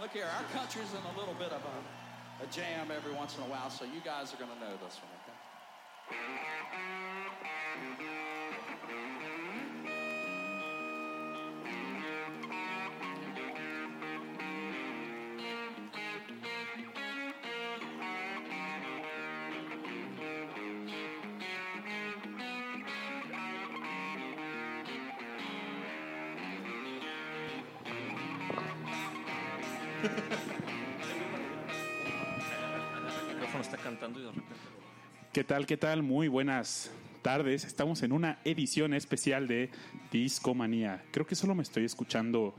Look 0.00 0.12
here, 0.12 0.26
our 0.26 0.44
country's 0.56 0.92
in 0.92 1.00
a 1.12 1.18
little 1.18 1.34
bit 1.34 1.50
of 1.50 1.60
a, 1.60 2.44
a 2.44 2.46
jam 2.46 2.92
every 2.94 3.12
once 3.12 3.36
in 3.36 3.42
a 3.42 3.46
while, 3.46 3.68
so 3.68 3.84
you 3.84 4.00
guys 4.04 4.32
are 4.32 4.36
going 4.36 4.50
to 4.50 4.60
know 4.60 4.76
this 4.76 5.00
one, 5.02 5.10
okay? 5.26 6.87
¿Qué 35.38 35.44
tal? 35.44 35.66
¿Qué 35.66 35.76
tal? 35.76 36.02
Muy 36.02 36.26
buenas 36.26 36.90
tardes. 37.22 37.62
Estamos 37.62 38.02
en 38.02 38.10
una 38.10 38.40
edición 38.44 38.92
especial 38.92 39.46
de 39.46 39.70
Discomanía. 40.10 41.00
Creo 41.12 41.28
que 41.28 41.36
solo 41.36 41.54
me 41.54 41.62
estoy 41.62 41.84
escuchando 41.84 42.56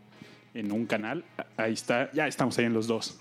en 0.54 0.72
un 0.72 0.86
canal. 0.86 1.26
Ahí 1.58 1.74
está, 1.74 2.10
ya 2.14 2.26
estamos 2.26 2.58
ahí 2.58 2.64
en 2.64 2.72
los 2.74 2.88
dos. 2.88 3.20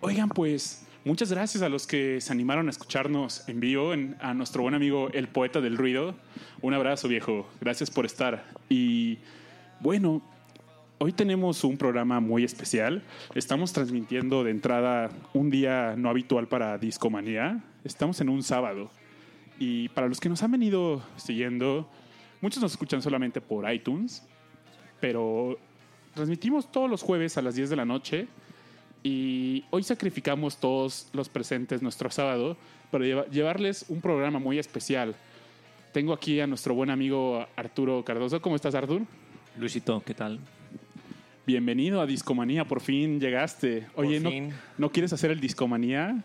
Oigan, 0.00 0.28
pues 0.30 0.84
muchas 1.04 1.30
gracias 1.30 1.62
a 1.62 1.68
los 1.68 1.86
que 1.86 2.20
se 2.20 2.32
animaron 2.32 2.66
a 2.66 2.70
escucharnos 2.70 3.48
en 3.48 3.60
vivo, 3.60 3.94
en- 3.94 4.16
a 4.18 4.34
nuestro 4.34 4.62
buen 4.62 4.74
amigo 4.74 5.10
el 5.12 5.28
poeta 5.28 5.60
del 5.60 5.76
ruido. 5.76 6.16
Un 6.60 6.74
abrazo, 6.74 7.06
viejo. 7.06 7.48
Gracias 7.60 7.88
por 7.92 8.04
estar. 8.04 8.46
Y 8.68 9.18
bueno, 9.78 10.22
Hoy 10.98 11.12
tenemos 11.12 11.62
un 11.62 11.76
programa 11.76 12.20
muy 12.20 12.42
especial. 12.42 13.02
Estamos 13.34 13.74
transmitiendo 13.74 14.44
de 14.44 14.50
entrada 14.50 15.10
un 15.34 15.50
día 15.50 15.94
no 15.94 16.08
habitual 16.08 16.48
para 16.48 16.78
Discomanía. 16.78 17.62
Estamos 17.86 18.20
en 18.20 18.28
un 18.28 18.42
sábado. 18.42 18.90
Y 19.58 19.88
para 19.90 20.08
los 20.08 20.20
que 20.20 20.28
nos 20.28 20.42
han 20.42 20.50
venido 20.50 21.02
siguiendo, 21.16 21.88
muchos 22.40 22.62
nos 22.62 22.72
escuchan 22.72 23.00
solamente 23.00 23.40
por 23.40 23.70
iTunes, 23.72 24.22
pero 25.00 25.58
transmitimos 26.14 26.70
todos 26.70 26.90
los 26.90 27.02
jueves 27.02 27.36
a 27.38 27.42
las 27.42 27.54
10 27.54 27.70
de 27.70 27.76
la 27.76 27.84
noche 27.84 28.26
y 29.02 29.64
hoy 29.70 29.82
sacrificamos 29.82 30.58
todos 30.58 31.08
los 31.12 31.28
presentes 31.28 31.80
nuestro 31.80 32.10
sábado 32.10 32.56
para 32.90 33.04
lleva- 33.04 33.26
llevarles 33.28 33.84
un 33.88 34.00
programa 34.00 34.38
muy 34.38 34.58
especial. 34.58 35.14
Tengo 35.92 36.12
aquí 36.12 36.40
a 36.40 36.46
nuestro 36.46 36.74
buen 36.74 36.90
amigo 36.90 37.46
Arturo 37.56 38.04
Cardoso. 38.04 38.42
¿Cómo 38.42 38.56
estás, 38.56 38.74
Artur? 38.74 39.02
Luisito, 39.58 40.02
¿qué 40.04 40.12
tal? 40.12 40.38
Bienvenido 41.46 42.00
a 42.00 42.06
Discomanía, 42.06 42.64
por 42.66 42.80
fin 42.80 43.20
llegaste. 43.20 43.86
Oye, 43.94 44.18
¿no, 44.20 44.30
fin. 44.30 44.52
¿no 44.76 44.90
quieres 44.90 45.12
hacer 45.12 45.30
el 45.30 45.40
Discomanía? 45.40 46.24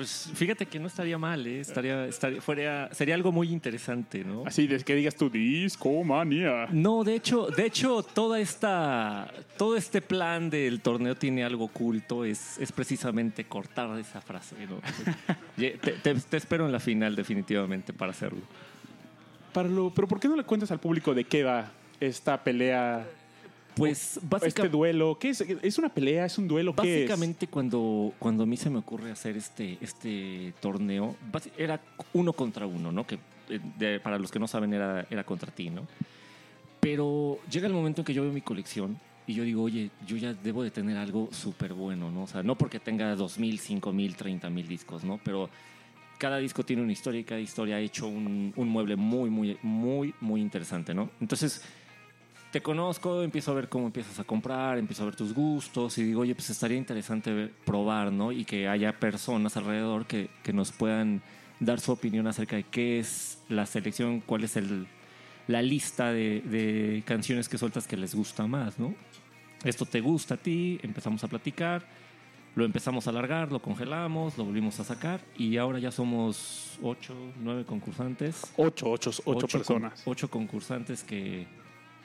Pues 0.00 0.30
fíjate 0.32 0.64
que 0.64 0.78
no 0.80 0.86
estaría 0.86 1.18
mal, 1.18 1.46
¿eh? 1.46 1.60
Estaría, 1.60 2.06
estaría, 2.06 2.40
fuera, 2.40 2.88
sería 2.94 3.14
algo 3.14 3.32
muy 3.32 3.48
interesante, 3.52 4.24
¿no? 4.24 4.44
Así 4.46 4.66
de 4.66 4.78
que 4.82 4.94
digas 4.94 5.14
tu 5.14 5.28
Discomanía. 5.28 6.68
No, 6.72 7.04
de 7.04 7.16
hecho, 7.16 7.48
de 7.48 7.66
hecho, 7.66 8.02
toda 8.02 8.40
esta, 8.40 9.30
todo 9.58 9.76
este 9.76 10.00
plan 10.00 10.48
del 10.48 10.80
torneo 10.80 11.14
tiene 11.16 11.44
algo 11.44 11.64
oculto, 11.66 12.24
es, 12.24 12.56
es 12.56 12.72
precisamente 12.72 13.44
cortar 13.44 13.98
esa 13.98 14.22
frase, 14.22 14.56
te, 15.58 15.72
te- 15.72 16.14
te 16.14 16.36
espero 16.38 16.64
en 16.64 16.72
la 16.72 16.80
final, 16.80 17.14
definitivamente, 17.14 17.92
para 17.92 18.12
hacerlo. 18.12 18.40
Para 19.52 19.68
lo- 19.68 19.92
pero 19.92 20.08
¿por 20.08 20.18
qué 20.18 20.28
no 20.28 20.36
le 20.36 20.44
cuentas 20.44 20.70
al 20.70 20.80
público 20.80 21.12
de 21.12 21.24
qué 21.24 21.44
va 21.44 21.70
esta 22.00 22.42
pelea, 22.42 23.06
Pues 23.76 24.16
este 24.16 24.26
básicamente. 24.28 24.76
duelo? 24.76 25.18
¿Qué 25.18 25.30
es? 25.30 25.40
¿Es 25.40 25.78
una 25.78 25.88
pelea? 25.88 26.26
¿Es 26.26 26.36
un 26.38 26.48
duelo? 26.48 26.74
¿Qué 26.74 27.04
es? 27.04 27.08
Básicamente 27.08 27.46
cuando, 27.46 28.12
cuando 28.18 28.42
a 28.42 28.46
mí 28.46 28.56
se 28.56 28.68
me 28.70 28.78
ocurre 28.78 29.10
hacer 29.10 29.36
este, 29.36 29.78
este 29.80 30.52
torneo, 30.60 31.16
era 31.56 31.80
uno 32.12 32.32
contra 32.32 32.66
uno, 32.66 32.92
¿no? 32.92 33.06
Que 33.06 33.14
eh, 33.48 33.60
de- 33.78 34.00
para 34.00 34.18
los 34.18 34.30
que 34.30 34.38
no 34.38 34.46
saben 34.48 34.74
era, 34.74 35.06
era 35.10 35.24
contra 35.24 35.50
ti, 35.52 35.70
¿no? 35.70 35.86
Pero 36.80 37.38
llega 37.50 37.66
el 37.66 37.72
momento 37.74 38.00
en 38.00 38.04
que 38.06 38.14
yo 38.14 38.22
veo 38.22 38.32
mi 38.32 38.40
colección 38.40 38.98
y 39.26 39.34
yo 39.34 39.44
digo, 39.44 39.62
oye, 39.62 39.90
yo 40.06 40.16
ya 40.16 40.32
debo 40.32 40.62
de 40.62 40.70
tener 40.70 40.96
algo 40.96 41.28
súper 41.30 41.72
bueno, 41.74 42.10
¿no? 42.10 42.22
O 42.24 42.26
sea, 42.26 42.42
no 42.42 42.56
porque 42.56 42.80
tenga 42.80 43.14
2.000, 43.16 43.58
5.000, 43.60 44.16
30.000 44.16 44.66
discos, 44.66 45.04
¿no? 45.04 45.20
Pero 45.22 45.50
cada 46.18 46.38
disco 46.38 46.64
tiene 46.64 46.82
una 46.82 46.92
historia 46.92 47.20
y 47.20 47.24
cada 47.24 47.40
historia 47.40 47.76
ha 47.76 47.80
hecho 47.80 48.06
un, 48.08 48.52
un 48.56 48.68
mueble 48.68 48.96
muy, 48.96 49.30
muy, 49.30 49.58
muy, 49.62 50.14
muy 50.20 50.40
interesante, 50.40 50.94
¿no? 50.94 51.10
Entonces 51.20 51.62
te 52.50 52.60
conozco, 52.62 53.22
empiezo 53.22 53.52
a 53.52 53.54
ver 53.54 53.68
cómo 53.68 53.86
empiezas 53.86 54.18
a 54.18 54.24
comprar, 54.24 54.78
empiezo 54.78 55.02
a 55.02 55.06
ver 55.06 55.16
tus 55.16 55.32
gustos 55.32 55.96
y 55.98 56.02
digo, 56.04 56.22
oye, 56.22 56.34
pues 56.34 56.50
estaría 56.50 56.76
interesante 56.76 57.32
ver- 57.32 57.52
probar, 57.64 58.10
¿no? 58.12 58.32
Y 58.32 58.44
que 58.44 58.66
haya 58.68 58.98
personas 58.98 59.56
alrededor 59.56 60.06
que, 60.06 60.30
que 60.42 60.52
nos 60.52 60.72
puedan 60.72 61.22
dar 61.60 61.78
su 61.78 61.92
opinión 61.92 62.26
acerca 62.26 62.56
de 62.56 62.64
qué 62.64 62.98
es 62.98 63.38
la 63.48 63.66
selección, 63.66 64.20
cuál 64.20 64.44
es 64.44 64.56
el, 64.56 64.86
la 65.46 65.62
lista 65.62 66.10
de, 66.12 66.40
de 66.40 67.02
canciones 67.06 67.48
que 67.48 67.58
sueltas 67.58 67.86
que 67.86 67.96
les 67.96 68.14
gusta 68.14 68.46
más, 68.46 68.78
¿no? 68.78 68.94
Esto 69.62 69.84
te 69.84 70.00
gusta 70.00 70.34
a 70.34 70.36
ti, 70.38 70.80
empezamos 70.82 71.22
a 71.22 71.28
platicar, 71.28 71.84
lo 72.56 72.64
empezamos 72.64 73.06
a 73.06 73.10
alargar, 73.10 73.52
lo 73.52 73.60
congelamos, 73.62 74.36
lo 74.38 74.44
volvimos 74.44 74.80
a 74.80 74.84
sacar 74.84 75.20
y 75.36 75.56
ahora 75.58 75.78
ya 75.78 75.92
somos 75.92 76.78
ocho, 76.82 77.14
nueve 77.40 77.64
concursantes 77.64 78.42
Ocho, 78.56 78.90
ocho, 78.90 79.10
ocho, 79.24 79.46
personas. 79.46 80.02
ocho 80.06 80.28
concursantes 80.28 81.04
que, 81.04 81.46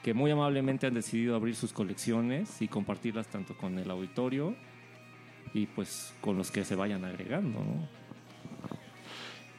que 0.06 0.14
muy 0.14 0.30
amablemente 0.30 0.86
han 0.86 0.94
decidido 0.94 1.34
abrir 1.34 1.56
sus 1.56 1.72
colecciones 1.72 2.62
y 2.62 2.68
compartirlas 2.68 3.26
tanto 3.26 3.56
con 3.56 3.76
el 3.76 3.90
auditorio 3.90 4.54
y 5.52 5.66
pues 5.66 6.14
con 6.20 6.38
los 6.38 6.52
que 6.52 6.64
se 6.64 6.76
vayan 6.76 7.04
agregando, 7.04 7.58
¿no? 7.58 7.88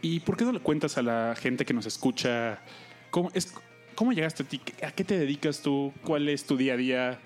¿Y 0.02 0.22
por 0.22 0.38
qué 0.38 0.46
no 0.46 0.54
le 0.54 0.62
cuentas 0.62 0.98
a 0.98 1.02
la 1.02 1.36
gente 1.38 1.66
que 1.66 1.74
nos 1.74 1.86
escucha 1.86 2.62
cómo, 3.12 3.30
es, 3.34 3.54
cómo 3.94 4.14
llegaste 4.14 4.44
a 4.44 4.46
ti? 4.46 4.62
¿A 4.86 4.92
qué 4.92 5.04
te 5.04 5.20
dedicas 5.20 5.62
tú? 5.62 5.92
¿Cuál 6.06 6.30
es 6.30 6.46
tu 6.46 6.56
día 6.56 6.76
a 6.76 6.78
día? 6.78 7.20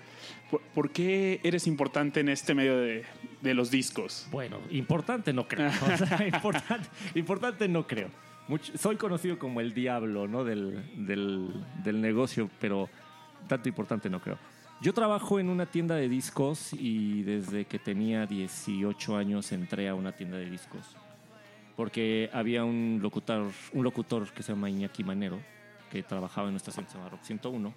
¿Por, 0.50 0.60
por 0.74 0.90
qué 0.90 1.38
eres 1.44 1.68
importante 1.68 2.18
en 2.18 2.28
este 2.28 2.54
medio 2.56 2.76
de, 2.80 3.04
de 3.40 3.54
los 3.54 3.70
discos? 3.70 4.26
Bueno, 4.32 4.58
importante 4.72 5.32
no 5.32 5.46
creo. 5.46 5.70
O 5.94 5.96
sea, 5.96 6.26
importante, 6.26 6.88
importante 7.14 7.68
no 7.68 7.86
creo. 7.86 8.08
Mucho- 8.48 8.76
soy 8.76 8.96
conocido 8.96 9.38
como 9.38 9.60
el 9.60 9.74
diablo 9.74 10.26
¿no? 10.26 10.42
del, 10.42 10.82
del, 11.06 11.52
del 11.84 12.00
negocio, 12.00 12.50
pero 12.60 12.88
tanto 13.48 13.68
importante 13.68 14.08
no 14.08 14.20
creo. 14.20 14.38
Yo 14.80 14.92
trabajo 14.92 15.38
en 15.38 15.48
una 15.48 15.66
tienda 15.66 15.94
de 15.94 16.08
discos 16.08 16.72
y 16.72 17.22
desde 17.22 17.66
que 17.66 17.78
tenía 17.78 18.26
18 18.26 19.16
años 19.16 19.52
entré 19.52 19.88
a 19.88 19.94
una 19.94 20.12
tienda 20.12 20.38
de 20.38 20.50
discos. 20.50 20.96
Porque 21.76 22.28
había 22.32 22.64
un 22.64 22.98
locutor, 23.00 23.52
un 23.72 23.84
locutor 23.84 24.28
que 24.32 24.42
se 24.42 24.52
llama 24.52 24.68
Iñaki 24.68 25.04
Manero, 25.04 25.38
que 25.90 26.02
trabajaba 26.02 26.48
en 26.48 26.54
una 26.54 26.56
estación 26.56 26.86
que 26.86 26.98
Rock 27.08 27.22
101. 27.22 27.72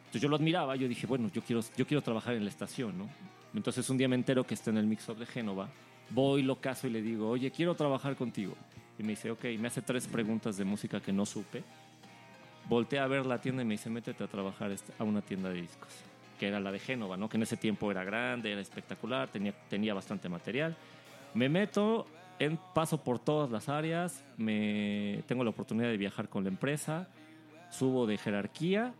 Entonces 0.00 0.20
yo 0.20 0.28
lo 0.28 0.34
admiraba, 0.34 0.74
yo 0.74 0.88
dije, 0.88 1.06
bueno, 1.06 1.30
yo 1.32 1.42
quiero, 1.42 1.62
yo 1.76 1.86
quiero 1.86 2.02
trabajar 2.02 2.34
en 2.34 2.42
la 2.42 2.50
estación, 2.50 2.98
¿no? 2.98 3.08
Entonces 3.54 3.88
un 3.88 3.96
día 3.96 4.08
me 4.08 4.16
entero 4.16 4.44
que 4.44 4.54
está 4.54 4.70
en 4.70 4.78
el 4.78 4.86
mix-up 4.86 5.16
de 5.16 5.26
Génova, 5.26 5.68
voy, 6.10 6.42
lo 6.42 6.60
caso 6.60 6.86
y 6.86 6.90
le 6.90 7.02
digo, 7.02 7.28
oye, 7.28 7.50
quiero 7.50 7.74
trabajar 7.74 8.16
contigo. 8.16 8.56
Y 8.98 9.02
me 9.02 9.10
dice, 9.10 9.30
ok, 9.30 9.44
me 9.58 9.68
hace 9.68 9.80
tres 9.80 10.08
preguntas 10.08 10.56
de 10.56 10.64
música 10.64 11.00
que 11.00 11.12
no 11.12 11.24
supe. 11.24 11.62
Volteé 12.70 13.00
a 13.00 13.06
ver 13.08 13.26
la 13.26 13.40
tienda 13.40 13.62
y 13.62 13.64
me 13.66 13.74
dice, 13.74 13.90
métete 13.90 14.22
a 14.22 14.28
trabajar 14.28 14.70
a 14.96 15.02
una 15.02 15.22
tienda 15.22 15.48
de 15.48 15.60
discos, 15.62 15.88
que 16.38 16.46
era 16.46 16.60
la 16.60 16.70
de 16.70 16.78
Génova, 16.78 17.16
¿no? 17.16 17.28
Que 17.28 17.36
en 17.36 17.42
ese 17.42 17.56
tiempo 17.56 17.90
era 17.90 18.04
grande, 18.04 18.52
era 18.52 18.60
espectacular, 18.60 19.28
tenía, 19.28 19.52
tenía 19.68 19.92
bastante 19.92 20.28
material. 20.28 20.76
Me 21.34 21.48
meto, 21.48 22.06
en, 22.38 22.60
paso 22.72 23.02
por 23.02 23.18
todas 23.18 23.50
las 23.50 23.68
áreas, 23.68 24.24
me, 24.36 25.24
tengo 25.26 25.42
la 25.42 25.50
oportunidad 25.50 25.88
de 25.88 25.96
viajar 25.96 26.28
con 26.28 26.44
la 26.44 26.50
empresa, 26.50 27.08
subo 27.70 28.06
de 28.06 28.18
jerarquía 28.18 28.94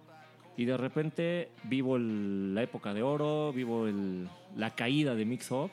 y 0.57 0.65
de 0.65 0.77
repente 0.77 1.51
vivo 1.63 1.95
el- 1.97 2.55
la 2.57 2.65
época 2.65 2.93
de 2.93 3.03
oro, 3.05 3.53
vivo 3.53 3.87
el- 3.87 4.29
la 4.57 4.71
caída 4.75 5.15
de 5.15 5.25
Mix 5.25 5.49
Up 5.53 5.71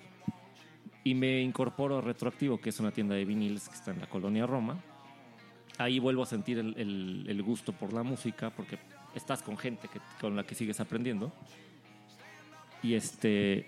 y 1.04 1.16
me 1.16 1.42
incorporo 1.42 1.98
a 1.98 2.02
Retroactivo, 2.02 2.60
que 2.62 2.70
es 2.70 2.80
una 2.80 2.92
tienda 2.92 3.16
de 3.16 3.26
viniles 3.26 3.68
que 3.68 3.74
está 3.76 3.90
en 3.90 4.00
la 4.02 4.08
colonia 4.08 4.46
Roma. 4.46 4.78
Ahí 5.78 6.00
vuelvo 6.00 6.24
a 6.24 6.26
sentir 6.26 6.58
el, 6.58 7.44
gusto 7.44 7.72
por 7.72 7.94
la 7.94 8.04
música 8.04 8.50
porque 8.50 8.80
estás 9.14 9.44
con 9.44 9.58
gente 9.58 9.88
que, 9.88 10.00
con 10.20 10.36
la 10.36 10.44
que 10.44 10.56
sigues 10.56 10.80
aprendiendo. 10.80 11.32
Y 12.82 12.94
este. 12.94 13.68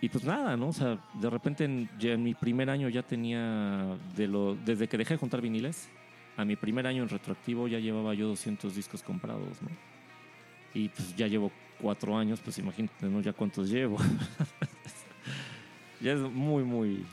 Y 0.00 0.08
pues 0.08 0.24
nada, 0.24 0.56
¿no? 0.56 0.68
O 0.68 0.72
sea, 0.72 0.98
de 1.14 1.30
repente 1.30 1.64
en, 1.64 1.88
ya 1.98 2.12
en 2.12 2.22
mi 2.22 2.34
primer 2.34 2.68
año 2.68 2.88
ya 2.88 3.02
tenía. 3.02 3.96
Desde 4.14 4.88
que 4.88 4.98
dejé 4.98 5.14
de 5.14 5.18
juntar 5.18 5.40
viniles, 5.40 5.88
a 6.36 6.44
mi 6.44 6.56
primer 6.56 6.86
año 6.86 7.02
en 7.02 7.08
retroactivo 7.08 7.68
ya 7.68 7.78
llevaba 7.78 8.14
yo 8.14 8.28
200 8.28 8.74
discos 8.74 9.02
comprados, 9.02 9.62
¿no? 9.62 9.68
Y 10.74 10.88
pues 10.88 11.14
ya 11.16 11.26
llevo 11.26 11.52
cuatro 11.80 12.16
años, 12.16 12.40
pues 12.40 12.58
imagínate, 12.58 13.06
¿no? 13.06 13.20
Ya 13.20 13.32
cuántos 13.32 13.68
llevo. 13.68 13.98
ya 16.00 16.12
es 16.12 16.20
muy, 16.20 16.64
muy. 16.64 17.04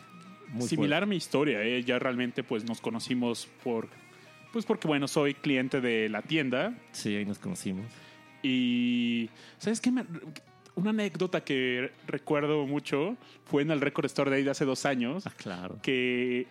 Muy 0.52 0.68
Similar 0.68 1.04
a 1.04 1.06
mi 1.06 1.16
historia, 1.16 1.64
¿eh? 1.64 1.84
ya 1.84 2.00
realmente 2.00 2.44
pues 2.44 2.64
nos 2.66 2.82
conocimos 2.82 3.48
por, 3.64 3.88
pues 4.52 4.66
porque 4.66 4.88
bueno, 4.88 5.08
soy 5.08 5.34
cliente 5.34 5.82
de 5.82 6.10
la 6.10 6.22
tienda. 6.22 6.74
Sí, 6.92 7.16
ahí 7.16 7.26
nos 7.26 7.40
conocimos. 7.40 7.86
y, 8.44 9.30
¿sabes 9.58 9.82
qué? 9.82 9.92
Una 10.76 10.92
anécdota 10.92 11.44
que 11.44 11.92
recuerdo 12.08 12.66
mucho 12.66 13.18
fue 13.46 13.64
en 13.64 13.72
el 13.72 13.82
Record 13.82 14.06
Store 14.06 14.32
Day 14.32 14.44
de 14.44 14.52
hace 14.52 14.64
dos 14.66 14.86
años, 14.86 15.28
Ah, 15.28 15.34
claro. 15.36 15.78
que 15.82 16.48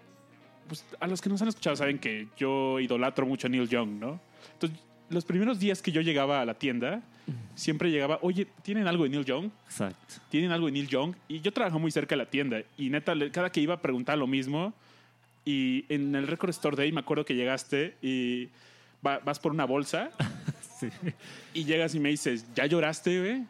pues, 0.67 0.85
a 1.01 1.07
los 1.07 1.23
que 1.23 1.31
nos 1.31 1.41
han 1.41 1.49
escuchado 1.49 1.77
saben 1.77 1.99
que 1.99 2.29
yo 2.37 2.79
idolatro 2.79 3.25
mucho 3.25 3.47
a 3.47 3.51
Neil 3.51 3.69
Young, 3.69 3.99
¿no? 3.99 4.21
Entonces, 4.53 4.79
los 5.11 5.25
primeros 5.25 5.59
días 5.59 5.81
que 5.83 5.93
yo 5.93 6.01
llegaba 6.01 6.41
a 6.41 6.45
la 6.45 6.55
tienda, 6.55 7.03
siempre 7.55 7.91
llegaba, 7.91 8.19
oye, 8.23 8.47
¿tienen 8.63 8.87
algo 8.87 9.05
de 9.05 9.11
Neil 9.11 9.25
Young? 9.25 9.51
Exacto. 9.67 10.15
¿Tienen 10.31 10.51
algo 10.53 10.67
de 10.67 10.73
Neil 10.73 10.89
Young? 10.89 11.15
Y 11.29 11.41
yo 11.41 11.53
trabajo 11.53 11.79
muy 11.79 11.91
cerca 11.91 12.15
de 12.15 12.19
la 12.25 12.31
tienda 12.31 12.63
y 12.77 12.91
neta, 12.91 13.15
cada 13.33 13.51
que 13.51 13.61
iba 13.61 13.75
a 13.75 13.81
preguntar 13.83 14.19
lo 14.19 14.27
mismo, 14.27 14.73
y 15.45 15.85
en 15.89 16.15
el 16.15 16.27
Record 16.27 16.51
Store 16.51 16.77
Day 16.77 16.93
me 16.93 17.01
acuerdo 17.01 17.25
que 17.25 17.35
llegaste 17.35 17.97
y 18.03 18.49
va- 19.07 19.19
vas 19.21 19.39
por 19.39 19.53
una 19.53 19.65
bolsa 19.65 20.11
Sí. 20.79 20.89
y 21.55 21.65
llegas 21.65 21.95
y 21.95 22.01
me 22.01 22.11
dices, 22.11 22.45
¿ya 22.55 22.67
lloraste, 22.67 23.19
güey? 23.21 23.45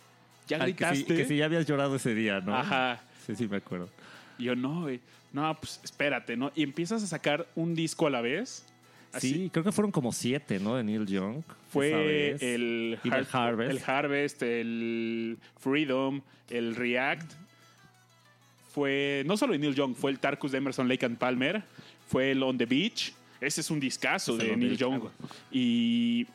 ¿Ya 0.47 0.57
Ah, 0.57 0.61
que, 0.61 0.65
gritaste? 0.73 1.15
que 1.17 1.25
sí, 1.27 1.37
ya 1.37 1.45
habías 1.45 1.67
llorado 1.67 1.97
ese 1.97 2.15
día, 2.15 2.41
¿no? 2.41 2.57
Ajá. 2.57 3.01
Sí, 3.27 3.35
sí, 3.37 3.47
me 3.49 3.59
acuerdo. 3.59 3.91
Y 4.39 4.45
yo, 4.45 4.57
no, 4.57 4.83
güey. 4.83 5.01
No, 5.33 5.55
pues 5.61 5.79
espérate, 5.85 6.37
¿no? 6.39 6.51
Y 6.55 6.63
empiezas 6.63 7.03
a 7.03 7.07
sacar 7.07 7.47
un 7.55 7.75
disco 7.75 8.07
a 8.07 8.11
la 8.11 8.23
vez. 8.23 8.65
Así. 9.13 9.33
Sí, 9.33 9.51
creo 9.51 9.65
que 9.65 9.73
fueron 9.73 9.91
como 9.91 10.13
siete, 10.13 10.59
¿no? 10.59 10.77
De 10.77 10.85
Neil 10.85 11.07
Young. 11.07 11.43
Fue 11.71 12.37
el, 12.41 12.99
Harvest. 13.33 13.71
el 13.71 13.83
Harvest, 13.85 14.43
el 14.43 15.39
Freedom, 15.59 16.21
el 16.51 16.77
React. 16.77 17.33
Fue 18.73 19.23
no 19.27 19.37
solo 19.37 19.53
de 19.53 19.59
Neil 19.59 19.75
Young, 19.75 19.95
fue 19.95 20.11
el 20.11 20.19
Tarkus 20.19 20.53
de 20.53 20.59
Emerson 20.59 20.89
Lake 20.89 21.05
and 21.05 21.19
Palmer, 21.19 21.63
fue 22.07 22.33
el 22.33 22.43
On 22.43 22.57
the 22.57 22.67
Beach. 22.67 23.13
Ese 23.41 23.61
es 23.61 23.71
un 23.71 23.81
discazo 23.81 24.33
Es 24.33 24.39
de 24.39 24.57
Neil 24.57 24.71
Beach, 24.71 24.81
Young. 24.81 25.03
Y. 25.51 26.27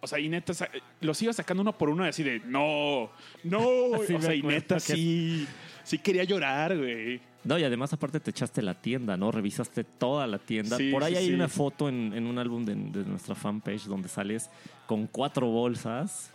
O 0.00 0.06
sea, 0.06 0.18
y 0.18 0.28
neta, 0.28 0.52
los 1.00 1.22
iba 1.22 1.32
sacando 1.32 1.60
uno 1.60 1.78
por 1.78 1.88
uno 1.88 2.04
y 2.04 2.08
así 2.08 2.24
de, 2.24 2.40
no, 2.40 3.10
no. 3.44 3.62
Sí, 4.06 4.14
o 4.14 4.20
sea, 4.20 4.34
y 4.34 4.42
neta, 4.42 4.80
sí, 4.80 5.46
sí 5.84 5.98
quería 5.98 6.24
llorar, 6.24 6.76
güey. 6.76 7.20
No, 7.44 7.58
y 7.58 7.64
además 7.64 7.92
aparte 7.92 8.20
te 8.20 8.30
echaste 8.30 8.62
la 8.62 8.74
tienda, 8.74 9.16
¿no? 9.16 9.32
Revisaste 9.32 9.82
toda 9.84 10.26
la 10.26 10.38
tienda. 10.38 10.76
Sí, 10.76 10.90
Por 10.92 11.02
ahí 11.02 11.12
sí, 11.14 11.18
hay 11.18 11.26
sí. 11.28 11.34
una 11.34 11.48
foto 11.48 11.88
en, 11.88 12.12
en 12.14 12.26
un 12.26 12.38
álbum 12.38 12.64
de, 12.64 12.74
de 12.74 13.04
nuestra 13.04 13.34
fanpage 13.34 13.84
donde 13.86 14.08
sales 14.08 14.48
con 14.86 15.06
cuatro 15.08 15.48
bolsas, 15.48 16.32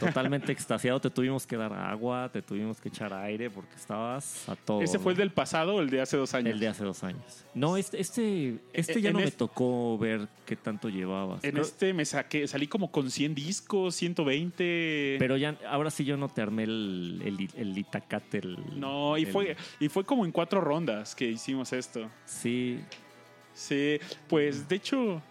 totalmente 0.00 0.52
extasiado. 0.52 1.00
Te 1.00 1.10
tuvimos 1.10 1.46
que 1.46 1.56
dar 1.56 1.72
agua, 1.72 2.30
te 2.32 2.42
tuvimos 2.42 2.80
que 2.80 2.88
echar 2.88 3.12
aire 3.12 3.50
porque 3.50 3.74
estabas 3.74 4.48
a 4.48 4.56
todo. 4.56 4.80
¿Ese 4.82 4.98
fue 4.98 5.12
el 5.12 5.18
del 5.18 5.30
pasado 5.30 5.76
o 5.76 5.80
el 5.80 5.90
de 5.90 6.00
hace 6.00 6.16
dos 6.16 6.34
años? 6.34 6.52
El 6.52 6.60
de 6.60 6.68
hace 6.68 6.84
dos 6.84 7.02
años. 7.04 7.44
No, 7.54 7.76
este, 7.76 8.00
este, 8.00 8.58
este 8.72 9.00
ya 9.00 9.12
no 9.12 9.18
me 9.20 9.30
tocó 9.30 9.96
ver 9.98 10.28
qué 10.44 10.56
tanto 10.56 10.88
llevabas. 10.88 11.42
En 11.44 11.56
este 11.56 11.92
me 11.94 12.04
saqué, 12.04 12.46
salí 12.48 12.66
como 12.66 12.90
con 12.90 13.10
100 13.10 13.34
discos, 13.34 13.94
120. 13.96 15.16
Pero 15.18 15.36
ya, 15.36 15.56
ahora 15.68 15.90
sí 15.90 16.04
yo 16.04 16.16
no 16.16 16.28
te 16.28 16.42
armé 16.42 16.64
el, 16.64 17.22
el, 17.24 17.48
el 17.60 17.78
itacate. 17.78 18.38
el- 18.38 18.78
no, 18.80 19.16
y 19.18 19.22
el- 19.24 19.32
fue, 19.32 19.56
y 19.80 19.88
fue 19.88 20.04
como 20.04 20.24
en 20.24 20.32
cuatro 20.32 20.60
rondas 20.60 21.14
que 21.14 21.26
hicimos 21.26 21.72
esto. 21.72 22.08
Sí, 22.24 22.80
Sí, 23.54 23.98
pues 24.28 24.68
de 24.68 24.76
hecho. 24.76 25.22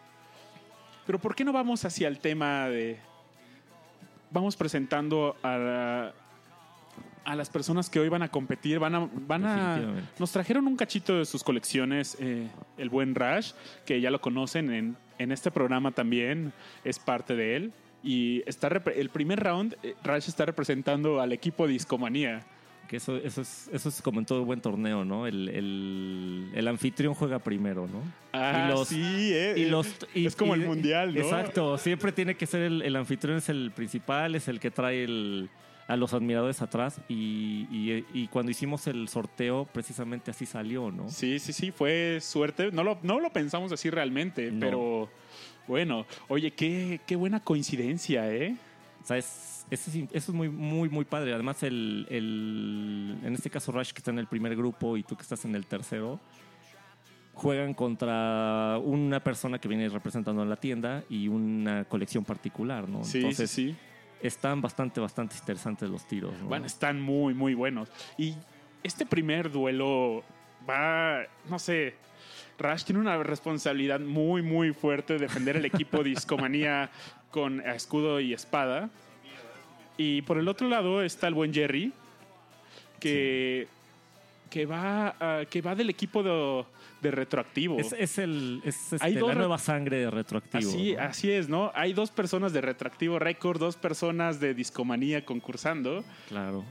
Pero 1.06 1.20
¿por 1.20 1.36
qué 1.36 1.44
no 1.46 1.54
vamos 1.54 1.86
hacia 1.86 2.08
el 2.08 2.18
tema 2.20 2.68
de. 2.70 2.98
Vamos 4.32 4.56
presentando 4.56 5.36
a, 5.44 5.58
la- 5.58 6.14
a 7.24 7.36
las 7.36 7.50
personas 7.50 7.90
que 7.90 8.00
hoy 8.00 8.10
van 8.10 8.22
a 8.22 8.28
competir. 8.30 8.80
Van 8.80 8.96
a. 8.96 9.10
Van 9.12 9.46
a 9.46 9.76
nos 10.20 10.32
trajeron 10.32 10.68
un 10.68 10.76
cachito 10.76 11.18
de 11.18 11.26
sus 11.26 11.44
colecciones, 11.44 12.18
eh, 12.20 12.48
el 12.78 12.90
buen 12.90 13.16
Rash, 13.16 13.54
que 13.86 14.00
ya 14.02 14.12
lo 14.12 14.22
conocen 14.22 14.72
en, 14.72 14.98
en 15.18 15.32
este 15.32 15.50
programa 15.52 15.92
también, 15.92 16.54
es 16.84 17.00
parte 17.00 17.36
de 17.36 17.56
él. 17.56 17.74
Y 18.04 18.44
está 18.46 18.68
el 18.96 19.10
primer 19.10 19.40
round, 19.40 19.76
eh, 19.82 19.96
Rash 20.04 20.28
está 20.28 20.46
representando 20.46 21.20
al 21.22 21.32
equipo 21.34 21.66
Discomanía. 21.66 22.46
Que 22.88 22.98
eso, 22.98 23.18
eso, 23.18 23.42
es, 23.42 23.70
eso 23.74 23.90
es 23.90 24.02
como 24.02 24.20
en 24.20 24.26
todo 24.26 24.44
buen 24.46 24.62
torneo, 24.62 25.04
¿no? 25.06 25.28
El, 25.28 25.50
el, 25.50 26.50
el 26.54 26.68
anfitrión 26.68 27.14
juega 27.14 27.40
primero, 27.40 27.88
¿no? 27.88 28.02
Ah, 28.34 28.68
Y 28.68 28.72
los- 28.74 28.88
sí, 28.88 29.02
eh, 29.34 29.54
Y 29.58 29.66
los, 29.66 29.88
y- 30.14 30.26
es 30.26 30.36
como 30.36 30.56
y- 30.56 30.60
el 30.62 30.66
mundial, 30.68 31.14
¿no? 31.14 31.22
Exacto, 31.22 31.78
siempre 31.78 32.12
tiene 32.12 32.36
que 32.36 32.46
ser 32.46 32.62
el, 32.62 32.82
el 32.82 32.96
anfitrión, 32.96 33.38
es 33.38 33.50
el 33.50 33.72
principal, 33.72 34.36
es 34.36 34.48
el 34.48 34.60
que 34.60 34.72
trae 34.72 35.04
el, 35.04 35.50
a 35.88 35.96
los 35.96 36.14
admiradores 36.14 36.62
atrás. 36.62 37.00
Y, 37.10 37.68
y- 38.14 38.28
cuando 38.28 38.52
hicimos 38.52 38.88
el 38.88 39.08
sorteo, 39.08 39.66
precisamente 39.72 40.32
así 40.32 40.46
salió, 40.46 40.92
¿no? 40.92 41.10
Sí, 41.10 41.40
sí, 41.40 41.54
sí, 41.54 41.72
fue 41.72 42.20
suerte. 42.22 42.72
No 42.72 42.84
lo, 42.84 42.98
no 43.04 43.20
lo 43.20 43.30
pensamos 43.32 43.72
así 43.72 43.90
realmente, 43.90 44.52
No. 44.52 44.60
pero 44.60 45.10
bueno, 45.68 46.06
oye, 46.28 46.52
qué, 46.52 47.00
qué 47.08 47.16
buena 47.16 47.40
coincidencia, 47.40 48.32
¿eh? 48.32 48.56
O 49.06 49.08
sea, 49.08 49.18
es, 49.18 49.68
eso, 49.70 49.92
es, 49.92 49.96
eso 49.96 50.10
es 50.14 50.30
muy, 50.34 50.50
muy, 50.50 50.90
muy 50.90 51.06
padre. 51.06 51.32
Además, 51.32 51.62
el, 51.62 52.08
el- 52.10 53.20
en 53.24 53.34
este 53.36 53.52
caso, 53.52 53.72
Rush, 53.72 53.92
que 53.92 54.00
está 54.00 54.10
en 54.10 54.18
el 54.18 54.26
primer 54.26 54.56
grupo 54.56 54.98
y 54.98 55.04
tú 55.04 55.16
que 55.16 55.22
estás 55.22 55.46
en 55.46 55.54
el 55.54 55.68
tercero, 55.68 56.20
juegan 57.36 57.76
contra 57.76 58.80
una 58.84 59.20
persona 59.20 59.60
que 59.60 59.68
viene 59.68 59.88
representando 59.90 60.42
a 60.42 60.46
la 60.46 60.56
tienda 60.56 61.04
y 61.08 61.28
una 61.28 61.84
colección 61.86 62.24
particular, 62.26 62.90
¿no? 62.90 63.04
Sí, 63.04 63.20
Entonces, 63.20 63.52
sí, 63.52 63.72
sí. 63.72 63.78
están 64.24 64.60
bastante, 64.60 65.00
bastante 65.00 65.36
interesantes 65.38 65.88
los 65.88 66.08
tiros, 66.08 66.34
¿no? 66.42 66.46
Bueno, 66.48 66.66
están 66.66 67.00
muy, 67.00 67.36
muy 67.36 67.54
buenos. 67.54 67.90
Y 68.18 68.34
este 68.82 69.06
primer 69.06 69.52
duelo 69.52 70.24
va, 70.68 71.20
no 71.48 71.60
sé, 71.60 71.94
Rush 72.58 72.86
tiene 72.86 73.02
una 73.02 73.22
responsabilidad 73.22 74.00
muy, 74.00 74.42
muy 74.42 74.74
fuerte 74.74 75.14
de 75.14 75.20
defender 75.20 75.58
el 75.58 75.66
equipo 75.66 76.02
Discomanía 76.04 76.90
con 77.36 77.60
escudo 77.60 78.22
y 78.22 78.32
espada. 78.34 78.90
Y 79.98 80.22
por 80.22 80.38
el 80.38 80.48
otro 80.48 80.70
lado 80.70 81.02
está 81.04 81.28
el 81.28 81.34
buen 81.34 81.54
Jerry, 81.54 81.92
que, 82.98 83.68
que, 84.50 84.66
va, 84.66 85.16
ah, 85.20 85.42
que 85.50 85.62
va 85.62 85.76
del 85.76 85.90
equipo 85.90 86.24
de, 86.24 86.64
de 87.02 87.12
retroactivo. 87.12 87.78
Es, 87.78 87.92
es 87.92 88.18
el, 88.20 88.62
es 88.64 88.94
este, 88.94 89.06
Hay 89.06 89.16
dos 89.16 89.28
la 89.30 89.36
nueva 89.36 89.58
sangre 89.58 89.98
de 89.98 90.10
retroactivo. 90.10 90.70
Así, 90.70 90.94
¿no? 90.94 91.02
así 91.02 91.32
es, 91.32 91.50
¿no? 91.50 91.72
Hay 91.76 91.92
dos 91.92 92.10
personas 92.10 92.54
de 92.54 92.62
Retroactivo 92.62 93.20
Record, 93.20 93.60
dos 93.60 93.76
personas 93.76 94.40
de 94.40 94.54
Discomanía 94.54 95.26
concursando. 95.26 96.06
Claro. 96.30 96.64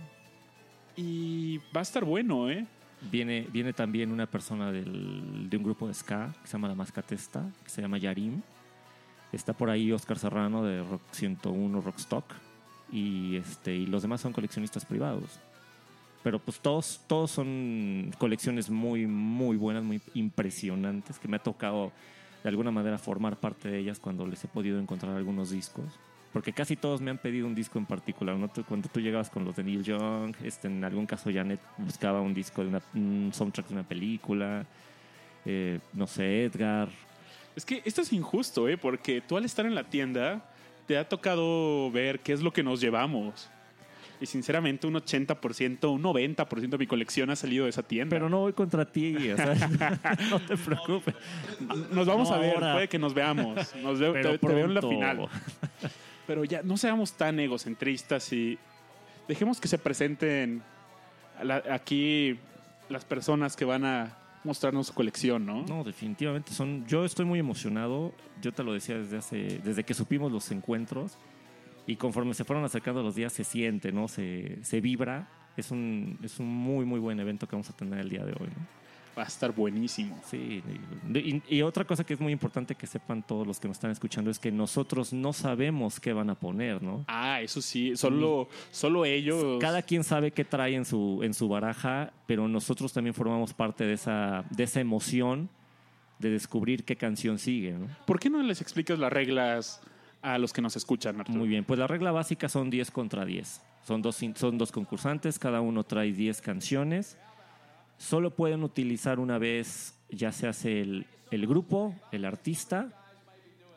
Y 0.96 1.58
va 1.76 1.81
a 1.81 1.82
estar 1.82 2.05
bueno, 2.06 2.50
¿eh? 2.50 2.64
Viene, 3.11 3.46
viene 3.52 3.75
también 3.75 4.11
una 4.11 4.26
persona 4.26 4.72
del- 4.72 5.50
de 5.50 5.56
un 5.58 5.62
grupo 5.62 5.87
de 5.88 5.93
ska 5.93 6.32
que 6.40 6.46
se 6.49 6.55
llama 6.55 6.69
La 6.69 6.75
Mascatesta, 6.75 7.44
que 7.62 7.69
se 7.69 7.82
llama 7.82 7.99
Yarim. 7.99 8.40
Está 9.35 9.53
por 9.53 9.71
ahí 9.71 9.91
Oscar 9.93 10.19
Serrano 10.19 10.65
de 10.65 10.83
Rock 10.83 11.03
101 11.13 11.81
Rockstock. 11.81 12.25
Y, 12.93 13.37
este, 13.37 13.75
y 13.75 13.87
los 13.87 14.03
demás 14.03 14.21
son 14.21 14.33
coleccionistas 14.33 14.85
privados. 14.85 15.41
Pero 16.23 16.38
pues 16.38 16.61
todos, 16.61 17.00
todos 17.07 17.31
son 17.33 18.12
colecciones 18.19 18.71
muy, 18.71 19.07
muy 19.07 19.57
buenas, 19.57 19.83
muy 19.83 20.00
impresionantes, 20.14 21.19
que 21.19 21.29
me 21.29 21.37
ha 21.37 21.43
tocado 21.43 21.93
de 22.43 22.49
alguna 22.49 22.71
manera 22.71 22.97
formar 22.97 23.37
parte 23.37 23.69
de 23.69 23.79
ellas 23.79 23.99
cuando 23.99 24.26
les 24.26 24.43
he 24.45 24.49
podido 24.49 24.79
encontrar 24.79 25.17
algunos 25.17 25.50
discos. 25.50 25.85
Porque 26.33 26.53
casi 26.53 26.76
todos 26.76 27.00
me 27.00 27.11
han 27.11 27.19
pedido 27.19 27.47
un 27.47 27.55
disco 27.55 27.79
en 27.79 27.87
particular. 27.87 28.37
¿no? 28.37 28.50
Cuando 28.67 28.88
tú 28.88 29.00
llegabas 29.00 29.31
con 29.31 29.45
los 29.45 29.57
de 29.57 29.64
Neil 29.64 29.83
Young, 29.83 30.35
este, 30.43 30.69
en 30.69 30.83
algún 30.85 31.07
caso 31.07 31.31
Janet 31.33 31.61
buscaba 31.79 32.21
un 32.21 32.35
disco 32.35 32.62
de 32.62 32.69
una, 32.69 32.83
un 32.95 33.31
soundtrack 33.33 33.69
de 33.69 33.75
una 33.75 33.85
película. 33.85 34.67
eh, 35.45 35.79
no 35.93 36.07
sé, 36.07 36.45
Edgar. 36.45 36.88
Es 37.56 37.64
que 37.64 37.82
esto 37.84 38.02
es 38.02 38.12
injusto, 38.12 38.68
¿eh? 38.68 38.76
Porque 38.76 39.20
tú 39.20 39.37
al 39.37 39.44
estar 39.44 39.64
en 39.66 39.75
la 39.75 39.84
tienda 39.84 40.44
te 40.87 40.99
ha 40.99 41.08
tocado 41.08 41.90
ver 41.90 42.20
qué 42.20 42.32
es 42.32 42.42
lo 42.42 42.52
que 42.52 42.62
nos 42.62 42.80
llevamos. 42.80 43.49
Y 44.20 44.26
sinceramente 44.26 44.87
un 44.87 44.94
80%, 44.94 45.90
un 45.90 46.02
90% 46.02 46.68
de 46.68 46.78
mi 46.78 46.87
colección 46.87 47.30
ha 47.30 47.37
salido 47.37 47.64
de 47.64 47.70
esa 47.70 47.82
tienda. 47.82 48.11
Pero 48.14 48.28
no 48.28 48.40
voy 48.40 48.52
contra 48.52 48.84
ti, 48.84 49.14
o 49.16 49.37
sea, 49.37 49.54
no 50.30 50.40
te 50.40 50.56
preocupes. 50.56 51.14
nos 51.90 52.06
vamos 52.06 52.28
No 52.30 52.34
a 52.37 52.38
ver, 52.38 52.54
ahora. 52.54 52.73
puede 52.75 52.88
que 52.88 52.99
nos 52.99 53.12
veamos. 53.14 53.75
Nos 53.76 53.99
veo- 53.99 54.12
te, 54.12 54.38
te 54.38 54.46
veo 54.46 54.64
en 54.66 54.75
la 54.75 54.82
final. 54.82 55.28
Pero 56.26 56.44
ya 56.44 56.62
no 56.62 56.76
seamos 56.76 57.12
tan 57.14 57.38
egocentristas 57.40 58.32
y 58.32 58.58
dejemos 59.28 59.61
que 59.61 59.68
se 59.68 59.78
presenten 59.78 60.62
aquí 61.70 62.38
las 62.88 63.04
personas 63.04 63.56
que 63.56 63.64
van 63.64 63.84
a 63.84 64.16
mostrarnos 64.45 64.89
su 64.89 64.95
colección, 64.95 65.45
¿no? 65.47 65.65
No, 65.65 65.85
definitivamente 65.85 66.53
son. 66.53 66.87
Yo 66.87 67.05
estoy 67.05 67.25
muy 67.25 67.39
emocionado. 67.39 68.13
Yo 68.41 68.53
te 68.53 68.63
lo 68.63 68.73
decía 68.73 68.99
desde 68.99 69.17
hace, 69.17 69.61
desde 69.65 69.85
que 69.85 69.95
supimos 69.95 70.31
los 70.31 70.51
encuentros 70.51 71.19
y 71.87 71.97
conforme 71.97 72.35
se 72.35 72.45
fueron 72.45 72.65
acercando 72.65 73.03
los 73.03 73.15
días 73.15 73.33
se 73.33 73.45
siente, 73.45 73.93
¿no? 73.93 74.09
Se, 74.09 74.59
se 74.63 74.81
vibra. 74.81 75.29
Es 75.57 75.71
un, 75.71 76.19
es 76.23 76.41
un 76.41 76.49
muy 76.49 76.85
muy 76.85 77.01
buen 77.01 77.19
evento 77.21 77.47
que 77.47 77.57
vamos 77.57 77.71
a 77.71 77.77
tener 77.77 78.01
el 78.01 78.09
día 78.09 78.25
de 78.25 78.33
hoy, 78.33 78.49
¿no? 78.49 78.84
Va 79.16 79.23
a 79.23 79.26
estar 79.26 79.54
buenísimo. 79.54 80.21
Sí. 80.28 80.62
Y, 81.49 81.62
otra 81.62 81.85
cosa 81.85 82.04
que 82.04 82.14
es 82.14 82.21
muy 82.21 82.33
importante 82.33 82.75
que 82.75 82.87
sepan 82.87 83.23
todos 83.23 83.47
los 83.47 83.61
que 83.61 83.68
nos 83.68 83.76
están 83.76 83.92
escuchando 83.92 84.30
es 84.30 84.38
que 84.38 84.50
nosotros 84.50 85.12
no 85.12 85.33
sabemos 85.33 86.00
qué 86.00 86.12
van 86.12 86.30
a 86.30 86.35
poner, 86.35 86.83
¿no? 86.83 87.04
Ah, 87.06 87.40
eso 87.40 87.62
sí, 87.62 87.97
solo, 87.97 88.49
solo 88.73 89.04
ellos. 89.04 89.59
Cada 89.61 89.83
quien 89.83 90.02
sabe 90.02 90.33
qué 90.33 90.44
trae 90.44 90.75
en 90.75 90.85
su, 90.85 91.21
en 91.23 91.33
su 91.33 91.49
baraja, 91.49 92.12
pero 92.26 92.49
nosotros 92.49 92.92
también 92.92 93.14
formamos 93.14 93.54
parte 93.54 93.85
de 93.85 93.92
esa, 93.92 94.44
de 94.50 94.64
esa 94.64 94.80
emoción 94.80 95.49
de 96.18 96.30
descubrir 96.30 96.85
qué 96.85 96.97
canción 96.97 97.38
sigue, 97.38 97.73
¿no? 97.73 97.87
¿Por 98.06 98.18
qué 98.18 98.30
no 98.30 98.42
les 98.42 98.61
explicas 98.61 98.99
las 98.99 99.12
reglas 99.12 99.80
a 100.23 100.38
los 100.38 100.52
que 100.52 100.62
nos 100.62 100.75
escuchan, 100.76 101.21
Arturo? 101.21 101.38
Muy 101.38 101.49
bien, 101.49 101.64
pues 101.64 101.78
la 101.78 101.87
regla 101.87 102.12
básica 102.12 102.49
son 102.49 102.71
10 102.71 102.90
contra 102.90 103.25
10. 103.25 103.61
Son 103.87 104.00
dos, 104.00 104.18
son 104.35 104.56
dos 104.56 104.73
concursantes, 104.73 105.38
cada 105.38 105.61
uno 105.61 105.85
trae 105.85 106.12
10 106.12 106.40
canciones. 106.40 107.18
Solo 108.04 108.37
pueden 108.37 108.64
utilizar 108.64 109.18
una 109.18 109.38
vez, 109.38 109.99
ya 110.11 110.30
se 110.30 110.46
hace 110.46 110.82
el, 110.82 111.06
el 111.30 111.46
grupo, 111.46 111.94
el 112.12 112.26
artista, 112.26 112.90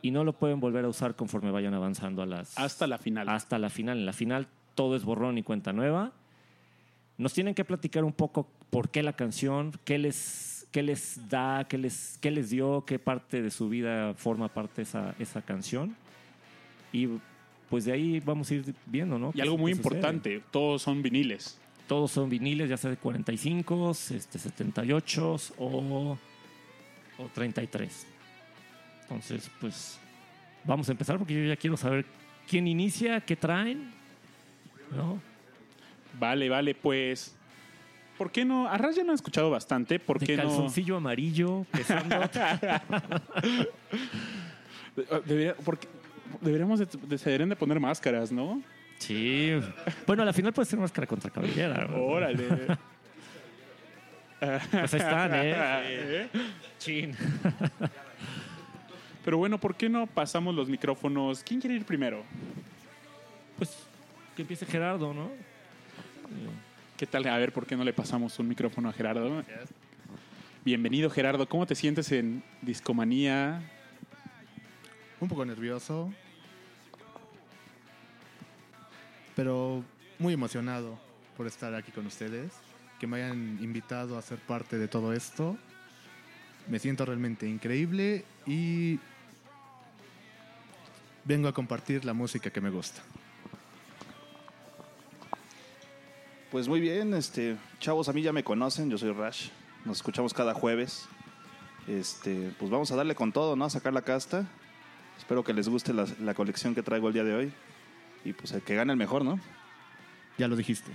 y 0.01 0.11
no 0.11 0.25
lo 0.25 0.33
pueden 0.33 0.59
volver 0.59 0.83
a 0.83 0.89
usar 0.89 1.15
conforme 1.15 1.49
vayan 1.49 1.73
avanzando 1.73 2.21
a 2.21 2.25
las, 2.25 2.59
Hasta 2.59 2.87
la 2.87 2.97
final. 2.97 3.29
hasta 3.29 3.57
la 3.57 3.69
final. 3.69 3.99
En 3.99 4.05
la 4.05 4.11
final 4.11 4.49
todo 4.75 4.97
es 4.97 5.05
borrón 5.05 5.37
y 5.37 5.43
cuenta 5.43 5.71
nueva. 5.71 6.11
Nos 7.17 7.33
tienen 7.33 7.55
que 7.55 7.63
platicar 7.63 8.03
un 8.03 8.11
poco 8.11 8.49
por 8.69 8.89
qué 8.89 9.01
la 9.01 9.13
canción, 9.13 9.71
qué 9.85 9.97
les, 9.97 10.67
qué 10.71 10.83
les 10.83 11.29
da, 11.29 11.65
qué 11.69 11.77
les, 11.77 12.17
qué 12.21 12.29
les 12.29 12.49
dio, 12.49 12.83
qué 12.85 12.99
parte 12.99 13.41
de 13.41 13.49
su 13.49 13.69
vida 13.69 14.13
forma 14.13 14.49
parte 14.49 14.81
esa, 14.81 15.15
esa 15.19 15.41
canción. 15.41 15.95
Y 16.91 17.07
pues 17.69 17.85
de 17.85 17.93
ahí 17.93 18.19
vamos 18.19 18.51
a 18.51 18.55
ir 18.55 18.75
viendo, 18.87 19.17
¿no? 19.17 19.31
y 19.33 19.39
algo 19.39 19.57
muy 19.57 19.71
importante, 19.71 20.43
todos 20.51 20.81
son 20.81 21.01
viniles. 21.01 21.57
Todos 21.87 22.11
son 22.11 22.29
viniles, 22.29 22.69
ya 22.69 22.75
sea 22.77 22.89
de 22.89 22.97
45, 22.97 23.91
este, 23.91 24.37
78 24.39 25.35
o, 25.57 26.17
o 27.17 27.29
33. 27.33 28.07
Entonces, 29.03 29.49
pues 29.61 29.99
vamos 30.65 30.89
a 30.89 30.91
empezar 30.91 31.17
porque 31.17 31.33
yo 31.33 31.43
ya 31.47 31.55
quiero 31.55 31.77
saber 31.77 32.05
quién 32.47 32.67
inicia, 32.67 33.21
qué 33.21 33.35
traen. 33.37 33.91
¿No? 34.95 35.21
Vale, 36.19 36.49
vale, 36.49 36.75
pues. 36.75 37.33
¿Por 38.17 38.31
qué 38.31 38.43
no? 38.43 38.67
A 38.67 38.77
ya 38.95 39.03
no 39.03 39.11
he 39.11 39.15
escuchado 39.15 39.49
bastante. 39.51 39.99
¿Por 39.99 40.17
De 40.19 40.25
qué 40.25 40.35
no? 40.37 40.43
calzoncillo 40.43 40.97
amarillo, 40.97 41.65
pesando. 41.71 42.15
Debería- 45.25 45.55
porque 45.63 45.87
deberíamos 46.41 46.79
de, 46.79 46.87
de- 47.07 47.17
se 47.17 47.25
deberían 47.29 47.49
de 47.49 47.55
poner 47.55 47.79
máscaras, 47.79 48.31
¿no? 48.31 48.61
Sí. 48.97 49.51
Bueno, 50.05 50.23
a 50.23 50.25
la 50.25 50.33
final 50.33 50.53
puede 50.53 50.65
ser 50.67 50.79
máscara 50.79 51.07
contra 51.07 51.29
cabellera. 51.29 51.85
¿no? 51.85 51.97
Órale. 52.03 52.77
Pues 54.39 54.93
ahí 54.93 54.99
están, 54.99 55.31
¿eh? 55.33 56.29
Chin. 56.77 57.15
Pero 59.25 59.37
bueno, 59.37 59.57
¿por 59.57 59.75
qué 59.75 59.89
no 59.89 60.07
pasamos 60.07 60.53
los 60.55 60.69
micrófonos? 60.69 61.43
¿Quién 61.43 61.59
quiere 61.59 61.75
ir 61.75 61.85
primero? 61.85 62.23
Pues 63.57 63.75
que 64.35 64.43
empiece 64.43 64.65
Gerardo, 64.65 65.13
¿no? 65.13 65.31
¿Qué 66.95 67.07
tal? 67.07 67.27
A 67.27 67.37
ver, 67.37 67.51
¿por 67.51 67.65
qué 67.65 67.75
no 67.75 67.83
le 67.83 67.93
pasamos 67.93 68.37
un 68.39 68.47
micrófono 68.47 68.89
a 68.89 68.93
Gerardo? 68.93 69.43
Bienvenido, 70.63 71.09
Gerardo. 71.09 71.49
¿Cómo 71.49 71.65
te 71.65 71.75
sientes 71.75 72.11
en 72.11 72.43
Discomanía? 72.61 73.61
Un 75.19 75.27
poco 75.27 75.43
nervioso, 75.45 76.13
pero 79.37 79.83
muy 80.17 80.33
emocionado 80.33 80.97
por 81.37 81.45
estar 81.45 81.75
aquí 81.75 81.91
con 81.91 82.07
ustedes, 82.07 82.51
que 82.99 83.05
me 83.05 83.17
hayan 83.17 83.59
invitado 83.61 84.17
a 84.17 84.21
ser 84.23 84.39
parte 84.39 84.79
de 84.79 84.87
todo 84.87 85.13
esto. 85.13 85.55
Me 86.67 86.79
siento 86.79 87.05
realmente 87.05 87.47
increíble 87.47 88.25
y 88.47 88.99
vengo 91.23 91.47
a 91.47 91.53
compartir 91.53 92.03
la 92.03 92.13
música 92.13 92.49
que 92.49 92.59
me 92.59 92.71
gusta. 92.71 93.03
Pues 96.49 96.67
muy 96.67 96.79
bien, 96.79 97.13
este, 97.13 97.57
chavos, 97.79 98.09
a 98.09 98.13
mí 98.13 98.23
ya 98.23 98.33
me 98.33 98.43
conocen, 98.43 98.89
yo 98.89 98.97
soy 98.97 99.11
Rash, 99.11 99.49
nos 99.85 99.97
escuchamos 99.97 100.33
cada 100.33 100.55
jueves. 100.55 101.05
Este, 101.87 102.51
pues 102.57 102.71
vamos 102.71 102.89
a 102.91 102.95
darle 102.95 103.13
con 103.13 103.31
todo, 103.31 103.55
¿no? 103.55 103.65
A 103.65 103.69
sacar 103.69 103.93
la 103.93 104.01
casta. 104.01 104.47
Espero 105.15 105.43
que 105.43 105.53
les 105.53 105.69
guste 105.69 105.93
la, 105.93 106.07
la 106.21 106.33
colección 106.33 106.73
que 106.73 106.81
traigo 106.81 107.09
el 107.09 107.13
día 107.13 107.23
de 107.23 107.35
hoy. 107.35 107.53
Y 108.25 108.33
pues 108.33 108.51
el 108.51 108.61
que 108.61 108.75
gane 108.75 108.91
el 108.91 108.97
mejor, 108.97 109.23
¿no? 109.23 109.39
Ya 110.37 110.47
lo 110.47 110.55
dijiste. 110.55 110.91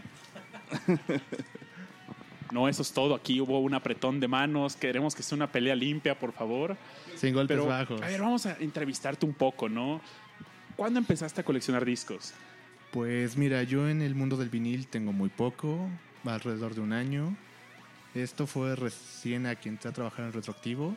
No, 2.52 2.69
eso 2.69 2.83
es 2.83 2.93
todo. 2.93 3.14
Aquí 3.14 3.41
hubo 3.41 3.61
un 3.61 3.73
apretón 3.73 4.21
de 4.21 4.29
manos. 4.29 4.76
Queremos 4.76 5.14
que 5.14 5.23
sea 5.23 5.37
una 5.37 5.50
pelea 5.50 5.75
limpia, 5.75 6.19
por 6.19 6.33
favor. 6.33 6.76
Sin 7.17 7.33
golpes 7.33 7.57
Pero, 7.57 7.67
bajos. 7.67 8.02
a 8.02 8.07
ver, 8.07 8.21
vamos 8.21 8.45
a 8.45 8.57
entrevistarte 8.61 9.25
un 9.25 9.33
poco, 9.33 9.71
¿no? 9.71 10.02
¿Cuándo 10.76 10.99
empezaste 10.99 11.41
a 11.41 11.45
coleccionar 11.45 11.85
discos? 11.85 12.35
Pues 12.91 13.38
mira, 13.38 13.62
yo 13.62 13.88
en 13.88 14.02
el 14.02 14.14
mundo 14.14 14.37
del 14.37 14.50
vinil 14.50 14.87
tengo 14.87 15.12
muy 15.12 15.31
poco, 15.31 15.88
alrededor 16.26 16.75
de 16.75 16.83
un 16.83 16.93
año. 16.93 17.35
Esto 18.14 18.47
fue 18.47 18.76
recién 18.76 19.47
a 19.47 19.55
que 19.55 19.71
entré 19.71 19.88
a 19.88 19.95
trabajar 19.95 20.26
en 20.26 20.35
Retroactivo. 20.35 20.95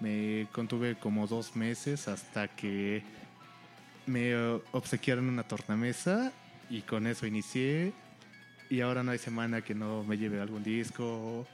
Me 0.00 0.48
contuve 0.52 0.96
como 0.96 1.26
dos 1.26 1.56
meses 1.56 2.08
hasta 2.08 2.48
que 2.48 3.02
me 4.06 4.36
obsequiaron 4.72 5.28
una 5.28 5.42
tornamesa 5.42 6.32
y 6.70 6.82
con 6.82 7.06
eso 7.06 7.26
inicié. 7.26 7.92
Y 8.70 8.80
ahora 8.80 9.02
no 9.02 9.12
hay 9.12 9.18
semana 9.18 9.62
que 9.62 9.74
no 9.74 10.04
me 10.04 10.16
lleve 10.16 10.40
algún 10.40 10.62
disco 10.62 11.46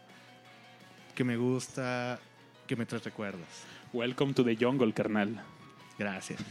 que 1.15 1.25
me 1.25 1.37
gusta, 1.37 2.19
que 2.67 2.77
me 2.77 2.87
trae 2.87 3.01
recuerdos. 3.01 3.49
Welcome 3.93 4.33
to 4.35 4.45
the 4.45 4.57
jungle, 4.57 4.93
carnal. 4.93 5.43
Gracias. 5.99 6.41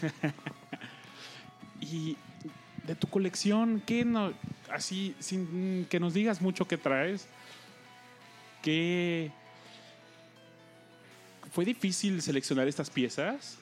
Y 1.81 2.17
de 2.85 2.93
tu 2.95 3.07
colección, 3.07 3.81
¿qué 3.85 4.03
no, 4.03 4.33
así, 4.69 5.15
sin 5.19 5.85
que 5.89 5.97
nos 5.97 6.13
digas 6.13 6.41
mucho 6.41 6.67
qué 6.67 6.77
traes, 6.77 7.25
qué 8.61 9.31
fue 11.53 11.63
difícil 11.63 12.21
seleccionar 12.21 12.67
estas 12.67 12.89
piezas? 12.89 13.57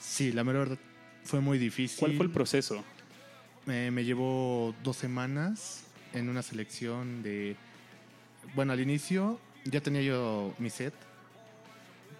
Sí, 0.00 0.32
la 0.32 0.42
verdad 0.42 0.78
fue 1.28 1.40
muy 1.40 1.58
difícil. 1.58 1.98
¿Cuál 1.98 2.16
fue 2.16 2.24
el 2.24 2.32
proceso? 2.32 2.82
Me, 3.66 3.90
me 3.90 4.02
llevó 4.02 4.74
dos 4.82 4.96
semanas 4.96 5.84
en 6.14 6.30
una 6.30 6.42
selección 6.42 7.22
de... 7.22 7.54
Bueno, 8.54 8.72
al 8.72 8.80
inicio 8.80 9.38
ya 9.66 9.82
tenía 9.82 10.00
yo 10.00 10.54
mi 10.58 10.70
set. 10.70 10.94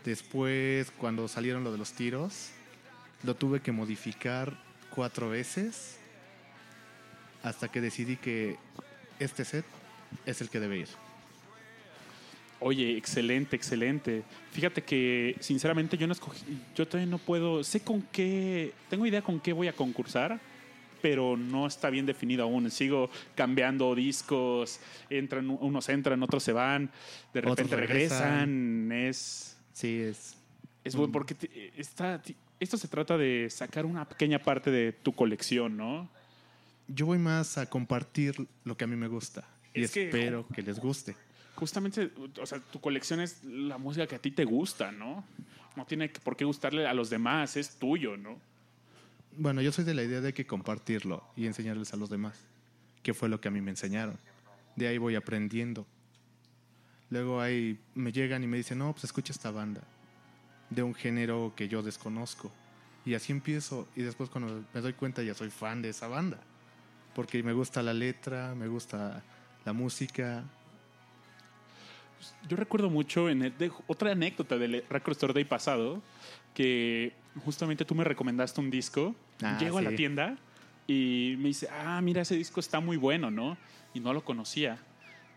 Después, 0.04 0.90
cuando 0.98 1.26
salieron 1.26 1.64
lo 1.64 1.72
de 1.72 1.78
los 1.78 1.92
tiros, 1.92 2.50
lo 3.22 3.34
tuve 3.34 3.60
que 3.60 3.72
modificar 3.72 4.62
cuatro 4.94 5.30
veces 5.30 5.98
hasta 7.42 7.68
que 7.68 7.80
decidí 7.80 8.16
que 8.16 8.58
este 9.18 9.46
set 9.46 9.64
es 10.26 10.42
el 10.42 10.50
que 10.50 10.60
debe 10.60 10.80
ir. 10.80 10.88
Oye, 12.60 12.96
excelente, 12.96 13.54
excelente. 13.56 14.22
Fíjate 14.52 14.82
que 14.82 15.36
sinceramente 15.40 15.96
yo 15.96 16.06
no 16.06 16.12
escogí, 16.12 16.44
yo 16.74 16.86
todavía 16.88 17.08
no 17.10 17.18
puedo, 17.18 17.62
sé 17.62 17.80
con 17.80 18.02
qué, 18.02 18.72
tengo 18.90 19.06
idea 19.06 19.22
con 19.22 19.38
qué 19.40 19.52
voy 19.52 19.68
a 19.68 19.72
concursar, 19.72 20.40
pero 21.00 21.36
no 21.36 21.68
está 21.68 21.88
bien 21.90 22.04
definido 22.06 22.42
aún. 22.42 22.68
Sigo 22.72 23.10
cambiando 23.36 23.94
discos, 23.94 24.80
entran, 25.08 25.48
unos 25.48 25.88
entran, 25.88 26.20
otros 26.24 26.42
se 26.42 26.52
van, 26.52 26.90
de 27.32 27.40
repente 27.42 27.76
regresan. 27.76 28.48
regresan. 28.88 28.92
Es, 28.92 29.56
Sí, 29.72 30.00
es... 30.00 30.36
es 30.82 30.96
bueno 30.96 31.12
porque 31.12 31.36
está, 31.76 32.20
esto 32.58 32.76
se 32.76 32.88
trata 32.88 33.16
de 33.16 33.46
sacar 33.48 33.86
una 33.86 34.04
pequeña 34.08 34.40
parte 34.40 34.72
de 34.72 34.92
tu 34.92 35.12
colección, 35.12 35.76
¿no? 35.76 36.08
Yo 36.88 37.06
voy 37.06 37.18
más 37.18 37.56
a 37.58 37.66
compartir 37.66 38.34
lo 38.64 38.76
que 38.76 38.82
a 38.82 38.86
mí 38.88 38.96
me 38.96 39.06
gusta. 39.06 39.46
Y 39.72 39.86
que- 39.86 40.06
espero 40.06 40.48
que 40.52 40.62
les 40.62 40.80
guste. 40.80 41.14
Justamente, 41.58 42.12
o 42.40 42.46
sea, 42.46 42.60
tu 42.60 42.80
colección 42.80 43.18
es 43.18 43.42
la 43.42 43.78
música 43.78 44.06
que 44.06 44.14
a 44.14 44.20
ti 44.20 44.30
te 44.30 44.44
gusta, 44.44 44.92
¿no? 44.92 45.24
No 45.74 45.84
tiene 45.86 46.08
por 46.08 46.36
qué 46.36 46.44
gustarle 46.44 46.86
a 46.86 46.94
los 46.94 47.10
demás, 47.10 47.56
es 47.56 47.80
tuyo, 47.80 48.16
¿no? 48.16 48.38
Bueno, 49.36 49.60
yo 49.60 49.72
soy 49.72 49.84
de 49.84 49.92
la 49.92 50.04
idea 50.04 50.20
de 50.20 50.32
que 50.32 50.46
compartirlo 50.46 51.24
y 51.34 51.46
enseñarles 51.46 51.92
a 51.92 51.96
los 51.96 52.10
demás, 52.10 52.38
que 53.02 53.12
fue 53.12 53.28
lo 53.28 53.40
que 53.40 53.48
a 53.48 53.50
mí 53.50 53.60
me 53.60 53.72
enseñaron. 53.72 54.16
De 54.76 54.86
ahí 54.86 54.98
voy 54.98 55.16
aprendiendo. 55.16 55.84
Luego 57.10 57.40
ahí 57.40 57.80
me 57.92 58.12
llegan 58.12 58.44
y 58.44 58.46
me 58.46 58.56
dicen, 58.56 58.78
no, 58.78 58.92
pues 58.92 59.02
escucha 59.02 59.32
esta 59.32 59.50
banda, 59.50 59.82
de 60.70 60.84
un 60.84 60.94
género 60.94 61.54
que 61.56 61.66
yo 61.66 61.82
desconozco. 61.82 62.52
Y 63.04 63.14
así 63.14 63.32
empiezo, 63.32 63.88
y 63.96 64.02
después 64.02 64.30
cuando 64.30 64.64
me 64.72 64.80
doy 64.80 64.92
cuenta 64.92 65.24
ya 65.24 65.34
soy 65.34 65.50
fan 65.50 65.82
de 65.82 65.88
esa 65.88 66.06
banda, 66.06 66.38
porque 67.16 67.42
me 67.42 67.52
gusta 67.52 67.82
la 67.82 67.94
letra, 67.94 68.54
me 68.54 68.68
gusta 68.68 69.24
la 69.64 69.72
música. 69.72 70.44
Yo 72.48 72.56
recuerdo 72.56 72.90
mucho 72.90 73.28
en 73.28 73.42
el- 73.42 73.58
de- 73.58 73.70
otra 73.86 74.12
anécdota 74.12 74.56
del 74.58 74.84
Record 74.90 75.12
Store 75.12 75.32
Day 75.32 75.44
pasado, 75.44 76.02
que 76.54 77.12
justamente 77.44 77.84
tú 77.84 77.94
me 77.94 78.04
recomendaste 78.04 78.60
un 78.60 78.70
disco. 78.70 79.14
Ah, 79.42 79.58
Llego 79.60 79.78
a 79.78 79.82
la 79.82 79.94
tienda 79.94 80.36
y 80.86 81.36
me 81.38 81.48
dice, 81.48 81.68
ah, 81.70 82.00
mira, 82.02 82.22
ese 82.22 82.34
disco 82.36 82.60
está 82.60 82.80
muy 82.80 82.96
bueno, 82.96 83.30
¿no? 83.30 83.56
Y 83.94 84.00
no 84.00 84.12
lo 84.12 84.24
conocía. 84.24 84.78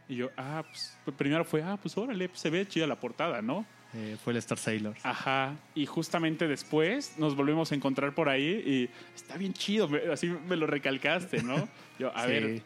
Y 0.09 0.15
yo, 0.15 0.29
ah, 0.37 0.63
pues 0.71 0.97
primero 1.17 1.45
fue, 1.45 1.61
ah, 1.63 1.77
pues 1.81 1.95
órale, 1.97 2.27
pues, 2.29 2.39
se 2.41 2.49
ve 2.49 2.67
chida 2.67 2.87
la 2.87 2.99
portada, 2.99 3.41
¿no? 3.41 3.65
Eh, 3.93 4.17
fue 4.23 4.31
el 4.33 4.37
Star 4.37 4.57
Sailor. 4.57 4.95
Ajá. 5.03 5.53
Y 5.75 5.85
justamente 5.85 6.47
después 6.47 7.17
nos 7.17 7.35
volvimos 7.35 7.71
a 7.71 7.75
encontrar 7.75 8.15
por 8.15 8.29
ahí 8.29 8.63
y 8.65 8.89
está 9.13 9.37
bien 9.37 9.53
chido, 9.53 9.89
así 10.11 10.27
me 10.27 10.55
lo 10.55 10.65
recalcaste, 10.65 11.43
¿no? 11.43 11.67
Yo, 11.99 12.15
a 12.15 12.23
Sí. 12.23 12.29
ver, 12.31 12.61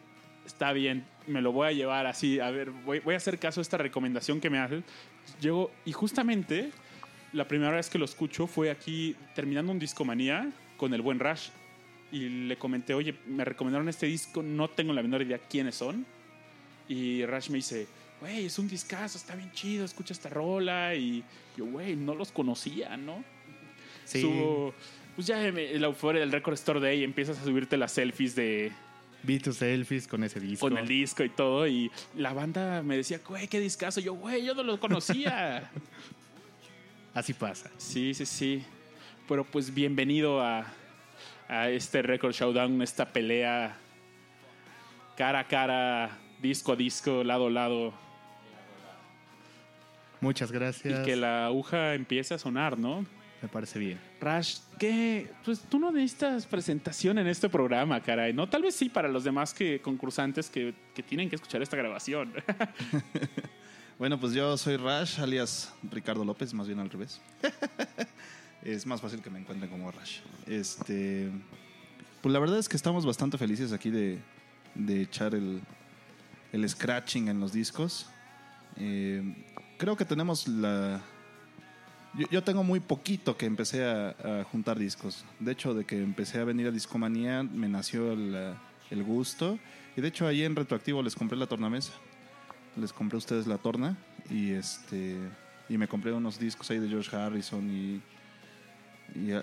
está 0.46 0.72
bien, 0.72 1.04
me 1.26 1.40
lo 1.42 1.52
voy 1.52 1.68
a 1.68 1.72
llevar 1.72 2.06
así, 2.06 2.40
a 2.40 2.50
ver, 2.50 2.70
voy, 2.70 3.00
voy 3.00 3.14
a 3.14 3.16
hacer 3.16 3.38
caso 3.38 3.60
a 3.60 3.62
esta 3.62 3.78
recomendación 3.78 4.40
que 4.40 4.50
me 4.50 4.58
haces. 4.58 4.82
Llego, 5.40 5.70
y 5.84 5.92
justamente 5.92 6.70
la 7.32 7.46
primera 7.48 7.72
vez 7.72 7.90
que 7.90 7.98
lo 7.98 8.04
escucho 8.04 8.46
fue 8.46 8.70
aquí 8.70 9.16
terminando 9.34 9.72
un 9.72 9.78
discomanía 9.78 10.50
con 10.76 10.94
el 10.94 11.02
buen 11.02 11.18
Rush. 11.18 11.48
y 12.12 12.28
le 12.46 12.56
comenté, 12.56 12.94
oye, 12.94 13.14
me 13.26 13.44
recomendaron 13.44 13.88
este 13.88 14.06
disco, 14.06 14.42
no 14.42 14.68
tengo 14.68 14.92
la 14.92 15.02
menor 15.02 15.22
idea 15.22 15.38
quiénes 15.38 15.74
son. 15.74 16.06
Y 16.88 17.24
Rash 17.26 17.50
me 17.50 17.56
dice, 17.56 17.88
güey, 18.20 18.46
es 18.46 18.58
un 18.60 18.68
discazo, 18.68 19.18
está 19.18 19.34
bien 19.34 19.50
chido, 19.52 19.84
escucha 19.84 20.12
esta 20.14 20.28
rola. 20.28 20.94
Y 20.94 21.24
yo, 21.56 21.64
güey, 21.66 21.96
no 21.96 22.14
los 22.14 22.30
conocía, 22.30 22.96
¿no? 22.96 23.24
Sí. 24.04 24.22
Pues 25.16 25.26
ya 25.26 25.38
me- 25.50 25.76
la 25.78 25.88
euforia 25.88 26.20
del 26.20 26.30
Record 26.30 26.54
Store 26.54 26.78
Day, 26.78 27.02
empiezas 27.02 27.38
a 27.38 27.44
subirte 27.44 27.76
las 27.76 27.90
selfies 27.92 28.36
de, 28.36 28.70
Vi 29.26 29.40
tus 29.40 29.56
selfies 29.56 30.06
con 30.06 30.22
ese 30.22 30.38
disco. 30.38 30.68
con 30.68 30.78
el 30.78 30.86
disco 30.86 31.24
y 31.24 31.28
todo. 31.28 31.66
Y 31.66 31.90
la 32.14 32.32
banda 32.32 32.82
me 32.82 32.96
decía, 32.96 33.20
güey, 33.26 33.48
qué 33.48 33.58
discazo. 33.58 34.00
Yo, 34.00 34.14
güey, 34.14 34.44
yo 34.44 34.54
no 34.54 34.62
lo 34.62 34.78
conocía. 34.78 35.68
Así 37.14 37.32
pasa. 37.32 37.70
Sí, 37.76 38.14
sí, 38.14 38.24
sí. 38.24 38.64
Pero 39.28 39.44
pues 39.44 39.74
bienvenido 39.74 40.40
a, 40.40 40.66
a 41.48 41.68
este 41.70 42.02
Record 42.02 42.32
Showdown, 42.34 42.80
esta 42.82 43.12
pelea 43.12 43.76
cara 45.16 45.40
a 45.40 45.48
cara, 45.48 46.18
disco 46.40 46.72
a 46.72 46.76
disco, 46.76 47.24
lado 47.24 47.48
a 47.48 47.50
lado. 47.50 47.94
Muchas 50.20 50.52
gracias. 50.52 51.00
Y 51.00 51.02
que 51.04 51.16
la 51.16 51.46
aguja 51.46 51.94
empiece 51.94 52.34
a 52.34 52.38
sonar, 52.38 52.78
¿no? 52.78 53.04
Me 53.46 53.52
parece 53.52 53.78
bien. 53.78 54.00
Rash, 54.20 54.56
¿qué? 54.76 55.30
Pues 55.44 55.60
tú 55.60 55.78
no 55.78 55.92
necesitas 55.92 56.46
presentación 56.46 57.16
en 57.18 57.28
este 57.28 57.48
programa, 57.48 58.02
caray, 58.02 58.32
¿no? 58.32 58.48
Tal 58.48 58.62
vez 58.62 58.74
sí 58.74 58.88
para 58.88 59.06
los 59.06 59.22
demás 59.22 59.54
que 59.54 59.80
concursantes 59.80 60.50
que, 60.50 60.74
que 60.92 61.04
tienen 61.04 61.30
que 61.30 61.36
escuchar 61.36 61.62
esta 61.62 61.76
grabación. 61.76 62.32
Bueno, 63.98 64.18
pues 64.18 64.32
yo 64.34 64.58
soy 64.58 64.76
Rash, 64.76 65.20
alias 65.20 65.72
Ricardo 65.90 66.24
López, 66.24 66.52
más 66.52 66.66
bien 66.66 66.80
al 66.80 66.90
revés. 66.90 67.20
es 68.62 68.84
más 68.84 69.00
fácil 69.00 69.22
que 69.22 69.30
me 69.30 69.38
encuentren 69.38 69.70
como 69.70 69.92
Rash. 69.92 70.18
Este, 70.46 71.30
pues 72.20 72.32
la 72.32 72.40
verdad 72.40 72.58
es 72.58 72.68
que 72.68 72.76
estamos 72.76 73.06
bastante 73.06 73.38
felices 73.38 73.72
aquí 73.72 73.90
de, 73.90 74.18
de 74.74 75.02
echar 75.02 75.36
el, 75.36 75.62
el 76.52 76.68
scratching 76.68 77.28
en 77.28 77.38
los 77.40 77.52
discos. 77.52 78.10
Eh, 78.76 79.22
creo 79.78 79.96
que 79.96 80.04
tenemos 80.04 80.46
la... 80.48 81.00
Yo, 82.18 82.26
yo 82.30 82.42
tengo 82.42 82.62
muy 82.62 82.80
poquito 82.80 83.36
que 83.36 83.46
empecé 83.46 83.84
a, 83.84 84.10
a 84.40 84.44
juntar 84.44 84.78
discos. 84.78 85.24
De 85.40 85.52
hecho, 85.52 85.74
de 85.74 85.84
que 85.84 86.00
empecé 86.02 86.38
a 86.40 86.44
venir 86.44 86.66
a 86.66 86.70
Discomanía, 86.70 87.42
me 87.42 87.68
nació 87.68 88.14
la- 88.16 88.56
el 88.90 89.02
gusto. 89.02 89.58
Y 89.96 90.00
de 90.00 90.08
hecho, 90.08 90.26
ahí 90.26 90.42
en 90.44 90.54
Retroactivo 90.56 91.02
les 91.02 91.14
compré 91.14 91.36
la 91.38 91.46
tornamesa 91.46 91.92
les 92.76 92.92
compré 92.92 93.16
a 93.16 93.18
ustedes 93.18 93.46
la 93.46 93.56
torna 93.56 93.96
y 94.28 94.50
este 94.52 95.16
y 95.66 95.78
me 95.78 95.88
compré 95.88 96.12
unos 96.12 96.38
discos 96.38 96.70
ahí 96.70 96.78
de 96.78 96.86
George 96.90 97.16
Harrison 97.16 97.66
y, 97.70 98.02
y, 99.18 99.30
eh, 99.32 99.40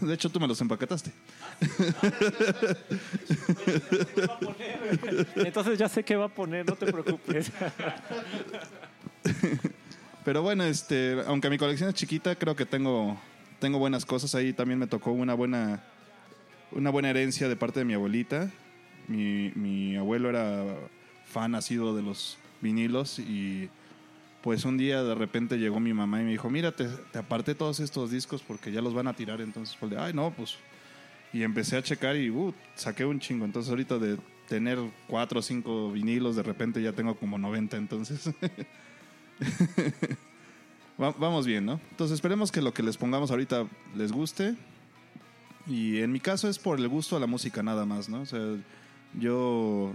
de 0.02 0.12
hecho 0.12 0.28
tú 0.28 0.38
me 0.38 0.46
los 0.46 0.60
empaquetaste 0.60 1.10
Entonces 5.36 5.78
ya 5.78 5.88
sé 5.88 6.04
qué 6.04 6.16
va 6.16 6.26
a 6.26 6.28
poner, 6.28 6.66
no 6.68 6.76
te 6.76 6.92
preocupes. 6.92 7.50
pero 10.26 10.42
bueno 10.42 10.64
este 10.64 11.22
aunque 11.26 11.48
mi 11.48 11.56
colección 11.56 11.88
es 11.88 11.94
chiquita 11.94 12.34
creo 12.34 12.56
que 12.56 12.66
tengo 12.66 13.16
tengo 13.60 13.78
buenas 13.78 14.04
cosas 14.04 14.34
ahí 14.34 14.52
también 14.52 14.78
me 14.78 14.88
tocó 14.88 15.12
una 15.12 15.34
buena 15.34 15.84
una 16.72 16.90
buena 16.90 17.10
herencia 17.10 17.48
de 17.48 17.54
parte 17.54 17.78
de 17.78 17.84
mi 17.84 17.94
abuelita 17.94 18.50
mi, 19.06 19.52
mi 19.54 19.96
abuelo 19.96 20.28
era 20.28 20.64
fan 21.24 21.52
nacido 21.52 21.94
de 21.94 22.02
los 22.02 22.38
vinilos 22.60 23.20
y 23.20 23.70
pues 24.42 24.64
un 24.64 24.76
día 24.76 25.02
de 25.02 25.14
repente 25.14 25.58
llegó 25.58 25.80
mi 25.80 25.92
mamá 25.92 26.20
y 26.20 26.24
me 26.24 26.30
dijo, 26.30 26.48
mira, 26.48 26.70
te, 26.70 26.86
te 26.86 27.18
aparté 27.18 27.56
todos 27.56 27.80
estos 27.80 28.12
discos 28.12 28.42
porque 28.42 28.70
ya 28.70 28.80
los 28.80 28.94
van 28.94 29.08
a 29.08 29.12
tirar. 29.12 29.40
Entonces, 29.40 29.76
pues, 29.80 29.90
de, 29.90 29.98
ay, 29.98 30.12
no, 30.12 30.30
pues. 30.30 30.56
Y 31.32 31.42
empecé 31.42 31.76
a 31.76 31.82
checar 31.82 32.14
y 32.14 32.30
uh, 32.30 32.54
saqué 32.76 33.04
un 33.04 33.18
chingo. 33.18 33.44
Entonces, 33.44 33.70
ahorita 33.70 33.98
de 33.98 34.18
tener 34.48 34.78
cuatro 35.08 35.40
o 35.40 35.42
cinco 35.42 35.90
vinilos, 35.90 36.36
de 36.36 36.44
repente 36.44 36.80
ya 36.80 36.92
tengo 36.92 37.16
como 37.16 37.38
90. 37.38 37.76
Entonces, 37.76 38.30
vamos 40.98 41.46
bien, 41.46 41.66
¿no? 41.66 41.80
Entonces, 41.90 42.14
esperemos 42.14 42.52
que 42.52 42.62
lo 42.62 42.72
que 42.72 42.82
les 42.82 42.96
pongamos 42.96 43.30
ahorita 43.30 43.66
les 43.94 44.12
guste. 44.12 44.56
Y 45.66 46.00
en 46.00 46.12
mi 46.12 46.20
caso 46.20 46.48
es 46.48 46.58
por 46.58 46.78
el 46.78 46.88
gusto 46.88 47.16
a 47.16 47.20
la 47.20 47.26
música 47.26 47.62
nada 47.62 47.84
más, 47.84 48.08
¿no? 48.08 48.20
O 48.20 48.26
sea, 48.26 48.40
yo 49.14 49.94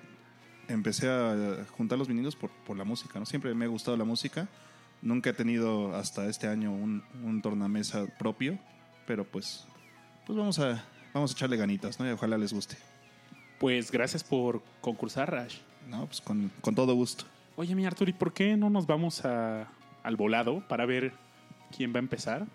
empecé 0.67 1.09
a 1.09 1.65
juntar 1.71 1.97
los 1.97 2.07
vinilos 2.07 2.35
por, 2.35 2.49
por 2.49 2.77
la 2.77 2.83
música, 2.83 3.19
¿no? 3.19 3.25
Siempre 3.25 3.53
me 3.53 3.65
ha 3.65 3.69
gustado 3.69 3.95
la 3.95 4.03
música. 4.03 4.47
Nunca 5.01 5.31
he 5.31 5.33
tenido 5.33 5.95
hasta 5.95 6.27
este 6.27 6.47
año 6.47 6.71
un, 6.71 7.03
un 7.23 7.41
tornamesa 7.41 8.05
propio, 8.19 8.59
pero 9.07 9.25
pues, 9.25 9.65
pues 10.25 10.37
vamos 10.37 10.59
a, 10.59 10.83
vamos 11.13 11.31
a 11.31 11.33
echarle 11.33 11.57
ganitas, 11.57 11.99
¿no? 11.99 12.07
Y 12.07 12.11
ojalá 12.11 12.37
les 12.37 12.53
guste. 12.53 12.77
Pues 13.59 13.91
gracias 13.91 14.23
por 14.23 14.61
concursar, 14.81 15.31
Rash. 15.31 15.57
No, 15.87 16.05
pues 16.05 16.21
con, 16.21 16.51
con 16.61 16.75
todo 16.75 16.93
gusto. 16.93 17.25
Oye, 17.55 17.75
mi 17.75 17.85
Artur, 17.85 18.09
¿y 18.09 18.13
por 18.13 18.33
qué 18.33 18.55
no 18.57 18.69
nos 18.69 18.87
vamos 18.87 19.23
a, 19.25 19.67
al 20.03 20.15
volado 20.15 20.63
para 20.67 20.85
ver 20.85 21.11
quién 21.75 21.93
va 21.93 21.97
a 21.97 21.99
empezar? 21.99 22.45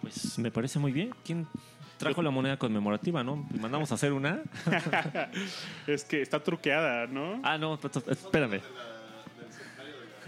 Pues 0.00 0.38
me 0.38 0.50
parece 0.50 0.78
muy 0.78 0.92
bien. 0.92 1.10
¿Quién 1.24 1.46
trajo 1.98 2.22
la 2.22 2.30
moneda 2.30 2.56
conmemorativa, 2.56 3.22
no? 3.22 3.46
¿Mandamos 3.60 3.92
a 3.92 3.96
hacer 3.96 4.12
una? 4.12 4.40
Es 5.86 6.04
que 6.04 6.22
está 6.22 6.42
truqueada, 6.42 7.06
¿no? 7.06 7.40
Ah, 7.42 7.58
no, 7.58 7.74
espérame. 7.74 8.10
espérame. 8.10 8.60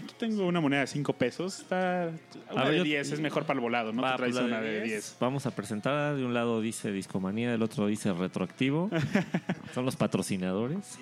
Aquí 0.03 0.13
tengo 0.17 0.45
una 0.47 0.59
moneda 0.61 0.81
de 0.81 0.87
5 0.87 1.13
pesos. 1.13 1.59
Está. 1.59 2.11
Una 2.51 2.63
ver, 2.63 2.71
de 2.73 2.77
yo- 2.79 2.83
10 2.83 3.11
es 3.13 3.19
mejor 3.19 3.45
para 3.45 3.57
el 3.57 3.61
volado, 3.61 3.91
¿no? 3.93 4.01
Va, 4.01 4.11
Te 4.11 4.17
traes 4.17 4.33
pues, 4.35 4.49
la 4.49 4.57
una 4.57 4.61
de 4.65 4.81
10. 4.83 5.17
Vamos 5.19 5.45
a 5.45 5.51
presentar. 5.51 6.15
De 6.15 6.25
un 6.25 6.33
lado 6.33 6.61
dice 6.61 6.91
Discomanía, 6.91 7.51
del 7.51 7.61
otro 7.61 7.87
dice 7.87 8.11
Retroactivo. 8.13 8.89
Son 9.73 9.85
los 9.85 9.95
patrocinadores. 9.95 10.97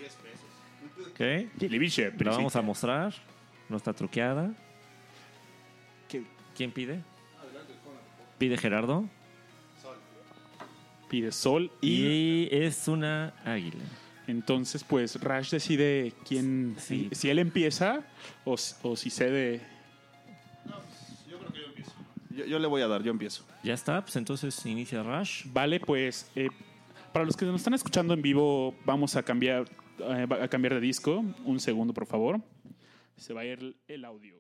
Ok. 1.20 2.22
La 2.22 2.32
vamos 2.32 2.56
a 2.56 2.62
mostrar. 2.62 3.14
No 3.68 3.76
está 3.78 3.94
truqueada. 3.94 4.54
¿Qué? 6.08 6.24
¿Quién 6.56 6.72
pide? 6.72 7.02
Pide 8.38 8.58
Gerardo. 8.58 9.06
Pide 11.10 11.32
sol 11.32 11.72
y, 11.82 11.90
Y 12.04 12.50
es 12.52 12.88
una 12.88 13.34
águila. 13.44 13.84
entonces 14.28 14.84
pues 14.84 15.20
Rash 15.20 15.50
decide 15.50 16.14
quién, 16.28 16.76
Sí. 16.78 17.10
si 17.12 17.30
él 17.32 17.40
empieza 17.40 18.02
o, 18.46 18.56
si 18.58 19.10
cede. 19.10 19.62
Yo, 22.30 22.46
yo 22.46 22.60
le 22.60 22.68
voy 22.68 22.82
a 22.84 22.88
dar, 22.88 23.02
yo 23.04 23.12
empiezo. 23.12 23.44
Ya 23.64 23.74
está, 23.74 24.02
pues 24.02 24.16
entonces 24.16 24.66
inicia 24.66 25.02
Rush. 25.04 25.46
Vale, 25.52 25.80
pues 25.80 26.32
eh, 26.36 26.48
para 27.12 27.26
los 27.26 27.36
que 27.36 27.44
nos 27.46 27.56
están 27.56 27.74
escuchando 27.74 28.14
en 28.14 28.22
vivo 28.22 28.76
vamos 28.86 29.16
a 29.16 29.24
cambiar, 29.24 29.66
eh, 30.02 30.28
a 30.42 30.48
cambiar 30.48 30.76
de 30.76 30.80
disco. 30.80 31.24
Un 31.46 31.60
segundo, 31.60 31.94
por 31.94 32.06
favor. 32.06 32.42
Se 33.18 33.34
va 33.34 33.42
a 33.42 33.46
ir 33.46 33.76
el 33.88 34.06
audio. 34.06 34.36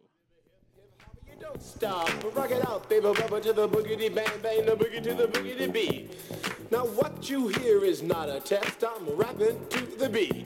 Now 6.71 6.85
what 6.85 7.27
you 7.27 7.47
hear 7.47 7.83
is 7.83 8.03
not 8.03 8.29
a 8.29 8.39
test, 8.39 8.83
I'm 8.83 9.17
rapping 9.17 9.57
to 9.69 9.85
the 9.97 10.07
beat. 10.07 10.45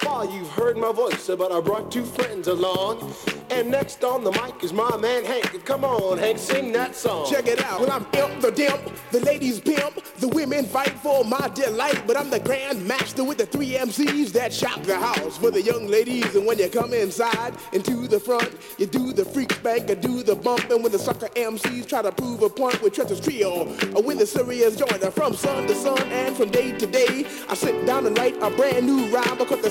far 0.00 0.24
you've 0.24 0.50
heard 0.50 0.76
my 0.76 0.92
voice, 0.92 1.26
but 1.26 1.52
I 1.52 1.60
brought 1.60 1.90
two 1.90 2.04
friends 2.04 2.48
along. 2.48 3.12
And 3.50 3.70
next 3.70 4.04
on 4.04 4.24
the 4.24 4.32
mic 4.32 4.62
is 4.62 4.72
my 4.72 4.96
man 4.96 5.24
Hank. 5.24 5.64
Come 5.64 5.84
on, 5.84 6.18
Hank, 6.18 6.38
sing 6.38 6.72
that 6.72 6.94
song. 6.94 7.26
Check 7.30 7.46
it 7.46 7.62
out. 7.64 7.80
Well, 7.80 7.90
I'm 7.90 8.06
imp 8.14 8.40
the 8.40 8.50
dimp, 8.50 8.92
the 9.10 9.20
ladies 9.20 9.60
pimp, 9.60 10.02
the 10.18 10.28
women 10.28 10.64
fight 10.64 10.92
for 11.00 11.24
my 11.24 11.50
delight. 11.54 12.02
But 12.06 12.16
I'm 12.16 12.30
the 12.30 12.40
grand 12.40 12.86
master 12.86 13.24
with 13.24 13.38
the 13.38 13.46
three 13.46 13.72
MCs 13.72 14.32
that 14.32 14.52
shock 14.52 14.82
the 14.82 14.98
house 14.98 15.38
for 15.38 15.50
the 15.50 15.62
young 15.62 15.86
ladies. 15.86 16.34
And 16.34 16.46
when 16.46 16.58
you 16.58 16.68
come 16.68 16.92
inside 16.92 17.54
and 17.72 17.82
the 18.08 18.18
front, 18.18 18.50
you 18.78 18.86
do 18.86 19.12
the 19.12 19.24
freak 19.24 19.52
spank 19.52 19.90
and 19.90 20.00
do 20.00 20.22
the 20.22 20.34
bump. 20.34 20.70
And 20.70 20.82
when 20.82 20.92
the 20.92 20.98
sucker 20.98 21.28
MCs 21.28 21.88
try 21.88 22.02
to 22.02 22.12
prove 22.12 22.42
a 22.42 22.48
point 22.48 22.80
with 22.82 22.94
Trevor's 22.94 23.20
trio, 23.20 23.66
or 23.94 24.02
when 24.02 24.18
the 24.18 24.26
serious 24.26 24.76
joiner 24.76 25.10
from 25.10 25.34
sun 25.34 25.66
to 25.66 25.74
sun 25.74 26.00
and 26.10 26.36
from 26.36 26.50
day 26.50 26.76
to 26.76 26.86
day, 26.86 27.26
I 27.48 27.54
sit 27.54 27.86
down 27.86 28.06
and 28.06 28.16
write 28.18 28.36
a 28.42 28.50
brand 28.50 28.86
new 28.86 29.06
rhyme 29.08 29.38
because 29.38 29.62
they 29.62 29.70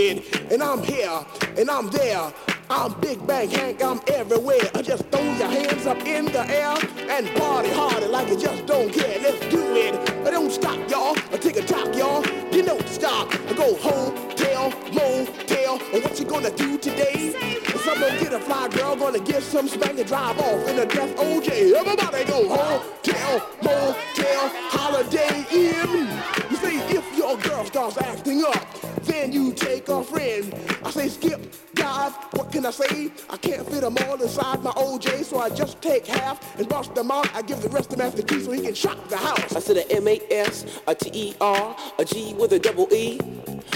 and 0.09 0.63
I'm 0.63 0.81
here 0.83 1.25
and 1.57 1.69
I'm 1.69 1.89
there. 1.89 2.33
I'm 2.69 2.99
Big 3.01 3.25
Bang 3.27 3.49
Hank, 3.49 3.83
I'm 3.83 3.99
everywhere. 4.07 4.61
I 4.73 4.81
just 4.81 5.03
throw 5.09 5.21
your 5.21 5.47
hands 5.47 5.85
up 5.85 5.97
in 6.07 6.25
the 6.25 6.49
air 6.49 6.75
and 7.09 7.27
party 7.35 7.69
harder 7.69 8.07
like 8.07 8.29
you 8.29 8.37
just 8.37 8.65
don't 8.65 8.91
care. 8.91 9.19
Let's 9.21 9.39
do 9.53 9.75
it. 9.75 9.93
I 10.25 10.31
don't 10.31 10.51
stop, 10.51 10.79
y'all. 10.89 11.15
I 11.31 11.37
take 11.37 11.57
a 11.57 11.61
top, 11.61 11.93
y'all. 11.95 12.25
You 12.51 12.63
don't 12.63 12.87
stop. 12.87 13.27
I 13.49 13.53
go 13.53 13.75
hotel, 13.75 14.71
motel. 14.93 15.79
And 15.93 16.03
what 16.03 16.19
you 16.19 16.25
gonna 16.25 16.55
do 16.55 16.77
today? 16.77 17.33
Someone 17.83 18.17
get 18.19 18.33
a 18.33 18.39
fly 18.39 18.69
girl, 18.69 18.95
gonna 18.95 19.19
get 19.19 19.43
some 19.43 19.67
spank 19.67 19.99
and 19.99 20.07
drive 20.07 20.39
off 20.39 20.67
in 20.67 20.79
a 20.79 20.85
death 20.85 21.15
OJ. 21.17 21.73
Everybody 21.73 22.25
go 22.25 22.47
hotel, 22.47 23.49
motel, 23.61 24.49
holiday 24.71 25.45
inn. 25.51 26.07
You 26.49 26.57
if 26.97 27.00
your 27.21 27.37
girl 27.37 27.63
starts 27.65 27.97
acting 27.99 28.43
up, 28.43 28.81
then 29.03 29.31
you 29.31 29.53
take 29.53 29.87
a 29.89 30.03
friend. 30.03 30.55
I 30.83 30.89
say 30.89 31.07
skip, 31.07 31.39
dive, 31.75 32.13
what 32.33 32.51
can 32.51 32.65
I 32.65 32.71
say? 32.71 33.11
I 33.29 33.37
can't 33.37 33.67
fit 33.67 33.81
them 33.81 33.97
all 34.05 34.21
inside 34.21 34.63
my 34.63 34.71
OJ, 34.71 35.23
so 35.23 35.39
I 35.39 35.49
just 35.49 35.81
take 35.81 36.07
half 36.07 36.57
and 36.59 36.67
bust 36.67 36.93
them 36.95 37.11
out. 37.11 37.33
I 37.35 37.41
give 37.41 37.61
the 37.61 37.69
rest 37.69 37.91
to 37.91 37.97
Master 37.97 38.21
Key 38.23 38.41
so 38.41 38.51
he 38.51 38.61
can 38.61 38.73
shock 38.73 39.07
the 39.09 39.17
house. 39.17 39.55
I 39.55 39.59
said 39.59 39.77
a 39.77 39.91
M-A-S, 39.91 40.81
a 40.87 40.95
T-E-R, 40.95 41.75
a 41.97 42.05
G 42.05 42.33
with 42.33 42.53
a 42.53 42.59
double 42.59 42.87
E. 42.93 43.19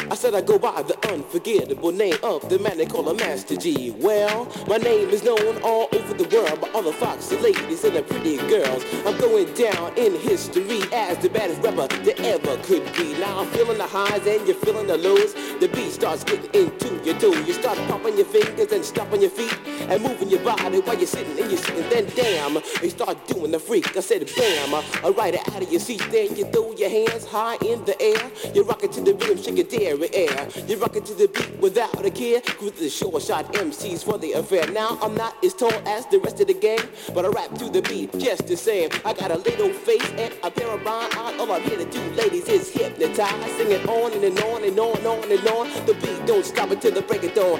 I 0.10 0.16
said 0.16 0.36
I 0.36 0.42
go 0.42 0.60
by 0.60 0.82
the 0.84 0.98
unforgettable 1.12 1.92
name 1.92 2.18
of 2.22 2.48
the 2.50 2.60
man 2.60 2.78
they 2.78 2.86
call 2.86 3.10
a 3.10 3.14
Master 3.14 3.56
G. 3.56 3.92
Well, 3.92 4.48
my 4.68 4.78
name 4.78 5.10
is 5.10 5.24
known 5.24 5.62
all 5.64 5.88
over 5.94 6.14
the 6.14 6.28
world 6.30 6.62
by 6.62 6.70
all 6.70 6.84
the 6.84 6.94
foxy 6.94 7.38
ladies 7.38 7.84
and 7.84 7.96
the 7.96 8.04
pretty 8.04 8.38
girls. 8.48 8.84
I'm 9.06 9.18
going 9.18 9.52
down 9.54 9.98
in 9.98 10.14
history 10.20 10.82
as 10.94 11.18
the 11.20 11.30
baddest 11.30 11.62
rapper 11.62 11.88
that 11.88 12.20
ever 12.20 12.58
could 12.64 12.86
be. 12.96 13.18
Now 13.20 13.40
I'm 13.40 13.48
feeling 13.48 13.78
the 13.78 13.88
highs 13.88 14.26
and 14.28 14.46
you're 14.48 14.58
feeling 14.58 14.88
the 14.88 14.98
lows. 14.98 15.34
The 15.60 15.70
beat 15.74 15.92
starts 15.92 16.24
getting 16.24 16.52
into 16.54 17.04
your 17.04 17.18
toe. 17.20 17.34
You 17.34 17.54
start 17.54 17.78
popping 17.88 18.18
your 18.18 18.26
fingers 18.26 18.72
and 18.72 18.84
stomping 18.84 19.22
your 19.22 19.30
feet 19.30 19.56
and 19.90 20.02
moving 20.02 20.30
your 20.30 20.42
body 20.42 20.80
while 20.82 20.98
you're 20.98 21.08
sitting 21.08 21.38
and 21.40 21.52
you're 21.52 21.62
sitting. 21.62 21.88
Then 21.90 22.06
damn, 22.16 22.56
you 22.82 22.90
start 22.90 23.28
doing 23.28 23.52
the 23.52 23.60
freak. 23.60 23.96
I 23.96 24.00
said 24.02 24.30
bam, 24.36 24.74
I 25.04 25.10
ride 25.10 25.36
it 25.36 25.48
out 25.50 25.62
of 25.62 25.72
your 25.72 25.80
seat. 25.80 26.06
Then 26.12 26.36
you 26.36 26.46
throw 26.46 26.74
your 26.76 26.90
hands 26.90 27.26
high 27.26 27.58
in 27.66 27.84
the 27.86 28.00
air. 28.02 28.32
You 28.54 28.64
rock 28.64 28.84
it 28.84 28.92
to 28.94 29.02
the 29.02 29.14
rhythm, 29.14 29.42
shake 29.42 29.58
your 29.58 29.68
dairy 29.68 30.10
air. 30.14 30.48
You 30.68 30.78
rock 30.78 30.96
it 30.96 31.06
to 31.06 31.14
the 31.14 31.28
beat 31.28 31.60
without 31.60 32.06
a 32.06 32.12
care. 32.12 32.42
Cruise 32.42 32.74
the 32.74 32.90
short 32.90 33.22
shot 33.24 33.52
MCs 33.54 34.04
for 34.04 34.18
the 34.18 34.34
affair. 34.34 34.68
Now 34.72 34.98
I'm 35.02 35.16
not 35.16 35.44
as 35.44 35.54
tall 35.54 35.74
as 35.88 36.06
the 36.08 36.20
rest 36.20 36.40
of 36.42 36.48
the 36.48 36.54
gang, 36.54 36.80
but 37.14 37.26
I 37.26 37.30
rap 37.30 37.54
to 37.60 37.70
the 37.70 37.82
beat 37.82 38.18
just 38.20 38.48
the 38.48 38.58
same. 38.58 38.90
I 39.04 39.14
got 39.14 39.32
a 39.32 39.38
little 39.38 39.70
face 39.70 40.10
and 40.18 40.34
a 40.44 40.52
pair 40.52 40.70
of 40.70 40.84
rhyme 40.86 41.10
eyes. 41.18 41.40
All 41.40 41.52
I'm 41.52 41.62
here 41.64 41.78
to 41.78 41.86
do, 41.86 42.02
ladies, 42.12 42.48
is 42.48 42.72
hypnotize. 42.72 43.52
Singing 43.58 43.88
on 43.88 44.14
and, 44.14 44.24
and 44.24 44.40
on 44.40 44.64
and 44.64 44.80
on 44.80 44.98
and 44.98 45.08
on 45.08 45.32
and 45.32 45.48
on. 45.48 45.86
The 45.86 45.94
beat 45.96 46.26
don't 46.26 46.46
stop 46.46 46.72
until 46.72 46.92
the 46.92 47.02
break 47.02 47.24
of 47.24 47.34
dawn. 47.34 47.60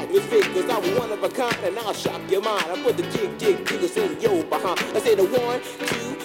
atmosphere, 0.00 0.42
cause 0.54 0.68
I'm 0.70 0.98
one 0.98 1.12
of 1.12 1.22
a 1.22 1.28
kind 1.28 1.56
and 1.64 1.78
I'll 1.78 1.92
shock 1.92 2.20
your 2.30 2.42
mind. 2.42 2.64
I 2.70 2.82
put 2.82 2.96
the 2.96 3.02
jig, 3.04 3.38
jig, 3.38 3.66
jiggles 3.66 3.96
in 3.96 4.20
your 4.20 4.44
behind. 4.44 4.80
I 4.94 5.00
say 5.00 5.14
the 5.14 5.24
one, 5.24 5.60
two, 5.60 6.16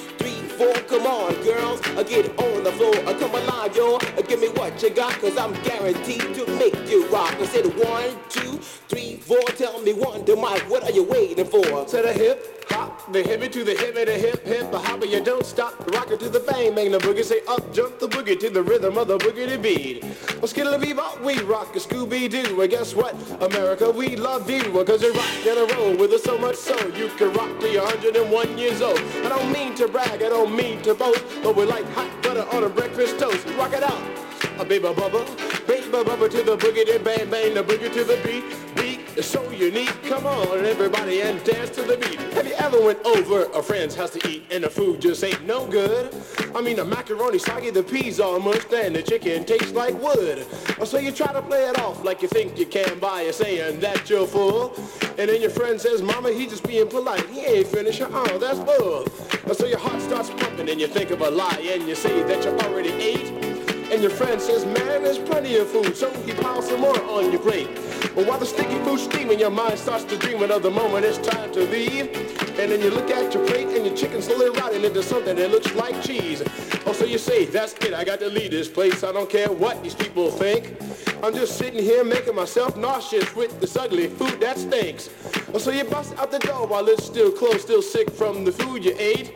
four. 0.55 0.73
Come 0.87 1.05
on, 1.05 1.33
girls, 1.43 1.81
uh, 1.87 2.03
get 2.03 2.27
on 2.39 2.63
the 2.63 2.71
floor. 2.71 2.95
Uh, 3.05 3.17
come 3.19 3.35
alive, 3.35 3.75
yo. 3.75 3.95
Uh, 3.95 4.21
give 4.21 4.39
me 4.39 4.49
what 4.49 4.81
you 4.81 4.89
got, 4.89 5.13
cause 5.19 5.37
I'm 5.37 5.53
guaranteed 5.63 6.33
to 6.35 6.47
make 6.57 6.89
you 6.89 7.07
rock. 7.09 7.33
I 7.35 7.45
said 7.45 7.65
one, 7.77 8.17
two, 8.29 8.57
three, 8.87 9.17
four. 9.17 9.41
Tell 9.57 9.81
me 9.81 9.93
one, 9.93 10.25
to 10.25 10.35
Mike, 10.35 10.69
what 10.69 10.83
are 10.83 10.91
you 10.91 11.03
waiting 11.03 11.45
for? 11.45 11.61
To 11.63 12.01
the 12.01 12.13
hip, 12.13 12.65
hop, 12.69 13.11
the 13.11 13.21
hippie 13.21 13.51
to 13.51 13.63
the 13.63 13.73
hip, 13.73 13.95
and 13.97 14.07
the 14.07 14.13
hip, 14.13 14.45
hip, 14.45 14.71
the 14.71 14.79
hopper, 14.79 15.05
you 15.05 15.23
don't 15.23 15.45
stop. 15.45 15.73
Rock 15.93 16.11
it 16.11 16.19
to 16.21 16.29
the 16.29 16.39
bang, 16.39 16.73
bang 16.73 16.91
the 16.91 16.99
boogie, 16.99 17.23
say 17.23 17.41
up, 17.47 17.73
jump 17.73 17.99
the 17.99 18.07
boogie 18.07 18.39
to 18.39 18.49
the 18.49 18.63
rhythm 18.63 18.97
of 18.97 19.07
the 19.07 19.17
boogie 19.17 19.61
beat. 19.61 20.03
Well, 20.37 20.47
skittle 20.47 20.73
bebop, 20.79 21.21
we 21.23 21.39
rock 21.41 21.75
a 21.75 21.79
Scooby 21.79 22.29
Doo, 22.29 22.61
and 22.61 22.69
guess 22.69 22.93
what? 22.95 23.15
America, 23.41 23.89
we 23.91 24.15
love 24.15 24.49
you, 24.49 24.61
cause 24.85 25.01
you 25.01 25.13
rock 25.13 25.45
in 25.45 25.57
a 25.57 25.65
row 25.75 25.95
with 25.95 26.11
us 26.11 26.23
so 26.23 26.37
much 26.37 26.55
so 26.55 26.75
you 26.89 27.09
can 27.17 27.33
rock 27.33 27.59
till 27.59 27.71
you're 27.71 27.83
101 27.83 28.57
years 28.57 28.81
old. 28.81 28.99
I 28.99 29.29
don't 29.29 29.51
mean 29.51 29.75
to 29.75 29.87
brag, 29.87 30.21
I 30.21 30.29
don't 30.29 30.44
mean 30.49 30.81
to 30.84 30.93
boast, 30.95 31.23
but 31.43 31.55
we're 31.55 31.65
like 31.65 31.86
hot 31.93 32.10
butter 32.23 32.45
on 32.55 32.63
a 32.63 32.69
breakfast 32.69 33.19
toast. 33.19 33.45
Rock 33.58 33.73
it 33.73 33.84
out, 33.84 34.01
a 34.60 34.65
baby 34.65 34.86
bubba, 34.86 35.25
baby 35.67 35.88
bubba 35.88 36.29
to 36.29 36.43
the 36.43 36.58
boogie, 36.58 36.86
then 36.86 37.03
bang, 37.03 37.29
bang 37.29 37.53
the 37.53 37.63
boogie 37.63 37.91
to 37.93 38.03
the 38.03 38.17
beat. 38.23 38.43
Beat 38.75 38.94
is 39.17 39.25
so 39.25 39.49
unique, 39.51 39.93
come 40.04 40.25
on 40.25 40.65
everybody 40.65 41.21
and 41.21 41.41
dance 41.43 41.69
to 41.69 41.82
the 41.84 41.95
beat. 41.97 42.19
Have 42.34 42.45
you 42.45 42.54
ever 42.56 42.82
went 42.82 42.99
over 43.06 43.45
a 43.54 43.63
friend's 43.63 43.95
house 43.95 44.12
to 44.12 44.30
eat 44.30 44.43
and 44.51 44.63
the 44.63 44.69
food 44.69 45.01
just 45.01 45.23
ain't 45.23 45.45
no 45.45 45.65
good? 45.67 46.13
I 46.54 46.62
mean 46.62 46.75
the 46.75 46.86
macaroni 46.86 47.39
soggy, 47.39 47.69
the 47.69 47.84
peas 47.84 48.19
all 48.19 48.39
mushed, 48.39 48.73
and 48.73 48.95
the 48.95 49.01
chicken 49.01 49.45
tastes 49.45 49.71
like 49.71 49.93
wood. 50.01 50.45
Oh, 50.80 50.86
so 50.86 50.97
you 50.97 51.12
try 51.12 51.32
to 51.32 51.41
play 51.41 51.63
it 51.69 51.80
off 51.80 52.04
like 52.04 52.21
you 52.21 52.28
think 52.28 52.58
you 52.60 52.65
can 52.65 52.99
by 52.99 53.32
saying 53.32 53.80
that 53.80 54.10
you're 54.10 54.28
full. 54.28 54.73
And 55.17 55.30
then 55.30 55.41
your 55.41 55.51
friend 55.51 55.80
says, 55.80 56.01
Mama, 56.01 56.32
he 56.32 56.45
just 56.45 56.67
being 56.67 56.88
polite. 56.88 57.25
He 57.30 57.41
ain't 57.41 57.67
finished. 57.67 58.01
Oh, 58.01 58.38
that's 58.38 58.60
bull. 58.60 59.08
Oh, 59.47 59.54
so 59.54 59.65
your 59.65 59.80
heart 59.80 60.01
starts 60.01 60.30
pumping 60.30 60.69
and 60.69 60.80
you 60.80 60.88
think 60.88 61.12
of 61.12 61.21
a 61.21 61.30
lie 61.30 61.69
and 61.71 61.88
you 61.88 61.95
say 61.95 62.23
that 62.23 62.43
you 62.43 62.51
already 62.67 62.91
ate. 62.91 63.54
And 63.91 64.01
your 64.01 64.11
friend 64.11 64.41
says, 64.41 64.65
man, 64.65 65.03
there's 65.03 65.19
plenty 65.19 65.55
of 65.57 65.69
food, 65.69 65.95
so 65.95 66.11
he 66.23 66.33
piles 66.33 66.67
some 66.67 66.81
more 66.81 66.99
on 67.03 67.31
your 67.31 67.41
plate. 67.41 67.69
But 68.15 68.27
while 68.27 68.39
the 68.39 68.45
sticky 68.45 68.79
food's 68.83 69.03
steaming, 69.03 69.39
your 69.39 69.49
mind 69.49 69.77
starts 69.77 70.03
to 70.05 70.17
dreaming 70.17 70.51
of 70.51 70.63
the 70.63 70.71
moment 70.71 71.05
it's 71.05 71.17
time 71.17 71.51
to 71.53 71.61
leave. 71.61 72.07
And 72.59 72.71
then 72.71 72.81
you 72.81 72.89
look 72.89 73.09
at 73.11 73.33
your 73.33 73.45
plate 73.45 73.67
and 73.67 73.85
your 73.85 73.95
chicken's 73.95 74.25
slowly 74.25 74.49
rotting 74.59 74.83
into 74.83 75.03
something 75.03 75.35
that 75.35 75.51
looks 75.51 75.73
like 75.75 76.01
cheese. 76.01 76.41
Oh, 76.85 76.93
so 76.93 77.05
you 77.05 77.17
say, 77.17 77.45
that's 77.45 77.73
it, 77.73 77.93
I 77.93 78.03
got 78.03 78.19
to 78.19 78.27
leave 78.27 78.51
this 78.51 78.67
place. 78.67 79.03
I 79.03 79.11
don't 79.11 79.29
care 79.29 79.51
what 79.51 79.83
these 79.83 79.95
people 79.95 80.31
think. 80.31 80.77
I'm 81.23 81.33
just 81.33 81.57
sitting 81.57 81.81
here 81.81 82.03
making 82.03 82.35
myself 82.35 82.77
nauseous 82.77 83.35
with 83.35 83.59
this 83.59 83.75
ugly 83.75 84.07
food 84.07 84.39
that 84.41 84.57
stinks. 84.57 85.09
Oh, 85.53 85.57
so 85.57 85.71
you 85.71 85.83
bust 85.83 86.17
out 86.17 86.31
the 86.31 86.39
door 86.39 86.67
while 86.67 86.87
it's 86.87 87.05
still 87.05 87.31
closed, 87.31 87.61
still 87.61 87.81
sick 87.81 88.09
from 88.11 88.45
the 88.45 88.51
food 88.51 88.85
you 88.85 88.95
ate. 88.97 89.33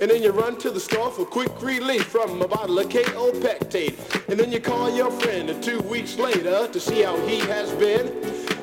And 0.00 0.10
then 0.10 0.22
you 0.22 0.30
run 0.32 0.56
to 0.58 0.70
the 0.70 0.80
store 0.80 1.10
for 1.10 1.24
quick 1.24 1.50
relief 1.62 2.04
from 2.04 2.40
a 2.42 2.48
bottle 2.48 2.78
of 2.78 2.88
KO 2.88 3.32
Pectate. 3.32 3.91
And 4.28 4.38
then 4.38 4.52
you 4.52 4.60
call 4.60 4.94
your 4.94 5.10
friend 5.10 5.50
and 5.50 5.62
two 5.62 5.80
weeks 5.80 6.16
later 6.16 6.68
to 6.68 6.80
see 6.80 7.02
how 7.02 7.16
he 7.26 7.38
has 7.40 7.70
been. 7.72 8.08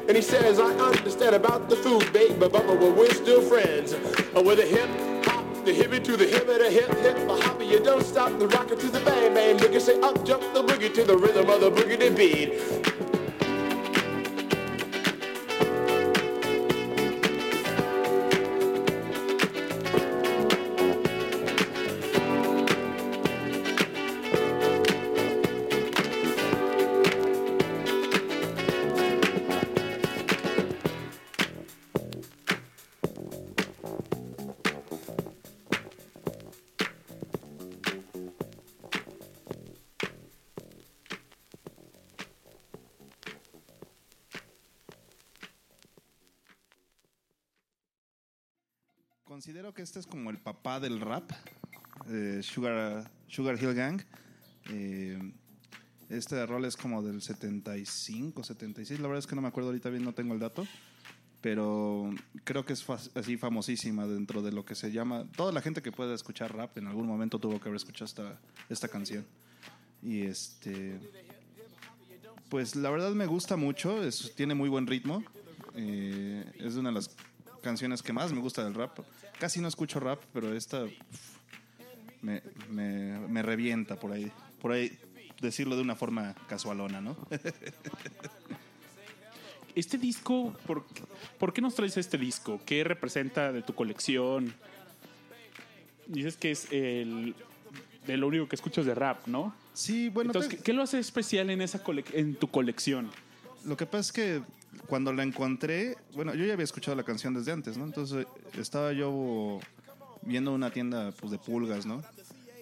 And 0.07 0.15
he 0.15 0.21
says, 0.21 0.59
I 0.59 0.71
understand 0.73 1.35
about 1.35 1.69
the 1.69 1.75
food, 1.75 2.11
babe, 2.11 2.39
but, 2.39 2.51
but, 2.51 2.65
but 2.65 2.95
we're 2.95 3.13
still 3.13 3.41
friends. 3.41 3.93
Uh, 3.93 4.41
with 4.41 4.59
a 4.59 4.65
hip 4.65 4.89
hop, 5.25 5.45
the 5.65 5.71
hippie 5.71 6.03
to 6.03 6.17
the 6.17 6.25
hip, 6.25 6.47
the 6.47 6.71
hip 6.71 6.89
hip, 6.97 7.15
the 7.27 7.41
hopper, 7.41 7.63
you 7.63 7.79
don't 7.79 8.03
stop, 8.03 8.37
the 8.39 8.47
rocker 8.47 8.75
to 8.75 8.87
the 8.87 8.99
bang 9.01 9.33
bang, 9.33 9.57
boogie 9.57 9.79
say 9.79 9.99
up, 10.01 10.25
jump 10.25 10.41
the 10.53 10.63
boogie 10.63 10.93
to 10.93 11.03
the 11.03 11.15
rhythm 11.15 11.49
of 11.49 11.61
the 11.61 11.69
boogie 11.69 11.99
to 11.99 12.09
beat. 12.11 13.08
Este 49.89 50.01
es 50.01 50.05
como 50.05 50.29
el 50.29 50.37
papá 50.37 50.79
del 50.79 51.01
rap, 51.01 51.31
eh, 52.09 52.41
Sugar, 52.43 53.09
Sugar 53.27 53.57
Hill 53.59 53.73
Gang. 53.73 53.99
Eh, 54.69 55.33
este 56.09 56.45
rol 56.45 56.65
es 56.65 56.77
como 56.77 57.01
del 57.01 57.23
75, 57.23 58.43
76. 58.43 58.99
La 58.99 59.07
verdad 59.07 59.17
es 59.17 59.25
que 59.25 59.35
no 59.35 59.41
me 59.41 59.47
acuerdo 59.47 59.69
ahorita 59.69 59.89
bien, 59.89 60.03
no 60.03 60.13
tengo 60.13 60.35
el 60.35 60.39
dato. 60.39 60.67
Pero 61.41 62.13
creo 62.43 62.63
que 62.67 62.73
es 62.73 62.85
así 63.15 63.35
famosísima 63.37 64.05
dentro 64.05 64.43
de 64.43 64.51
lo 64.51 64.63
que 64.63 64.75
se 64.75 64.91
llama. 64.91 65.25
Toda 65.35 65.51
la 65.51 65.61
gente 65.61 65.81
que 65.81 65.91
pueda 65.91 66.13
escuchar 66.13 66.55
rap 66.55 66.77
en 66.77 66.85
algún 66.85 67.07
momento 67.07 67.39
tuvo 67.39 67.59
que 67.59 67.69
haber 67.69 67.77
escuchado 67.77 68.05
esta, 68.05 68.39
esta 68.69 68.89
canción. 68.89 69.25
Y 70.03 70.21
este. 70.21 70.99
Pues 72.47 72.75
la 72.75 72.91
verdad 72.91 73.13
me 73.13 73.25
gusta 73.25 73.55
mucho, 73.55 74.01
tiene 74.35 74.53
muy 74.53 74.69
buen 74.69 74.85
ritmo. 74.85 75.23
eh, 75.73 76.45
es 76.59 76.75
una 76.75 76.89
de 76.89 76.95
las 76.95 77.09
canciones 77.63 78.03
que 78.03 78.13
más 78.13 78.31
me 78.31 78.39
gusta 78.39 78.63
del 78.63 78.75
rap. 78.75 78.99
Casi 79.39 79.61
no 79.61 79.67
escucho 79.67 79.99
rap, 79.99 80.21
pero 80.33 80.53
esta 80.53 80.85
me, 82.21 82.41
me- 82.69 83.17
me 83.19 83.41
revienta 83.41 83.95
por 83.95 84.11
ahí. 84.11 84.31
Por 84.61 84.73
ahí 84.73 84.97
decirlo 85.41 85.75
de 85.77 85.81
una 85.81 85.95
forma 85.95 86.35
casualona, 86.47 86.99
¿no? 87.01 87.15
Este 89.75 89.97
disco, 89.97 90.53
¿por, 90.65 90.83
¿por 91.37 91.53
qué 91.53 91.61
nos 91.61 91.75
traes 91.75 91.95
este 91.95 92.17
disco? 92.17 92.59
¿Qué 92.65 92.83
representa 92.83 93.53
de 93.53 93.61
tu 93.61 93.73
colección? 93.75 94.53
Dices 96.07 96.35
que 96.35 96.51
es 96.51 96.67
el 96.71 97.33
de 98.05 98.17
lo 98.17 98.27
único 98.27 98.49
que 98.49 98.55
escuchas 98.55 98.85
de 98.85 98.95
rap, 98.95 99.27
¿no? 99.27 99.55
Sí, 99.73 100.09
bueno, 100.09 100.29
Entonces, 100.31 100.49
te- 100.49 100.57
¿qué, 100.57 100.63
qué 100.63 100.73
lo 100.73 100.81
hace 100.81 100.99
especial 100.99 101.49
en 101.51 101.61
esa 101.61 101.81
cole- 101.83 102.03
en 102.13 102.35
tu 102.35 102.49
colección? 102.49 103.09
Lo 103.63 103.77
que 103.77 103.85
pasa 103.85 103.99
es 104.01 104.11
que 104.11 104.41
cuando 104.87 105.13
la 105.13 105.23
encontré, 105.23 105.97
bueno, 106.13 106.33
yo 106.33 106.45
ya 106.45 106.53
había 106.53 106.63
escuchado 106.63 106.95
la 106.95 107.03
canción 107.03 107.33
desde 107.33 107.51
antes, 107.51 107.77
¿no? 107.77 107.85
Entonces 107.85 108.25
estaba 108.57 108.93
yo 108.93 109.59
viendo 110.21 110.53
una 110.53 110.71
tienda 110.71 111.11
pues, 111.11 111.31
de 111.31 111.37
pulgas, 111.37 111.85
¿no? 111.85 112.03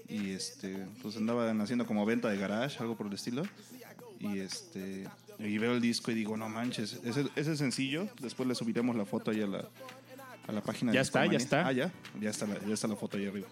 Y 0.10 0.32
este, 0.32 0.86
pues 1.02 1.18
andaban 1.18 1.60
haciendo 1.62 1.86
como 1.86 2.06
venta 2.06 2.30
de 2.30 2.38
garage, 2.38 2.78
algo 2.80 2.96
por 2.96 3.08
el 3.08 3.14
estilo. 3.14 3.44
Y 4.20 4.40
este, 4.40 5.08
y 5.38 5.58
veo 5.58 5.74
el 5.74 5.82
disco 5.82 6.12
y 6.12 6.16
digo, 6.16 6.38
no 6.38 6.50
manches, 6.50 7.00
ese, 7.04 7.28
ese 7.36 7.56
sencillo, 7.56 8.10
después 8.20 8.48
le 8.48 8.56
subiremos 8.56 8.96
la 8.96 9.06
foto 9.06 9.32
ahí 9.32 9.42
a 9.42 9.48
la, 9.48 9.70
a 10.48 10.52
la 10.52 10.62
página 10.62 10.92
Ya 10.92 11.00
de 11.00 11.04
está, 11.04 11.26
ya 11.26 11.38
está. 11.38 11.68
Ah, 11.68 11.72
ya, 11.72 11.92
ya 12.20 12.30
está 12.30 12.48
la, 12.48 12.60
ya 12.66 12.74
está 12.74 12.88
la 12.88 12.96
foto 12.96 13.18
ahí 13.18 13.28
arriba. 13.28 13.48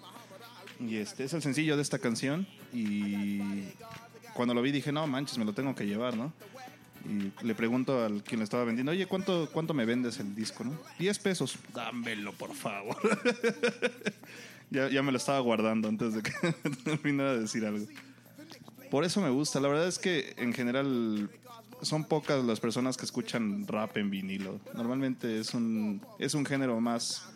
Y 0.80 0.96
este 0.96 1.26
es 1.26 1.34
el 1.34 1.42
sencillo 1.42 1.76
de 1.76 1.82
esta 1.82 2.00
canción 2.00 2.48
y 2.74 3.40
cuando 4.34 4.54
lo 4.54 4.62
vi 4.62 4.72
dije, 4.72 4.92
no 4.92 5.06
manches, 5.08 5.38
me 5.38 5.46
lo 5.46 5.54
tengo 5.54 5.74
que 5.76 5.86
llevar, 5.86 6.18
¿no? 6.18 6.34
Y 7.08 7.32
le 7.46 7.56
pregunto 7.56 8.04
al 8.04 8.24
quien 8.24 8.40
le 8.40 8.44
estaba 8.44 8.64
vendiendo, 8.64 8.92
oye, 8.92 9.06
¿cuánto, 9.06 9.50
cuánto 9.52 9.74
me 9.74 9.86
vendes 9.86 10.20
el 10.20 10.36
disco, 10.36 10.64
no? 10.64 10.78
10 11.00 11.20
pesos. 11.20 11.58
Dámelo, 11.74 12.34
por 12.34 12.54
favor. 12.54 12.98
ya, 14.72 14.90
ya 14.90 15.04
me 15.04 15.12
lo 15.12 15.18
estaba 15.18 15.40
guardando 15.40 15.88
antes 15.88 16.14
de 16.16 16.24
que 16.24 16.32
terminara 16.84 17.34
de 17.34 17.42
decir 17.42 17.66
algo. 17.66 17.86
Por 18.90 19.04
eso 19.04 19.22
me 19.22 19.30
gusta. 19.30 19.60
La 19.60 19.68
verdad 19.68 19.88
es 19.88 20.00
que 20.00 20.34
en 20.38 20.54
general 20.54 21.30
son 21.82 22.06
pocas 22.06 22.44
las 22.44 22.60
personas 22.60 22.98
que 22.98 23.06
escuchan 23.06 23.68
rap 23.68 23.98
en 23.98 24.10
vinilo. 24.10 24.60
Normalmente 24.74 25.40
es 25.40 25.54
un, 25.54 26.02
es 26.20 26.34
un 26.34 26.46
género 26.46 26.80
más, 26.80 27.30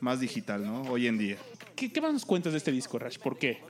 más 0.00 0.20
digital, 0.20 0.64
¿no? 0.64 0.82
Hoy 0.82 1.06
en 1.06 1.18
día. 1.18 1.36
¿Qué, 1.76 1.92
qué 1.92 2.00
más 2.00 2.12
nos 2.12 2.24
cuentas 2.24 2.52
de 2.52 2.58
este 2.58 2.72
disco, 2.72 2.98
Rash? 2.98 3.18
¿Por 3.18 3.38
qué? 3.38 3.60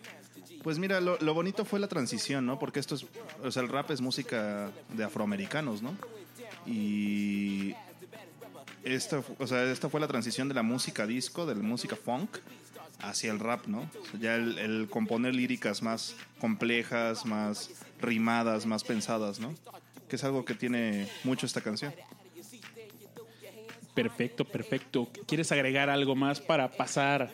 Pues 0.62 0.78
mira, 0.78 1.00
lo, 1.00 1.18
lo 1.18 1.34
bonito 1.34 1.64
fue 1.64 1.80
la 1.80 1.88
transición, 1.88 2.46
¿no? 2.46 2.58
Porque 2.58 2.80
esto 2.80 2.94
es, 2.94 3.06
o 3.42 3.50
sea, 3.50 3.62
el 3.62 3.68
rap 3.68 3.90
es 3.90 4.00
música 4.00 4.70
de 4.90 5.04
afroamericanos, 5.04 5.82
¿no? 5.82 5.96
Y 6.66 7.74
esta, 8.84 9.22
o 9.38 9.46
sea, 9.46 9.64
esta 9.64 9.88
fue 9.88 10.00
la 10.00 10.08
transición 10.08 10.48
de 10.48 10.54
la 10.54 10.62
música 10.62 11.06
disco, 11.06 11.46
de 11.46 11.56
la 11.56 11.62
música 11.62 11.96
funk, 11.96 12.38
hacia 13.00 13.32
el 13.32 13.40
rap, 13.40 13.66
¿no? 13.66 13.90
Ya 14.20 14.36
el 14.36 14.88
componer 14.88 15.34
líricas 15.34 15.82
más 15.82 16.14
complejas, 16.40 17.26
más 17.26 17.70
rimadas, 18.00 18.64
más 18.66 18.84
pensadas, 18.84 19.40
¿no? 19.40 19.54
Que 20.08 20.16
es 20.16 20.24
algo 20.24 20.44
que 20.44 20.54
tiene 20.54 21.08
mucho 21.24 21.46
esta 21.46 21.60
canción. 21.60 21.92
Perfecto, 23.94 24.44
perfecto. 24.44 25.10
¿Quieres 25.26 25.52
agregar 25.52 25.90
algo 25.90 26.14
más 26.14 26.40
para 26.40 26.70
pasar 26.70 27.30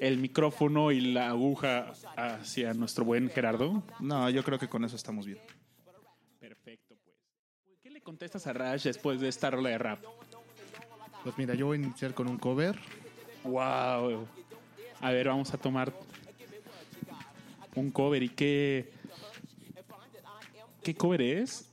el 0.00 0.16
micrófono 0.16 0.90
y 0.90 1.00
la 1.00 1.28
aguja 1.28 1.92
hacia 2.16 2.72
nuestro 2.74 3.04
buen 3.04 3.28
Gerardo? 3.28 3.82
No, 4.00 4.28
yo 4.30 4.42
creo 4.42 4.58
que 4.58 4.68
con 4.68 4.84
eso 4.84 4.96
estamos 4.96 5.26
bien. 5.26 5.38
Perfecto, 6.40 6.96
pues. 7.04 7.16
¿Qué 7.82 7.90
le 7.90 8.00
contestas 8.00 8.46
a 8.46 8.54
Rash 8.54 8.84
después 8.84 9.20
de 9.20 9.28
esta 9.28 9.50
rola 9.50 9.68
de 9.68 9.78
rap? 9.78 10.02
Pues 11.22 11.36
mira, 11.36 11.54
yo 11.54 11.66
voy 11.66 11.78
a 11.78 11.82
iniciar 11.82 12.14
con 12.14 12.28
un 12.28 12.38
cover. 12.38 12.78
Wow. 13.44 14.26
A 15.00 15.12
ver, 15.12 15.28
vamos 15.28 15.52
a 15.52 15.58
tomar 15.58 15.92
un 17.74 17.90
cover. 17.90 18.22
¿Y 18.22 18.30
qué? 18.30 18.90
¿Qué 20.82 20.94
cover 20.94 21.20
es? 21.20 21.69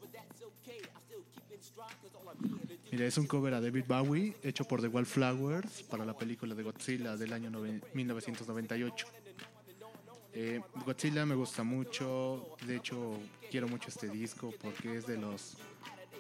Mira, 2.91 3.06
es 3.06 3.17
un 3.17 3.28
cover 3.28 3.54
a 3.54 3.62
David 3.62 3.84
Bowie 3.88 4.36
hecho 4.43 4.63
por 4.65 4.82
The 4.82 4.88
Wallflowers 4.88 5.84
para 5.84 6.06
la 6.06 6.13
película 6.15 6.56
de 6.56 6.63
Godzilla 6.63 7.17
del 7.17 7.34
año 7.34 7.50
nove- 7.50 7.82
1998. 7.93 9.08
Eh, 10.34 10.62
Godzilla 10.86 11.26
me 11.26 11.36
gusta 11.36 11.63
mucho, 11.63 12.56
de 12.65 12.78
hecho 12.78 13.19
quiero 13.52 13.67
mucho 13.67 13.89
este 13.89 14.08
disco 14.10 14.54
porque 14.62 14.97
es 14.97 15.08
de 15.08 15.17
los 15.17 15.58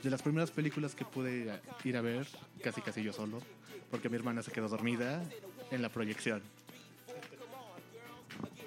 de 0.03 0.09
las 0.11 0.21
primeras 0.21 0.51
películas 0.51 0.93
que 0.93 1.05
pude 1.05 1.37
ir 1.37 1.49
a, 1.49 1.61
ir 1.83 1.97
a 1.97 2.01
ver, 2.01 2.27
casi 2.61 2.81
casi 2.81 3.01
yo 3.01 3.11
solo, 3.13 3.39
porque 3.89 4.09
mi 4.09 4.15
hermana 4.15 4.43
se 4.43 4.51
quedó 4.51 4.67
dormida 4.67 5.23
en 5.71 5.81
la 5.81 5.89
proyección. 5.89 6.41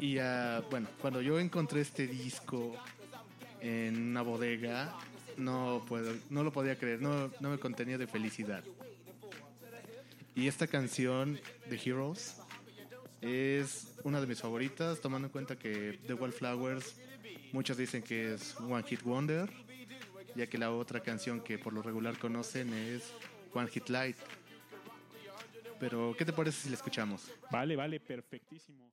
Y 0.00 0.18
ah, 0.18 0.62
bueno, 0.70 0.88
cuando 1.00 1.20
yo 1.20 1.38
encontré 1.38 1.82
este 1.82 2.06
disco 2.08 2.74
en 3.60 4.08
una 4.10 4.22
bodega, 4.22 4.96
no 5.36 5.84
puedo, 5.88 6.14
no 6.30 6.42
lo 6.42 6.52
podía 6.52 6.78
creer, 6.78 7.00
no, 7.00 7.30
no 7.40 7.50
me 7.50 7.58
contenía 7.58 7.98
de 7.98 8.06
felicidad. 8.06 8.62
Y 10.34 10.48
esta 10.48 10.66
canción, 10.66 11.40
The 11.68 11.76
Heroes, 11.76 12.36
es 13.20 13.94
una 14.04 14.20
de 14.20 14.26
mis 14.26 14.40
favoritas, 14.40 15.00
tomando 15.00 15.26
en 15.26 15.32
cuenta 15.32 15.56
que 15.56 15.98
The 16.06 16.14
Wallflowers, 16.14 16.96
muchos 17.52 17.76
dicen 17.76 18.02
que 18.02 18.34
es 18.34 18.58
One 18.60 18.82
Hit 18.84 19.02
Wonder, 19.02 19.50
ya 20.34 20.46
que 20.46 20.58
la 20.58 20.70
otra 20.70 21.00
canción 21.00 21.40
que 21.40 21.58
por 21.58 21.72
lo 21.72 21.82
regular 21.82 22.18
conocen 22.18 22.72
es 22.72 23.12
One 23.52 23.68
Hit 23.68 23.88
Light. 23.88 24.16
Pero, 25.78 26.14
¿qué 26.16 26.24
te 26.24 26.32
parece 26.32 26.62
si 26.62 26.68
la 26.68 26.76
escuchamos? 26.76 27.30
Vale, 27.50 27.74
vale, 27.74 28.00
perfectísimo. 28.00 28.90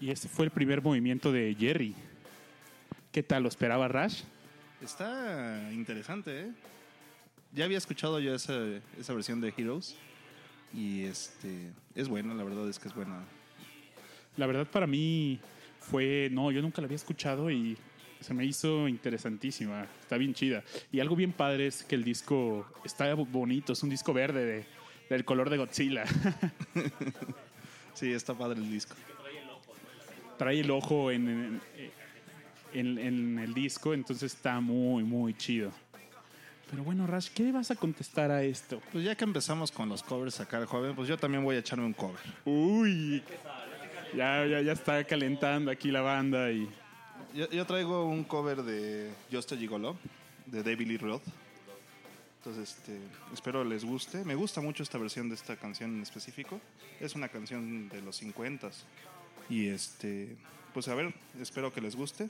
Y 0.00 0.10
ese 0.10 0.28
fue 0.28 0.46
el 0.46 0.50
primer 0.50 0.82
movimiento 0.82 1.30
de 1.32 1.54
Jerry. 1.58 1.94
¿Qué 3.12 3.22
tal? 3.22 3.42
¿Lo 3.42 3.48
esperaba 3.48 3.88
Rash? 3.88 4.22
Está 4.82 5.70
interesante, 5.72 6.40
¿eh? 6.42 6.50
Ya 7.52 7.64
había 7.64 7.78
escuchado 7.78 8.20
yo 8.20 8.34
esa, 8.34 8.54
esa 8.98 9.12
versión 9.12 9.40
de 9.40 9.52
Heroes. 9.56 9.96
Y 10.72 11.02
este 11.04 11.72
es 11.94 12.08
buena, 12.08 12.32
la 12.34 12.44
verdad 12.44 12.68
es 12.68 12.78
que 12.78 12.88
es 12.88 12.94
buena. 12.94 13.24
La 14.36 14.46
verdad 14.46 14.66
para 14.70 14.86
mí 14.86 15.40
fue, 15.80 16.28
no, 16.32 16.52
yo 16.52 16.62
nunca 16.62 16.80
la 16.80 16.86
había 16.86 16.96
escuchado 16.96 17.50
y 17.50 17.76
se 18.20 18.32
me 18.32 18.44
hizo 18.44 18.86
interesantísima, 18.86 19.86
está 20.00 20.16
bien 20.16 20.32
chida. 20.32 20.62
Y 20.92 21.00
algo 21.00 21.16
bien 21.16 21.32
padre 21.32 21.66
es 21.66 21.82
que 21.82 21.96
el 21.96 22.04
disco 22.04 22.66
está 22.84 23.12
bonito, 23.14 23.72
es 23.72 23.82
un 23.82 23.90
disco 23.90 24.12
verde 24.12 24.44
de- 24.44 24.64
del 25.10 25.24
color 25.24 25.50
de 25.50 25.56
Godzilla. 25.58 26.04
Sí, 27.92 28.12
está 28.12 28.32
padre 28.32 28.60
el 28.60 28.70
disco. 28.70 28.94
Trae 30.40 30.60
el 30.60 30.70
ojo 30.70 31.10
en, 31.10 31.60
en- 32.72 32.96
en- 32.98 33.38
el 33.38 33.52
disco, 33.52 33.92
entonces 33.92 34.32
está 34.32 34.58
muy, 34.58 35.04
muy 35.04 35.34
chido. 35.34 35.70
Pero 36.70 36.82
bueno, 36.82 37.06
Rash, 37.06 37.28
¿qué 37.34 37.52
vas 37.52 37.70
a 37.70 37.76
contestar 37.76 38.30
a 38.30 38.42
esto? 38.42 38.80
Pues 38.90 39.04
ya 39.04 39.14
que 39.14 39.24
empezamos 39.24 39.70
con 39.70 39.90
los 39.90 40.02
covers 40.02 40.40
acá 40.40 40.64
joven, 40.64 40.96
pues 40.96 41.08
yo 41.10 41.18
también 41.18 41.44
voy 41.44 41.56
a 41.56 41.58
echarme 41.58 41.84
un 41.84 41.92
cover. 41.92 42.16
Uy, 42.46 43.22
ya, 44.16 44.46
ya, 44.46 44.62
ya 44.62 44.72
está 44.72 45.04
calentando 45.04 45.70
aquí 45.70 45.90
la 45.90 46.00
banda 46.00 46.50
y... 46.50 46.66
Yo, 47.34 47.46
yo 47.50 47.66
traigo 47.66 48.06
un 48.06 48.24
cover 48.24 48.62
de 48.62 49.10
Just 49.30 49.52
a 49.52 49.56
Gigolo, 49.58 49.98
de 50.46 50.62
David 50.62 50.86
Lee 50.86 50.96
Roth. 50.96 51.22
Entonces, 52.38 52.78
este, 52.78 52.98
espero 53.34 53.62
les 53.62 53.84
guste. 53.84 54.24
Me 54.24 54.34
gusta 54.34 54.62
mucho 54.62 54.82
esta 54.82 54.96
versión 54.96 55.28
de 55.28 55.34
esta 55.34 55.56
canción 55.56 55.96
en 55.96 56.02
específico. 56.02 56.58
Es 56.98 57.14
una 57.14 57.28
canción 57.28 57.90
de 57.90 58.00
los 58.00 58.16
50 58.16 58.70
Y 59.50 59.68
este, 59.68 60.36
pues 60.72 60.86
a 60.88 60.94
ver, 60.94 61.12
espero 61.40 61.72
que 61.72 61.80
les 61.80 61.96
guste. 61.96 62.28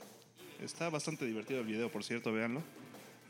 Está 0.59 0.89
bastante 0.89 1.25
divertido 1.25 1.61
el 1.61 1.67
video, 1.67 1.89
por 1.89 2.03
cierto, 2.03 2.33
véanlo. 2.33 2.63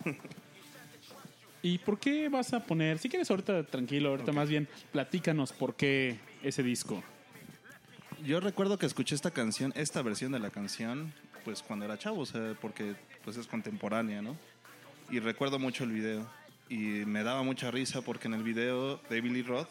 ¿Y 1.61 1.77
por 1.77 1.99
qué 1.99 2.29
vas 2.29 2.53
a 2.53 2.63
poner, 2.63 2.97
si 2.97 3.09
quieres 3.09 3.29
ahorita 3.29 3.63
tranquilo, 3.63 4.09
ahorita 4.09 4.31
más 4.31 4.49
bien, 4.49 4.67
platícanos 4.91 5.53
por 5.53 5.75
qué 5.75 6.17
ese 6.41 6.63
disco? 6.63 7.03
Yo 8.25 8.39
recuerdo 8.39 8.79
que 8.79 8.85
escuché 8.85 9.13
esta 9.13 9.31
canción, 9.31 9.71
esta 9.75 10.01
versión 10.01 10.31
de 10.31 10.39
la 10.39 10.49
canción, 10.49 11.13
pues 11.43 11.61
cuando 11.61 11.85
era 11.85 11.99
chavo, 11.99 12.21
o 12.21 12.25
sea, 12.25 12.55
porque 12.59 12.95
pues 13.23 13.37
es 13.37 13.45
contemporánea, 13.45 14.21
¿no? 14.21 14.37
Y 15.11 15.19
recuerdo 15.19 15.59
mucho 15.59 15.83
el 15.83 15.91
video. 15.91 16.27
Y 16.69 17.05
me 17.05 17.23
daba 17.23 17.43
mucha 17.43 17.69
risa 17.69 18.01
porque 18.01 18.27
en 18.27 18.35
el 18.35 18.43
video 18.43 19.01
David 19.09 19.31
Lee 19.31 19.41
Roth 19.43 19.67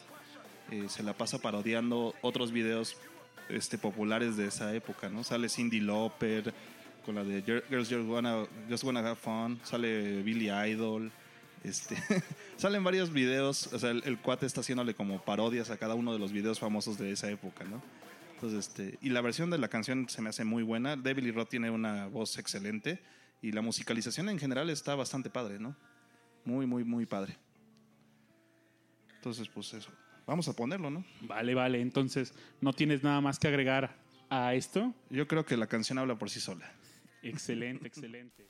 eh, 0.69 0.85
se 0.87 1.01
la 1.03 1.13
pasa 1.13 1.39
parodiando 1.39 2.13
otros 2.21 2.51
videos 2.51 2.95
este, 3.49 3.77
populares 3.77 4.37
de 4.37 4.47
esa 4.47 4.73
época, 4.73 5.09
¿no? 5.09 5.23
Sale 5.23 5.49
Cindy 5.49 5.79
Lauper 5.79 6.53
con 7.05 7.15
la 7.15 7.23
de 7.23 7.43
Gir- 7.43 7.63
Girls 7.69 7.89
Just 7.89 8.07
Wanna, 8.07 8.45
Just 8.69 8.83
Wanna 8.83 8.99
Have 8.99 9.15
Fun, 9.15 9.59
sale 9.63 10.21
Billy 10.23 10.49
Idol, 10.49 11.11
este, 11.63 11.95
salen 12.57 12.83
varios 12.83 13.11
videos, 13.11 13.71
o 13.73 13.79
sea, 13.79 13.91
el, 13.91 14.19
cuate 14.19 14.45
está 14.45 14.61
haciéndole 14.61 14.93
como 14.93 15.21
parodias 15.23 15.69
a 15.69 15.77
cada 15.77 15.95
uno 15.95 16.13
de 16.13 16.19
los 16.19 16.31
videos 16.31 16.59
famosos 16.59 16.97
de 16.97 17.11
esa 17.11 17.29
época, 17.29 17.65
¿no? 17.65 17.81
Entonces, 18.35 18.67
este, 18.67 18.97
y 19.01 19.09
la 19.09 19.21
versión 19.21 19.51
de 19.51 19.59
la 19.59 19.67
canción 19.67 20.09
se 20.09 20.21
me 20.21 20.29
hace 20.29 20.43
muy 20.43 20.63
buena. 20.63 20.95
David 20.95 21.23
Lee 21.23 21.31
Roth 21.31 21.49
tiene 21.49 21.69
una 21.69 22.07
voz 22.07 22.39
excelente 22.39 22.99
y 23.39 23.51
la 23.51 23.61
musicalización 23.61 24.29
en 24.29 24.39
general 24.39 24.71
está 24.71 24.95
bastante 24.95 25.29
padre, 25.29 25.59
¿no? 25.59 25.75
Muy, 26.43 26.65
muy, 26.65 26.83
muy 26.83 27.05
padre. 27.05 27.37
Entonces, 29.17 29.47
pues 29.47 29.71
eso. 29.75 29.91
Vamos 30.31 30.47
a 30.47 30.53
ponerlo, 30.53 30.89
¿no? 30.89 31.03
Vale, 31.19 31.53
vale, 31.53 31.81
entonces, 31.81 32.33
¿no 32.61 32.71
tienes 32.71 33.03
nada 33.03 33.19
más 33.19 33.37
que 33.37 33.49
agregar 33.49 33.97
a 34.29 34.53
esto? 34.53 34.93
Yo 35.09 35.27
creo 35.27 35.43
que 35.43 35.57
la 35.57 35.67
canción 35.67 35.97
habla 35.97 36.15
por 36.15 36.29
sí 36.29 36.39
sola. 36.39 36.71
Excelente, 37.21 37.85
excelente. 37.85 38.47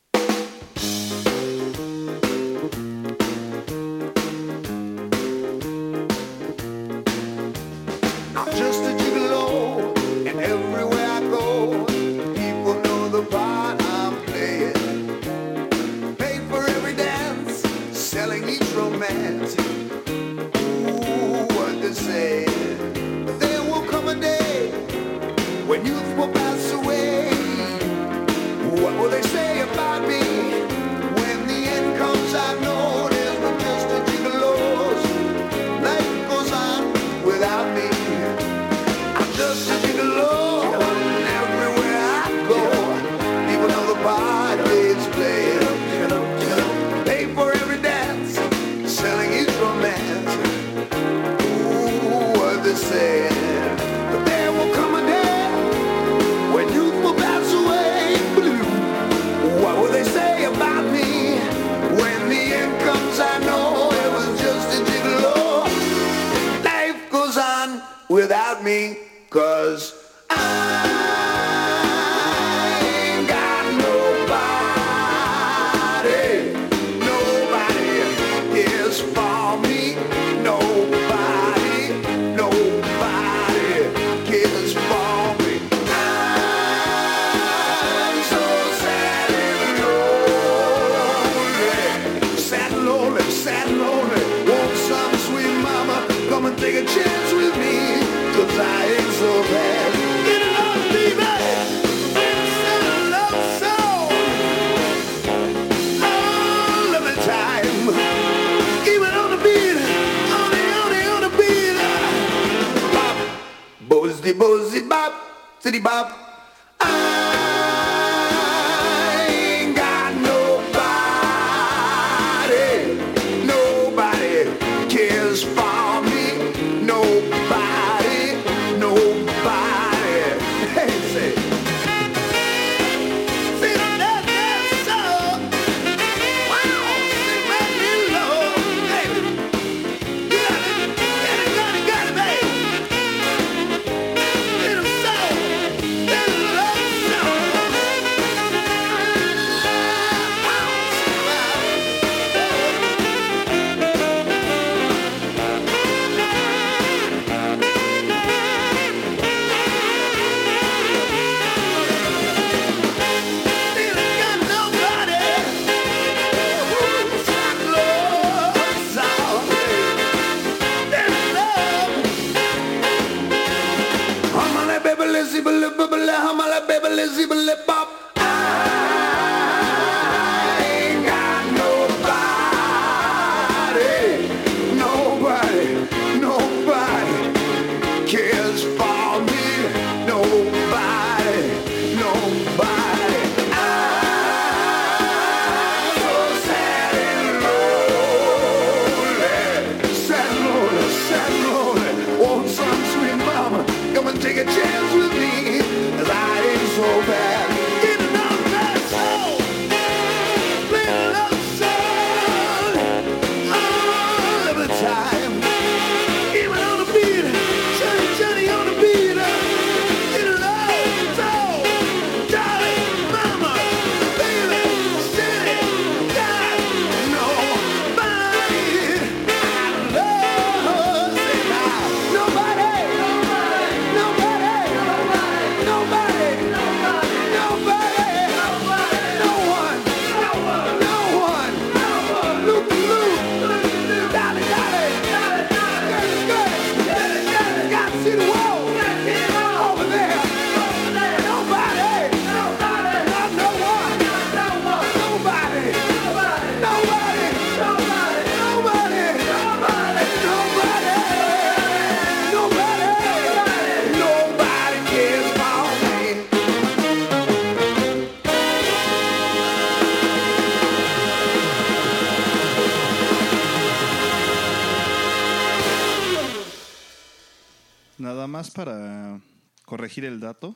Corregir 279.92 280.06
el 280.06 280.22
dato, 280.22 280.56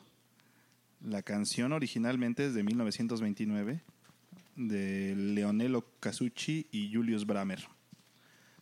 la 1.04 1.22
canción 1.22 1.74
originalmente 1.74 2.46
es 2.46 2.54
de 2.54 2.64
1929 2.64 3.82
de 4.56 5.14
Leonello 5.14 5.86
Casucci 6.00 6.68
y 6.72 6.90
Julius 6.94 7.26
Bramer. 7.26 7.68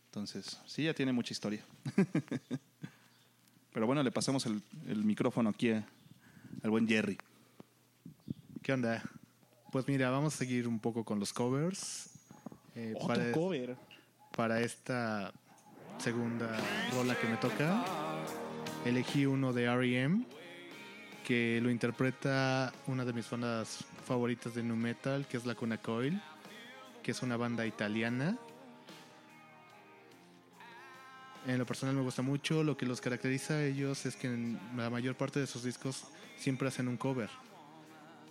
Entonces, 0.06 0.60
sí, 0.66 0.82
ya 0.82 0.92
tiene 0.94 1.12
mucha 1.12 1.32
historia. 1.32 1.64
Pero 3.72 3.86
bueno, 3.86 4.02
le 4.02 4.10
pasamos 4.10 4.46
el, 4.46 4.60
el 4.88 5.04
micrófono 5.04 5.50
aquí 5.50 5.70
a- 5.70 5.86
al 6.64 6.70
buen 6.70 6.88
Jerry. 6.88 7.18
¿Qué 8.60 8.72
onda? 8.72 9.00
Pues 9.70 9.86
mira, 9.86 10.10
vamos 10.10 10.34
a 10.34 10.38
seguir 10.38 10.66
un 10.66 10.80
poco 10.80 11.04
con 11.04 11.20
los 11.20 11.32
covers. 11.32 12.10
Eh, 12.74 12.94
Otro 12.96 13.06
para, 13.06 13.30
cover. 13.30 13.76
para 14.36 14.60
esta 14.60 15.32
segunda 15.98 16.58
rola 16.92 17.16
que 17.16 17.28
me 17.28 17.36
toca, 17.36 17.84
elegí 18.84 19.24
uno 19.26 19.52
de 19.52 19.64
R.E.M. 19.66 20.24
que 21.24 21.58
lo 21.62 21.70
interpreta 21.70 22.72
una 22.86 23.04
de 23.04 23.12
mis 23.12 23.28
bandas 23.28 23.84
favoritas 24.06 24.54
de 24.54 24.62
nu 24.62 24.76
metal, 24.76 25.26
que 25.26 25.38
es 25.38 25.46
la 25.46 25.54
Cuna 25.54 25.78
Coil, 25.78 26.20
que 27.02 27.10
es 27.10 27.22
una 27.22 27.36
banda 27.36 27.66
italiana. 27.66 28.36
En 31.46 31.58
lo 31.58 31.66
personal 31.66 31.96
me 31.96 32.02
gusta 32.02 32.22
mucho. 32.22 32.62
Lo 32.62 32.76
que 32.76 32.86
los 32.86 33.00
caracteriza 33.00 33.54
a 33.54 33.64
ellos 33.64 34.06
es 34.06 34.16
que 34.16 34.28
en 34.28 34.60
la 34.76 34.90
mayor 34.90 35.16
parte 35.16 35.40
de 35.40 35.46
sus 35.46 35.64
discos 35.64 36.04
siempre 36.36 36.68
hacen 36.68 36.88
un 36.88 36.96
cover. 36.96 37.30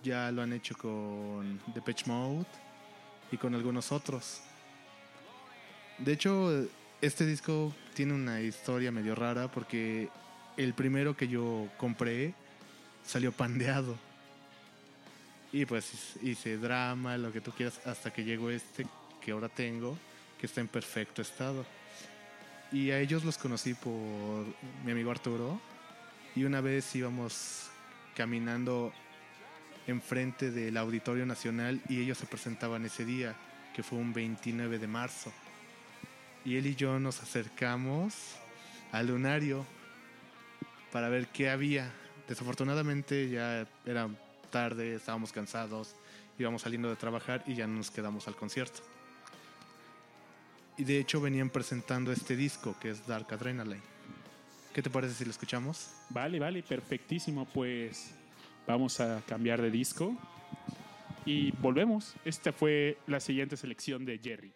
Ya 0.02 0.30
lo 0.30 0.42
han 0.42 0.52
hecho 0.52 0.76
con 0.76 1.60
Depeche 1.74 2.06
Mode 2.06 2.46
y 3.30 3.36
con 3.36 3.54
algunos 3.54 3.92
otros. 3.92 4.40
De 5.98 6.12
hecho, 6.12 6.66
este 7.00 7.26
disco 7.26 7.74
tiene 7.94 8.14
una 8.14 8.40
historia 8.40 8.90
medio 8.92 9.14
rara 9.14 9.50
porque 9.50 10.08
el 10.56 10.74
primero 10.74 11.16
que 11.16 11.28
yo 11.28 11.68
compré 11.76 12.34
salió 13.04 13.32
pandeado. 13.32 13.96
Y 15.52 15.66
pues 15.66 16.16
hice 16.22 16.56
drama, 16.56 17.16
lo 17.16 17.32
que 17.32 17.40
tú 17.40 17.52
quieras, 17.52 17.80
hasta 17.86 18.12
que 18.12 18.24
llegó 18.24 18.50
este 18.50 18.86
que 19.20 19.32
ahora 19.32 19.48
tengo, 19.48 19.96
que 20.38 20.46
está 20.46 20.60
en 20.60 20.68
perfecto 20.68 21.22
estado. 21.22 21.64
Y 22.72 22.90
a 22.90 22.98
ellos 22.98 23.24
los 23.24 23.38
conocí 23.38 23.74
por 23.74 24.44
mi 24.84 24.92
amigo 24.92 25.10
Arturo. 25.10 25.60
Y 26.34 26.44
una 26.44 26.60
vez 26.60 26.94
íbamos 26.96 27.70
caminando 28.16 28.92
enfrente 29.86 30.50
del 30.50 30.76
Auditorio 30.76 31.26
Nacional 31.26 31.80
y 31.88 32.00
ellos 32.00 32.18
se 32.18 32.26
presentaban 32.26 32.84
ese 32.84 33.04
día, 33.04 33.36
que 33.74 33.82
fue 33.82 33.98
un 33.98 34.12
29 34.12 34.78
de 34.78 34.86
marzo. 34.86 35.32
Y 36.44 36.56
él 36.56 36.66
y 36.66 36.74
yo 36.74 36.98
nos 36.98 37.22
acercamos 37.22 38.14
al 38.92 39.06
lunario 39.06 39.64
para 40.92 41.08
ver 41.08 41.28
qué 41.28 41.50
había. 41.50 41.90
Desafortunadamente 42.28 43.28
ya 43.28 43.66
era 43.84 44.08
tarde, 44.50 44.94
estábamos 44.94 45.32
cansados, 45.32 45.94
íbamos 46.38 46.62
saliendo 46.62 46.88
de 46.88 46.96
trabajar 46.96 47.42
y 47.46 47.54
ya 47.54 47.66
no 47.66 47.76
nos 47.76 47.90
quedamos 47.90 48.28
al 48.28 48.36
concierto. 48.36 48.80
Y 50.76 50.84
de 50.84 50.98
hecho 50.98 51.20
venían 51.20 51.50
presentando 51.50 52.12
este 52.12 52.36
disco 52.36 52.76
que 52.80 52.90
es 52.90 53.06
Dark 53.06 53.26
Adrenaline. 53.32 53.82
¿Qué 54.72 54.82
te 54.82 54.90
parece 54.90 55.14
si 55.14 55.24
lo 55.24 55.30
escuchamos? 55.30 55.90
Vale, 56.10 56.40
vale, 56.40 56.62
perfectísimo. 56.62 57.46
Pues 57.46 58.10
vamos 58.66 58.98
a 58.98 59.22
cambiar 59.26 59.62
de 59.62 59.70
disco 59.70 60.16
y 61.24 61.52
volvemos. 61.52 62.14
Esta 62.24 62.52
fue 62.52 62.98
la 63.06 63.20
siguiente 63.20 63.56
selección 63.56 64.04
de 64.04 64.18
Jerry. 64.18 64.52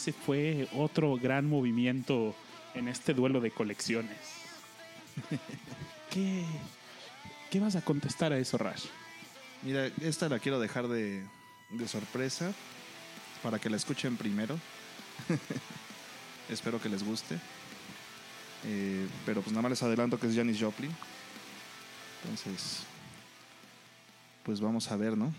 Ese 0.00 0.14
fue 0.14 0.66
otro 0.72 1.16
gran 1.16 1.46
movimiento 1.46 2.34
en 2.74 2.88
este 2.88 3.12
duelo 3.12 3.38
de 3.38 3.50
colecciones. 3.50 4.16
¿Qué, 6.10 6.42
qué 7.50 7.60
vas 7.60 7.76
a 7.76 7.82
contestar 7.82 8.32
a 8.32 8.38
eso, 8.38 8.56
Rash? 8.56 8.86
Mira, 9.62 9.88
esta 10.00 10.30
la 10.30 10.38
quiero 10.38 10.58
dejar 10.58 10.88
de, 10.88 11.22
de 11.68 11.86
sorpresa 11.86 12.54
para 13.42 13.58
que 13.58 13.68
la 13.68 13.76
escuchen 13.76 14.16
primero. 14.16 14.58
Espero 16.48 16.80
que 16.80 16.88
les 16.88 17.04
guste. 17.04 17.38
Eh, 18.64 19.06
pero 19.26 19.42
pues 19.42 19.52
nada 19.52 19.62
más 19.62 19.70
les 19.70 19.82
adelanto 19.82 20.18
que 20.18 20.28
es 20.28 20.34
Janis 20.34 20.58
Joplin. 20.58 20.90
Entonces, 22.22 22.84
pues 24.44 24.62
vamos 24.62 24.90
a 24.90 24.96
ver, 24.96 25.18
¿no? 25.18 25.30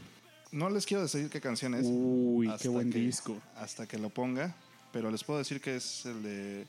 No 0.51 0.69
les 0.69 0.85
quiero 0.85 1.03
decir 1.03 1.29
qué 1.29 1.39
canción 1.39 1.73
es. 1.75 1.85
Uy, 1.85 2.51
qué 2.61 2.67
buen 2.67 2.91
que- 2.91 2.99
disco. 2.99 3.41
Hasta 3.55 3.87
que 3.87 3.97
lo 3.97 4.09
ponga. 4.09 4.53
Pero 4.91 5.09
les 5.09 5.23
puedo 5.23 5.39
decir 5.39 5.61
que 5.61 5.77
es 5.77 6.05
el 6.05 6.21
de. 6.23 6.67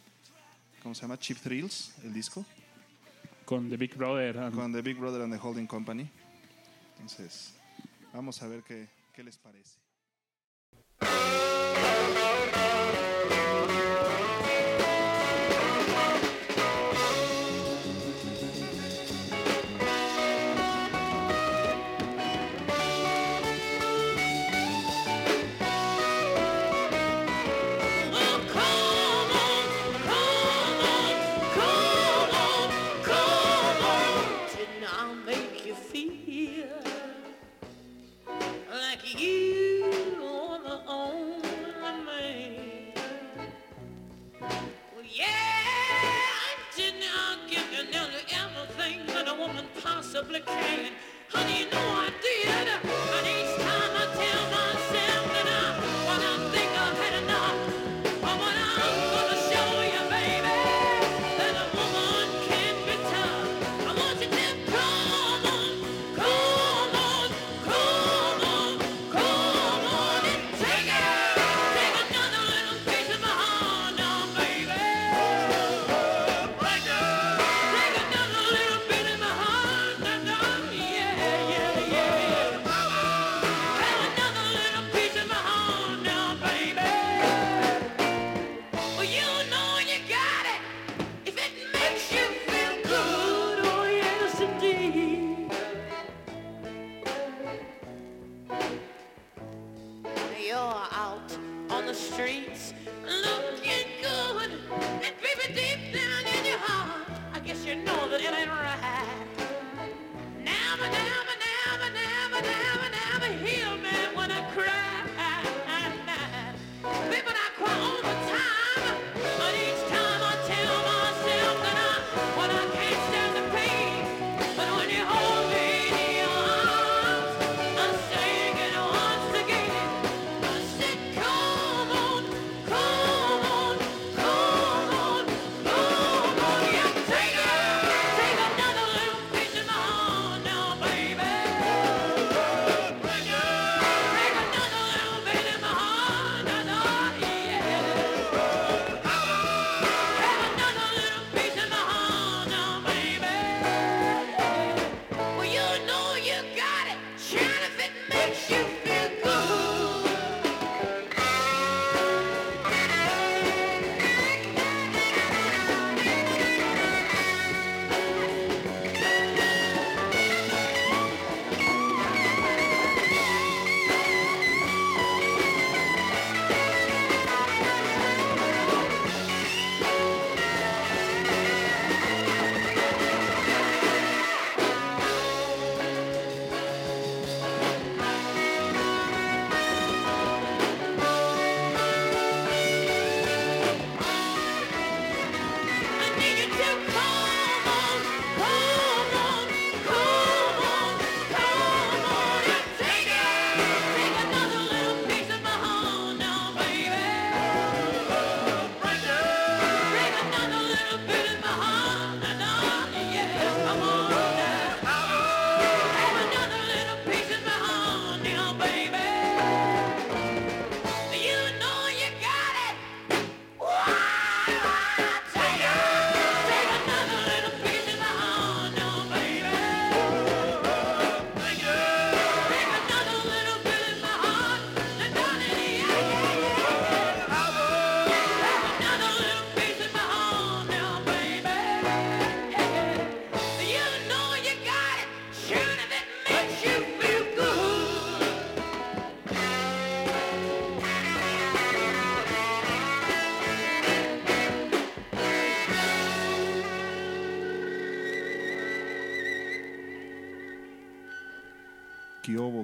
¿Cómo 0.83 0.95
se 0.95 1.03
llama? 1.03 1.19
Cheap 1.19 1.39
Thrills, 1.41 1.93
el 2.05 2.13
disco. 2.13 2.45
Con 3.45 3.69
The 3.69 3.77
Big 3.77 3.97
Brother. 3.97 4.39
and- 4.39 4.55
Con 4.55 4.73
The 4.73 4.83
Big 4.83 4.97
Brother 4.99 5.23
and 5.23 5.33
the 5.33 5.39
Holding 5.41 5.67
Company. 5.67 6.09
Entonces, 6.95 7.53
vamos 8.13 8.41
a 8.43 8.47
ver 8.47 8.63
qué, 8.63 8.89
qué 9.15 9.25
les 9.25 9.37
parece. 9.37 9.79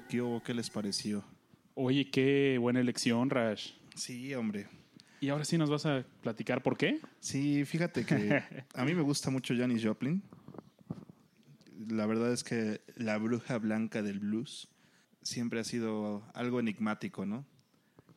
¿Qué 0.09 0.22
hubo? 0.22 0.42
¿Qué 0.42 0.54
les 0.54 0.70
pareció? 0.70 1.22
Oye, 1.74 2.11
qué 2.11 2.56
buena 2.59 2.80
elección, 2.80 3.28
Rash. 3.28 3.72
Sí, 3.94 4.34
hombre. 4.34 4.66
Y 5.20 5.28
ahora 5.28 5.44
sí 5.44 5.59
nos 5.59 5.68
vas 5.68 5.84
a 5.84 6.06
platicar 6.22 6.62
por 6.62 6.78
qué. 6.78 6.98
Sí, 7.20 7.66
fíjate 7.66 8.06
que 8.06 8.42
a 8.74 8.84
mí 8.86 8.94
me 8.94 9.02
gusta 9.02 9.28
mucho 9.28 9.54
Janis 9.54 9.84
Joplin. 9.84 10.22
La 11.88 12.06
verdad 12.06 12.32
es 12.32 12.42
que 12.42 12.80
la 12.96 13.18
bruja 13.18 13.59
blanca 13.59 14.02
del 14.02 14.18
blues 14.20 14.68
siempre 15.22 15.61
ha 15.61 15.64
sido 15.64 16.24
algo 16.32 16.59
enigmático, 16.59 17.26
¿no? 17.26 17.44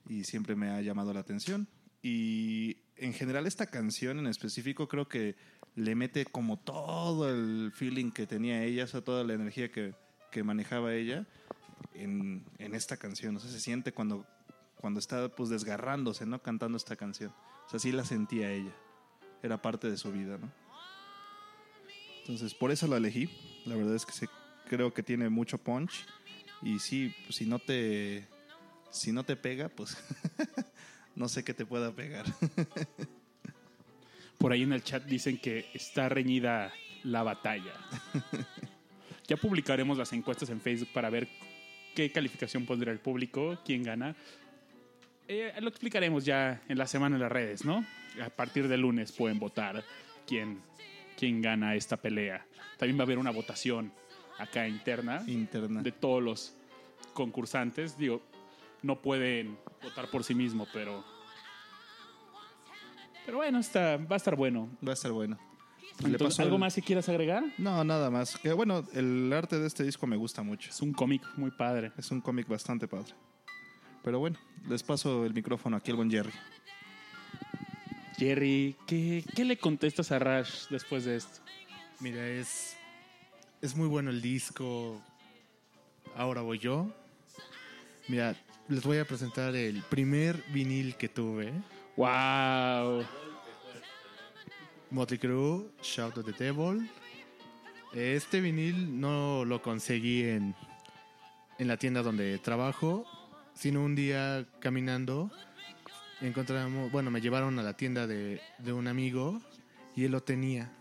Y 0.08 0.24
siempre 0.24 0.56
me 0.56 0.70
ha 0.70 0.80
llamado 0.80 1.14
la 1.14 1.20
atención. 1.20 1.68
Y 2.02 2.78
en 2.96 3.12
general 3.12 3.48
esta 3.48 3.66
canción 3.66 4.18
en 4.18 4.28
específico 4.28 4.88
creo 4.88 5.10
que 5.10 5.36
le 5.76 5.96
mete 5.96 6.24
como 6.24 6.58
todo 6.58 7.30
el 7.30 7.74
feeling 7.74 8.12
que 8.12 8.28
tenía 8.28 8.64
ella, 8.64 8.86
o 8.86 8.88
sea, 8.88 9.02
toda 9.02 9.26
la 9.26 9.34
energía 9.34 9.70
que, 9.74 9.94
que 10.32 10.44
manejaba 10.44 10.96
ella 10.96 11.28
en, 11.94 12.46
en 12.58 12.76
esta 12.76 12.98
canción. 12.98 13.36
O 13.36 13.40
sea, 13.40 13.52
se 13.52 13.60
siente 13.60 13.92
cuando, 13.92 14.26
cuando 14.76 15.00
está 15.00 15.30
pues 15.30 15.50
desgarrándose, 15.50 16.26
¿no? 16.26 16.42
Cantando 16.42 16.78
esta 16.78 16.96
canción. 16.96 17.34
O 17.66 17.70
sea, 17.70 17.80
sí 17.80 17.92
la 17.92 18.06
sentía 18.06 18.52
ella. 18.52 18.74
Era 19.44 19.62
parte 19.62 19.90
de 19.90 19.98
su 19.98 20.12
vida, 20.12 20.38
¿no? 20.38 20.52
Entonces, 22.22 22.54
por 22.54 22.72
eso 22.72 22.88
la 22.88 22.98
elegí. 22.98 23.30
La 23.66 23.76
verdad 23.76 23.96
es 23.96 24.06
que 24.06 24.14
se- 24.14 24.30
creo 24.68 24.94
que 24.94 25.04
tiene 25.04 25.30
mucho 25.30 25.58
punch. 25.58 26.06
Y 26.62 26.80
sí, 26.80 27.14
pues, 27.26 27.36
si 27.36 27.46
no 27.46 27.60
te 27.60 28.28
si 28.92 29.12
no 29.14 29.24
te 29.24 29.38
pega, 29.38 29.70
pues 29.70 29.98
no 31.16 31.30
sé 31.30 31.44
qué 31.44 31.54
te 31.54 31.66
pueda 31.66 31.92
pegar. 31.94 32.26
Por 34.38 34.52
ahí 34.52 34.64
en 34.64 34.74
el 34.74 34.84
chat 34.84 35.04
dicen 35.06 35.38
que 35.38 35.68
está 35.74 36.10
reñida 36.10 36.74
la 37.04 37.24
batalla. 37.24 37.74
ya 39.28 39.38
publicaremos 39.38 39.98
las 39.98 40.12
encuestas 40.14 40.50
en 40.50 40.60
Facebook 40.60 40.90
para 40.94 41.10
ver 41.10 41.28
qué 41.96 42.12
calificación 42.12 42.66
pondrá 42.66 42.92
el 42.92 43.00
público, 43.00 43.60
quién 43.66 43.84
gana. 43.84 44.16
Eh, 45.28 45.54
lo 45.62 45.70
explicaremos 45.70 46.26
ya 46.26 46.62
en 46.68 46.78
la 46.78 46.88
semana 46.88 47.16
en 47.16 47.22
las 47.22 47.32
redes, 47.32 47.64
¿no? 47.66 47.86
A 48.22 48.30
partir 48.30 48.68
de 48.68 48.78
lunes 48.78 49.12
pueden 49.12 49.40
votar 49.40 49.84
quién, 50.28 50.62
quién 51.18 51.42
gana 51.42 51.76
esta 51.76 51.98
pelea. 51.98 52.46
También 52.78 52.98
va 52.98 53.04
a 53.04 53.06
haber 53.06 53.18
una 53.18 53.32
votación 53.32 53.94
acá 54.38 54.68
interna 54.68 55.24
Interna. 55.28 55.82
de 55.82 55.92
todos 55.92 56.22
los 56.22 56.56
concursantes. 57.14 57.98
Digo, 57.98 58.22
no 58.82 59.02
pueden 59.02 59.58
votar 59.82 60.10
por 60.10 60.24
sí 60.24 60.34
mismo, 60.34 60.68
pero. 60.74 61.04
Pero 63.26 63.38
bueno, 63.38 63.60
está, 63.60 63.98
va 63.98 64.16
a 64.16 64.18
estar 64.18 64.36
bueno. 64.36 64.70
Va 64.86 64.92
a 64.92 64.94
estar 64.94 65.12
bueno. 65.12 65.38
Entonces, 66.04 66.40
¿Algo 66.40 66.56
el- 66.56 66.60
más 66.62 66.74
que 66.76 66.82
quieras 66.82 67.08
agregar? 67.10 67.44
No, 67.58 67.84
nada 67.84 68.10
más. 68.10 68.38
Que 68.38 68.54
bueno, 68.54 68.84
el 68.94 69.32
arte 69.34 69.60
de 69.60 69.68
este 69.68 69.84
disco 69.84 70.08
me 70.08 70.16
gusta 70.18 70.42
mucho. 70.42 70.70
Es 70.70 70.82
un 70.82 70.94
cómic 70.94 71.22
muy 71.38 71.52
padre. 71.52 71.92
Es 71.98 72.10
un 72.12 72.22
cómic 72.22 72.48
bastante 72.48 72.88
padre. 72.88 73.14
Pero 74.04 74.18
bueno, 74.20 74.38
les 74.68 74.82
paso 74.82 75.26
el 75.26 75.34
micrófono 75.34 75.78
aquí 75.78 75.92
al 75.92 75.98
buen 75.98 76.10
Jerry. 76.10 76.32
Jerry, 78.18 78.76
¿qué, 78.88 79.24
qué 79.36 79.46
le 79.46 79.58
contestas 79.58 80.12
a 80.12 80.20
Rash 80.20 80.68
después 80.70 81.06
de 81.06 81.16
esto? 81.18 81.42
Mira, 82.00 82.28
es, 82.28 82.76
es 83.62 83.76
muy 83.76 83.88
bueno 83.88 84.10
el 84.10 84.22
disco. 84.22 85.02
Ahora 86.16 86.42
voy 86.42 86.60
yo. 86.60 86.92
Mira, 88.08 88.36
les 88.68 88.84
voy 88.84 88.98
a 88.98 89.06
presentar 89.06 89.56
el 89.56 89.82
primer 89.84 90.44
vinil 90.52 90.96
que 90.96 91.10
tuve. 91.10 91.52
¡Wow! 91.96 93.04
Motley 94.92 95.20
Crue, 95.20 95.72
Shout 95.82 96.18
of 96.18 96.26
the 96.26 96.34
Devil. 96.34 96.90
Este 97.94 98.42
vinil 98.42 99.00
no 99.00 99.46
lo 99.46 99.62
conseguí 99.62 100.24
en, 100.24 100.54
en 101.58 101.68
la 101.68 101.78
tienda 101.78 102.04
donde 102.04 102.38
trabajo, 102.40 103.06
sino 103.54 103.84
un 103.84 103.96
día 103.96 104.46
caminando 104.60 105.32
encontramos, 106.22 106.92
bueno, 106.92 107.10
me 107.10 107.22
llevaron 107.22 107.58
a 107.58 107.64
la 107.64 107.74
tienda 107.74 108.06
de, 108.06 108.42
de 108.60 108.74
un 108.74 108.88
amigo 108.88 109.42
y 109.96 110.06
él 110.06 110.12
lo 110.12 110.22
tenía. 110.22 110.72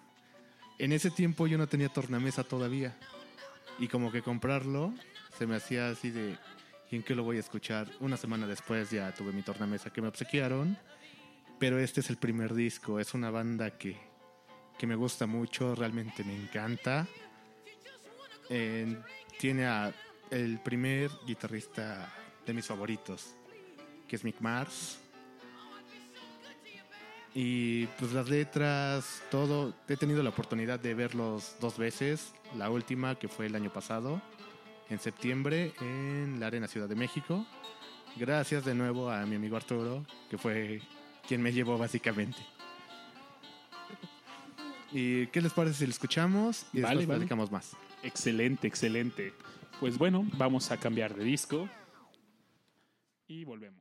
En 0.78 0.92
ese 0.92 1.10
tiempo 1.10 1.46
yo 1.46 1.58
no 1.58 1.66
tenía 1.66 1.88
tornamesa 1.88 2.44
todavía 2.44 2.96
y 3.78 3.88
como 3.88 4.12
que 4.12 4.22
comprarlo 4.22 4.92
se 5.38 5.46
me 5.46 5.56
hacía 5.56 5.88
así 5.88 6.10
de, 6.10 6.36
¿y 6.90 6.96
en 6.96 7.02
qué 7.02 7.14
lo 7.14 7.22
voy 7.22 7.38
a 7.38 7.40
escuchar? 7.40 7.88
Una 8.00 8.16
semana 8.16 8.46
después 8.46 8.90
ya 8.90 9.12
tuve 9.14 9.32
mi 9.32 9.42
tornamesa 9.42 9.90
que 9.90 10.02
me 10.02 10.08
obsequiaron 10.08 10.76
pero 11.60 11.78
este 11.78 12.00
es 12.00 12.08
el 12.08 12.16
primer 12.16 12.54
disco. 12.54 12.98
Es 12.98 13.12
una 13.12 13.30
banda 13.30 13.76
que, 13.76 13.96
que 14.78 14.86
me 14.86 14.96
gusta 14.96 15.26
mucho, 15.26 15.74
realmente 15.74 16.24
me 16.24 16.34
encanta. 16.34 17.06
Eh, 18.48 18.96
tiene 19.38 19.66
a 19.66 19.94
el 20.30 20.58
primer 20.60 21.10
guitarrista 21.26 22.12
de 22.46 22.54
mis 22.54 22.66
favoritos, 22.66 23.36
que 24.08 24.16
es 24.16 24.24
Mick 24.24 24.40
Mars. 24.40 25.00
Y 27.34 27.86
pues 27.98 28.12
las 28.12 28.28
letras, 28.30 29.22
todo. 29.30 29.74
He 29.86 29.96
tenido 29.96 30.22
la 30.22 30.30
oportunidad 30.30 30.80
de 30.80 30.94
verlos 30.94 31.56
dos 31.60 31.76
veces. 31.76 32.32
La 32.56 32.70
última, 32.70 33.16
que 33.16 33.28
fue 33.28 33.46
el 33.46 33.54
año 33.54 33.70
pasado, 33.70 34.22
en 34.88 34.98
septiembre, 34.98 35.74
en 35.80 36.40
la 36.40 36.46
Arena 36.46 36.66
Ciudad 36.66 36.88
de 36.88 36.96
México. 36.96 37.46
Gracias 38.16 38.64
de 38.64 38.74
nuevo 38.74 39.10
a 39.10 39.26
mi 39.26 39.36
amigo 39.36 39.56
Arturo, 39.56 40.04
que 40.28 40.38
fue 40.38 40.80
quien 41.26 41.42
me 41.42 41.52
llevó 41.52 41.78
básicamente. 41.78 42.38
¿Y 44.92 45.26
qué 45.28 45.40
les 45.40 45.52
parece 45.52 45.78
si 45.78 45.86
lo 45.86 45.90
escuchamos 45.90 46.66
y 46.72 46.80
Vale, 46.80 46.96
después 46.96 47.06
vale. 47.06 47.18
platicamos 47.20 47.50
más? 47.52 47.76
Excelente, 48.02 48.66
excelente. 48.66 49.32
Pues 49.78 49.98
bueno, 49.98 50.26
vamos 50.36 50.70
a 50.72 50.76
cambiar 50.78 51.14
de 51.14 51.24
disco 51.24 51.68
y 53.28 53.44
volvemos. 53.44 53.80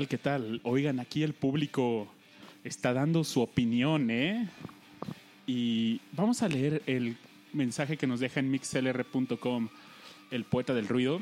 Tal? 0.00 0.08
¿Qué 0.08 0.18
tal? 0.18 0.60
Oigan, 0.62 0.98
aquí 0.98 1.22
el 1.22 1.34
público 1.34 2.08
está 2.64 2.94
dando 2.94 3.22
su 3.22 3.42
opinión, 3.42 4.10
¿eh? 4.10 4.48
Y 5.46 6.00
vamos 6.12 6.42
a 6.42 6.48
leer 6.48 6.82
el 6.86 7.16
mensaje 7.52 7.98
que 7.98 8.06
nos 8.06 8.20
deja 8.20 8.40
en 8.40 8.50
mixlr.com 8.50 9.68
el 10.30 10.44
poeta 10.44 10.72
del 10.72 10.88
ruido. 10.88 11.20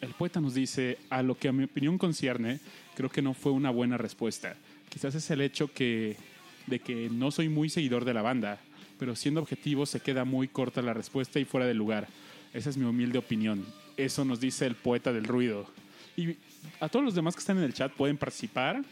El 0.00 0.10
poeta 0.14 0.40
nos 0.40 0.54
dice, 0.54 0.96
a 1.10 1.22
lo 1.22 1.36
que 1.36 1.48
a 1.48 1.52
mi 1.52 1.64
opinión 1.64 1.98
concierne, 1.98 2.60
creo 2.94 3.10
que 3.10 3.20
no 3.20 3.34
fue 3.34 3.52
una 3.52 3.70
buena 3.70 3.98
respuesta. 3.98 4.56
Quizás 4.88 5.14
es 5.14 5.30
el 5.30 5.42
hecho 5.42 5.70
de 5.74 6.78
que 6.78 7.08
no 7.12 7.30
soy 7.30 7.50
muy 7.50 7.68
seguidor 7.68 8.06
de 8.06 8.14
la 8.14 8.22
banda, 8.22 8.60
pero 8.98 9.14
siendo 9.14 9.42
objetivo 9.42 9.84
se 9.84 10.00
queda 10.00 10.24
muy 10.24 10.48
corta 10.48 10.80
la 10.80 10.94
respuesta 10.94 11.38
y 11.38 11.44
fuera 11.44 11.66
de 11.66 11.74
lugar. 11.74 12.08
Esa 12.54 12.70
es 12.70 12.78
mi 12.78 12.86
humilde 12.86 13.18
opinión. 13.18 13.66
Eso 13.98 14.24
nos 14.24 14.40
dice 14.40 14.66
el 14.66 14.74
poeta 14.74 15.12
del 15.12 15.24
ruido. 15.24 15.66
Y 16.16 16.36
a 16.80 16.88
todos 16.88 17.04
los 17.04 17.14
demás 17.14 17.34
que 17.34 17.40
están 17.40 17.58
en 17.58 17.64
el 17.64 17.74
chat 17.74 17.92
pueden 17.92 18.16
participar 18.16 18.82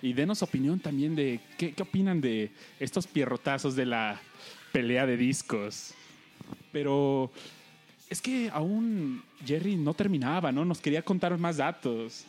y 0.00 0.12
denos 0.12 0.42
opinión 0.42 0.78
también 0.78 1.16
de 1.16 1.40
qué, 1.56 1.74
opinan 1.80 2.20
de 2.20 2.52
estos 2.78 3.06
pierrotazos 3.06 3.74
de 3.74 3.86
la 3.86 4.20
pelea 4.72 5.06
de 5.06 5.16
discos. 5.16 5.94
Pero 6.70 7.32
es 8.08 8.20
que 8.20 8.50
aún 8.52 9.22
Jerry 9.44 9.76
no 9.76 9.94
terminaba, 9.94 10.52
¿no? 10.52 10.64
Nos 10.64 10.80
quería 10.80 11.02
contar 11.02 11.36
más 11.38 11.56
datos. 11.56 12.24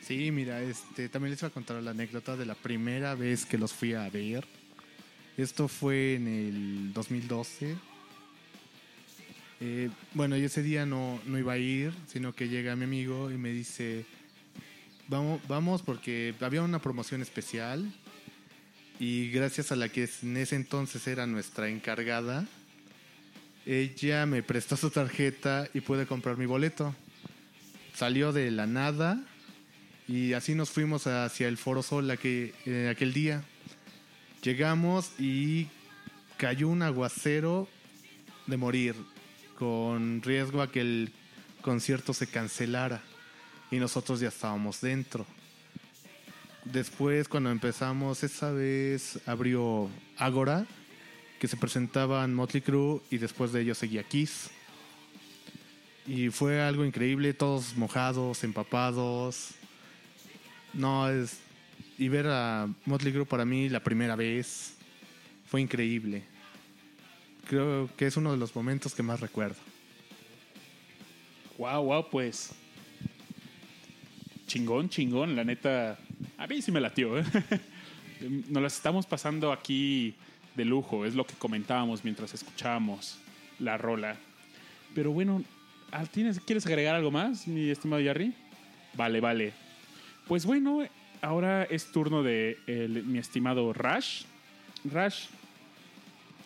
Sí, 0.00 0.30
mira, 0.30 0.62
este, 0.62 1.08
también 1.08 1.32
les 1.32 1.40
voy 1.40 1.48
a 1.48 1.52
contar 1.52 1.82
la 1.82 1.90
anécdota 1.90 2.36
de 2.36 2.46
la 2.46 2.54
primera 2.54 3.14
vez 3.14 3.44
que 3.44 3.58
los 3.58 3.72
fui 3.72 3.92
a 3.92 4.08
ver. 4.08 4.46
Esto 5.36 5.68
fue 5.68 6.14
en 6.14 6.26
el 6.26 6.92
2012. 6.94 7.76
Eh, 9.60 9.90
bueno, 10.14 10.36
yo 10.36 10.46
ese 10.46 10.62
día 10.62 10.86
no, 10.86 11.20
no 11.26 11.38
iba 11.38 11.54
a 11.54 11.58
ir, 11.58 11.92
sino 12.06 12.32
que 12.32 12.48
llega 12.48 12.76
mi 12.76 12.84
amigo 12.84 13.30
y 13.30 13.38
me 13.38 13.50
dice, 13.50 14.04
vamos, 15.08 15.40
vamos 15.48 15.82
porque 15.82 16.34
había 16.40 16.62
una 16.62 16.80
promoción 16.80 17.22
especial 17.22 17.92
y 19.00 19.30
gracias 19.30 19.72
a 19.72 19.76
la 19.76 19.88
que 19.88 20.08
en 20.22 20.36
ese 20.36 20.56
entonces 20.56 21.06
era 21.06 21.26
nuestra 21.26 21.68
encargada, 21.68 22.46
ella 23.66 24.26
me 24.26 24.42
prestó 24.42 24.76
su 24.76 24.90
tarjeta 24.90 25.68
y 25.74 25.80
pude 25.80 26.06
comprar 26.06 26.36
mi 26.36 26.46
boleto. 26.46 26.94
Salió 27.94 28.32
de 28.32 28.50
la 28.50 28.66
nada 28.66 29.22
y 30.06 30.32
así 30.32 30.54
nos 30.54 30.70
fuimos 30.70 31.06
hacia 31.06 31.48
el 31.48 31.58
Foro 31.58 31.82
Sol 31.82 32.10
aquel, 32.10 32.54
eh, 32.64 32.88
aquel 32.90 33.12
día. 33.12 33.44
Llegamos 34.42 35.12
y 35.18 35.66
cayó 36.36 36.68
un 36.68 36.82
aguacero 36.82 37.68
de 38.46 38.56
morir, 38.56 38.94
con 39.58 40.22
riesgo 40.22 40.62
a 40.62 40.70
que 40.70 40.80
el 40.80 41.12
concierto 41.62 42.14
se 42.14 42.28
cancelara 42.28 43.02
y 43.72 43.78
nosotros 43.78 44.20
ya 44.20 44.28
estábamos 44.28 44.80
dentro. 44.80 45.26
Después, 46.64 47.26
cuando 47.28 47.50
empezamos, 47.50 48.22
esa 48.22 48.52
vez 48.52 49.18
abrió 49.26 49.90
Agora, 50.16 50.64
que 51.40 51.48
se 51.48 51.56
presentaban 51.56 52.34
Motley 52.34 52.62
Crue 52.62 53.00
y 53.10 53.18
después 53.18 53.52
de 53.52 53.62
ellos 53.62 53.78
seguía 53.78 54.04
Kiss. 54.04 54.50
Y 56.06 56.28
fue 56.30 56.62
algo 56.62 56.84
increíble, 56.84 57.34
todos 57.34 57.76
mojados, 57.76 58.44
empapados. 58.44 59.54
No, 60.72 61.08
es. 61.08 61.38
Y 61.98 62.08
ver 62.08 62.28
a 62.28 62.68
Motley 62.86 63.12
Crue 63.12 63.26
para 63.26 63.44
mí 63.44 63.68
la 63.68 63.82
primera 63.82 64.14
vez 64.14 64.74
fue 65.46 65.60
increíble. 65.60 66.37
Creo 67.48 67.88
que 67.96 68.06
es 68.06 68.16
uno 68.18 68.30
de 68.30 68.36
los 68.36 68.54
momentos 68.54 68.94
que 68.94 69.02
más 69.02 69.20
recuerdo. 69.20 69.56
Wow, 71.56 71.82
wow, 71.82 72.10
pues. 72.10 72.52
Chingón, 74.46 74.90
chingón, 74.90 75.34
la 75.34 75.44
neta. 75.44 75.98
A 76.36 76.46
mí 76.46 76.60
sí 76.60 76.70
me 76.70 76.80
latió, 76.80 77.18
¿eh? 77.18 77.24
Nos 78.50 78.62
las 78.62 78.76
estamos 78.76 79.06
pasando 79.06 79.50
aquí 79.50 80.14
de 80.56 80.66
lujo, 80.66 81.06
es 81.06 81.14
lo 81.14 81.24
que 81.24 81.34
comentábamos 81.34 82.04
mientras 82.04 82.34
escuchábamos 82.34 83.18
la 83.58 83.78
rola. 83.78 84.16
Pero 84.94 85.12
bueno, 85.12 85.42
¿tienes, 86.10 86.40
¿quieres 86.40 86.66
agregar 86.66 86.96
algo 86.96 87.10
más, 87.10 87.48
mi 87.48 87.70
estimado 87.70 88.02
Jerry? 88.02 88.34
Vale, 88.94 89.20
vale. 89.20 89.52
Pues 90.26 90.44
bueno, 90.44 90.82
ahora 91.22 91.64
es 91.64 91.92
turno 91.92 92.22
de 92.22 92.58
mi 93.06 93.18
estimado 93.18 93.72
Rash. 93.72 94.24
Rash, 94.84 95.28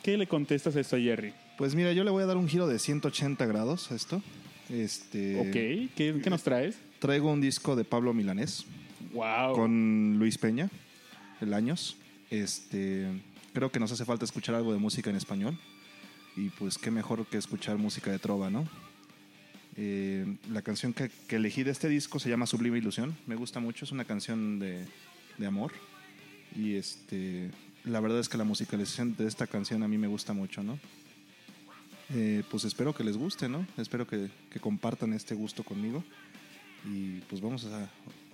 ¿qué 0.03 0.17
le 0.17 0.27
contestas 0.27 0.77
a 0.77 0.81
esto 0.81 0.97
a 0.97 1.01
Jerry? 1.01 1.33
Pues 1.59 1.75
mira, 1.75 1.93
yo 1.93 2.05
le 2.05 2.11
voy 2.11 2.23
a 2.23 2.27
dar 2.27 2.37
un 2.37 2.49
giro 2.49 2.67
de 2.67 2.79
180 2.79 3.45
grados 3.47 3.91
a 3.93 3.95
esto. 3.95 4.23
Este, 4.71 5.39
Ok, 5.39 5.95
¿qué, 5.97 6.21
qué 6.23 6.31
nos 6.31 6.43
traes? 6.43 6.77
Traigo 6.99 7.31
un 7.31 7.41
disco 7.41 7.77
de 7.77 7.85
Pablo 7.85 8.15
Milanés 8.15 8.65
Wow. 9.13 9.55
con 9.55 10.17
Luis 10.19 10.39
Peña, 10.39 10.71
el 11.41 11.53
Años. 11.53 11.97
Este, 12.31 13.07
creo 13.53 13.71
que 13.71 13.79
nos 13.81 13.93
hace 13.93 14.05
falta 14.05 14.25
escuchar 14.25 14.55
algo 14.55 14.73
de 14.73 14.79
música 14.79 15.11
en 15.11 15.17
español. 15.17 15.59
Y 16.37 16.49
pues 16.51 16.79
qué 16.79 16.91
mejor 16.91 17.27
que 17.27 17.37
escuchar 17.37 17.77
música 17.77 18.11
de 18.11 18.19
trova, 18.19 18.49
¿no? 18.49 18.67
Eh, 19.77 20.37
la 20.51 20.63
canción 20.63 20.93
que, 20.95 21.11
que 21.29 21.37
elegí 21.37 21.63
de 21.63 21.71
este 21.71 21.89
disco 21.89 22.19
se 22.19 22.31
llama 22.31 22.47
Sublime 22.47 22.79
Ilusión. 22.79 23.15
Me 23.27 23.35
gusta 23.37 23.61
mucho, 23.61 23.85
es 23.85 23.93
una 23.93 24.05
canción 24.07 24.59
de, 24.59 24.85
de 25.37 25.47
amor. 25.47 25.73
Y 26.57 26.75
este, 26.77 27.51
la 27.85 28.01
verdad 28.01 28.21
es 28.21 28.29
que 28.29 28.39
la 28.39 28.45
musicalización 28.45 29.17
de 29.17 29.27
esta 29.27 29.47
canción 29.47 29.83
a 29.83 29.89
mí 29.89 29.99
me 29.99 30.07
gusta 30.07 30.33
mucho, 30.33 30.63
¿no? 30.63 30.79
Eh, 32.15 32.43
pues 32.51 32.65
espero 32.65 32.95
que 32.95 33.05
les 33.05 33.17
guste, 33.17 33.49
¿no? 33.49 33.67
Espero 33.77 34.07
que, 34.07 34.29
que 34.51 34.61
compartan 34.61 35.13
este 35.13 35.35
gusto 35.35 35.65
conmigo. 35.65 36.05
Y 36.85 37.21
pues 37.29 37.41
vamos 37.41 37.65
a, 37.65 37.89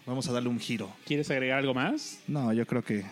vamos 0.07 0.29
a 0.29 0.33
darle 0.33 0.49
un 0.49 0.59
giro. 0.59 0.93
¿Quieres 1.05 1.31
agregar 1.31 1.59
algo 1.59 1.75
más? 1.75 2.21
No, 2.27 2.53
yo 2.53 2.67
creo 2.67 2.83
que 2.83 3.05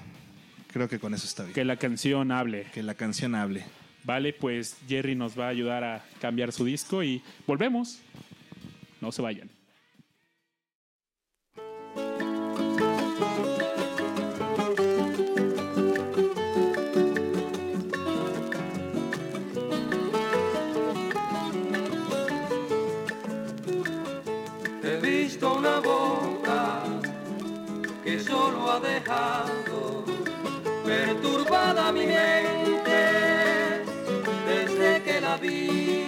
creo 0.72 0.88
que 0.88 0.98
con 0.98 1.14
eso 1.14 1.26
está 1.26 1.42
bien. 1.44 1.54
Que 1.54 1.64
la 1.64 1.76
canción 1.76 2.32
hable. 2.32 2.66
Que 2.74 2.82
la 2.82 2.94
canción 2.94 3.34
hable. 3.34 3.64
Vale, 4.04 4.32
pues 4.32 4.76
Jerry 4.88 5.14
nos 5.14 5.38
va 5.38 5.46
a 5.46 5.48
ayudar 5.48 5.84
a 5.84 6.04
cambiar 6.20 6.52
su 6.52 6.64
disco 6.64 7.02
y 7.02 7.22
volvemos. 7.46 8.00
No 9.00 9.12
se 9.12 9.22
vayan. 9.22 9.55
Solo 28.46 28.70
ha 28.70 28.80
dejado 28.80 30.04
perturbada 30.84 31.92
mi 31.92 32.06
mente 32.06 33.00
desde 34.46 35.02
que 35.02 35.20
la 35.20 35.36
vi. 35.36 36.06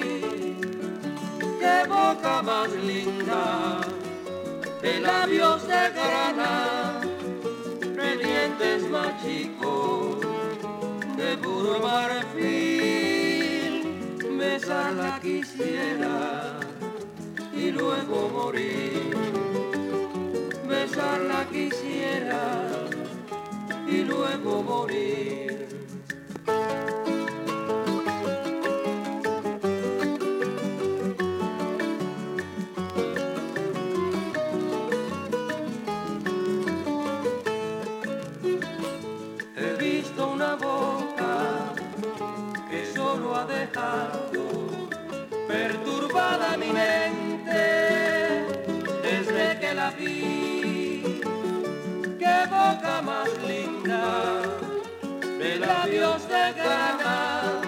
Qué 1.60 1.76
boca 1.88 2.42
más 2.42 2.70
linda, 2.72 3.80
de 4.82 5.00
labios 5.00 5.66
de 5.66 5.90
grana, 5.98 7.00
de 7.80 8.16
dientes 8.24 8.88
más 8.90 9.12
chicos, 9.22 10.18
de 11.16 11.36
puro 11.38 11.80
marfil. 11.80 13.74
Besarla 14.38 15.18
quisiera 15.20 16.60
y 17.52 17.70
luego 17.72 18.28
morir. 18.28 19.47
Quisiera 21.50 22.68
y 23.86 24.02
luego 24.04 24.62
morir. 24.62 25.66
He 39.56 39.72
visto 39.78 40.28
una 40.28 40.54
boca 40.56 41.72
que 42.70 42.84
solo 42.94 43.36
ha 43.36 43.46
dejado 43.46 44.44
perturbada 45.48 46.56
mi 46.58 46.70
mente 46.72 47.64
desde 49.02 49.58
que 49.60 49.74
la 49.74 49.90
vi. 49.92 50.47
Boca 52.58 53.00
más 53.02 53.28
linda, 53.46 54.42
de 55.38 55.58
labios 55.60 56.28
de 56.28 56.52
grana, 56.58 57.62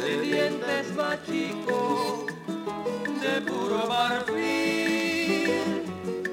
de 0.00 0.20
dientes 0.20 0.94
más 0.94 1.18
chicos, 1.26 2.26
de 3.20 3.40
puro 3.40 3.84
marfil. 3.88 5.50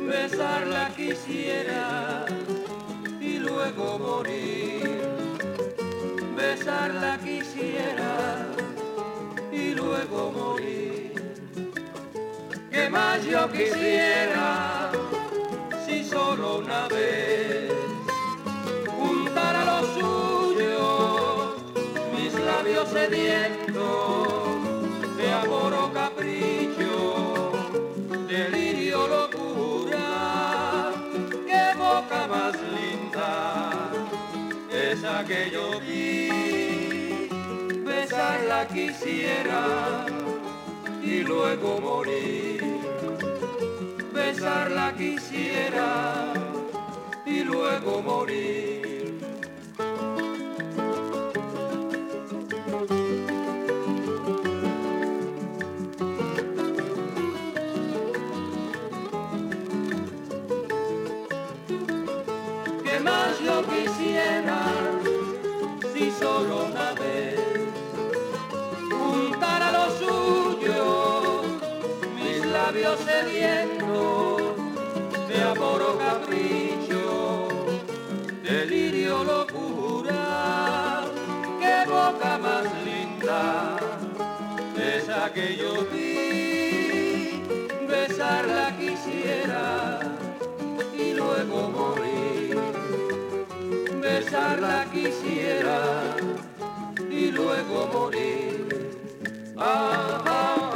Besarla 0.07 0.91
quisiera 0.95 2.25
y 3.19 3.39
luego 3.39 3.97
morir. 3.97 4.99
Besarla 6.37 7.17
quisiera 7.17 8.45
y 9.51 9.73
luego 9.73 10.31
morir. 10.31 11.13
¿Qué 12.69 12.87
más 12.91 13.25
yo 13.25 13.51
quisiera 13.51 14.92
solo 16.23 16.57
una 16.59 16.87
vez. 16.87 17.71
Juntar 18.97 19.55
a 19.55 19.63
los 19.71 19.85
suyos 19.97 21.55
mis 22.15 22.33
labios 22.49 22.87
sedientos 22.89 24.27
de 25.17 25.27
amor 25.43 25.73
o 25.73 25.93
capricho, 25.93 27.51
delirio, 28.27 29.07
locura, 29.15 30.07
qué 31.49 31.65
boca 31.77 32.27
más 32.33 32.53
linda, 32.75 33.91
esa 34.91 35.25
que 35.25 35.51
yo 35.51 35.79
vi, 35.81 37.27
besarla 37.83 38.67
quisiera 38.67 40.05
y 41.03 41.15
luego 41.23 41.79
morir, 41.81 42.82
besarla 44.33 44.93
quisiera 44.97 46.33
y 47.25 47.43
luego 47.43 48.01
morir. 48.01 48.92
Sedientos 72.99 74.41
de 75.27 75.43
amor 75.43 75.81
o 75.81 75.97
capricho, 75.97 77.47
delirio, 78.43 79.23
locura, 79.23 81.01
qué 81.59 81.89
boca 81.89 82.37
más 82.37 82.65
linda, 82.85 83.77
esa 84.77 85.31
que 85.33 85.55
yo 85.55 85.85
vi, 85.91 87.43
besarla 87.87 88.75
quisiera 88.77 89.99
y 90.97 91.13
luego 91.13 91.69
morir, 91.69 92.57
besarla 94.01 94.85
quisiera 94.91 96.15
y 97.09 97.31
luego 97.31 97.87
morir. 97.93 98.91
Ah, 99.57 100.21
ah, 100.25 100.72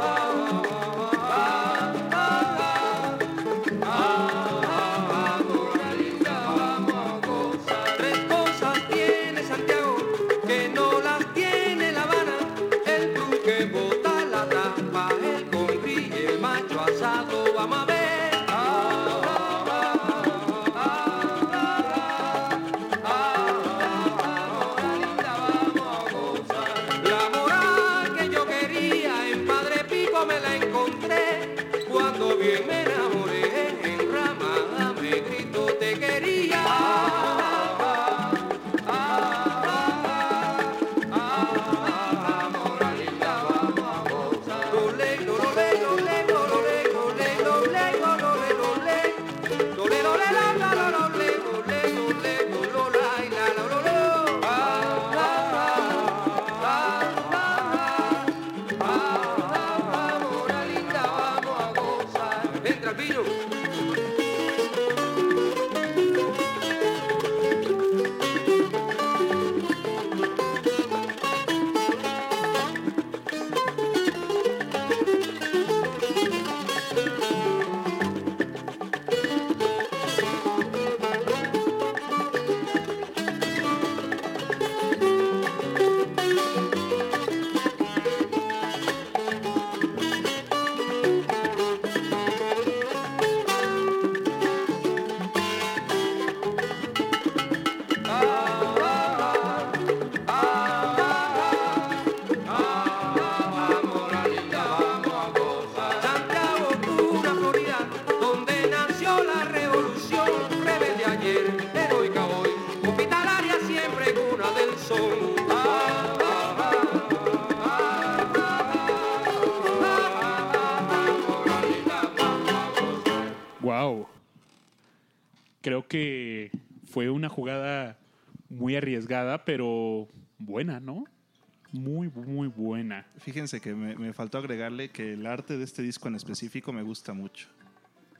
Fíjense 133.48 133.62
que 133.66 133.74
me, 133.74 133.96
me 133.96 134.12
faltó 134.12 134.36
agregarle 134.36 134.90
que 134.90 135.14
el 135.14 135.26
arte 135.26 135.56
de 135.56 135.64
este 135.64 135.80
disco 135.80 136.06
en 136.08 136.16
específico 136.16 136.70
me 136.70 136.82
gusta 136.82 137.14
mucho. 137.14 137.48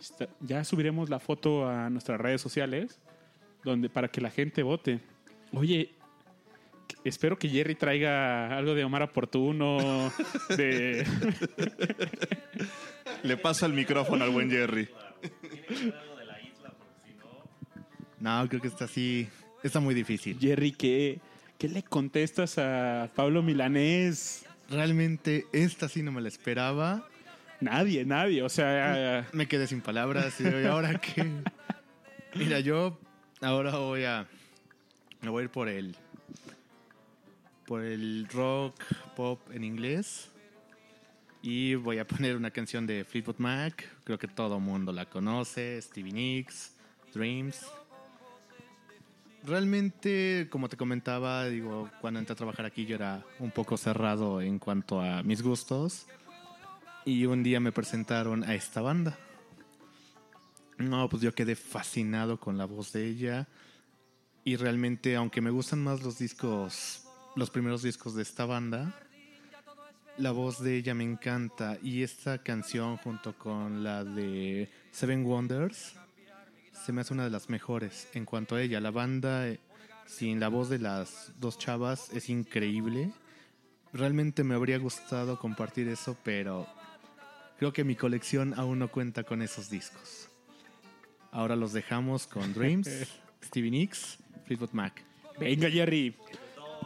Está- 0.01 0.27
ya 0.41 0.65
subiremos 0.65 1.11
la 1.11 1.21
foto 1.21 1.69
a 1.69 1.91
nuestras 1.91 2.19
redes 2.19 2.41
sociales 2.41 2.99
donde 3.63 3.91
para 3.91 4.09
que 4.09 4.23
la 4.23 4.31
gente 4.31 4.63
vote. 4.63 5.01
Oye, 5.53 5.91
espero 7.05 7.39
que 7.39 7.51
Jerry 7.51 7.75
traiga 7.75 8.57
algo 8.57 8.75
de 8.75 8.85
Omar 8.85 9.03
Oportuno, 9.03 10.11
de 10.57 11.05
Le 13.23 13.37
paso 13.37 13.67
el 13.67 13.75
micrófono 13.75 14.25
al 14.25 14.31
buen 14.31 14.51
Jerry. 14.51 14.89
No, 18.19 18.49
creo 18.49 18.63
que 18.63 18.69
está 18.69 18.87
así. 18.87 19.29
Está 19.63 19.79
muy 19.79 19.95
difícil. 19.95 20.39
Jerry, 20.41 20.73
¿qué, 20.73 21.21
¿qué 21.59 21.69
le 21.69 21.83
contestas 21.83 22.57
a 22.57 23.11
Pablo 23.15 23.43
Milanés? 23.43 24.47
Realmente 24.69 25.47
esta 25.53 25.89
sí 25.89 26.03
no 26.03 26.13
me 26.13 26.21
la 26.21 26.29
esperaba. 26.29 27.09
Nadie, 27.61 28.05
nadie. 28.05 28.43
O 28.43 28.49
sea, 28.49 29.27
Me 29.33 29.49
quedé 29.49 29.67
sin 29.67 29.81
palabras. 29.81 30.41
¿y 30.41 30.67
ahora 30.67 31.01
qué? 31.01 31.27
Mira, 32.35 32.61
yo 32.61 32.99
ahora 33.41 33.77
voy 33.79 34.05
a. 34.05 34.27
Me 35.23 35.31
voy 35.31 35.43
a 35.43 35.45
ir 35.45 35.51
por 35.51 35.69
el. 35.69 35.97
Por 37.67 37.83
el 37.83 38.29
rock 38.33 38.83
pop 39.17 39.41
en 39.53 39.65
inglés. 39.65 40.31
Y 41.43 41.75
voy 41.77 41.99
a 41.99 42.07
poner 42.07 42.37
una 42.37 42.51
canción 42.51 42.87
de 42.87 43.05
Fleetwood 43.05 43.39
Mac. 43.39 43.85
Creo 44.05 44.19
que 44.19 44.29
todo 44.29 44.61
mundo 44.61 44.93
la 44.93 45.07
conoce. 45.07 45.81
Stevie 45.81 46.13
Nicks, 46.13 46.75
Dreams. 47.15 47.67
Realmente, 49.45 50.49
como 50.51 50.69
te 50.69 50.77
comentaba, 50.77 51.47
digo, 51.47 51.91
cuando 52.01 52.21
entré 52.21 52.33
a 52.33 52.37
trabajar 52.37 52.67
aquí 52.67 52.87
yo 52.87 52.97
era 52.97 53.25
un 53.39 53.51
poco 53.51 53.77
cerrado 53.77 54.41
en 54.41 54.59
cuanto 54.59 55.01
a 55.01 55.23
mis 55.23 55.43
gustos. 55.43 56.07
Y 57.05 57.25
un 57.25 57.43
día 57.43 57.61
me 57.61 57.73
presentaron 57.73 58.45
a 58.45 58.55
esta 58.55 58.81
banda. 58.81 59.19
No, 60.77 61.09
pues 61.09 61.23
yo 61.23 61.35
quedé 61.35 61.57
fascinado 61.57 62.39
con 62.39 62.59
la 62.59 62.65
voz 62.65 62.93
de 62.93 63.07
ella. 63.07 63.49
Y 64.45 64.57
realmente, 64.57 65.17
aunque 65.17 65.41
me 65.41 65.51
gustan 65.51 65.83
más 65.83 66.03
los 66.03 66.19
discos, 66.19 67.07
los 67.37 67.51
primeros 67.51 67.83
discos 67.83 68.15
de 68.15 68.23
esta 68.23 68.45
banda, 68.45 68.95
la 70.17 70.33
voz 70.33 70.63
de 70.63 70.77
ella 70.77 70.95
me 70.95 71.05
encanta. 71.05 71.79
Y 71.83 72.03
esta 72.03 72.43
canción 72.43 72.97
junto 72.99 73.39
con 73.39 73.83
la 73.83 74.05
de 74.05 74.71
Seven 74.91 75.25
Wonders 75.25 75.95
se 76.85 76.93
me 76.93 77.01
hace 77.01 77.15
una 77.15 77.25
de 77.25 77.31
las 77.31 77.49
mejores. 77.49 78.09
En 78.15 78.25
cuanto 78.25 78.57
a 78.57 78.63
ella, 78.63 78.81
la 78.81 78.91
banda, 78.91 79.49
eh, 79.49 79.59
sin 80.07 80.41
la 80.41 80.49
voz 80.49 80.69
de 80.69 80.79
las 80.79 81.33
dos 81.39 81.59
chavas, 81.59 82.13
es 82.13 82.29
increíble. 82.29 83.11
Realmente 83.93 84.45
me 84.45 84.55
habría 84.55 84.79
gustado 84.79 85.39
compartir 85.39 85.89
eso, 85.89 86.17
pero 86.25 86.67
creo 87.59 87.73
que 87.73 87.85
mi 87.85 87.97
colección 87.97 88.55
aún 88.57 88.79
no 88.79 88.89
cuenta 88.89 89.25
con 89.25 89.43
esos 89.43 89.71
discos. 89.71 90.29
Ahora 91.31 91.57
los 91.57 91.73
dejamos 91.73 92.27
con 92.27 92.53
Dreams, 92.55 92.89
Stevie 93.45 93.71
Nicks, 93.71 94.19
Fleetwood 94.47 94.73
Mac. 94.73 95.03
Venga, 95.39 95.71
Jerry. 95.71 96.15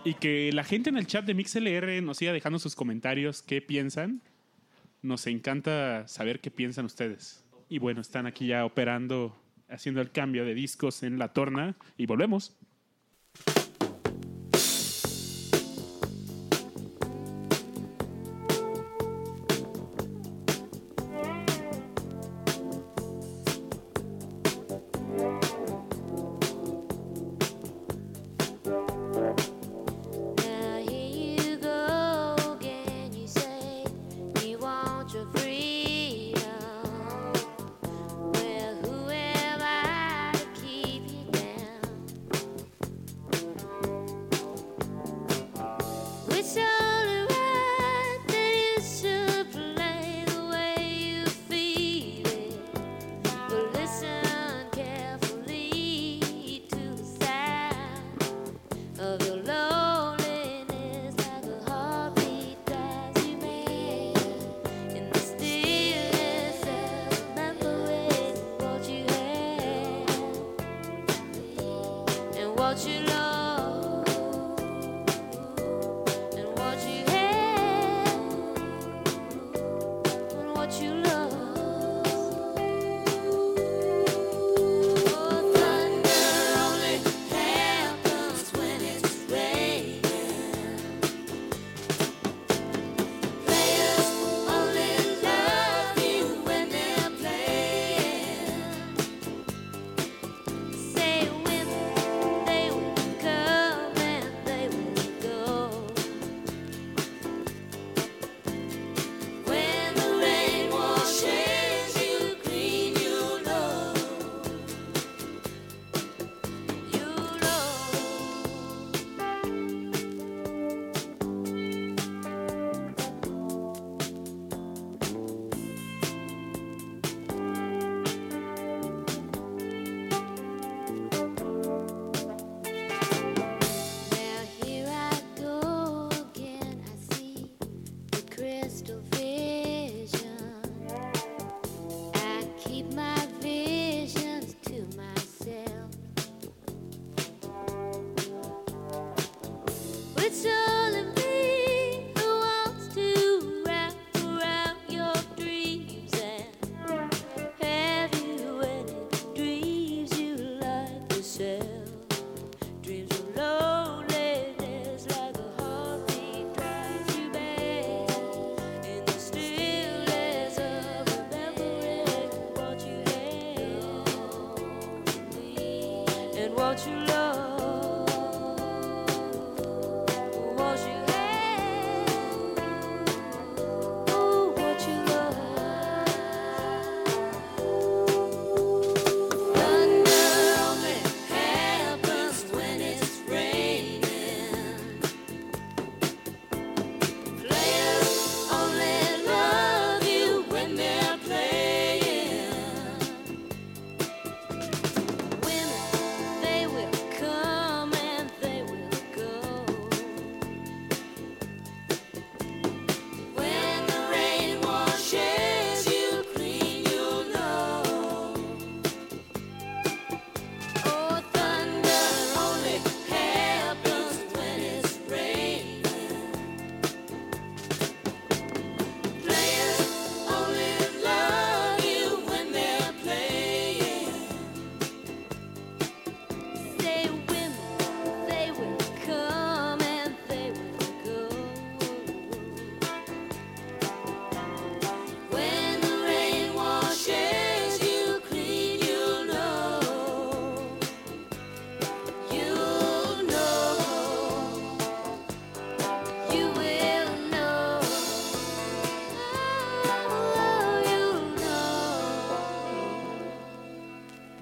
Y 0.04 0.14
que 0.14 0.50
la 0.52 0.64
gente 0.64 0.90
en 0.90 0.96
el 0.96 1.06
chat 1.06 1.24
de 1.24 1.34
MixLR 1.34 2.02
nos 2.02 2.16
siga 2.16 2.32
dejando 2.32 2.58
sus 2.58 2.74
comentarios, 2.74 3.42
qué 3.42 3.62
piensan. 3.62 4.20
Nos 5.00 5.26
encanta 5.26 6.06
saber 6.08 6.40
qué 6.40 6.50
piensan 6.50 6.84
ustedes. 6.84 7.44
Y 7.68 7.78
bueno, 7.78 8.00
están 8.00 8.26
aquí 8.26 8.48
ya 8.48 8.64
operando, 8.64 9.36
haciendo 9.72 10.00
el 10.00 10.10
cambio 10.10 10.44
de 10.44 10.54
discos 10.54 11.02
en 11.02 11.18
la 11.18 11.32
torna. 11.32 11.74
Y 11.96 12.06
volvemos. 12.06 12.56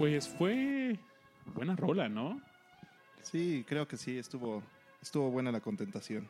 Pues 0.00 0.26
fue 0.26 0.98
buena 1.54 1.76
rola, 1.76 2.08
¿no? 2.08 2.40
Sí, 3.20 3.66
creo 3.68 3.86
que 3.86 3.98
sí, 3.98 4.16
estuvo, 4.16 4.62
estuvo 5.02 5.30
buena 5.30 5.52
la 5.52 5.60
contentación. 5.60 6.26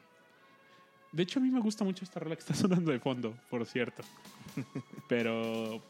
De 1.13 1.23
hecho, 1.23 1.39
a 1.39 1.43
mí 1.43 1.51
me 1.51 1.61
gusta 1.61 1.85
mucho 1.85 2.05
esta 2.05 2.19
rola 2.19 2.35
que 2.35 2.41
está 2.41 2.53
sonando 2.53 2.91
de 2.91 2.99
fondo, 2.99 3.33
por 3.49 3.65
cierto. 3.65 4.03
Pero, 5.09 5.81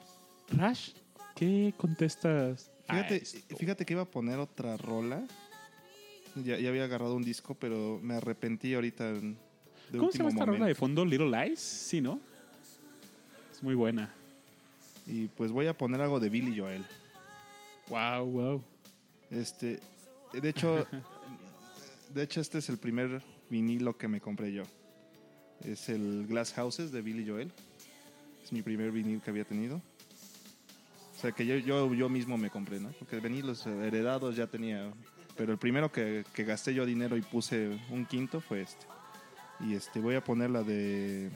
Rash, 0.51 0.91
¿qué 1.35 1.73
contestas 1.79 2.71
Fíjate, 2.87 3.17
esto. 3.17 3.57
fíjate 3.57 3.87
que 3.87 3.95
iba 3.95 4.03
a 4.03 4.11
poner 4.11 4.39
otra 4.39 4.77
rola. 4.77 5.27
Ya, 6.35 6.59
ya 6.59 6.69
había 6.69 6.85
agarrado 6.85 7.15
un 7.17 7.23
disco, 7.23 7.55
pero 7.55 7.99
me 8.03 8.13
arrepentí 8.13 8.75
ahorita 8.75 9.11
de 9.11 9.37
¿Cómo 9.97 10.13
se 10.13 10.19
llama 10.19 10.31
esta 10.31 10.45
rola 10.45 10.67
de 10.67 10.75
fondo? 10.75 11.03
Little 11.03 11.31
Lies, 11.31 11.61
sí, 11.61 12.03
¿no? 12.03 12.21
Es 13.51 13.63
muy 13.63 13.75
buena. 13.75 14.13
Y 15.07 15.29
pues 15.29 15.51
voy 15.51 15.67
a 15.67 15.79
poner 15.79 16.03
algo 16.03 16.21
de 16.21 16.29
Billy 16.29 16.59
Joel. 16.59 16.85
Wow, 17.91 18.25
wow. 18.25 18.65
Este, 19.31 19.81
de 20.33 20.49
hecho, 20.49 20.87
de 22.15 22.23
hecho 22.23 22.41
este 22.41 22.59
es 22.59 22.69
el 22.69 22.79
primer 22.79 23.21
vinilo 23.51 23.99
que 23.99 24.07
me 24.07 24.21
compré 24.21 24.53
yo. 24.53 24.63
Es 25.65 25.89
el 25.89 26.27
Glass 26.29 26.53
Houses 26.55 26.93
de 26.93 27.03
Billy 27.03 27.29
Joel. 27.29 27.53
Es 28.45 28.53
mi 28.53 28.63
primer 28.63 28.93
vinil 28.93 29.21
que 29.21 29.31
había 29.31 29.45
tenido. 29.45 29.83
O 31.17 31.21
sea 31.21 31.33
que 31.33 31.45
yo, 31.45 31.57
yo, 31.57 31.93
yo 31.93 32.09
mismo 32.09 32.39
me 32.39 32.49
compré, 32.49 32.79
¿no? 32.79 32.91
Porque 32.99 33.19
vinilos 33.19 33.67
heredados 33.67 34.37
ya 34.37 34.47
tenía. 34.47 34.91
Pero 35.37 35.53
el 35.53 35.59
primero 35.59 35.91
que, 35.91 36.25
que 36.33 36.45
gasté 36.45 36.73
yo 36.73 36.87
dinero 36.87 37.17
y 37.17 37.23
puse 37.23 37.77
un 37.91 38.07
quinto 38.07 38.41
fue 38.41 38.63
este. 38.63 38.87
Y 39.59 39.75
este 39.75 40.01
voy 40.01 40.15
a 40.15 40.23
poner 40.23 40.51
la 40.51 40.63
de 40.63 41.31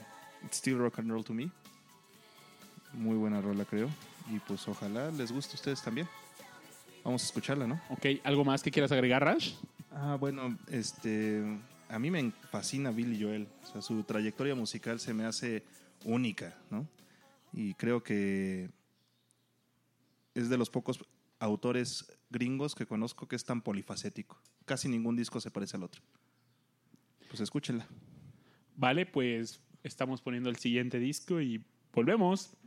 Still 0.51 0.77
Rock 0.77 0.99
and 0.99 1.11
Roll 1.11 1.25
to 1.25 1.33
Me. 1.33 1.51
Muy 2.93 3.17
buena 3.17 3.41
rola, 3.41 3.65
creo. 3.65 3.89
Y 4.31 4.39
pues 4.39 4.65
ojalá 4.69 5.11
les 5.11 5.33
guste 5.33 5.51
a 5.51 5.55
ustedes 5.55 5.83
también. 5.83 6.07
Vamos 7.05 7.21
a 7.21 7.25
escucharla, 7.27 7.67
¿no? 7.67 7.79
Ok, 7.89 8.07
¿algo 8.23 8.43
más 8.43 8.63
que 8.63 8.71
quieras 8.71 8.91
agregar, 8.91 9.23
Rash? 9.23 9.53
Ah, 9.91 10.17
bueno, 10.19 10.57
este, 10.71 11.39
a 11.87 11.99
mí 11.99 12.09
me 12.09 12.31
fascina 12.49 12.89
Billy 12.89 13.21
Joel. 13.21 13.47
O 13.63 13.67
sea, 13.67 13.81
su 13.83 14.01
trayectoria 14.03 14.55
musical 14.55 14.99
se 14.99 15.13
me 15.13 15.23
hace 15.23 15.63
única, 16.03 16.57
¿no? 16.71 16.87
Y 17.53 17.75
creo 17.75 18.01
que 18.01 18.71
es 20.33 20.49
de 20.49 20.57
los 20.57 20.71
pocos 20.71 20.99
autores 21.37 22.11
gringos 22.31 22.73
que 22.73 22.87
conozco 22.87 23.27
que 23.27 23.35
es 23.35 23.45
tan 23.45 23.61
polifacético. 23.61 24.41
Casi 24.65 24.89
ningún 24.89 25.15
disco 25.15 25.39
se 25.39 25.51
parece 25.51 25.77
al 25.77 25.83
otro. 25.83 26.01
Pues 27.29 27.39
escúchenla. 27.39 27.85
Vale, 28.77 29.05
pues 29.05 29.61
estamos 29.83 30.23
poniendo 30.23 30.49
el 30.49 30.55
siguiente 30.55 30.97
disco 30.97 31.39
y 31.39 31.63
volvemos. 31.93 32.57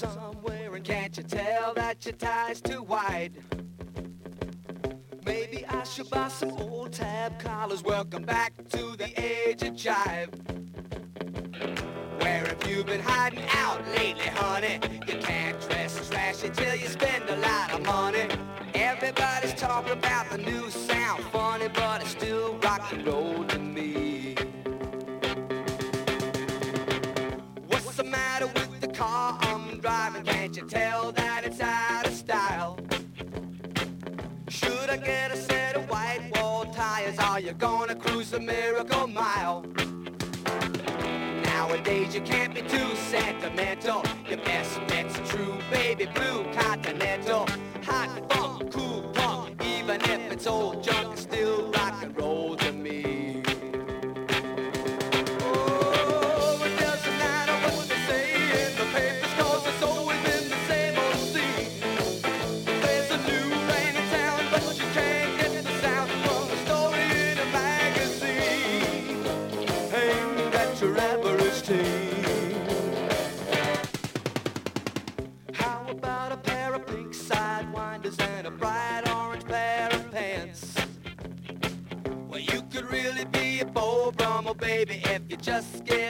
Clothes 0.00 0.16
I'm? 0.16 0.82
Can't 0.82 1.16
you 1.16 1.22
tell 1.22 1.74
that 1.74 2.04
your 2.06 2.14
tie's 2.14 2.60
too 2.60 2.82
wide? 2.82 3.32
Maybe 5.26 5.66
I 5.66 5.84
should 5.84 6.08
buy 6.08 6.28
some 6.28 6.52
old 6.52 6.92
tab 6.92 7.38
collars. 7.38 7.82
Welcome 7.82 8.22
back 8.22 8.54
to 8.70 8.96
the 8.96 9.12
age 9.16 9.62
of 9.62 9.74
jive. 9.74 10.30
Where 12.22 12.46
have 12.46 12.66
you 12.66 12.82
been 12.82 13.00
hiding 13.00 13.44
out 13.50 13.86
lately, 13.88 14.26
honey? 14.26 14.80
You 15.06 15.18
can't 15.18 15.60
dress 15.68 16.08
trashy 16.08 16.48
till 16.48 16.74
you 16.76 16.88
spend 16.88 17.28
a 17.28 17.36
lot 17.36 17.72
of 17.72 17.82
money. 17.84 18.26
Everybody's 18.74 19.54
talking 19.54 19.92
about 19.92 20.30
the 20.30 20.38
new 20.38 20.70
sound, 20.70 21.22
funny, 21.24 21.68
but 21.68 22.00
it's 22.00 22.10
still 22.10 22.56
rock 22.58 22.90
and 22.92 23.06
roll 23.06 23.44
to 23.44 23.58
me. 23.58 23.69
Tell 30.70 31.10
that 31.10 31.42
it's 31.44 31.60
out 31.60 32.06
of 32.06 32.14
style? 32.14 32.78
Should 34.48 34.88
I 34.88 34.96
get 34.98 35.32
a 35.32 35.36
set 35.36 35.74
of 35.74 35.90
white 35.90 36.30
wall 36.34 36.64
tires? 36.66 37.18
Are 37.18 37.40
you 37.40 37.52
gonna 37.52 37.96
cruise 37.96 38.30
the 38.30 38.38
miracle 38.38 39.08
mile? 39.08 39.64
Nowadays 41.44 42.14
you 42.14 42.20
can't 42.20 42.54
be 42.54 42.62
too 42.62 42.94
sentimental. 43.10 44.04
Your 44.28 44.38
best 44.38 44.78
bet's 44.86 45.18
true, 45.28 45.58
baby 45.72 46.06
blue 46.06 46.44
continental. 46.52 47.46
Baby, 84.90 85.02
if 85.04 85.22
you 85.28 85.36
just 85.36 85.84
give 85.84 86.09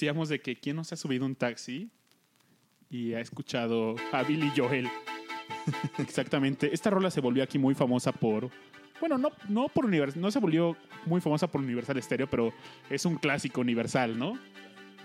Decíamos 0.00 0.30
de 0.30 0.40
que 0.40 0.56
quién 0.56 0.76
no 0.76 0.82
se 0.82 0.94
ha 0.94 0.96
subido 0.96 1.26
un 1.26 1.34
taxi 1.36 1.90
y 2.88 3.12
ha 3.12 3.20
escuchado 3.20 3.96
a 4.12 4.22
Billy 4.22 4.50
Joel. 4.56 4.88
Exactamente. 5.98 6.72
Esta 6.72 6.88
rola 6.88 7.10
se 7.10 7.20
volvió 7.20 7.42
aquí 7.42 7.58
muy 7.58 7.74
famosa 7.74 8.10
por. 8.10 8.48
Bueno, 8.98 9.18
no, 9.18 9.28
no 9.50 9.68
por 9.68 9.84
Universal, 9.84 10.22
no 10.22 10.30
se 10.30 10.38
volvió 10.38 10.74
muy 11.04 11.20
famosa 11.20 11.48
por 11.48 11.60
Universal 11.60 12.02
Stereo, 12.02 12.30
pero 12.30 12.50
es 12.88 13.04
un 13.04 13.16
clásico 13.16 13.60
universal, 13.60 14.18
¿no? 14.18 14.38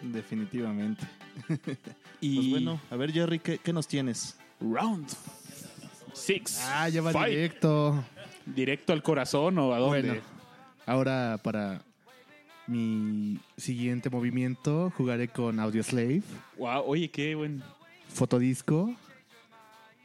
Definitivamente. 0.01 1.05
Y 2.22 2.38
Pues 2.38 2.49
bueno, 2.51 2.80
a 2.89 2.95
ver 2.95 3.11
Jerry, 3.11 3.39
¿qué, 3.39 3.57
qué 3.57 3.73
nos 3.73 3.89
tienes? 3.89 4.39
Round 4.61 5.09
Six. 6.13 6.61
Ah, 6.69 6.88
ya 6.88 7.01
va 7.01 7.11
Fight. 7.11 7.35
directo. 7.35 8.01
¿Directo 8.45 8.93
al 8.93 9.03
corazón 9.03 9.57
o 9.57 9.73
a 9.73 9.77
dónde? 9.77 10.07
Bueno, 10.07 10.23
ahora 10.85 11.38
para 11.43 11.81
mi 12.67 13.39
siguiente 13.57 14.09
movimiento 14.09 14.91
jugaré 14.97 15.27
con 15.27 15.59
Audioslave, 15.59 16.21
Wow, 16.57 16.83
oye, 16.85 17.09
qué 17.11 17.35
buen. 17.35 17.61
fotodisco, 18.09 18.93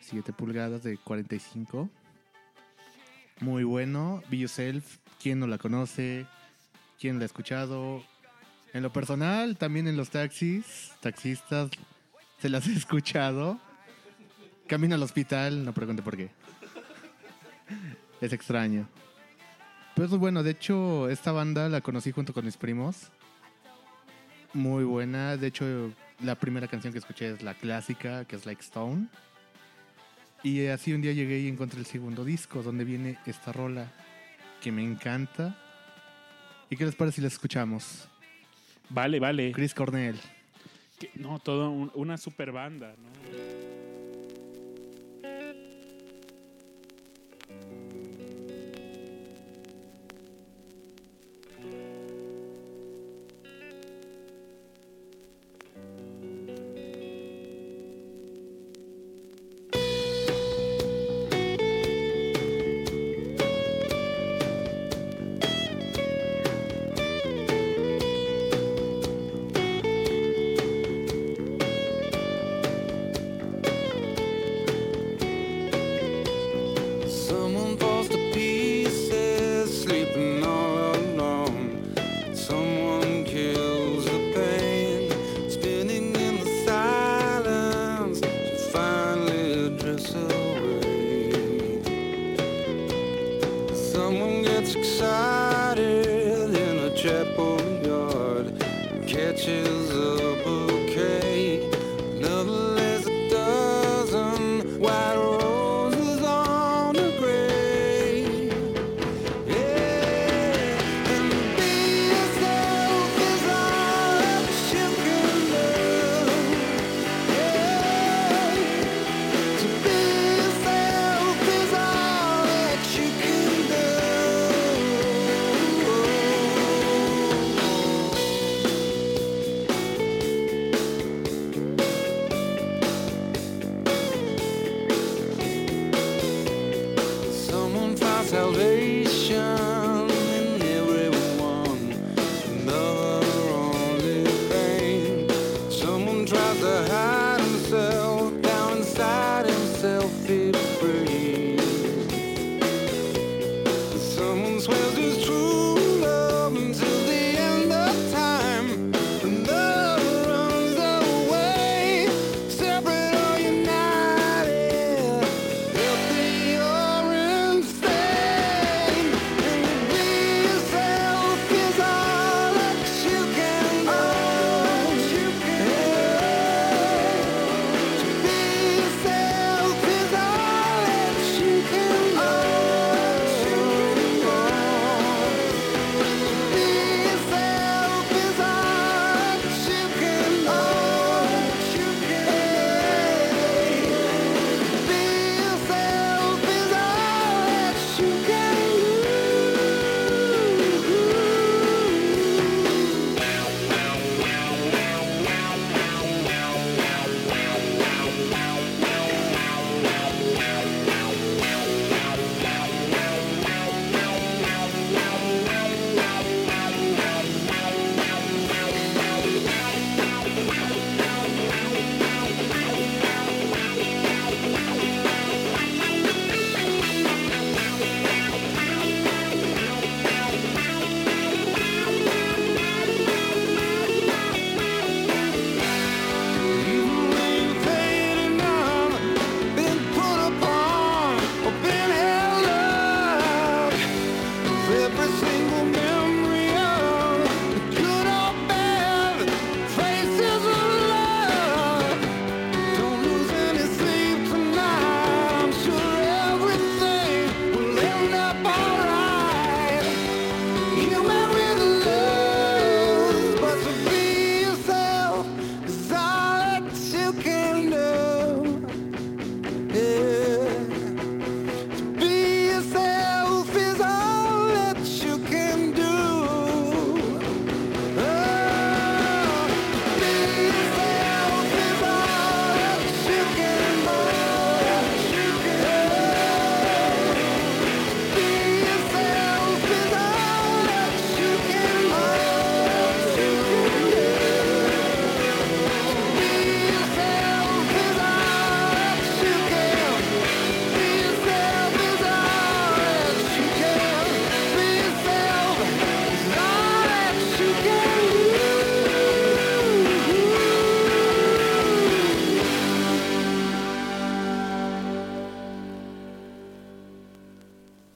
7 0.01 0.32
pulgadas 0.32 0.82
de 0.82 0.99
45. 0.99 1.89
Muy 3.41 3.65
bueno. 3.65 4.23
Be 4.31 4.39
Yourself, 4.39 4.99
¿quién 5.23 5.39
no 5.39 5.47
la 5.47 5.57
conoce? 5.59 6.27
¿Quién 6.99 7.19
la 7.19 7.23
ha 7.23 7.27
escuchado? 7.27 8.03
En 8.74 8.82
lo 8.82 8.93
personal, 8.93 9.57
también 9.57 9.89
en 9.89 9.97
los 9.97 10.11
taxis, 10.11 10.93
taxistas, 11.01 11.70
se 12.39 12.49
las 12.51 12.66
he 12.69 12.73
escuchado. 12.74 13.59
Camino 14.66 14.95
al 14.95 15.03
hospital, 15.03 15.65
no 15.65 15.73
pregunte 15.73 16.03
por 16.03 16.16
qué. 16.16 16.31
Es 18.20 18.32
extraño. 18.32 18.87
Pues 20.01 20.13
bueno, 20.13 20.43
de 20.43 20.53
hecho, 20.53 21.11
esta 21.11 21.31
banda 21.31 21.69
la 21.69 21.83
conocí 21.83 22.11
junto 22.11 22.33
con 22.33 22.47
mis 22.47 22.57
primos. 22.57 23.11
Muy 24.55 24.83
buena. 24.83 25.37
De 25.37 25.49
hecho, 25.49 25.93
la 26.25 26.37
primera 26.37 26.67
canción 26.69 26.91
que 26.95 26.99
escuché 27.01 27.33
es 27.33 27.43
la 27.43 27.53
clásica, 27.53 28.25
que 28.25 28.37
es 28.37 28.47
Like 28.47 28.63
Stone. 28.63 29.09
Y 30.43 30.69
así 30.69 30.95
un 30.95 31.03
día 31.03 31.13
llegué 31.13 31.41
y 31.41 31.49
encontré 31.49 31.79
el 31.79 31.85
segundo 31.85 32.25
disco, 32.25 32.63
donde 32.63 32.85
viene 32.85 33.19
esta 33.27 33.53
rola 33.53 33.93
que 34.63 34.73
me 34.73 34.83
encanta. 34.83 35.55
¿Y 36.71 36.79
qué 36.79 36.87
les 36.87 36.95
parece 36.95 37.17
si 37.17 37.21
la 37.21 37.29
escuchamos? 37.29 38.09
Vale, 38.89 39.21
vale. 39.21 39.53
Chris 39.53 39.75
Cornell. 39.75 40.19
Que- 40.99 41.11
No, 41.17 41.41
toda 41.41 41.69
un- 41.69 41.93
una 41.95 42.17
super 42.17 42.53
banda, 42.53 42.95
¿no? 42.97 43.80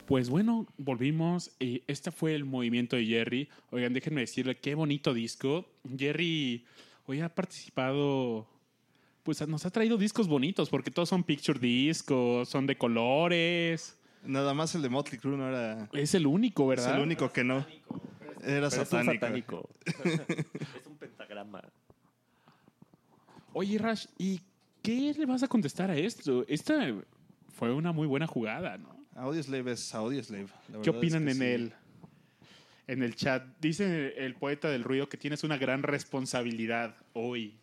Pues 0.06 0.28
bueno, 0.28 0.66
volvimos 0.76 1.50
y 1.58 1.82
este 1.86 2.10
fue 2.10 2.34
el 2.34 2.44
movimiento 2.44 2.96
de 2.96 3.06
Jerry. 3.06 3.48
Oigan, 3.70 3.94
déjenme 3.94 4.20
decirle 4.20 4.56
qué 4.56 4.74
bonito 4.74 5.14
disco. 5.14 5.64
Jerry 5.96 6.66
hoy 7.06 7.20
ha 7.20 7.34
participado, 7.34 8.46
pues 9.22 9.46
nos 9.48 9.64
ha 9.64 9.70
traído 9.70 9.96
discos 9.96 10.28
bonitos 10.28 10.68
porque 10.68 10.90
todos 10.90 11.08
son 11.08 11.24
picture 11.24 11.58
discos, 11.58 12.48
son 12.50 12.66
de 12.66 12.76
colores. 12.76 13.96
Nada 14.24 14.52
más 14.52 14.74
el 14.74 14.82
de 14.82 14.88
Motley 14.90 15.18
Crue 15.18 15.36
no 15.38 15.48
era. 15.48 15.88
Es 15.92 16.14
el 16.14 16.26
único, 16.26 16.70
Es 16.72 16.80
¿verdad? 16.80 16.96
el 16.96 17.02
único 17.02 17.30
que 17.32 17.44
no. 17.44 17.58
Era 17.58 17.66
Pero 18.42 18.66
es 18.66 18.78
un 18.78 18.86
satánico. 18.86 19.12
satánico. 19.14 19.70
es 20.80 20.86
un 20.86 20.96
pentagrama. 20.98 21.62
Oye, 23.54 23.78
Rash, 23.78 24.06
¿y 24.18 24.40
qué 24.82 25.14
le 25.16 25.24
vas 25.24 25.42
a 25.42 25.48
contestar 25.48 25.90
a 25.90 25.96
esto? 25.96 26.44
Esta 26.48 26.92
fue 27.54 27.72
una 27.72 27.92
muy 27.92 28.06
buena 28.06 28.26
jugada, 28.26 28.76
¿no? 28.76 29.03
Audioslave 29.16 29.72
es 29.72 29.94
Audioslave. 29.94 30.48
La 30.72 30.82
¿Qué 30.82 30.90
opinan 30.90 31.28
es 31.28 31.36
en 31.36 31.40
sí. 31.40 31.44
el 31.44 31.72
en 32.86 33.02
el 33.02 33.14
chat? 33.14 33.44
Dice 33.60 34.14
el 34.24 34.34
poeta 34.34 34.68
del 34.68 34.84
ruido 34.84 35.08
que 35.08 35.16
tienes 35.16 35.44
una 35.44 35.56
gran 35.56 35.82
responsabilidad 35.82 36.96
hoy. 37.12 37.58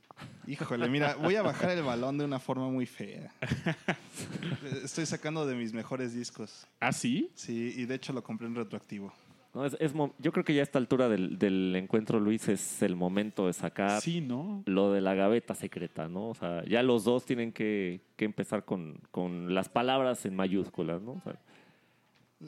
Híjole, 0.48 0.88
mira, 0.90 1.16
voy 1.16 1.36
a 1.36 1.42
bajar 1.42 1.72
el 1.72 1.84
balón 1.84 2.18
de 2.18 2.26
una 2.26 2.40
forma 2.40 2.70
muy 2.70 2.86
fea. 2.86 3.34
Estoy 4.84 5.06
sacando 5.06 5.46
de 5.46 5.56
mis 5.56 5.74
mejores 5.74 6.14
discos. 6.14 6.68
¿Ah, 6.80 6.92
sí? 6.92 7.32
Sí, 7.36 7.74
y 7.76 7.86
de 7.86 7.96
hecho 7.96 8.14
lo 8.14 8.24
compré 8.24 8.48
en 8.48 8.56
retroactivo. 8.56 9.14
No, 9.54 9.66
es- 9.66 9.76
es 9.82 9.94
yo 10.20 10.32
creo 10.32 10.46
que 10.46 10.54
ya 10.54 10.62
a 10.62 10.64
esta 10.64 10.80
altura 10.80 11.10
del, 11.10 11.38
del 11.38 11.76
encuentro, 11.76 12.20
Luis, 12.22 12.48
es 12.48 12.82
el 12.82 12.96
momento 12.96 13.48
de 13.48 13.54
sacar 13.54 14.00
Sí, 14.02 14.22
¿no? 14.22 14.64
lo 14.66 14.94
de 14.94 15.02
la 15.02 15.14
gaveta 15.14 15.56
secreta, 15.56 16.08
¿no? 16.08 16.30
O 16.30 16.34
sea, 16.36 16.64
ya 16.66 16.82
los 16.84 17.04
dos 17.04 17.26
tienen 17.26 17.52
que, 17.52 18.00
que 18.16 18.24
empezar 18.26 18.64
con, 18.64 19.02
con 19.12 19.54
las 19.54 19.68
palabras 19.68 20.26
en 20.26 20.36
mayúsculas, 20.36 21.02
¿no? 21.02 21.14
O 21.14 21.22
sea, 21.22 21.38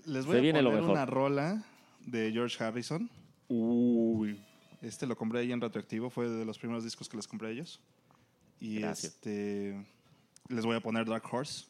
Les 0.06 0.24
Se 0.24 0.30
voy 0.30 0.38
a 0.38 0.42
viene 0.42 0.62
lo 0.62 0.70
poner 0.70 0.82
mejor. 0.82 0.96
una 0.96 1.06
rola 1.06 1.64
de 2.06 2.32
George 2.32 2.64
Harrison. 2.64 3.10
Uy. 3.50 4.40
Este 4.82 5.06
lo 5.06 5.16
compré 5.16 5.40
ahí 5.42 5.52
en 5.52 5.62
retroactivo, 5.62 6.10
fue 6.10 6.28
de 6.30 6.46
los 6.46 6.58
primeros 6.58 6.84
discos 6.84 7.08
que 7.10 7.18
les 7.18 7.28
compré 7.28 7.50
a 7.50 7.52
ellos. 7.52 7.80
Y 8.60 8.80
Gracias. 8.80 9.14
este 9.14 9.86
les 10.50 10.66
voy 10.66 10.76
a 10.76 10.80
poner 10.82 11.06
Dark 11.06 11.24
Horse. 11.32 11.66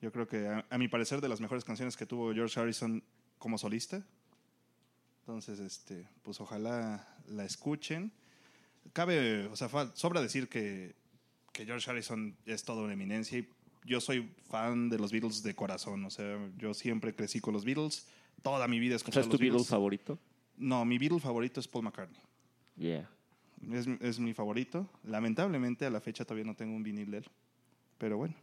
Yo 0.00 0.10
creo 0.12 0.26
que 0.26 0.46
a, 0.48 0.64
a 0.68 0.78
mi 0.78 0.88
parecer 0.88 1.20
de 1.20 1.28
las 1.28 1.40
mejores 1.40 1.64
canciones 1.64 1.96
que 1.96 2.06
tuvo 2.06 2.32
George 2.34 2.58
Harrison 2.58 3.02
como 3.38 3.58
solista. 3.58 4.04
Entonces, 5.20 5.58
este, 5.58 6.08
pues 6.22 6.40
ojalá 6.40 7.06
la 7.26 7.44
escuchen. 7.44 8.12
Cabe, 8.92 9.46
o 9.46 9.56
sea, 9.56 9.68
sobra 9.94 10.20
decir 10.20 10.48
que, 10.48 10.94
que 11.52 11.64
George 11.64 11.90
Harrison 11.90 12.36
es 12.46 12.64
toda 12.64 12.82
una 12.82 12.92
eminencia 12.92 13.38
y 13.38 13.48
yo 13.84 14.00
soy 14.00 14.32
fan 14.48 14.88
de 14.88 14.98
los 14.98 15.12
Beatles 15.12 15.42
de 15.42 15.54
corazón. 15.54 16.04
O 16.04 16.10
sea, 16.10 16.38
yo 16.58 16.74
siempre 16.74 17.14
crecí 17.14 17.40
con 17.40 17.54
los 17.54 17.64
Beatles. 17.64 18.06
Toda 18.42 18.68
mi 18.68 18.78
vida 18.78 18.96
escuchado 18.96 19.24
¿es 19.24 19.30
tu 19.30 19.38
Beatles. 19.38 19.66
favorito? 19.66 20.18
No, 20.56 20.84
mi 20.84 20.98
Beatle 20.98 21.20
favorito 21.20 21.60
es 21.60 21.68
Paul 21.68 21.84
McCartney. 21.84 22.20
Yeah. 22.76 23.08
Es, 23.72 23.86
es 24.00 24.18
mi 24.18 24.34
favorito. 24.34 24.88
Lamentablemente 25.04 25.86
a 25.86 25.90
la 25.90 26.00
fecha 26.00 26.24
todavía 26.24 26.44
no 26.44 26.54
tengo 26.54 26.74
un 26.74 26.82
vinil 26.82 27.10
de 27.10 27.18
él. 27.18 27.24
Pero 27.98 28.16
bueno. 28.16 28.34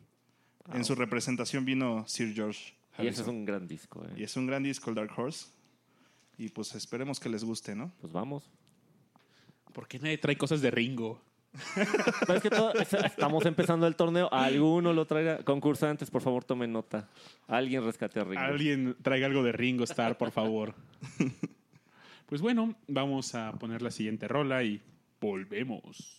En 0.73 0.85
su 0.85 0.95
representación 0.95 1.65
vino 1.65 2.07
Sir 2.07 2.33
George 2.33 2.73
Y 2.99 3.07
ese 3.07 3.21
es 3.23 3.27
un 3.27 3.45
gran 3.45 3.67
disco, 3.67 4.03
¿eh? 4.05 4.13
Y 4.17 4.23
es 4.23 4.35
un 4.37 4.45
gran 4.45 4.63
disco 4.63 4.89
el 4.89 4.95
Dark 4.95 5.11
Horse. 5.17 5.47
Y 6.37 6.49
pues 6.49 6.73
esperemos 6.75 7.19
que 7.19 7.29
les 7.29 7.43
guste, 7.43 7.75
¿no? 7.75 7.91
Pues 8.01 8.11
vamos. 8.13 8.49
¿Por 9.73 9.87
qué 9.87 9.99
nadie 9.99 10.17
trae 10.17 10.37
cosas 10.37 10.61
de 10.61 10.69
Ringo? 10.71 11.21
Pero 12.27 12.33
es 12.35 12.41
que 12.41 12.49
todo- 12.49 12.73
es- 12.73 12.93
estamos 12.93 13.45
empezando 13.45 13.85
el 13.87 13.95
torneo. 13.95 14.27
Alguno 14.31 14.93
lo 14.93 15.05
traiga. 15.05 15.43
Concursantes, 15.43 16.09
por 16.11 16.21
favor, 16.21 16.43
tomen 16.43 16.71
nota. 16.71 17.09
Alguien 17.47 17.83
rescate 17.83 18.19
a 18.19 18.23
Ringo. 18.23 18.39
Alguien 18.41 18.95
traiga 19.01 19.27
algo 19.27 19.43
de 19.43 19.51
Ringo 19.51 19.83
Starr, 19.83 20.17
por 20.17 20.31
favor. 20.31 20.73
pues 22.27 22.41
bueno, 22.41 22.75
vamos 22.87 23.35
a 23.35 23.53
poner 23.53 23.81
la 23.81 23.91
siguiente 23.91 24.27
rola 24.27 24.63
y 24.63 24.81
volvemos. 25.21 26.17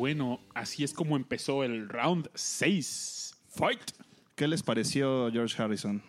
Bueno, 0.00 0.40
así 0.54 0.82
es 0.82 0.94
como 0.94 1.14
empezó 1.14 1.62
el 1.62 1.86
round 1.86 2.30
6. 2.34 3.36
Fight. 3.50 3.90
¿Qué 4.34 4.48
les 4.48 4.62
pareció 4.62 5.30
George 5.30 5.62
Harrison? 5.62 6.00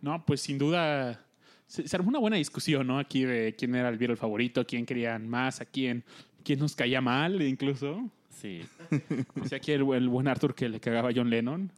No, 0.00 0.24
pues 0.24 0.40
sin 0.40 0.56
duda 0.56 1.20
se, 1.66 1.88
se 1.88 1.96
armó 1.96 2.10
una 2.10 2.20
buena 2.20 2.36
discusión, 2.36 2.86
¿no? 2.86 3.00
Aquí 3.00 3.24
de 3.24 3.56
quién 3.58 3.74
era 3.74 3.88
el 3.88 3.98
Beatle 3.98 4.14
favorito, 4.14 4.64
quién 4.64 4.86
querían 4.86 5.28
más, 5.28 5.60
a 5.60 5.64
quién, 5.64 6.04
quién 6.44 6.60
nos 6.60 6.76
caía 6.76 7.00
mal, 7.00 7.42
incluso. 7.42 8.08
Sí. 8.30 8.62
O 9.42 9.48
sea, 9.48 9.58
aquí 9.58 9.72
el, 9.72 9.80
el 9.92 10.08
buen 10.08 10.28
Arthur 10.28 10.54
que 10.54 10.68
le 10.68 10.78
cagaba 10.78 11.08
a 11.08 11.12
John 11.12 11.28
Lennon. 11.28 11.72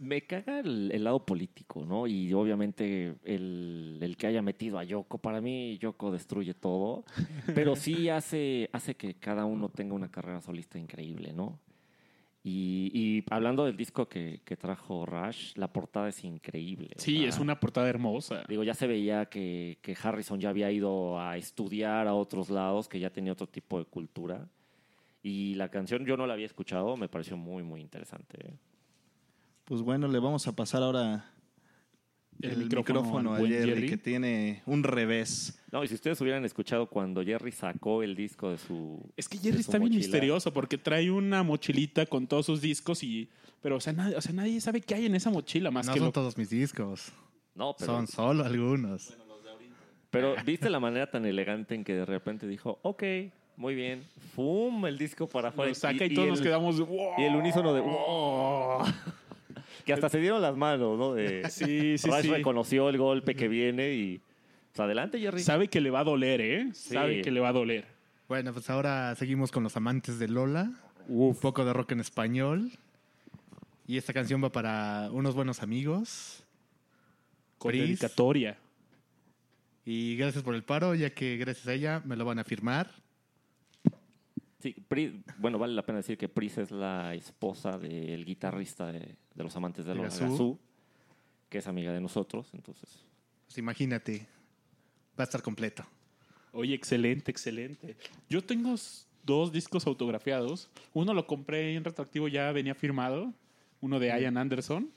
Me 0.00 0.22
caga 0.22 0.60
el, 0.60 0.90
el 0.92 1.04
lado 1.04 1.24
político, 1.24 1.84
¿no? 1.84 2.06
Y 2.06 2.32
obviamente 2.32 3.16
el, 3.24 3.98
el 4.00 4.16
que 4.16 4.26
haya 4.26 4.42
metido 4.42 4.78
a 4.78 4.84
Yoko, 4.84 5.18
para 5.18 5.40
mí 5.40 5.78
Yoko 5.78 6.10
destruye 6.10 6.54
todo, 6.54 7.04
pero 7.54 7.76
sí 7.76 8.08
hace, 8.08 8.70
hace 8.72 8.94
que 8.94 9.14
cada 9.14 9.44
uno 9.44 9.68
tenga 9.68 9.94
una 9.94 10.10
carrera 10.10 10.40
solista 10.40 10.78
increíble, 10.78 11.32
¿no? 11.32 11.58
Y, 12.48 12.92
y 12.94 13.24
hablando 13.28 13.64
del 13.64 13.76
disco 13.76 14.08
que, 14.08 14.40
que 14.44 14.56
trajo 14.56 15.04
Rush, 15.04 15.54
la 15.56 15.72
portada 15.72 16.08
es 16.08 16.22
increíble. 16.22 16.90
Sí, 16.96 17.24
es 17.24 17.40
una 17.40 17.58
portada 17.58 17.88
hermosa. 17.88 18.44
Digo, 18.48 18.62
ya 18.62 18.72
se 18.72 18.86
veía 18.86 19.26
que, 19.26 19.78
que 19.82 19.96
Harrison 20.00 20.38
ya 20.38 20.50
había 20.50 20.70
ido 20.70 21.18
a 21.18 21.36
estudiar 21.36 22.06
a 22.06 22.14
otros 22.14 22.48
lados, 22.48 22.86
que 22.88 23.00
ya 23.00 23.10
tenía 23.10 23.32
otro 23.32 23.48
tipo 23.48 23.80
de 23.80 23.84
cultura. 23.86 24.48
Y 25.24 25.54
la 25.54 25.68
canción 25.70 26.06
yo 26.06 26.16
no 26.16 26.24
la 26.24 26.34
había 26.34 26.46
escuchado, 26.46 26.96
me 26.96 27.08
pareció 27.08 27.36
muy, 27.36 27.64
muy 27.64 27.80
interesante. 27.80 28.54
Pues 29.66 29.82
bueno, 29.82 30.06
le 30.08 30.18
vamos 30.20 30.46
a 30.46 30.52
pasar 30.52 30.82
ahora 30.82 31.28
El 32.40 32.50
el, 32.62 32.68
micrófono 32.68 33.34
a 33.34 33.38
Jerry, 33.38 33.52
Jerry. 33.70 33.88
que 33.88 33.96
tiene 33.96 34.62
un 34.66 34.82
revés. 34.84 35.58
No, 35.72 35.82
y 35.82 35.88
si 35.88 35.94
ustedes 35.94 36.20
hubieran 36.20 36.44
escuchado 36.44 36.86
cuando 36.86 37.22
Jerry 37.24 37.50
sacó 37.50 38.02
el 38.04 38.14
disco 38.14 38.50
de 38.50 38.58
su. 38.58 39.00
Es 39.16 39.28
que 39.28 39.38
Jerry 39.38 39.58
está 39.60 39.78
bien 39.78 39.90
mochila, 39.90 39.98
misterioso 39.98 40.52
porque 40.52 40.78
trae 40.78 41.10
una 41.10 41.42
mochilita 41.42 42.06
con 42.06 42.26
todos 42.28 42.46
sus 42.46 42.60
discos 42.60 43.02
y... 43.02 43.28
Pero, 43.60 43.76
o 43.76 43.80
sea, 43.80 43.92
nadie, 43.92 44.14
o 44.16 44.20
sea, 44.20 44.32
nadie 44.32 44.60
sabe 44.60 44.80
qué 44.80 44.94
hay 44.94 45.06
en 45.06 45.16
esa 45.16 45.30
mochila 45.30 45.70
más 45.72 45.86
No 45.86 45.92
que 45.94 45.98
son 45.98 46.06
lo- 46.08 46.12
todos 46.12 46.36
mis 46.38 46.50
discos. 46.50 47.10
No, 47.56 47.74
pero, 47.76 47.92
Son 47.92 48.06
solo 48.06 48.44
algunos. 48.44 49.16
pero 50.10 50.36
viste 50.44 50.70
la 50.70 50.78
manera 50.78 51.10
tan 51.10 51.24
elegante 51.26 51.74
en 51.74 51.82
que 51.82 51.94
de 51.94 52.04
repente 52.04 52.46
dijo, 52.46 52.78
ok, 52.82 53.02
muy 53.56 53.74
bien, 53.74 54.04
fum, 54.34 54.86
el 54.86 54.96
disco 54.98 55.26
para 55.26 55.48
afuera. 55.48 55.70
lo 55.70 55.74
saca 55.74 56.04
y, 56.04 56.14
todos 56.14 56.28
nos 56.28 56.38
el- 56.38 56.44
quedamos... 56.44 56.78
"Wow". 56.78 57.14
Y 57.18 57.22
el 57.24 57.34
unísono 57.34 57.72
de. 57.74 57.80
"Wow". 57.80 58.84
que 59.86 59.92
hasta 59.92 60.08
se 60.08 60.18
dieron 60.18 60.42
las 60.42 60.56
manos, 60.56 60.98
¿no? 60.98 61.14
De, 61.14 61.42
Sí, 61.50 61.96
sí, 61.96 62.10
Rush 62.10 62.22
sí. 62.22 62.28
reconoció 62.28 62.88
el 62.90 62.98
golpe 62.98 63.34
que 63.34 63.48
viene 63.48 63.94
y. 63.94 64.20
Pues 64.72 64.80
adelante, 64.80 65.18
Jerry. 65.18 65.40
Sabe 65.42 65.68
que 65.68 65.80
le 65.80 65.90
va 65.90 66.00
a 66.00 66.04
doler, 66.04 66.40
¿eh? 66.42 66.68
Sabe 66.74 67.22
que 67.22 67.30
le 67.30 67.40
va 67.40 67.48
a 67.48 67.52
doler. 67.52 67.86
Bueno, 68.28 68.52
pues 68.52 68.68
ahora 68.68 69.14
seguimos 69.14 69.50
con 69.50 69.62
los 69.62 69.76
amantes 69.76 70.18
de 70.18 70.28
Lola. 70.28 70.70
Un 71.08 71.36
poco 71.36 71.64
de 71.64 71.72
rock 71.72 71.92
en 71.92 72.00
español. 72.00 72.70
Y 73.86 73.96
esta 73.96 74.12
canción 74.12 74.42
va 74.42 74.50
para 74.50 75.08
unos 75.12 75.34
buenos 75.34 75.62
amigos. 75.62 76.42
Con 77.56 77.70
Pris. 77.70 77.82
dedicatoria. 77.82 78.58
Y 79.84 80.16
gracias 80.16 80.42
por 80.42 80.56
el 80.56 80.64
paro, 80.64 80.94
ya 80.96 81.10
que 81.10 81.36
gracias 81.36 81.68
a 81.68 81.72
ella 81.72 82.02
me 82.04 82.16
lo 82.16 82.24
van 82.24 82.40
a 82.40 82.44
firmar. 82.44 82.90
Sí, 84.66 84.74
Pri- 84.88 85.22
bueno, 85.38 85.58
vale 85.58 85.74
la 85.74 85.86
pena 85.86 85.98
decir 85.98 86.18
que 86.18 86.28
Pris 86.28 86.58
es 86.58 86.72
la 86.72 87.14
esposa 87.14 87.78
del 87.78 88.24
guitarrista 88.24 88.90
de, 88.90 89.14
de 89.34 89.44
Los 89.44 89.54
Amantes 89.54 89.84
de 89.84 89.90
De 89.92 89.96
Lola, 89.96 90.08
Gazú. 90.08 90.24
Gazú, 90.28 90.58
que 91.48 91.58
es 91.58 91.66
amiga 91.68 91.92
de 91.92 92.00
nosotros, 92.00 92.48
entonces. 92.52 93.04
Pues 93.46 93.58
imagínate, 93.58 94.26
va 95.16 95.22
a 95.22 95.24
estar 95.24 95.40
completo. 95.40 95.84
Oye, 96.50 96.74
excelente, 96.74 97.30
excelente. 97.30 97.96
Yo 98.28 98.42
tengo 98.42 98.74
dos 99.22 99.52
discos 99.52 99.86
autografiados. 99.86 100.68
Uno 100.94 101.14
lo 101.14 101.28
compré 101.28 101.76
en 101.76 101.84
retroactivo, 101.84 102.26
ya 102.26 102.50
venía 102.50 102.74
firmado. 102.74 103.32
Uno 103.80 104.00
de 104.00 104.08
Ian 104.08 104.36
Anderson. 104.36 104.90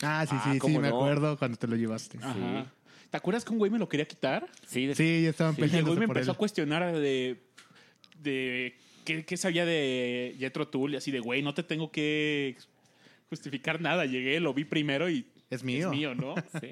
Ah, 0.00 0.24
sí, 0.26 0.34
Ah, 0.38 0.42
sí, 0.44 0.52
sí, 0.54 0.58
¿cómo 0.60 0.80
me 0.80 0.88
no? 0.88 0.96
acuerdo 0.96 1.36
cuando 1.36 1.58
te 1.58 1.66
lo 1.66 1.76
llevaste. 1.76 2.16
Ajá. 2.22 2.72
¿Te 3.10 3.16
acuerdas 3.18 3.44
que 3.44 3.52
un 3.52 3.58
güey 3.58 3.70
me 3.70 3.78
lo 3.78 3.86
quería 3.86 4.08
quitar? 4.08 4.48
Sí, 4.66 4.86
de- 4.86 4.94
Sí, 4.94 5.24
ya 5.24 5.28
estaban 5.28 5.54
Sí, 5.56 5.60
Y 5.60 5.64
llegó 5.64 5.76
y 5.76 5.80
peleándose 5.80 5.98
me 5.98 6.04
él. 6.06 6.10
empezó 6.10 6.32
a 6.32 6.36
cuestionar 6.36 6.92
de, 6.96 7.42
de 8.18 8.78
qué, 9.16 9.24
qué 9.24 9.36
sabía 9.36 9.64
de 9.64 10.34
Jethro 10.38 10.68
Tull 10.68 10.94
y 10.94 10.96
así 10.96 11.10
de, 11.10 11.20
güey, 11.20 11.42
no 11.42 11.54
te 11.54 11.62
tengo 11.62 11.90
que 11.90 12.56
justificar 13.28 13.80
nada. 13.80 14.06
Llegué, 14.06 14.40
lo 14.40 14.54
vi 14.54 14.64
primero 14.64 15.08
y 15.10 15.26
Es 15.50 15.62
mío. 15.64 15.90
es 15.90 15.96
mío, 15.96 16.14
¿no? 16.14 16.34
sí. 16.60 16.68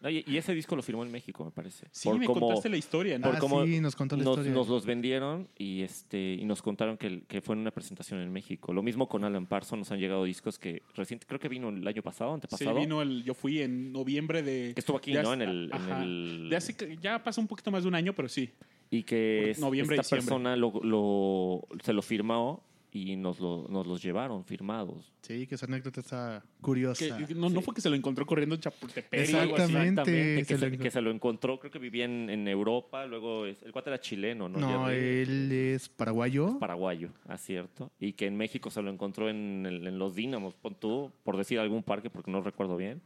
No, 0.00 0.10
y, 0.10 0.22
y 0.26 0.36
ese 0.36 0.54
disco 0.54 0.76
lo 0.76 0.82
firmó 0.82 1.02
en 1.02 1.10
México, 1.10 1.46
me 1.46 1.50
parece. 1.50 1.86
Sí, 1.90 2.10
Por 2.10 2.18
me 2.18 2.26
cómo- 2.26 2.40
contaste 2.40 2.68
la 2.68 2.76
historia, 2.76 3.18
¿no? 3.18 3.26
por 3.28 3.36
Ah, 3.36 3.38
cómo 3.38 3.64
sí, 3.64 3.80
nos 3.80 3.96
contó 3.96 4.18
la 4.18 4.22
nos, 4.24 4.32
historia. 4.34 4.52
nos 4.52 4.68
los 4.68 4.84
vendieron 4.84 5.48
y 5.56 5.80
este 5.80 6.34
y 6.34 6.44
nos 6.44 6.60
contaron 6.60 6.98
que, 6.98 7.22
que 7.26 7.40
fue 7.40 7.54
en 7.54 7.60
una 7.62 7.70
presentación 7.70 8.20
en 8.20 8.30
México. 8.30 8.74
Lo 8.74 8.82
mismo 8.82 9.08
con 9.08 9.24
Alan 9.24 9.46
Parsons, 9.46 9.78
nos 9.78 9.92
han 9.92 10.00
llegado 10.00 10.24
discos 10.24 10.58
que 10.58 10.82
reciente, 10.94 11.24
creo 11.26 11.40
que 11.40 11.48
vino 11.48 11.70
el 11.70 11.88
año 11.88 12.02
pasado, 12.02 12.32
Sí, 12.32 12.34
antepasado. 12.34 12.74
vino 12.78 13.00
el, 13.00 13.24
yo 13.24 13.32
fui 13.32 13.62
en 13.62 13.92
noviembre 13.94 14.42
de... 14.42 14.72
Que 14.74 14.80
estuvo 14.80 14.98
aquí, 14.98 15.14
de 15.14 15.22
¿no? 15.22 15.30
hace- 15.32 15.42
En 15.42 15.48
el- 15.48 15.64
en 15.72 15.72
ajá. 15.74 16.02
el- 16.02 16.48
De 16.50 16.56
hace 16.56 16.76
que- 16.76 16.98
ya 17.00 17.24
pasó 17.24 17.40
un 17.40 17.46
poquito 17.46 17.70
más 17.70 17.84
de 17.84 17.88
un 17.88 17.94
año, 17.94 18.12
pero 18.14 18.28
sí. 18.28 18.50
Y 18.98 19.02
que 19.02 19.50
es- 19.50 19.58
noviembre, 19.60 19.96
esta 19.96 20.16
diciembre. 20.16 20.24
persona 20.26 20.56
lo, 20.56 20.80
lo- 20.82 21.66
se 21.82 21.92
lo 21.92 22.02
firmó 22.02 22.62
y 22.96 23.16
nos, 23.16 23.40
lo, 23.40 23.66
nos 23.68 23.88
los 23.88 24.00
llevaron 24.00 24.44
firmados. 24.44 25.10
Sí, 25.22 25.48
que 25.48 25.56
esa 25.56 25.66
anécdota 25.66 26.00
está 26.00 26.44
curiosa. 26.60 27.18
Que- 27.26 27.34
no, 27.34 27.48
no 27.50 27.60
fue 27.60 27.74
que 27.74 27.80
se 27.80 27.90
lo 27.90 27.96
encontró 27.96 28.24
corriendo 28.24 28.54
en 28.54 28.60
Chapultepec 28.60 29.20
así. 29.20 29.32
Exactamente. 29.36 30.04
que, 30.04 30.44
se 30.44 30.58
se, 30.58 30.70
lo 30.70 30.78
que 30.78 30.90
se 30.92 31.00
lo 31.02 31.10
encontró, 31.10 31.58
creo 31.58 31.72
que 31.72 31.80
vivía 31.80 32.04
en, 32.04 32.30
en 32.30 32.46
Europa, 32.46 33.04
luego 33.06 33.46
es- 33.46 33.60
el 33.64 33.72
cuate 33.72 33.90
era 33.90 34.00
chileno, 34.00 34.48
¿no? 34.48 34.58
No, 34.60 34.90
él 34.90 35.50
es 35.50 35.88
paraguayo. 35.88 36.56
paraguayo, 36.60 37.08
acierto, 37.26 37.90
y 37.98 38.12
que 38.12 38.26
en 38.26 38.36
México 38.36 38.70
se 38.70 38.80
lo 38.80 38.90
encontró 38.90 39.28
en, 39.28 39.66
el- 39.66 39.84
en 39.88 39.98
los 39.98 40.14
Dínamos, 40.14 40.54
pon 40.54 40.76
tú, 40.78 41.10
por 41.24 41.36
decir 41.36 41.58
algún 41.58 41.82
parque, 41.82 42.10
porque 42.10 42.30
no 42.30 42.42
recuerdo 42.42 42.76
bien, 42.76 43.02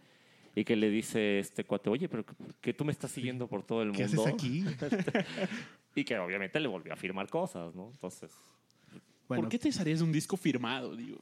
y 0.58 0.64
que 0.64 0.74
le 0.74 0.90
dice 0.90 1.38
este 1.38 1.64
cuate, 1.64 1.88
oye, 1.88 2.08
pero 2.08 2.26
que, 2.26 2.34
que 2.60 2.74
tú 2.74 2.84
me 2.84 2.90
estás 2.90 3.12
siguiendo 3.12 3.46
por 3.46 3.62
todo 3.62 3.82
el 3.82 3.92
¿Qué 3.92 4.06
mundo. 4.06 4.22
haces 4.22 4.34
aquí? 4.34 4.64
Y 5.94 6.04
que 6.04 6.18
obviamente 6.18 6.60
le 6.60 6.68
volvió 6.68 6.92
a 6.92 6.96
firmar 6.96 7.28
cosas, 7.28 7.74
¿no? 7.74 7.90
Entonces, 7.90 8.32
Bueno, 9.26 9.42
¿Por 9.42 9.50
qué 9.50 9.58
te 9.58 9.68
desharías 9.68 9.98
de 9.98 10.04
un 10.04 10.12
disco 10.12 10.36
firmado? 10.36 10.94
Digo, 10.94 11.18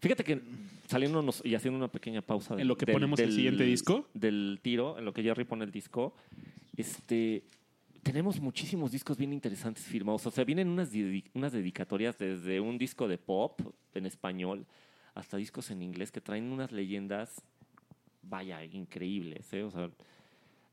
fíjate 0.00 0.22
que 0.22 0.40
saliéndonos 0.86 1.42
y 1.44 1.54
haciendo 1.54 1.78
una 1.78 1.88
pequeña 1.88 2.22
pausa. 2.22 2.54
¿En 2.56 2.68
lo 2.68 2.76
que 2.76 2.86
ponemos 2.86 3.18
el 3.18 3.32
siguiente 3.32 3.64
disco? 3.64 4.08
Del 4.14 4.60
tiro, 4.62 4.98
en 4.98 5.04
lo 5.04 5.12
que 5.12 5.22
Jerry 5.22 5.44
pone 5.44 5.64
el 5.64 5.70
disco, 5.70 6.14
este... 6.76 7.44
Tenemos 8.02 8.38
muchísimos 8.38 8.92
discos 8.92 9.16
bien 9.16 9.32
interesantes 9.32 9.82
firmados. 9.84 10.26
O 10.26 10.30
sea, 10.30 10.44
vienen 10.44 10.68
unas, 10.68 10.90
unas 11.32 11.52
dedicatorias 11.52 12.18
desde 12.18 12.60
un 12.60 12.76
disco 12.78 13.08
de 13.08 13.16
pop 13.16 13.60
en 13.94 14.04
español 14.06 14.66
hasta 15.14 15.36
discos 15.36 15.70
en 15.70 15.82
inglés 15.82 16.10
que 16.10 16.20
traen 16.20 16.50
unas 16.50 16.72
leyendas, 16.72 17.42
vaya, 18.28 18.64
increíbles. 18.64 19.52
¿eh? 19.52 19.62
O 19.62 19.70
sea, 19.70 19.90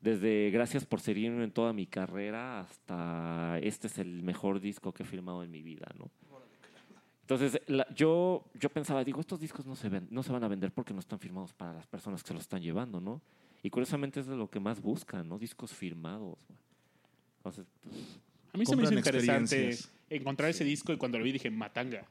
desde 0.02 0.50
Gracias 0.52 0.86
por 0.86 1.00
seguirme 1.00 1.44
en 1.44 1.52
toda 1.52 1.74
mi 1.74 1.86
carrera 1.86 2.62
hasta 2.62 3.60
este 3.62 3.88
es 3.88 3.98
el 4.00 4.24
mejor 4.24 4.60
disco 4.60 4.92
que 4.94 5.04
he 5.04 5.06
firmado 5.06 5.44
en 5.44 5.52
mi 5.52 5.62
vida, 5.62 5.88
¿no? 5.98 6.10
Entonces, 7.22 7.62
la- 7.68 7.88
yo, 7.94 8.44
yo 8.60 8.70
pensaba, 8.70 9.04
digo, 9.06 9.22
estos 9.22 9.40
discos 9.40 9.66
no 9.66 9.76
se, 9.76 9.88
ven, 9.88 10.08
no 10.10 10.22
se 10.24 10.32
van 10.34 10.44
a 10.44 10.48
vender 10.50 10.72
porque 10.74 10.94
no 10.94 11.00
están 11.00 11.18
firmados 11.20 11.54
para 11.54 11.72
las 11.74 11.88
personas 11.88 12.24
que 12.24 12.28
se 12.30 12.34
los 12.34 12.42
están 12.42 12.62
llevando, 12.62 13.00
¿no? 13.00 13.22
Y 13.64 13.70
curiosamente 13.70 14.20
es 14.20 14.26
de 14.28 14.36
lo 14.36 14.50
que 14.50 14.60
más 14.60 14.82
buscan, 14.82 15.30
¿no? 15.30 15.38
Discos 15.38 15.72
firmados. 15.72 16.38
Entonces, 17.38 17.66
pues, 17.84 17.96
a 18.54 18.58
mí 18.58 18.66
se 18.66 18.76
me 18.76 18.84
hizo 18.84 18.94
interesante 18.96 19.70
encontrar 20.10 20.50
ese 20.50 20.64
disco 20.66 20.92
y 20.92 20.98
cuando 20.98 21.20
lo 21.20 21.24
vi 21.24 21.32
dije, 21.32 21.50
matanga. 21.50 22.06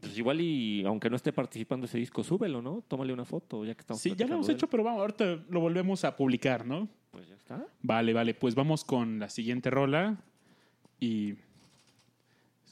Pues 0.00 0.16
igual 0.18 0.40
y 0.40 0.84
aunque 0.84 1.08
no 1.08 1.16
esté 1.16 1.32
participando 1.32 1.86
ese 1.86 1.98
disco, 1.98 2.22
súbelo, 2.22 2.60
¿no? 2.60 2.82
Tómale 2.86 3.12
una 3.12 3.24
foto, 3.24 3.64
ya 3.64 3.74
que 3.74 3.80
estamos 3.80 4.00
Sí, 4.00 4.14
ya 4.16 4.26
lo 4.26 4.34
hemos 4.34 4.48
hecho, 4.48 4.68
pero 4.68 4.82
vamos, 4.82 5.00
ahorita 5.00 5.44
lo 5.48 5.60
volvemos 5.60 6.04
a 6.04 6.16
publicar, 6.16 6.66
¿no? 6.66 6.88
Pues 7.10 7.28
ya 7.28 7.34
está. 7.34 7.66
Vale, 7.82 8.12
vale, 8.12 8.34
pues 8.34 8.54
vamos 8.54 8.84
con 8.84 9.18
la 9.18 9.28
siguiente 9.30 9.70
rola 9.70 10.16
y 11.00 11.34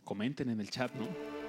comenten 0.04 0.50
en 0.50 0.60
el 0.60 0.70
chat, 0.70 0.94
¿no? 0.94 1.43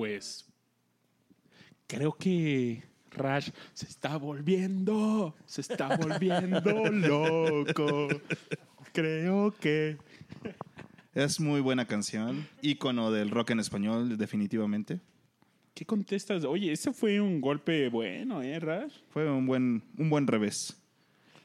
Pues 0.00 0.46
creo 1.86 2.14
que 2.14 2.82
Rash 3.10 3.50
se 3.74 3.84
está 3.84 4.16
volviendo, 4.16 5.36
se 5.44 5.60
está 5.60 5.94
volviendo 5.98 6.60
loco. 6.90 8.08
Creo 8.94 9.54
que 9.60 9.98
Es 11.12 11.38
muy 11.38 11.60
buena 11.60 11.84
canción, 11.84 12.48
ícono 12.62 13.12
del 13.12 13.28
rock 13.28 13.50
en 13.50 13.60
español, 13.60 14.16
definitivamente. 14.16 15.00
¿Qué 15.74 15.84
contestas? 15.84 16.44
Oye, 16.44 16.72
ese 16.72 16.94
fue 16.94 17.20
un 17.20 17.42
golpe 17.42 17.90
bueno, 17.90 18.40
¿eh, 18.40 18.58
Rash? 18.58 18.94
Fue 19.10 19.30
un 19.30 19.44
buen, 19.44 19.82
un 19.98 20.08
buen 20.08 20.26
revés. 20.26 20.80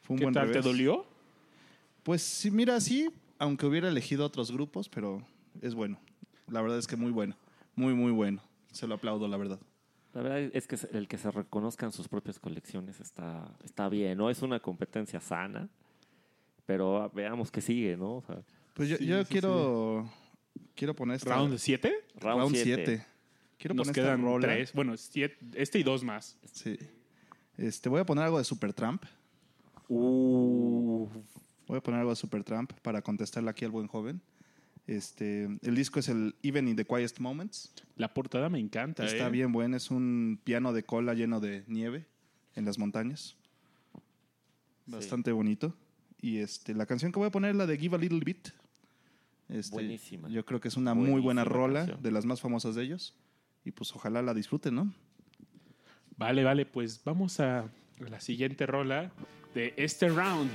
Fue 0.04 0.14
un 0.14 0.20
¿Qué 0.20 0.26
buen 0.28 0.34
tal? 0.34 0.54
¿Te 0.54 0.62
dolió? 0.62 1.06
Pues 2.04 2.22
sí, 2.22 2.52
mira, 2.52 2.80
sí, 2.80 3.10
aunque 3.38 3.66
hubiera 3.66 3.90
elegido 3.90 4.26
otros 4.26 4.50
grupos, 4.50 4.88
pero 4.88 5.22
es 5.62 5.76
bueno. 5.76 6.00
La 6.48 6.62
verdad 6.62 6.80
es 6.80 6.88
que 6.88 6.96
muy 6.96 7.12
bueno. 7.12 7.36
Muy, 7.76 7.94
muy 7.94 8.12
bueno. 8.12 8.42
Se 8.72 8.88
lo 8.88 8.96
aplaudo, 8.96 9.28
la 9.28 9.38
verdad. 9.38 9.60
La 10.14 10.22
verdad 10.22 10.40
es 10.54 10.68
que 10.68 10.78
el 10.98 11.08
que 11.08 11.18
se 11.18 11.30
reconozcan 11.30 11.92
sus 11.92 12.08
propias 12.08 12.40
colecciones 12.40 13.00
está, 13.02 13.54
está 13.64 13.90
bien, 13.90 14.18
¿no? 14.18 14.30
Es 14.30 14.42
una 14.42 14.60
competencia 14.62 15.20
sana, 15.20 15.68
pero 16.66 17.12
veamos 17.14 17.52
qué 17.52 17.60
sigue, 17.62 17.98
¿no? 17.98 18.16
O 18.18 18.22
sea, 18.22 18.42
Pues 18.74 18.88
yo, 18.90 18.98
Sí, 18.98 19.06
yo 19.06 19.24
sí, 19.24 19.30
quiero, 19.32 20.10
quiero 20.74 20.96
poner 20.96 21.18
esta, 21.18 21.36
¿Round 21.36 21.58
7? 21.58 21.94
round 22.22 22.40
round 22.42 22.56
7. 22.56 22.84
7. 22.86 23.06
Quiero 23.58 23.76
Nos 23.76 23.88
poner 23.88 23.98
esta 24.00 24.10
quedan 24.16 24.24
rola. 24.24 24.48
tres. 24.48 24.74
Bueno, 24.74 24.96
siete- 24.98 25.38
este 25.56 25.80
y 25.80 25.84
dos 25.84 26.04
más. 26.04 26.38
Sí. 26.52 26.78
Este, 27.58 27.88
voy 27.90 28.02
a 28.02 28.06
poner 28.06 28.24
algo 28.26 28.38
de 28.38 28.44
Supertramp. 28.44 29.04
Uh, 29.88 31.08
Voy 31.68 31.78
a 31.78 31.82
poner 31.82 32.00
algo 32.02 32.12
de 32.12 32.16
Supertramp 32.16 32.72
para 32.82 33.02
contestarle 33.02 33.50
aquí 33.50 33.66
al 33.66 33.72
buen 33.72 33.88
joven. 33.88 34.22
Este, 34.88 35.46
el 35.64 35.76
disco 35.76 36.00
es 36.00 36.10
el 36.10 36.36
Even 36.44 36.68
in 36.68 36.76
the 36.76 36.86
Quietest 36.86 37.20
Moments. 37.20 37.74
La 37.96 38.14
portada 38.14 38.50
me 38.50 38.60
encanta. 38.60 39.06
Está 39.06 39.28
¿eh? 39.28 39.32
bien 39.32 39.52
bueno, 39.52 39.78
es 39.78 39.90
un 39.90 40.40
piano 40.44 40.74
de 40.74 40.84
cola 40.84 41.14
lleno 41.14 41.40
de 41.40 41.64
nieve 41.68 42.06
en 42.56 42.66
las 42.66 42.78
montañas. 42.78 43.36
Bastante 44.86 45.32
bonito. 45.32 45.76
Y 46.22 46.38
este, 46.38 46.74
la 46.74 46.86
canción 46.86 47.12
que 47.12 47.20
voy 47.20 47.28
a 47.28 47.32
poner 47.32 47.52
es 47.52 47.58
la 47.58 47.66
de 47.66 47.78
Give 47.78 47.96
a 47.96 48.00
Little 48.00 48.20
Bit. 48.20 48.50
Este, 49.50 49.74
Buenísima. 49.74 50.30
Yo 50.30 50.46
creo 50.46 50.60
que 50.60 50.68
es 50.68 50.78
una 50.78 50.94
muy 50.94 51.22
buena 51.22 51.44
rola, 51.44 51.80
canción. 51.80 52.04
de 52.04 52.12
las 52.12 52.26
más 52.26 52.42
famosas 52.42 52.76
de 52.76 52.84
ellos. 52.84 53.16
Y 53.64 53.72
pues 53.72 53.96
ojalá 53.96 54.22
la 54.22 54.34
disfruten, 54.34 54.76
¿no? 54.76 54.94
Vale, 56.18 56.44
vale, 56.44 56.66
pues 56.66 57.04
vamos 57.04 57.40
a 57.40 57.70
la 58.00 58.20
siguiente 58.20 58.66
rola 58.66 59.12
de 59.54 59.74
este 59.78 60.08
round. 60.10 60.52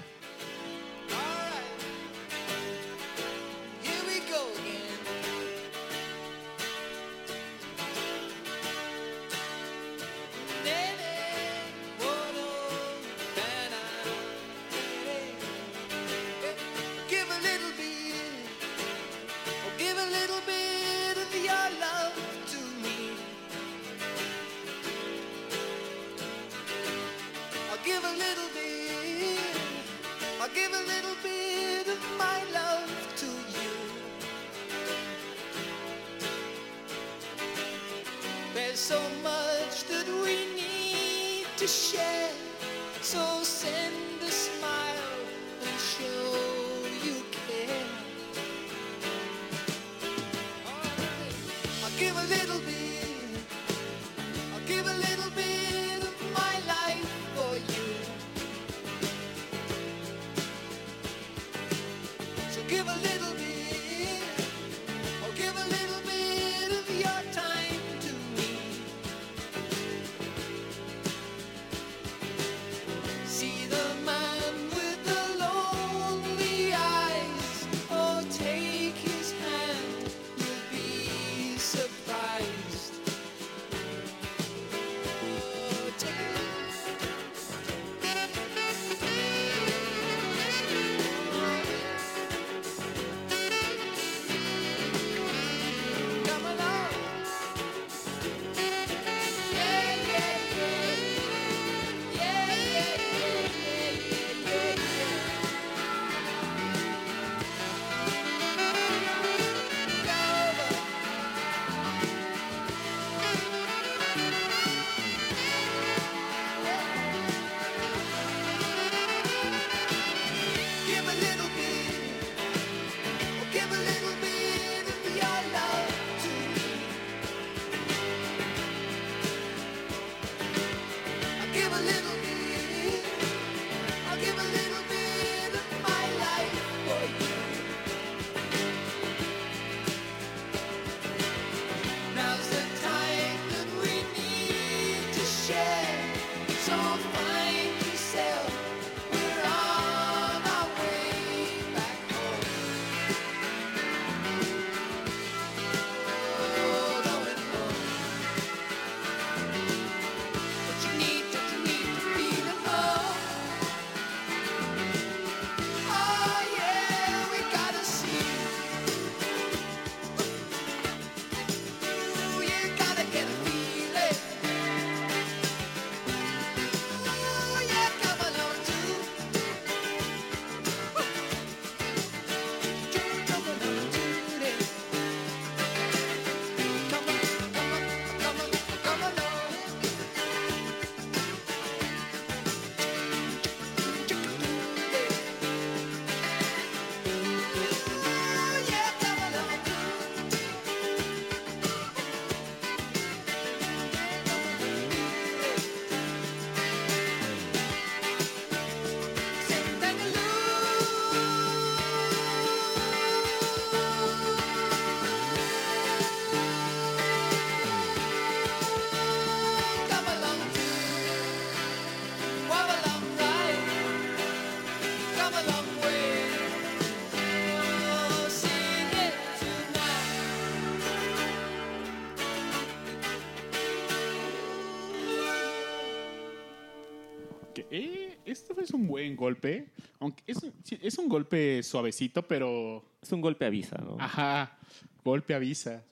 Un 238.81 238.87
buen 238.89 239.15
golpe. 239.17 239.69
Aunque 239.99 240.23
es, 240.27 240.43
un- 240.43 240.53
sí, 240.65 240.79
es 240.81 240.99
un 240.99 241.09
golpe 241.09 241.63
suavecito, 241.63 242.23
pero. 242.27 242.85
Es 243.03 243.13
un 243.13 243.21
golpe 243.21 243.45
avisa, 243.47 243.79
¿no? 243.79 243.97
Ajá. 243.99 244.59
Golpe 245.05 245.35
avisa. 245.35 245.83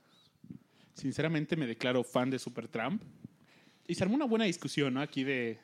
Sinceramente 0.94 1.56
me 1.56 1.66
declaro 1.66 2.02
fan 2.02 2.30
de 2.30 2.38
Supertramp. 2.38 3.02
Y 3.86 3.94
se 3.94 4.02
armó 4.04 4.16
una 4.16 4.24
buena 4.26 4.44
discusión, 4.44 4.94
¿no? 4.94 5.00
Aquí 5.00 5.24
de. 5.24 5.58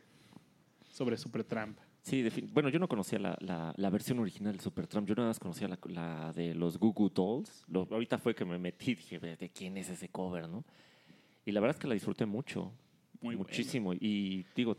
sobre 0.90 1.16
Supertramp. 1.16 1.78
Sí, 2.02 2.22
bueno, 2.52 2.68
yo 2.68 2.78
no 2.78 2.86
conocía 2.86 3.18
la, 3.18 3.36
la- 3.40 3.72
la 3.76 3.90
versión 3.90 4.18
original 4.18 4.54
de 4.56 4.62
Supertramp, 4.62 5.08
yo 5.08 5.14
nada 5.14 5.28
más 5.28 5.38
conocía 5.40 5.68
la, 5.68 5.78
la 5.88 6.32
de 6.34 6.54
los 6.54 6.78
Goo 6.78 6.92
Goo 6.92 7.08
Dolls. 7.08 7.64
Lo- 7.68 7.88
ahorita 7.90 8.18
fue 8.18 8.34
que 8.34 8.44
me 8.44 8.58
metí 8.58 8.90
y 8.92 8.94
dije, 8.94 9.18
¿de 9.18 9.48
quién 9.50 9.76
es 9.78 9.88
ese 9.88 10.08
cover, 10.10 10.46
no? 10.48 10.64
Y 11.46 11.52
la 11.52 11.60
verdad 11.60 11.76
es 11.76 11.80
que 11.80 11.88
la 11.88 11.94
disfruté 11.94 12.26
mucho, 12.26 12.72
Muy 13.22 13.36
muchísimo. 13.36 13.94
Y 13.94 14.44
digo, 14.54 14.76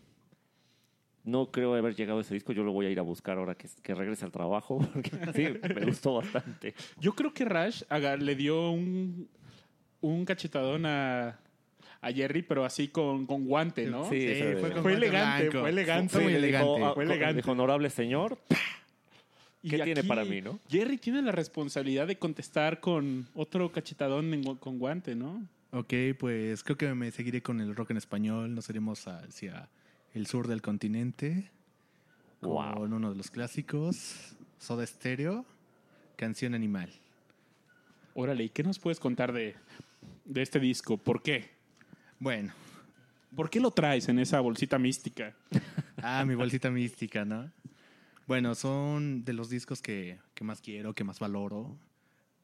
no 1.25 1.51
creo 1.51 1.73
haber 1.75 1.95
llegado 1.95 2.19
a 2.19 2.21
ese 2.21 2.33
disco, 2.33 2.53
yo 2.53 2.63
lo 2.63 2.71
voy 2.71 2.85
a 2.85 2.89
ir 2.89 2.99
a 2.99 3.01
buscar 3.01 3.37
ahora 3.37 3.55
que, 3.55 3.67
que 3.81 3.93
regrese 3.95 4.23
al 4.25 4.31
trabajo, 4.31 4.77
porque 4.93 5.11
sí, 5.33 5.47
me 5.73 5.85
gustó 5.85 6.15
bastante. 6.15 6.73
Yo 6.99 7.13
creo 7.15 7.33
que 7.33 7.45
Rush 7.45 7.83
haga- 7.89 8.15
le 8.17 8.35
dio 8.35 8.69
un, 8.71 9.27
un 10.01 10.23
cachetadón 10.25 10.85
a, 10.85 11.39
a 12.01 12.11
Jerry, 12.11 12.43
pero 12.43 12.63
así 12.63 12.87
con, 12.89 13.25
con 13.25 13.45
guante, 13.45 13.87
¿no? 13.87 14.07
Sí, 14.09 14.27
fue 14.59 14.71
con 14.71 14.83
Fue 14.83 14.93
elegante, 14.93 15.51
fue 15.51 15.69
elegante. 15.69 16.09
Fue 16.09 16.21
muy 16.23 16.33
Sí, 16.33 16.39
le 16.39 16.47
dijo, 16.47 16.57
elegante. 16.63 16.83
"Ah, 16.85 16.93
Fue 16.93 17.03
elegante. 17.03 17.35
dijo, 17.37 17.51
honorable 17.51 17.89
señor, 17.89 18.37
Y 19.63 19.69
¿Qué 19.69 19.79
tiene 19.79 20.03
para 20.03 20.23
mí, 20.23 20.41
no? 20.41 20.59
Jerry 20.69 20.99
tiene 20.99 21.23
la 21.23 21.31
responsabilidad 21.31 22.05
de 22.05 22.19
contestar 22.19 22.79
con 22.81 23.27
otro 23.33 23.71
cachetadón 23.71 24.31
en 24.31 24.43
con 24.57 24.77
guante, 24.77 25.15
¿no? 25.15 25.43
Ok, 25.71 25.91
pues 26.19 26.63
creo 26.63 26.77
que 26.77 26.93
me 26.93 27.09
seguiré 27.09 27.41
con 27.41 27.59
el 27.59 27.75
rock 27.75 27.89
en 27.89 27.97
español. 27.97 28.53
Nos 28.53 28.69
iremos 28.69 29.07
hacia 29.07 29.67
el 30.15 30.27
sur 30.27 30.47
del 30.47 30.61
continente. 30.61 31.51
Wow. 32.41 32.75
Con 32.75 32.93
uno 32.93 33.09
de 33.09 33.17
los 33.17 33.29
clásicos. 33.29 34.35
Soda 34.57 34.87
Stereo. 34.87 35.45
Canción 36.15 36.55
Animal. 36.55 36.89
Órale, 38.13 38.45
¿y 38.45 38.49
qué 38.49 38.63
nos 38.63 38.79
puedes 38.79 39.01
contar 39.01 39.33
de, 39.33 39.55
de 40.23 40.41
este 40.41 40.61
disco? 40.61 40.97
¿Por 40.97 41.21
qué? 41.21 41.49
Bueno. 42.17 42.53
¿Por 43.35 43.49
qué 43.49 43.59
lo 43.59 43.71
traes 43.71 44.07
en 44.07 44.19
esa 44.19 44.39
bolsita 44.39 44.79
mística? 44.79 45.35
Ah, 46.07 46.23
mi 46.23 46.35
bolsita 46.35 46.69
mística, 46.69 47.25
¿no? 47.25 47.51
Bueno, 48.27 48.53
son 48.53 49.23
de 49.23 49.33
los 49.33 49.49
discos 49.49 49.81
que, 49.81 50.19
que 50.35 50.43
más 50.43 50.61
quiero, 50.61 50.93
que 50.93 51.03
más 51.03 51.19
valoro. 51.19 51.75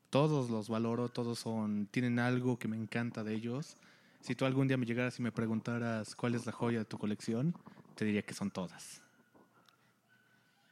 Todos 0.09 0.49
los 0.49 0.67
valoro, 0.67 1.09
todos 1.09 1.37
son, 1.37 1.85
tienen 1.91 2.17
algo 2.17 2.57
que 2.57 2.67
me 2.67 2.75
encanta 2.75 3.23
de 3.23 3.35
ellos. 3.35 3.77
Si 4.21 4.35
tú 4.35 4.45
algún 4.45 4.67
día 4.67 4.77
me 4.77 4.85
llegaras 4.85 5.17
y 5.17 5.23
me 5.23 5.31
preguntaras 5.31 6.15
cuál 6.15 6.35
es 6.35 6.45
la 6.45 6.51
joya 6.51 6.79
de 6.79 6.85
tu 6.85 6.99
colección, 6.99 7.55
te 7.95 8.05
diría 8.05 8.21
que 8.21 8.35
son 8.35 8.51
todas. 8.51 9.01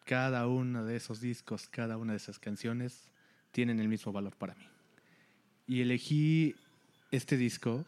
Cada 0.06 0.48
uno 0.48 0.86
de 0.86 0.96
esos 0.96 1.20
discos, 1.20 1.68
cada 1.68 1.98
una 1.98 2.14
de 2.14 2.18
esas 2.18 2.38
canciones 2.38 3.10
tienen 3.52 3.80
el 3.80 3.88
mismo 3.88 4.12
valor 4.12 4.36
para 4.36 4.54
mí. 4.54 4.70
Y 5.66 5.82
elegí 5.82 6.56
este 7.12 7.38
disco 7.38 7.86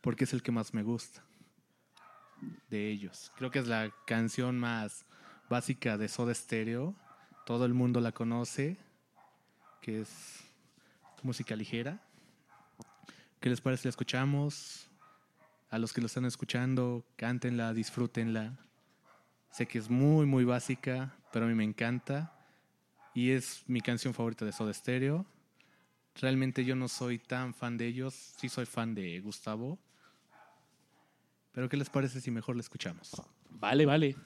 porque 0.00 0.22
es 0.22 0.32
el 0.32 0.42
que 0.42 0.52
más 0.52 0.72
me 0.72 0.84
gusta 0.84 1.24
de 2.70 2.88
ellos. 2.88 3.32
Creo 3.36 3.50
que 3.50 3.58
es 3.58 3.66
la 3.66 3.92
canción 4.06 4.56
más 4.56 5.04
básica 5.48 5.98
de 5.98 6.08
Soda 6.08 6.32
Stereo. 6.32 6.94
Todo 7.44 7.64
el 7.64 7.74
mundo 7.74 8.00
la 8.00 8.12
conoce, 8.12 8.76
que 9.80 10.02
es 10.02 10.44
música 11.22 11.56
ligera. 11.56 12.05
¿Qué 13.46 13.50
les 13.50 13.60
parece 13.60 13.82
si 13.82 13.86
la 13.86 13.90
escuchamos? 13.90 14.88
A 15.70 15.78
los 15.78 15.92
que 15.92 16.00
lo 16.00 16.08
están 16.08 16.24
escuchando, 16.24 17.04
cántenla, 17.14 17.72
disfrútenla. 17.74 18.58
Sé 19.52 19.66
que 19.66 19.78
es 19.78 19.88
muy, 19.88 20.26
muy 20.26 20.42
básica, 20.42 21.14
pero 21.32 21.44
a 21.44 21.48
mí 21.48 21.54
me 21.54 21.62
encanta. 21.62 22.34
Y 23.14 23.30
es 23.30 23.62
mi 23.68 23.80
canción 23.82 24.14
favorita 24.14 24.44
de 24.44 24.50
Soda 24.50 24.74
Stereo. 24.74 25.24
Realmente 26.16 26.64
yo 26.64 26.74
no 26.74 26.88
soy 26.88 27.20
tan 27.20 27.54
fan 27.54 27.76
de 27.76 27.86
ellos, 27.86 28.14
sí 28.14 28.48
soy 28.48 28.66
fan 28.66 28.96
de 28.96 29.20
Gustavo. 29.20 29.78
Pero 31.52 31.68
¿qué 31.68 31.76
les 31.76 31.88
parece 31.88 32.20
si 32.20 32.32
mejor 32.32 32.56
la 32.56 32.62
escuchamos? 32.62 33.12
Vale, 33.48 33.86
vale. 33.86 34.16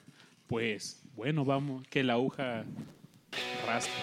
Pues 0.47 1.03
bueno, 1.15 1.45
vamos, 1.45 1.87
que 1.89 2.03
la 2.03 2.13
aguja 2.13 2.65
raspa. 3.67 3.93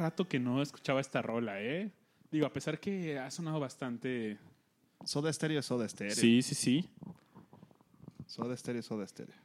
Rato 0.00 0.26
que 0.26 0.40
no 0.40 0.62
escuchaba 0.62 1.00
esta 1.00 1.22
rola, 1.22 1.62
¿eh? 1.62 1.90
Digo, 2.30 2.46
a 2.46 2.52
pesar 2.52 2.80
que 2.80 3.18
ha 3.18 3.30
sonado 3.30 3.60
bastante. 3.60 4.38
Soda 5.04 5.32
Stereo 5.32 5.60
es 5.60 5.66
Soda 5.66 5.88
Stereo. 5.88 6.14
Sí, 6.14 6.42
sí, 6.42 6.54
sí. 6.54 6.88
Soda 8.26 8.56
Stereo 8.56 8.80
es 8.80 8.86
Soda 8.86 9.06
Stereo. 9.06 9.36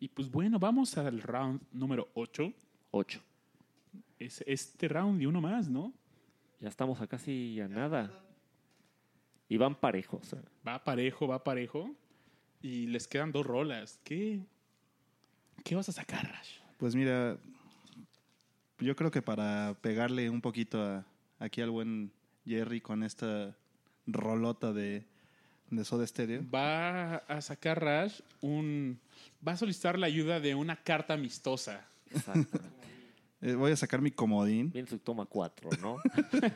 Y 0.00 0.08
pues 0.08 0.30
bueno, 0.30 0.58
vamos 0.58 0.96
al 0.98 1.22
round 1.22 1.62
número 1.72 2.08
8. 2.14 2.52
8. 2.90 3.20
Es 4.18 4.44
este 4.46 4.88
round 4.88 5.20
y 5.22 5.26
uno 5.26 5.40
más, 5.40 5.68
¿no? 5.68 5.92
Ya 6.60 6.68
estamos 6.68 7.00
a 7.00 7.06
casi 7.06 7.60
a 7.60 7.68
nada. 7.68 8.10
Y 9.48 9.56
van 9.56 9.74
parejos. 9.74 10.32
¿eh? 10.32 10.42
Va 10.66 10.82
parejo, 10.82 11.26
va 11.26 11.42
parejo. 11.44 11.90
Y 12.60 12.86
les 12.86 13.06
quedan 13.06 13.32
dos 13.32 13.46
rolas. 13.46 14.00
¿Qué, 14.04 14.40
qué 15.62 15.74
vas 15.74 15.88
a 15.88 15.92
sacar, 15.92 16.26
Rash? 16.30 16.58
Pues 16.78 16.94
mira, 16.94 17.38
yo 18.84 18.94
creo 18.96 19.10
que 19.10 19.22
para 19.22 19.76
pegarle 19.80 20.30
un 20.30 20.40
poquito 20.40 20.82
a- 20.82 21.04
aquí 21.38 21.60
al 21.60 21.70
buen 21.70 22.12
Jerry 22.46 22.80
con 22.80 23.02
esta 23.02 23.56
rolota 24.06 24.72
de, 24.72 25.04
de 25.70 25.84
Soda 25.84 26.06
Stereo. 26.06 26.42
Va 26.54 27.16
a 27.16 27.40
sacar 27.40 27.82
Rash 27.82 28.20
un. 28.40 28.98
Va 29.46 29.52
a 29.52 29.56
solicitar 29.56 29.98
la 29.98 30.06
ayuda 30.06 30.40
de 30.40 30.54
una 30.54 30.76
carta 30.76 31.14
amistosa. 31.14 31.86
Exacto. 32.10 32.58
Eh, 33.46 33.54
voy 33.56 33.72
a 33.72 33.76
sacar 33.76 34.00
mi 34.00 34.10
comodín. 34.10 34.70
Bien 34.72 34.86
su 34.86 34.96
toma 34.98 35.26
4, 35.26 35.68
¿no? 35.82 35.98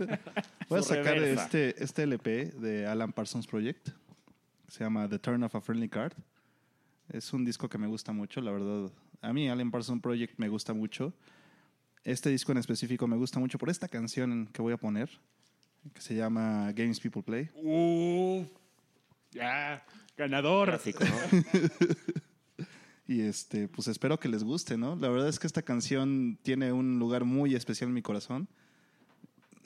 Voy 0.71 0.79
a 0.79 0.83
sacar 0.83 1.17
reversa. 1.19 1.45
este, 1.45 1.85
este 1.85 2.03
LP 2.05 2.47
de 2.53 2.87
Alan 2.87 3.13
Parsons 3.13 3.47
Project. 3.47 3.91
Se 4.69 4.85
llama 4.85 5.07
The 5.07 5.19
Turn 5.19 5.43
of 5.43 5.55
a 5.55 5.61
Friendly 5.61 5.91
Card. 5.91 6.15
Es 7.11 7.35
un 7.35 7.45
disco 7.45 7.69
que 7.69 7.77
me 7.77 7.87
gusta 7.89 8.13
mucho, 8.13 8.41
la 8.41 8.53
verdad. 8.53 8.91
A 9.21 9.35
mí 9.35 9.51
Alan 9.51 9.71
Parsons 9.71 10.01
Project 10.01 10.39
me 10.39 10.49
gusta 10.49 10.73
mucho. 10.73 11.13
Este 12.05 12.31
disco 12.31 12.53
en 12.53 12.59
específico 12.59 13.07
me 13.07 13.16
gusta 13.16 13.39
mucho 13.39 13.59
por 13.59 13.70
esta 13.70 13.89
canción 13.89 14.49
que 14.53 14.62
voy 14.62 14.73
a 14.73 14.77
poner, 14.77 15.11
que 15.95 16.01
se 16.01 16.15
llama 16.15 16.73
Games 16.73 17.01
People 17.01 17.23
Play. 17.23 17.51
¡Uf! 17.55 18.49
Ya, 19.33 19.85
ganador. 20.16 20.69
Clásico, 20.69 21.05
¿no? 21.05 21.43
Y 23.09 23.23
este, 23.23 23.69
pues 23.69 23.89
espero 23.89 24.20
que 24.20 24.29
les 24.29 24.45
guste, 24.45 24.77
¿no? 24.77 24.95
La 24.95 25.09
verdad 25.09 25.31
es 25.31 25.39
que 25.39 25.47
esta 25.47 25.62
canción 25.62 26.39
tiene 26.43 26.73
un 26.73 26.99
lugar 26.99 27.25
muy 27.25 27.55
especial 27.55 27.89
en 27.89 27.95
mi 27.95 28.03
corazón. 28.03 28.51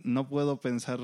No 0.04 0.28
puedo 0.28 0.60
pensar 0.60 1.00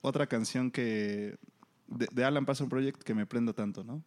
otra 0.00 0.26
canción 0.26 0.72
que 0.72 1.38
de, 1.86 2.08
de 2.10 2.24
Alan 2.24 2.46
Parsons 2.46 2.68
Project 2.68 3.00
que 3.04 3.14
me 3.14 3.26
prenda 3.26 3.52
tanto, 3.52 3.84
¿no? 3.84 4.02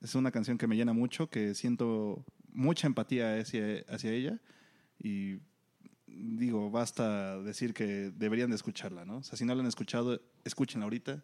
Es 0.00 0.14
una 0.14 0.30
canción 0.30 0.56
que 0.56 0.66
me 0.66 0.74
llena 0.74 0.94
mucho, 0.94 1.28
que 1.28 1.54
siento 1.54 2.24
mucha 2.52 2.86
empatía 2.86 3.38
hacia, 3.38 3.84
hacia 3.88 4.12
ella 4.12 4.40
y 4.98 5.40
digo, 6.16 6.70
basta 6.70 7.38
decir 7.42 7.74
que 7.74 8.10
deberían 8.16 8.50
de 8.50 8.56
escucharla, 8.56 9.04
¿no? 9.04 9.18
O 9.18 9.22
sea, 9.22 9.36
si 9.36 9.44
no 9.44 9.54
la 9.54 9.60
han 9.62 9.68
escuchado, 9.68 10.20
escúchenla 10.44 10.84
ahorita, 10.84 11.22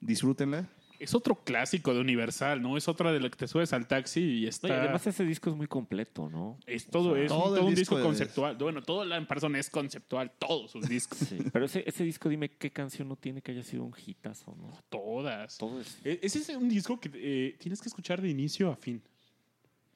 disfrútenla. 0.00 0.68
Es 0.98 1.14
otro 1.14 1.34
clásico 1.44 1.94
de 1.94 2.00
Universal, 2.00 2.60
¿no? 2.60 2.76
Es 2.76 2.86
otra 2.86 3.10
de 3.10 3.20
la 3.20 3.30
que 3.30 3.36
te 3.38 3.48
subes 3.48 3.72
al 3.72 3.88
taxi 3.88 4.20
y 4.20 4.46
está. 4.46 4.68
No, 4.68 4.74
y 4.74 4.76
además 4.76 5.06
ese 5.06 5.24
disco 5.24 5.48
es 5.48 5.56
muy 5.56 5.66
completo, 5.66 6.28
¿no? 6.28 6.58
es 6.66 6.86
todo, 6.88 7.16
es 7.16 7.30
un- 7.32 7.38
todo 7.38 7.64
un 7.64 7.74
disco 7.74 7.96
disco 7.96 7.98
es- 7.98 8.04
conceptual. 8.04 8.56
Bueno, 8.56 8.82
todo 8.82 9.06
la 9.06 9.26
persona 9.26 9.58
es 9.58 9.70
conceptual, 9.70 10.30
todos 10.38 10.72
sus 10.72 10.82
discos. 10.88 11.16
Sí. 11.20 11.38
Pero 11.50 11.64
ese, 11.64 11.84
ese 11.86 12.04
disco, 12.04 12.28
dime 12.28 12.50
qué 12.50 12.70
canción 12.70 13.08
no 13.08 13.16
tiene 13.16 13.40
que 13.40 13.52
haya 13.52 13.62
sido 13.62 13.84
un 13.84 13.94
hitazo, 14.06 14.54
¿no? 14.58 14.72
Todas. 14.90 15.56
Todo 15.56 15.80
es. 15.80 15.98
E- 16.04 16.20
Ese 16.22 16.40
es 16.40 16.50
un 16.50 16.68
disco 16.68 17.00
que 17.00 17.10
eh, 17.14 17.56
tienes 17.58 17.80
que 17.80 17.88
escuchar 17.88 18.20
de 18.20 18.28
inicio 18.28 18.70
a 18.70 18.76
fin. 18.76 19.00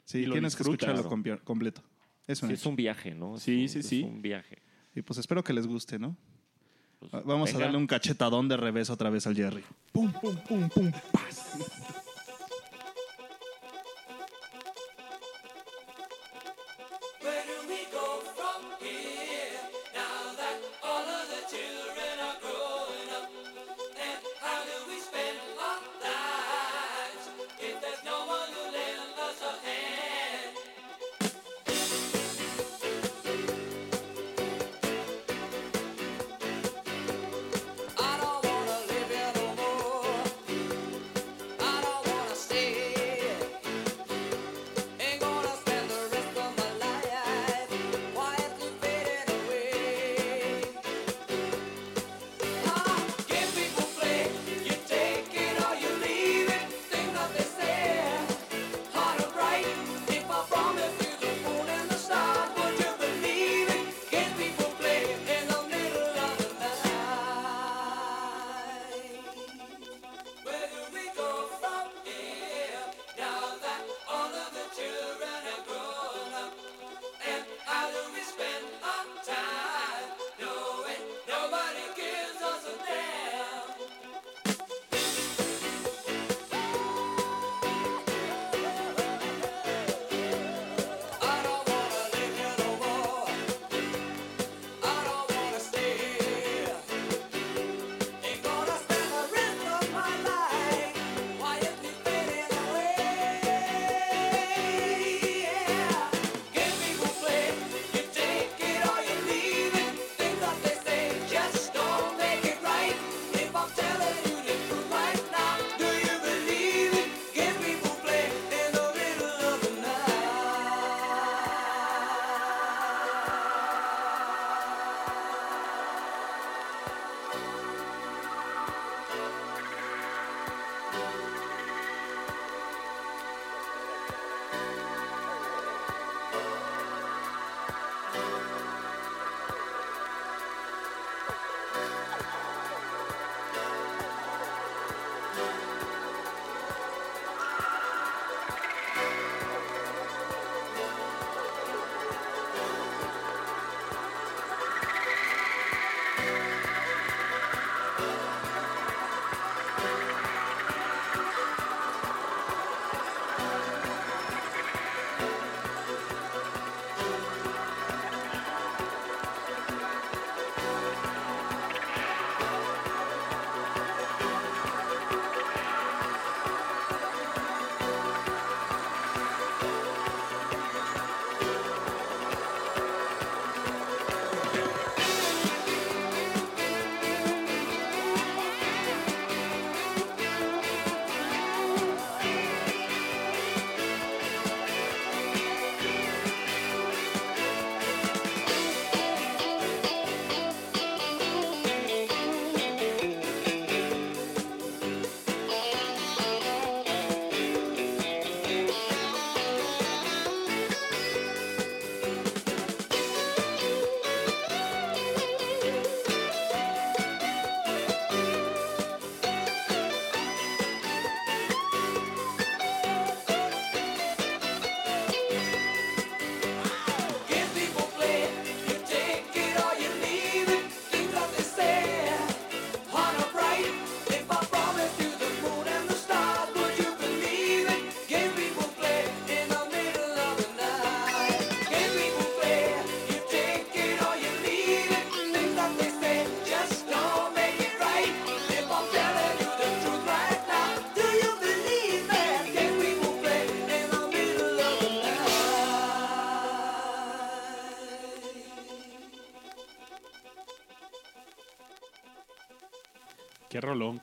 Sí, 0.06 0.20
Y 0.20 0.26
lo 0.26 0.32
tienes 0.32 0.56
que 0.56 0.62
escucharlo 0.62 1.06
completo. 1.44 1.82
Es 2.26 2.42
un 2.42 2.48
Sí, 2.48 2.54
es 2.54 2.66
un 2.66 2.76
viaje, 2.76 3.14
¿no? 3.14 3.36
Es 3.36 3.42
Sí, 3.42 3.62
un- 3.62 3.68
sí, 3.68 3.78
es 3.80 3.86
sí. 3.86 4.02
un 4.02 4.22
viaje. 4.22 4.58
Y 4.94 5.02
pues 5.02 5.18
espero 5.18 5.42
que 5.44 5.52
les 5.52 5.66
guste, 5.66 5.98
¿no? 5.98 6.16
Pues, 7.00 7.12
Va- 7.12 7.20
Vamos 7.20 7.50
venga. 7.50 7.58
a 7.58 7.62
darle 7.66 7.78
un 7.78 7.86
cachetadón 7.86 8.48
de 8.48 8.56
revés 8.56 8.88
otra 8.90 9.10
vez 9.10 9.26
al 9.26 9.34
Jerry. 9.36 9.62
Pum, 9.92 10.10
pum, 10.12 10.36
pum, 10.48 10.68
pum, 10.70 10.90
paz. 11.12 11.52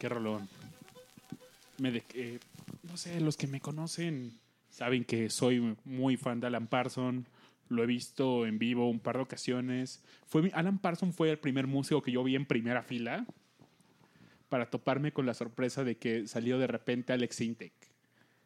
Qué 0.02 0.10
rolón, 0.10 0.50
eh, 1.84 2.40
no 2.82 2.98
sé, 2.98 3.22
los 3.22 3.38
que 3.38 3.46
me 3.46 3.62
conocen 3.62 4.34
saben 4.72 5.06
que 5.06 5.30
soy 5.30 5.78
muy 5.86 6.18
fan 6.18 6.40
de 6.40 6.48
Alan 6.48 6.66
Parson. 6.66 7.28
Lo 7.70 7.84
he 7.84 7.86
visto 7.86 8.48
en 8.48 8.58
vivo 8.58 8.90
un 8.90 9.00
par 9.00 9.18
de 9.18 9.22
ocasiones. 9.22 10.04
Fue, 10.26 10.50
Alan 10.56 10.80
Parson 10.80 11.14
fue 11.14 11.30
el 11.30 11.38
primer 11.38 11.68
músico 11.68 12.02
que 12.02 12.12
yo 12.12 12.24
vi 12.24 12.36
en 12.36 12.48
primera 12.48 12.82
fila 12.82 13.28
para 14.50 14.72
toparme 14.72 15.12
con 15.12 15.28
la 15.28 15.36
sorpresa 15.36 15.84
de 15.84 15.98
que 15.98 16.28
salió 16.28 16.58
de 16.58 16.66
repente 16.66 17.14
Alex 17.14 17.42
Intec. 17.42 17.74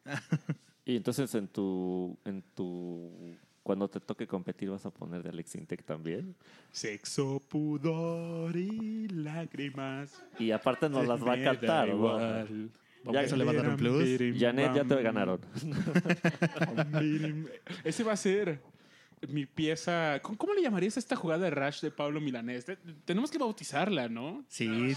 Y 0.84 0.94
entonces 0.94 1.34
en 1.34 1.48
tu, 1.48 2.18
en 2.26 2.42
tu, 2.54 3.34
cuando 3.66 3.88
te 3.88 3.98
toque 3.98 4.28
competir 4.28 4.70
vas 4.70 4.86
a 4.86 4.90
poner 4.90 5.24
de 5.24 5.30
Alex 5.30 5.56
Intec 5.56 5.82
también. 5.82 6.36
Sexo, 6.70 7.42
pudor 7.48 8.54
y 8.54 9.08
lágrimas. 9.08 10.22
Y 10.38 10.52
aparte 10.52 10.88
nos 10.88 11.04
las 11.04 11.20
va 11.20 11.32
a 11.32 11.42
cantar. 11.42 11.88
Ya- 13.12 13.22
Eso 13.22 13.34
le 13.36 13.42
va 13.44 13.50
a 13.50 13.54
dar 13.54 13.68
un 13.70 13.76
plus. 13.76 14.04
Janet, 14.38 14.72
ya 14.72 14.84
te 14.84 15.02
ganaron. 15.02 15.40
Ese 17.84 18.04
va 18.04 18.12
a 18.12 18.16
ser 18.16 18.60
mi 19.28 19.46
pieza. 19.46 20.20
¿Cómo, 20.22 20.36
cómo 20.38 20.54
le 20.54 20.62
llamarías 20.62 20.96
a 20.96 21.00
esta 21.00 21.16
jugada 21.16 21.44
de 21.44 21.50
Rush 21.50 21.80
de 21.80 21.90
Pablo 21.90 22.20
Milanés? 22.20 22.64
Te- 22.64 22.76
tenemos 23.04 23.30
que 23.30 23.38
bautizarla, 23.38 24.08
¿no? 24.08 24.44
Sí, 24.48 24.92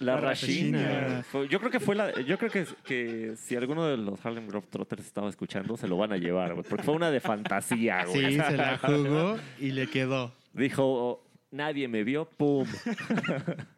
La 0.00 0.14
La 0.14 0.20
Rashina. 0.20 0.82
Rashina. 0.82 1.22
Fue- 1.24 1.48
Yo 1.48 1.58
creo 1.58 1.70
que 1.70 1.80
fue 1.80 1.94
la. 1.94 2.20
Yo 2.22 2.38
creo 2.38 2.50
que, 2.50 2.66
que 2.84 3.34
si 3.36 3.56
alguno 3.56 3.86
de 3.86 3.96
los 3.96 4.24
Harlem 4.24 4.46
Globetrotters 4.48 5.04
estaba 5.06 5.28
escuchando, 5.28 5.76
se 5.76 5.88
lo 5.88 5.96
van 5.96 6.12
a 6.12 6.16
llevar, 6.18 6.54
güey. 6.54 6.64
Porque 6.68 6.84
fue 6.84 6.94
una 6.94 7.10
de 7.10 7.20
fantasía, 7.20 8.04
güey. 8.06 8.34
sí, 8.34 8.40
se 8.40 8.56
la 8.56 8.78
jugó 8.78 9.38
y 9.58 9.70
le 9.72 9.88
quedó. 9.88 10.32
Dijo, 10.52 11.24
nadie 11.50 11.88
me 11.88 12.04
vio, 12.04 12.26
pum. 12.28 12.66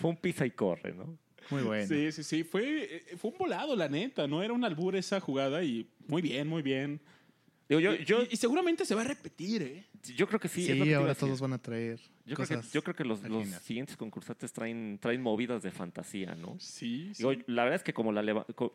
fue 0.00 0.10
un 0.10 0.16
pisa 0.16 0.46
y 0.46 0.50
corre, 0.50 0.92
¿no? 0.94 1.18
Muy 1.50 1.62
bueno. 1.62 1.86
Sí, 1.86 2.12
sí, 2.12 2.22
sí. 2.22 2.44
Fue, 2.44 2.84
eh, 3.10 3.16
fue 3.16 3.30
un 3.30 3.38
volado, 3.38 3.76
la 3.76 3.88
neta. 3.88 4.26
No 4.26 4.42
era 4.42 4.52
un 4.52 4.64
albur 4.64 4.96
esa 4.96 5.20
jugada 5.20 5.62
y 5.62 5.88
muy 6.06 6.22
bien, 6.22 6.48
muy 6.48 6.62
bien. 6.62 7.00
Digo, 7.78 7.80
yo, 7.80 7.94
Y- 7.94 8.04
yo, 8.04 8.22
y, 8.22 8.28
y 8.32 8.36
seguramente 8.36 8.84
se 8.84 8.94
va 8.94 9.00
a 9.02 9.04
repetir, 9.04 9.62
¿eh? 9.62 9.84
yo 10.16 10.26
creo 10.26 10.38
que 10.40 10.48
sí. 10.48 10.66
Que 10.66 10.94
ahora 10.94 11.14
todos 11.14 11.40
van 11.40 11.52
a 11.52 11.58
traer 11.58 11.98
Yo 12.26 12.34
creo, 12.36 12.46
que, 12.48 12.56
cosas 12.56 12.72
yo 12.72 12.82
creo 12.82 12.94
que 12.96 13.04
los, 13.04 13.22
los 13.22 13.46
siguientes 13.48 13.96
concursantes 13.96 14.52
traen, 14.52 14.98
traen 15.00 15.22
movidas 15.22 15.62
de 15.62 15.70
fantasía, 15.70 16.34
¿no? 16.34 16.56
Sí, 16.58 17.12
la 17.46 17.64
verdad 17.64 17.76
es 17.76 17.82
que 17.84 17.92
como 17.94 18.12
la 18.12 18.22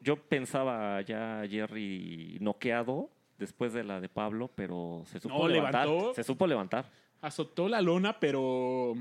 yo 0.01 0.15
pensaba 0.27 1.01
ya 1.01 1.43
Jerry 1.49 2.37
noqueado 2.41 3.09
después 3.37 3.73
de 3.73 3.83
la 3.83 4.01
de 4.01 4.09
Pablo, 4.09 4.51
pero 4.55 5.03
se 5.05 5.19
supo 5.19 5.37
No, 5.37 5.47
levantar. 5.47 5.87
levantó. 5.87 6.13
Se 6.13 6.23
supo 6.23 6.47
levantar. 6.47 6.89
Azotó 7.21 7.67
la 7.67 7.81
lona, 7.81 8.19
pero 8.19 8.95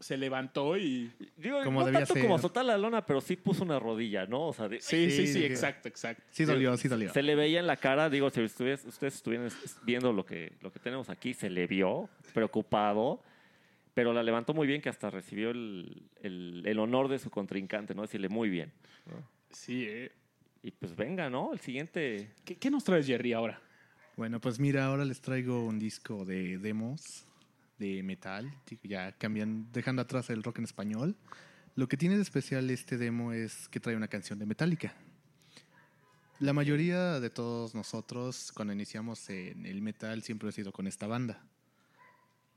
se 0.00 0.16
levantó 0.16 0.76
y... 0.76 1.10
Digo, 1.36 1.62
Como 1.64 1.80
no 1.80 1.86
debía 1.86 2.00
tanto 2.00 2.14
ser. 2.14 2.22
como 2.22 2.36
azotar 2.36 2.64
la 2.64 2.78
lona, 2.78 3.04
pero 3.04 3.20
sí 3.20 3.36
puso 3.36 3.64
una 3.64 3.78
rodilla, 3.80 4.26
¿no? 4.26 4.46
O 4.48 4.52
sea, 4.52 4.68
de- 4.68 4.80
Sí, 4.80 5.10
sí, 5.10 5.26
sí, 5.26 5.32
Sí, 5.34 5.44
exacto, 5.44 5.88
exacto. 5.88 6.22
Sí 6.30 6.44
dolió, 6.44 6.76
sí 6.76 6.86
dolió. 6.88 7.12
se 7.12 7.22
le 7.22 7.34
veía 7.34 7.58
en 7.60 7.66
la 7.66 7.76
cara, 7.76 8.08
digo, 8.08 8.30
si 8.30 8.42
ustedes, 8.42 8.84
ustedes 8.84 9.16
estuvieran 9.16 9.48
viendo 9.82 10.12
lo 10.12 10.24
que, 10.24 10.52
lo 10.60 10.72
que 10.72 10.78
tenemos 10.78 11.08
aquí, 11.10 11.34
se 11.34 11.50
le 11.50 11.66
vio 11.66 12.08
preocupado, 12.32 13.20
pero 13.94 14.12
la 14.12 14.22
levantó 14.22 14.54
muy 14.54 14.66
bien 14.68 14.80
que 14.80 14.88
hasta 14.88 15.10
recibió 15.10 15.50
el, 15.50 16.02
el- 16.22 16.62
el 16.64 16.78
honor 16.78 17.08
de 17.08 17.18
su 17.18 17.30
contrincante, 17.30 17.94
¿no? 17.94 18.02
Decirle 18.02 18.28
muy 18.28 18.48
bien. 18.48 18.72
Sí, 19.50 19.84
¿eh? 19.88 20.12
Y 20.62 20.70
pues 20.72 20.94
venga, 20.94 21.28
¿no? 21.30 21.52
El 21.52 21.60
siguiente... 21.60 22.30
¿Qué, 22.44 22.56
qué 22.56 22.70
nos 22.70 22.84
traes, 22.84 23.06
Jerry, 23.06 23.32
ahora? 23.32 23.60
Bueno, 24.16 24.40
pues 24.40 24.58
mira, 24.58 24.86
ahora 24.86 25.04
les 25.04 25.20
traigo 25.20 25.64
un 25.64 25.78
disco 25.78 26.24
de 26.24 26.58
demos 26.58 27.24
de 27.78 28.02
metal, 28.02 28.52
ya 28.82 29.12
cambian, 29.12 29.70
dejando 29.72 30.02
atrás 30.02 30.30
el 30.30 30.42
rock 30.42 30.58
en 30.58 30.64
español. 30.64 31.16
Lo 31.74 31.88
que 31.88 31.96
tiene 31.96 32.16
de 32.16 32.22
especial 32.22 32.68
este 32.70 32.98
demo 32.98 33.32
es 33.32 33.68
que 33.68 33.80
trae 33.80 33.96
una 33.96 34.08
canción 34.08 34.38
de 34.38 34.46
Metallica. 34.46 34.94
La 36.40 36.52
mayoría 36.52 37.18
de 37.20 37.30
todos 37.30 37.74
nosotros, 37.74 38.52
cuando 38.54 38.72
iniciamos 38.72 39.28
en 39.30 39.66
el 39.66 39.82
metal, 39.82 40.22
siempre 40.22 40.48
he 40.48 40.52
sido 40.52 40.72
con 40.72 40.86
esta 40.86 41.06
banda. 41.06 41.44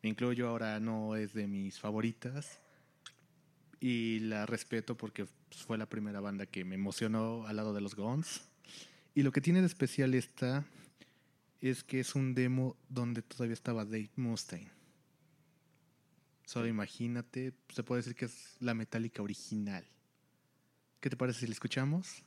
Me 0.04 0.10
incluyo 0.10 0.48
ahora, 0.48 0.80
no 0.80 1.16
es 1.16 1.34
de 1.34 1.48
mis 1.48 1.80
favoritas. 1.80 2.60
Y 3.80 4.20
la 4.20 4.46
respeto 4.46 4.96
porque 4.96 5.26
pues, 5.26 5.64
fue 5.64 5.78
la 5.78 5.88
primera 5.88 6.20
banda 6.20 6.46
que 6.46 6.64
me 6.64 6.76
emocionó 6.76 7.48
al 7.48 7.56
lado 7.56 7.74
de 7.74 7.82
los 7.82 7.96
Guns. 7.96 8.42
Y 9.16 9.24
lo 9.24 9.32
que 9.32 9.42
tiene 9.42 9.62
de 9.62 9.68
especial 9.68 10.14
esta 10.14 10.66
es 11.60 11.84
que 11.84 12.00
es 12.00 12.16
un 12.16 12.34
demo 12.34 12.76
donde 12.90 13.22
todavía 13.22 13.54
estaba 13.54 13.86
Dave 13.86 14.10
Mustaine. 14.16 14.81
Solo 16.52 16.68
imagínate, 16.68 17.54
se 17.70 17.82
puede 17.82 18.02
decir 18.02 18.14
que 18.14 18.26
es 18.26 18.58
la 18.60 18.74
metálica 18.74 19.24
original. 19.24 19.86
¿Qué 21.00 21.10
te 21.10 21.16
parece 21.16 21.40
si 21.40 21.48
la 21.48 21.54
escuchamos? 21.54 22.26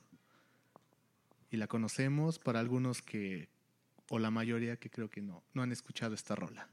Y 1.51 1.57
la 1.57 1.67
conocemos 1.67 2.39
para 2.39 2.59
algunos 2.59 3.03
que, 3.03 3.49
o 4.09 4.17
la 4.17 4.31
mayoría 4.31 4.77
que 4.77 4.89
creo 4.89 5.11
que 5.11 5.21
no, 5.21 5.43
no 5.53 5.61
han 5.61 5.71
escuchado 5.71 6.15
esta 6.15 6.33
rola. 6.33 6.67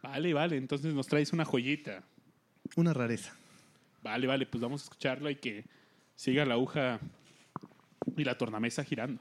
Vale, 0.00 0.32
vale, 0.32 0.56
entonces 0.56 0.94
nos 0.94 1.08
traes 1.08 1.32
una 1.32 1.44
joyita. 1.44 2.04
Una 2.76 2.94
rareza. 2.94 3.34
Vale, 4.04 4.28
vale, 4.28 4.46
pues 4.46 4.62
vamos 4.62 4.82
a 4.82 4.84
escucharla 4.84 5.32
y 5.32 5.36
que 5.40 5.64
siga 6.14 6.44
la 6.44 6.54
aguja 6.54 7.00
y 8.16 8.22
la 8.22 8.38
tornamesa 8.38 8.84
girando. 8.84 9.20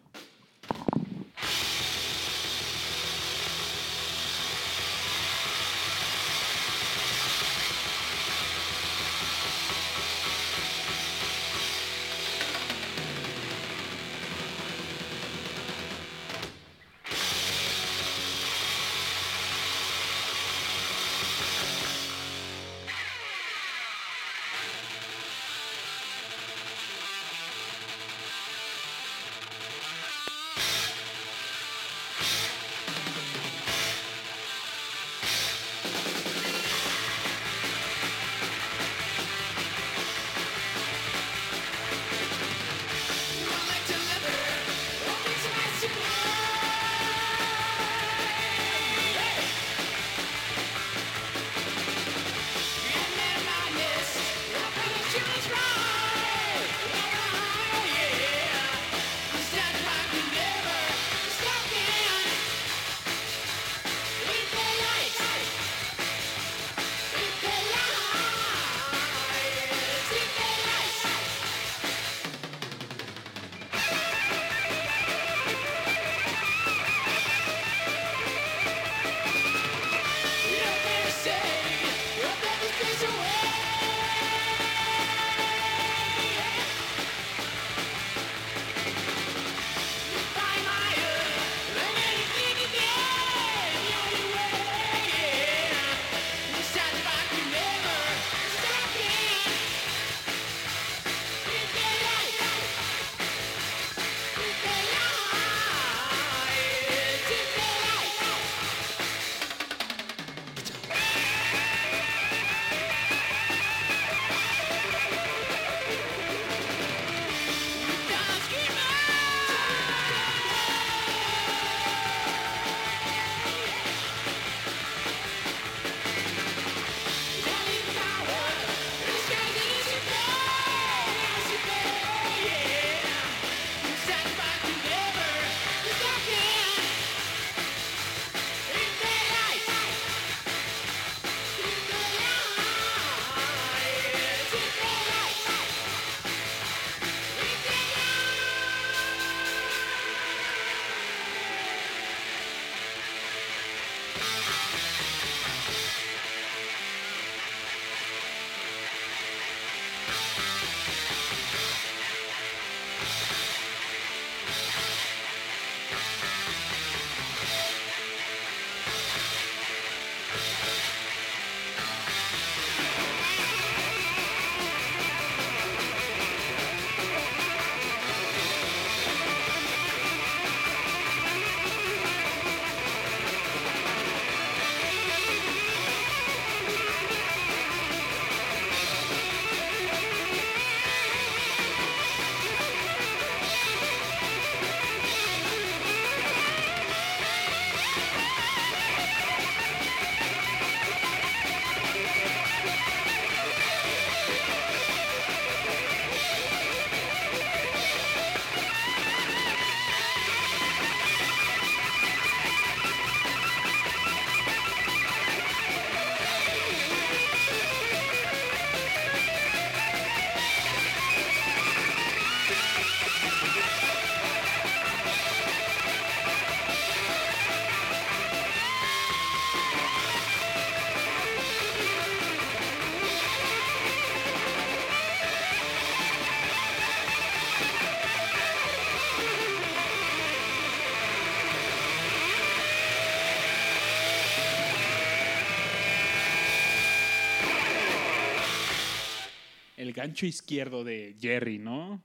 Gancho 250.01 250.25
izquierdo 250.25 250.83
de 250.83 251.15
Jerry, 251.19 251.59
¿no? 251.59 252.01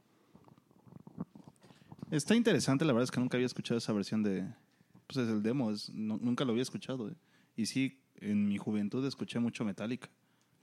Está 2.11 2.35
interesante, 2.37 2.85
la 2.85 2.93
verdad 2.93 3.05
es 3.05 3.11
que 3.11 3.21
nunca 3.21 3.37
había 3.37 3.47
escuchado 3.47 3.79
esa 3.79 3.93
versión 3.95 4.23
de. 4.23 4.45
Pues 5.07 5.17
es 5.17 5.29
el 5.33 5.43
demo, 5.43 5.71
es- 5.71 5.89
no- 5.91 6.19
nunca 6.19 6.45
lo 6.45 6.51
había 6.53 6.63
escuchado. 6.63 7.09
eh. 7.09 7.15
Y 7.57 7.67
sí, 7.67 7.99
en 8.17 8.47
mi 8.49 8.59
juventud 8.59 9.05
escuché 9.07 9.39
mucho 9.39 9.65
Metallica. 9.65 10.09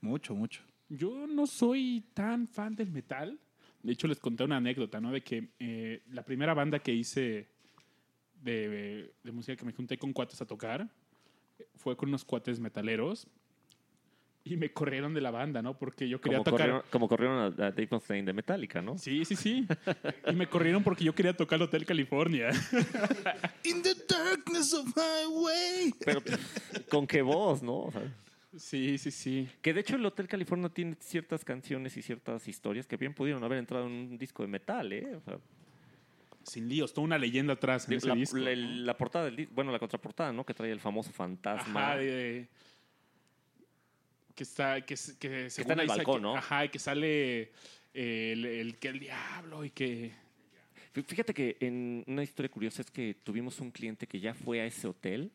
Mucho, 0.00 0.34
mucho. 0.34 0.62
Yo 0.88 1.26
no 1.26 1.46
soy 1.46 2.04
tan 2.14 2.46
fan 2.46 2.76
del 2.76 2.90
metal. 2.92 3.38
De 3.82 3.92
hecho, 3.92 4.06
les 4.06 4.20
conté 4.20 4.44
una 4.44 4.58
anécdota, 4.58 5.00
¿no? 5.00 5.10
De 5.10 5.22
que 5.22 5.50
eh, 5.58 6.02
la 6.10 6.24
primera 6.24 6.54
banda 6.54 6.78
que 6.78 6.94
hice 6.94 7.48
de, 8.42 9.12
de 9.24 9.32
música 9.32 9.56
que 9.56 9.64
me 9.64 9.72
junté 9.72 9.98
con 9.98 10.12
cuates 10.12 10.40
a 10.40 10.46
tocar 10.46 10.88
fue 11.74 11.96
con 11.96 12.08
unos 12.10 12.24
cuates 12.24 12.60
metaleros 12.60 13.26
y 14.46 14.56
me 14.56 14.70
corrieron 14.72 15.14
de 15.14 15.20
la 15.22 15.30
banda, 15.30 15.62
¿no? 15.62 15.78
Porque 15.78 16.06
yo 16.08 16.20
quería 16.20 16.38
Como 16.38 16.44
tocar. 16.44 16.58
corrieron, 16.68 16.82
como 16.90 17.08
corrieron 17.08 17.38
a, 17.38 17.44
a 17.46 17.70
Dave 17.70 17.88
Mustaine 17.90 18.26
de 18.26 18.32
Metallica, 18.34 18.82
¿no? 18.82 18.98
Sí, 18.98 19.24
sí, 19.24 19.36
sí. 19.36 19.66
Y 20.28 20.32
me 20.34 20.46
corrieron 20.46 20.82
porque 20.82 21.02
yo 21.04 21.14
quería 21.14 21.34
tocar 21.34 21.60
Hotel 21.62 21.86
California. 21.86 22.50
In 23.64 23.82
the 23.82 23.94
darkness 24.08 24.74
of 24.74 24.86
my 24.94 25.26
way. 25.44 25.94
Pero 26.04 26.22
con 26.90 27.06
qué 27.06 27.22
voz, 27.22 27.62
¿no? 27.62 27.84
O 27.84 27.92
sea, 27.92 28.02
Sí, 28.56 28.98
sí, 28.98 29.10
sí. 29.10 29.48
que 29.62 29.74
de 29.74 29.80
hecho 29.80 29.96
el 29.96 30.06
Hotel 30.06 30.28
California 30.28 30.68
tiene 30.68 30.94
ciertas 31.00 31.44
canciones 31.44 31.96
y 31.96 32.02
ciertas 32.02 32.46
historias 32.46 32.86
que 32.86 32.96
bien 32.96 33.12
pudieron 33.12 33.42
haber 33.42 33.58
entrado 33.58 33.86
en 33.86 33.92
un 33.92 34.18
disco 34.18 34.44
de 34.44 34.48
metal, 34.48 34.92
¿eh? 34.92 35.16
O 35.16 35.20
sea, 35.22 35.38
Sin 36.44 36.68
líos, 36.68 36.92
toda 36.94 37.04
una 37.06 37.18
leyenda 37.18 37.54
atrás 37.54 37.88
en 37.88 37.94
ese 37.94 38.06
la, 38.08 38.14
disco. 38.14 38.36
la- 38.36 38.54
¿no? 38.54 38.68
la 38.84 38.96
portada 38.96 39.24
del 39.24 39.34
disco, 39.36 39.52
bueno, 39.56 39.72
la 39.72 39.80
contraportada, 39.80 40.32
¿no? 40.32 40.44
Que 40.44 40.54
trae 40.54 40.70
el 40.70 40.78
famoso 40.78 41.10
fantasma. 41.10 41.84
Ajá, 41.92 41.96
de- 41.96 42.46
que 44.34 44.42
está, 44.42 44.80
que, 44.80 44.94
que, 45.18 45.50
según 45.50 45.70
está 45.70 45.72
en 45.74 45.80
el 45.80 45.86
balcón, 45.86 46.16
que- 46.16 46.20
¿no? 46.22 46.36
Ajá, 46.36 46.64
y 46.64 46.68
que 46.68 46.78
sale 46.78 47.52
el, 47.92 48.44
el 48.44 48.76
que 48.78 48.88
el 48.88 48.98
diablo 48.98 49.64
y 49.64 49.70
que. 49.70 50.12
Fí- 50.94 51.04
Fíjate 51.04 51.34
que 51.34 51.56
en 51.60 52.04
una 52.06 52.22
historia 52.22 52.50
curiosa 52.50 52.82
es 52.82 52.90
que 52.90 53.14
tuvimos 53.22 53.60
un 53.60 53.70
cliente 53.70 54.06
que 54.06 54.20
ya 54.20 54.34
fue 54.34 54.60
a 54.60 54.66
ese 54.66 54.86
hotel. 54.88 55.30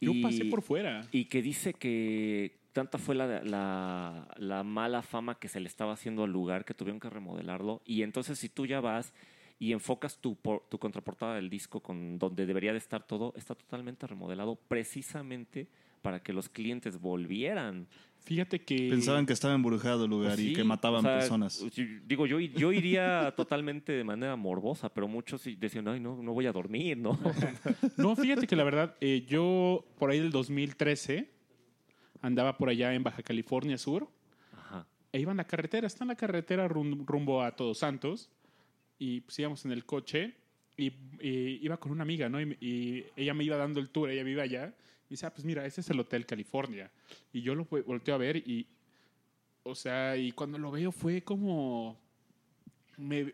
Yo 0.00 0.12
y- 0.12 0.22
pasé 0.22 0.44
por 0.46 0.62
fuera. 0.62 1.06
Y 1.12 1.26
que 1.26 1.40
dice 1.42 1.72
que 1.74 2.56
tanta 2.72 2.98
fue 2.98 3.14
la, 3.14 3.42
la, 3.42 4.28
la 4.36 4.62
mala 4.64 5.02
fama 5.02 5.38
que 5.38 5.48
se 5.48 5.60
le 5.60 5.68
estaba 5.68 5.92
haciendo 5.92 6.24
al 6.24 6.32
lugar 6.32 6.64
que 6.64 6.74
tuvieron 6.74 6.98
que 7.00 7.08
remodelarlo. 7.08 7.82
Y 7.86 8.02
entonces 8.02 8.38
si 8.38 8.48
tú 8.48 8.66
ya 8.66 8.80
vas 8.80 9.12
y 9.60 9.72
enfocas 9.72 10.18
tu, 10.18 10.34
por- 10.36 10.68
tu 10.68 10.78
contraportada 10.78 11.36
del 11.36 11.48
disco 11.48 11.80
con 11.80 12.18
donde 12.18 12.44
debería 12.44 12.72
de 12.72 12.78
estar 12.78 13.06
todo, 13.06 13.32
está 13.36 13.54
totalmente 13.54 14.06
remodelado 14.06 14.56
precisamente 14.56 15.68
para 16.02 16.20
que 16.22 16.32
los 16.32 16.48
clientes 16.48 17.00
volvieran. 17.00 17.86
Fíjate 18.24 18.62
que. 18.64 18.88
Pensaban 18.90 19.26
que 19.26 19.34
estaba 19.34 19.54
embrujado 19.54 20.04
el 20.04 20.10
lugar 20.10 20.38
y 20.40 20.48
Sí, 20.48 20.52
que 20.54 20.64
mataban 20.64 21.00
o 21.00 21.02
sea, 21.08 21.18
personas. 21.18 21.62
Digo, 22.06 22.26
yo, 22.26 22.40
yo 22.40 22.72
iría 22.72 23.32
totalmente 23.36 23.92
de 23.92 24.02
manera 24.02 24.34
morbosa, 24.36 24.88
pero 24.92 25.06
muchos 25.08 25.42
decían, 25.58 25.86
ay, 25.88 26.00
no, 26.00 26.22
no 26.22 26.32
voy 26.32 26.46
a 26.46 26.52
dormir, 26.52 26.96
¿no? 26.96 27.18
No, 27.98 28.16
fíjate 28.16 28.46
que 28.46 28.56
la 28.56 28.64
verdad, 28.64 28.96
eh, 29.00 29.24
yo 29.28 29.84
por 29.98 30.10
ahí 30.10 30.20
del 30.20 30.30
2013 30.30 31.30
andaba 32.22 32.56
por 32.56 32.68
allá 32.70 32.94
en 32.94 33.02
Baja 33.02 33.22
California 33.22 33.76
Sur 33.76 34.08
Ajá. 34.56 34.86
e 35.12 35.20
iba 35.20 35.30
en 35.30 35.36
la 35.36 35.46
carretera. 35.46 35.86
Está 35.86 36.04
en 36.04 36.08
la 36.08 36.16
carretera 36.16 36.66
rum- 36.68 37.04
rumbo 37.06 37.42
a 37.42 37.54
Todos 37.54 37.78
Santos 37.78 38.30
y 38.98 39.20
pues 39.20 39.38
íbamos 39.38 39.64
en 39.66 39.72
el 39.72 39.84
coche 39.84 40.34
y, 40.76 40.86
y 41.20 41.58
iba 41.62 41.76
con 41.76 41.92
una 41.92 42.02
amiga, 42.02 42.28
¿no? 42.30 42.40
Y, 42.40 42.56
y 42.60 43.04
ella 43.16 43.34
me 43.34 43.44
iba 43.44 43.56
dando 43.56 43.80
el 43.80 43.90
tour, 43.90 44.08
ella 44.10 44.22
vive 44.22 44.40
allá. 44.40 44.74
Y 45.08 45.14
dice, 45.14 45.26
ah, 45.26 45.32
pues 45.34 45.44
mira, 45.44 45.64
ese 45.66 45.80
es 45.80 45.90
el 45.90 46.00
Hotel 46.00 46.26
California. 46.26 46.90
Y 47.32 47.42
yo 47.42 47.54
lo 47.54 47.66
vo- 47.68 47.84
volteo 47.84 48.14
a 48.14 48.18
ver 48.18 48.36
y, 48.38 48.66
o 49.62 49.74
sea, 49.74 50.16
y 50.16 50.32
cuando 50.32 50.58
lo 50.58 50.70
veo 50.70 50.90
fue 50.92 51.22
como... 51.22 51.98
me- 52.96 53.32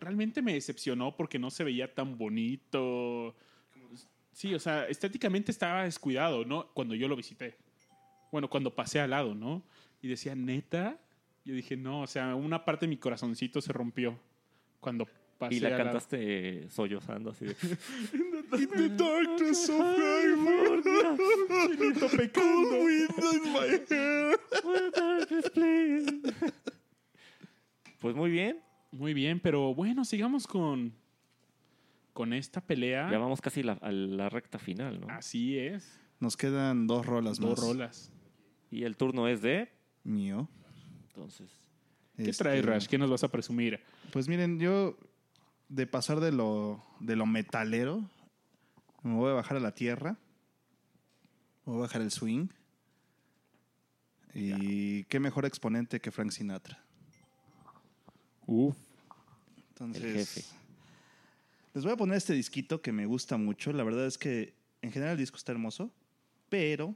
realmente 0.00 0.42
me 0.42 0.54
decepcionó 0.54 1.16
porque 1.16 1.38
no 1.38 1.50
se 1.50 1.62
veía 1.64 1.94
tan 1.94 2.18
bonito. 2.18 3.36
Sí, 4.32 4.54
o 4.54 4.58
sea, 4.58 4.86
estéticamente 4.88 5.52
estaba 5.52 5.84
descuidado, 5.84 6.44
¿no? 6.44 6.68
Cuando 6.74 6.94
yo 6.94 7.06
lo 7.06 7.14
visité. 7.16 7.56
Bueno, 8.32 8.48
cuando 8.48 8.74
pasé 8.74 8.98
al 8.98 9.10
lado, 9.10 9.34
¿no? 9.34 9.62
Y 10.00 10.08
decía, 10.08 10.34
neta. 10.34 10.98
Yo 11.44 11.54
dije, 11.54 11.76
no, 11.76 12.02
o 12.02 12.06
sea, 12.06 12.34
una 12.34 12.64
parte 12.64 12.86
de 12.86 12.90
mi 12.90 12.96
corazoncito 12.96 13.60
se 13.60 13.72
rompió 13.72 14.18
cuando 14.80 15.08
pasé 15.42 15.56
Y 15.56 15.60
la 15.60 15.76
cantaste 15.76 16.68
sollozando 16.70 17.30
así 17.30 17.46
de... 17.46 17.56
In 18.58 18.68
the 18.68 18.88
darkness 18.90 19.68
of 19.68 19.78
my 20.38 20.82
Chinito 21.76 22.08
pecando. 22.16 22.88
in 22.88 23.52
my 23.52 23.80
hair. 23.90 24.38
Pues 28.00 28.14
muy 28.16 28.30
bien, 28.30 28.60
Muy 28.92 29.14
bien, 29.14 29.40
pero 29.40 29.74
bueno, 29.74 30.04
sigamos 30.04 30.46
con, 30.46 30.92
con 32.12 32.32
esta 32.32 32.60
pelea. 32.60 33.10
ya 33.10 33.18
vamos 33.18 33.40
casi 33.40 33.62
la- 33.62 33.78
a 33.80 33.90
la 33.90 34.28
recta 34.28 34.58
final, 34.58 35.00
¿no? 35.00 35.06
Así 35.10 35.56
es. 35.58 35.98
Nos 36.20 36.36
quedan 36.36 36.86
dos 36.86 37.06
rolas 37.06 37.38
Dos 37.38 37.50
más. 37.58 37.60
rolas. 37.60 38.12
Y 38.70 38.84
el 38.84 38.96
turno 38.96 39.28
es 39.28 39.40
de... 39.42 39.68
Mío. 40.04 40.48
Entonces, 41.08 41.50
¿Qué 42.16 42.30
Este, 42.30 42.44
traes, 42.44 42.64
Rash? 42.64 42.86
¿Qué 42.86 42.98
nos 42.98 43.10
vas 43.10 43.24
a 43.24 43.28
presumir? 43.28 43.80
Pues 44.12 44.28
miren, 44.28 44.58
yo 44.60 44.96
de 45.72 45.86
pasar 45.86 46.20
de 46.20 46.32
lo, 46.32 46.84
de 47.00 47.16
lo 47.16 47.24
metalero, 47.24 48.04
me 49.02 49.14
voy 49.14 49.30
a 49.30 49.34
bajar 49.34 49.56
a 49.56 49.60
la 49.60 49.74
tierra. 49.74 50.18
Me 51.64 51.72
voy 51.72 51.78
a 51.78 51.82
bajar 51.82 52.02
el 52.02 52.10
swing. 52.10 52.48
Y 54.34 55.04
qué 55.04 55.18
mejor 55.18 55.46
exponente 55.46 55.98
que 56.00 56.10
Frank 56.10 56.30
Sinatra. 56.30 56.78
Uf. 58.46 58.76
Entonces, 59.70 60.02
El 60.02 60.12
jefe. 60.12 60.44
les 61.72 61.84
voy 61.84 61.92
a 61.94 61.96
poner 61.96 62.18
este 62.18 62.34
disquito 62.34 62.82
que 62.82 62.92
me 62.92 63.06
gusta 63.06 63.38
mucho. 63.38 63.72
La 63.72 63.82
verdad 63.82 64.06
es 64.06 64.18
que 64.18 64.54
en 64.82 64.92
general 64.92 65.12
el 65.12 65.18
disco 65.18 65.38
está 65.38 65.52
hermoso, 65.52 65.90
pero 66.50 66.94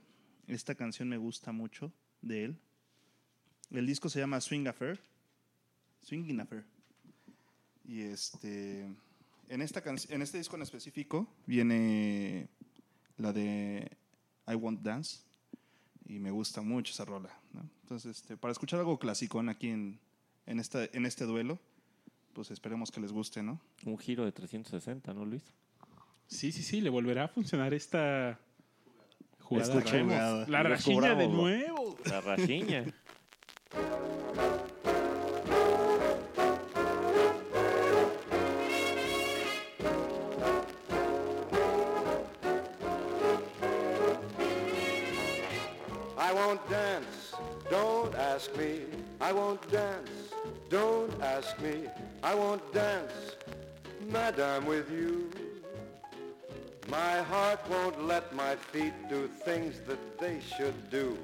esta 0.49 0.75
canción 0.75 1.09
me 1.09 1.17
gusta 1.17 1.51
mucho 1.51 1.93
de 2.21 2.45
él. 2.45 2.61
El 3.71 3.87
disco 3.87 4.11
se 4.11 4.21
llama 4.21 4.41
Swing 4.43 4.67
Affair. 4.67 5.01
Swinging 6.03 6.41
Affair. 6.41 6.76
Y 7.89 8.03
este 8.03 8.87
en 9.49 9.63
esta 9.63 9.83
en 10.09 10.23
este 10.23 10.39
disco 10.39 10.57
en 10.57 10.63
específico 10.63 11.27
viene 11.47 12.49
la 13.17 13.33
de 13.33 13.91
I 14.49 14.55
Won't 14.55 14.83
Dance 14.83 15.21
y 16.09 16.19
me 16.19 16.31
gusta 16.31 16.63
mucho 16.63 16.93
esa 16.93 17.05
rola. 17.05 17.31
¿no? 17.53 17.69
Entonces, 17.83 18.19
este, 18.19 18.37
para 18.37 18.53
escuchar 18.53 18.81
algo 18.81 18.99
clasicón 18.99 19.49
aquí 19.49 19.69
en, 19.69 19.99
en, 20.47 20.61
esta, 20.61 20.85
en 20.85 21.07
este 21.07 21.25
duelo, 21.25 21.59
pues 22.33 22.51
esperemos 22.51 22.91
que 22.91 23.01
les 23.01 23.13
guste, 23.13 23.43
¿no? 23.43 23.61
un 23.85 23.99
giro 23.99 24.25
de 24.25 24.33
360, 24.33 25.15
¿no, 25.15 25.25
Luis? 25.25 25.43
Sí, 26.29 26.53
sí, 26.53 26.63
sí, 26.63 26.81
le 26.81 26.91
volverá 26.91 27.25
a 27.25 27.29
funcionar 27.29 27.73
esta 27.75 28.39
jugada. 29.41 29.79
Esta 29.79 30.01
jugada. 30.01 30.47
La 30.49 30.63
rajilla 30.63 31.15
de 31.15 31.29
nuevo. 31.29 31.97
La 32.05 32.21
rachiña. 32.21 32.85
Ask 48.47 48.59
me. 48.59 48.81
I 49.21 49.33
won't 49.33 49.71
dance, 49.73 50.11
don't 50.69 51.13
ask 51.23 51.59
me. 51.61 51.85
I 52.23 52.35
won't 52.35 52.63
dance, 52.73 53.13
madame, 54.09 54.67
with 54.67 54.91
you. 54.91 55.31
My 56.89 57.23
heart 57.23 57.61
won't 57.69 58.05
let 58.05 58.35
my 58.35 58.55
feet 58.57 58.95
do 59.09 59.29
things 59.45 59.81
that 59.89 59.99
they 60.21 60.41
should 60.57 60.91
do. 60.91 61.19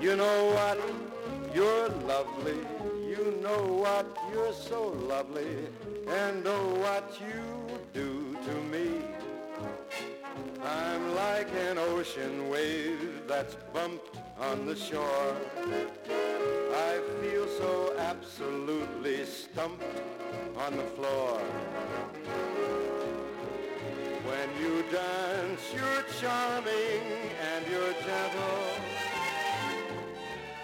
You 0.00 0.16
know 0.16 0.46
what? 0.56 0.78
You're 1.54 1.88
lovely. 2.06 2.60
You 3.06 3.38
know 3.42 3.64
what? 3.84 4.06
You're 4.32 4.54
so 4.54 4.88
lovely. 5.06 5.68
And 6.08 6.46
oh, 6.46 6.74
what 6.76 7.20
you 7.20 7.47
like 11.38 11.54
an 11.70 11.78
ocean 11.78 12.50
wave 12.50 13.22
that's 13.28 13.54
bumped 13.72 14.16
on 14.40 14.66
the 14.66 14.74
shore. 14.74 15.36
I 16.74 17.00
feel 17.20 17.46
so 17.46 17.94
absolutely 17.96 19.24
stumped 19.24 19.84
on 20.56 20.76
the 20.76 20.88
floor. 20.96 21.38
When 24.28 24.48
you 24.60 24.82
dance, 24.90 25.62
you're 25.76 26.04
charming 26.20 27.02
and 27.52 27.64
you're 27.70 27.94
gentle. 28.08 28.64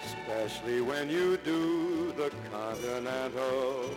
Especially 0.03 0.81
when 0.81 1.09
you 1.09 1.37
do 1.37 2.11
the 2.17 2.31
continental. 2.51 3.91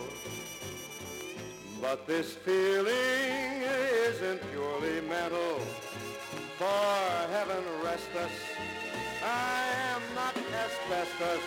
But 1.80 2.06
this 2.06 2.34
feeling 2.34 3.62
isn't 4.10 4.40
purely 4.52 5.00
mental. 5.08 5.87
For 6.58 6.64
heaven 7.30 7.62
rest 7.84 8.10
us, 8.16 8.32
I 9.22 9.62
am 9.94 10.02
not 10.16 10.36
asbestos, 10.36 11.44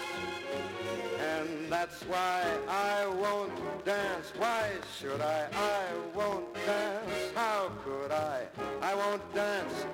and 1.20 1.70
that's 1.70 2.02
why 2.04 2.44
I 2.70 3.06
won't 3.08 3.52
dance. 3.84 4.32
Why 4.38 4.70
should 4.98 5.20
I? 5.20 5.48
I 5.52 5.84
won't 6.16 6.54
dance. 6.66 7.36
How 7.36 7.72
could 7.84 8.14
I? 8.14 8.48
I 8.82 8.96
won't 8.96 9.36
dance. 9.36 9.86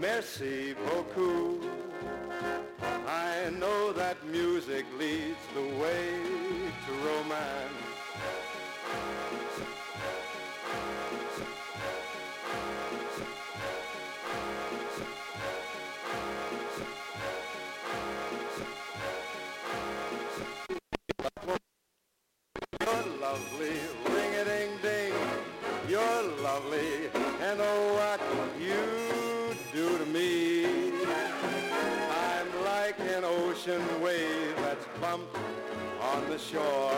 Merci 0.00 0.74
beaucoup. 0.74 1.62
I 3.06 3.50
know 3.50 3.92
that 3.92 4.16
music 4.26 4.86
leads 4.98 5.44
the 5.54 5.68
way 5.78 6.18
to 6.84 6.92
romance. 7.06 7.93
Lovely, 26.54 27.10
and 27.42 27.58
oh, 27.60 27.94
what 27.98 28.20
you 28.60 29.56
do 29.72 29.98
to 29.98 30.06
me. 30.06 30.64
I'm 32.30 32.48
like 32.62 32.96
an 33.00 33.24
ocean 33.24 33.82
wave 34.00 34.54
that's 34.58 34.86
bumped 35.00 35.36
on 36.00 36.30
the 36.30 36.38
shore. 36.38 36.92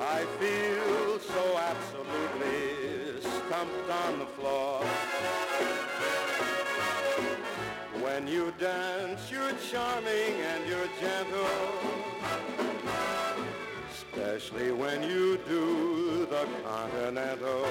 I 0.00 0.24
feel 0.40 1.18
so 1.18 1.58
absolutely 1.58 3.20
stumped 3.20 3.90
on 4.06 4.18
the 4.20 4.26
floor. 4.36 4.80
When 8.00 8.26
you 8.26 8.50
dance, 8.58 9.30
you're 9.30 9.52
charming 9.70 10.40
and 10.52 10.66
you're 10.66 10.88
gentle 10.98 12.06
especially 14.16 14.72
when 14.72 15.02
you 15.02 15.38
do 15.48 16.05
the 16.36 16.46
continental. 16.68 17.66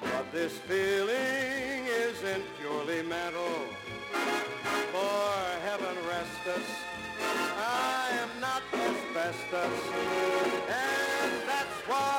But 0.00 0.30
this 0.32 0.52
feeling 0.68 1.86
isn't 2.08 2.44
purely 2.60 3.02
mental. 3.02 3.56
For 4.92 5.32
heaven 5.66 5.96
rest 6.06 6.44
us, 6.56 6.68
I 7.20 8.10
am 8.22 8.32
not 8.40 8.62
asbestos, 8.72 9.80
and 10.68 11.32
that's 11.48 11.78
why 11.88 12.13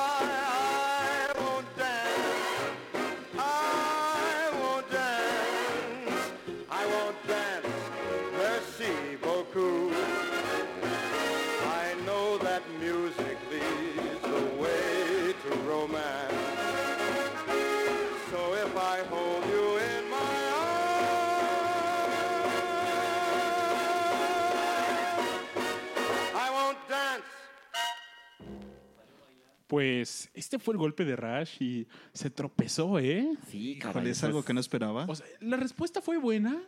Pues 29.66 30.30
este 30.34 30.58
fue 30.58 30.74
el 30.74 30.78
golpe 30.78 31.04
de 31.04 31.16
Rush 31.16 31.60
y 31.62 31.88
se 32.12 32.30
tropezó, 32.30 32.98
¿eh? 33.00 33.28
Sí, 33.50 33.78
caray, 33.80 34.08
es 34.10 34.22
algo 34.22 34.44
que 34.44 34.54
no 34.54 34.60
esperaba. 34.60 35.06
O 35.08 35.14
sea, 35.14 35.26
la 35.40 35.56
respuesta 35.56 36.00
fue 36.00 36.18
buena, 36.18 36.62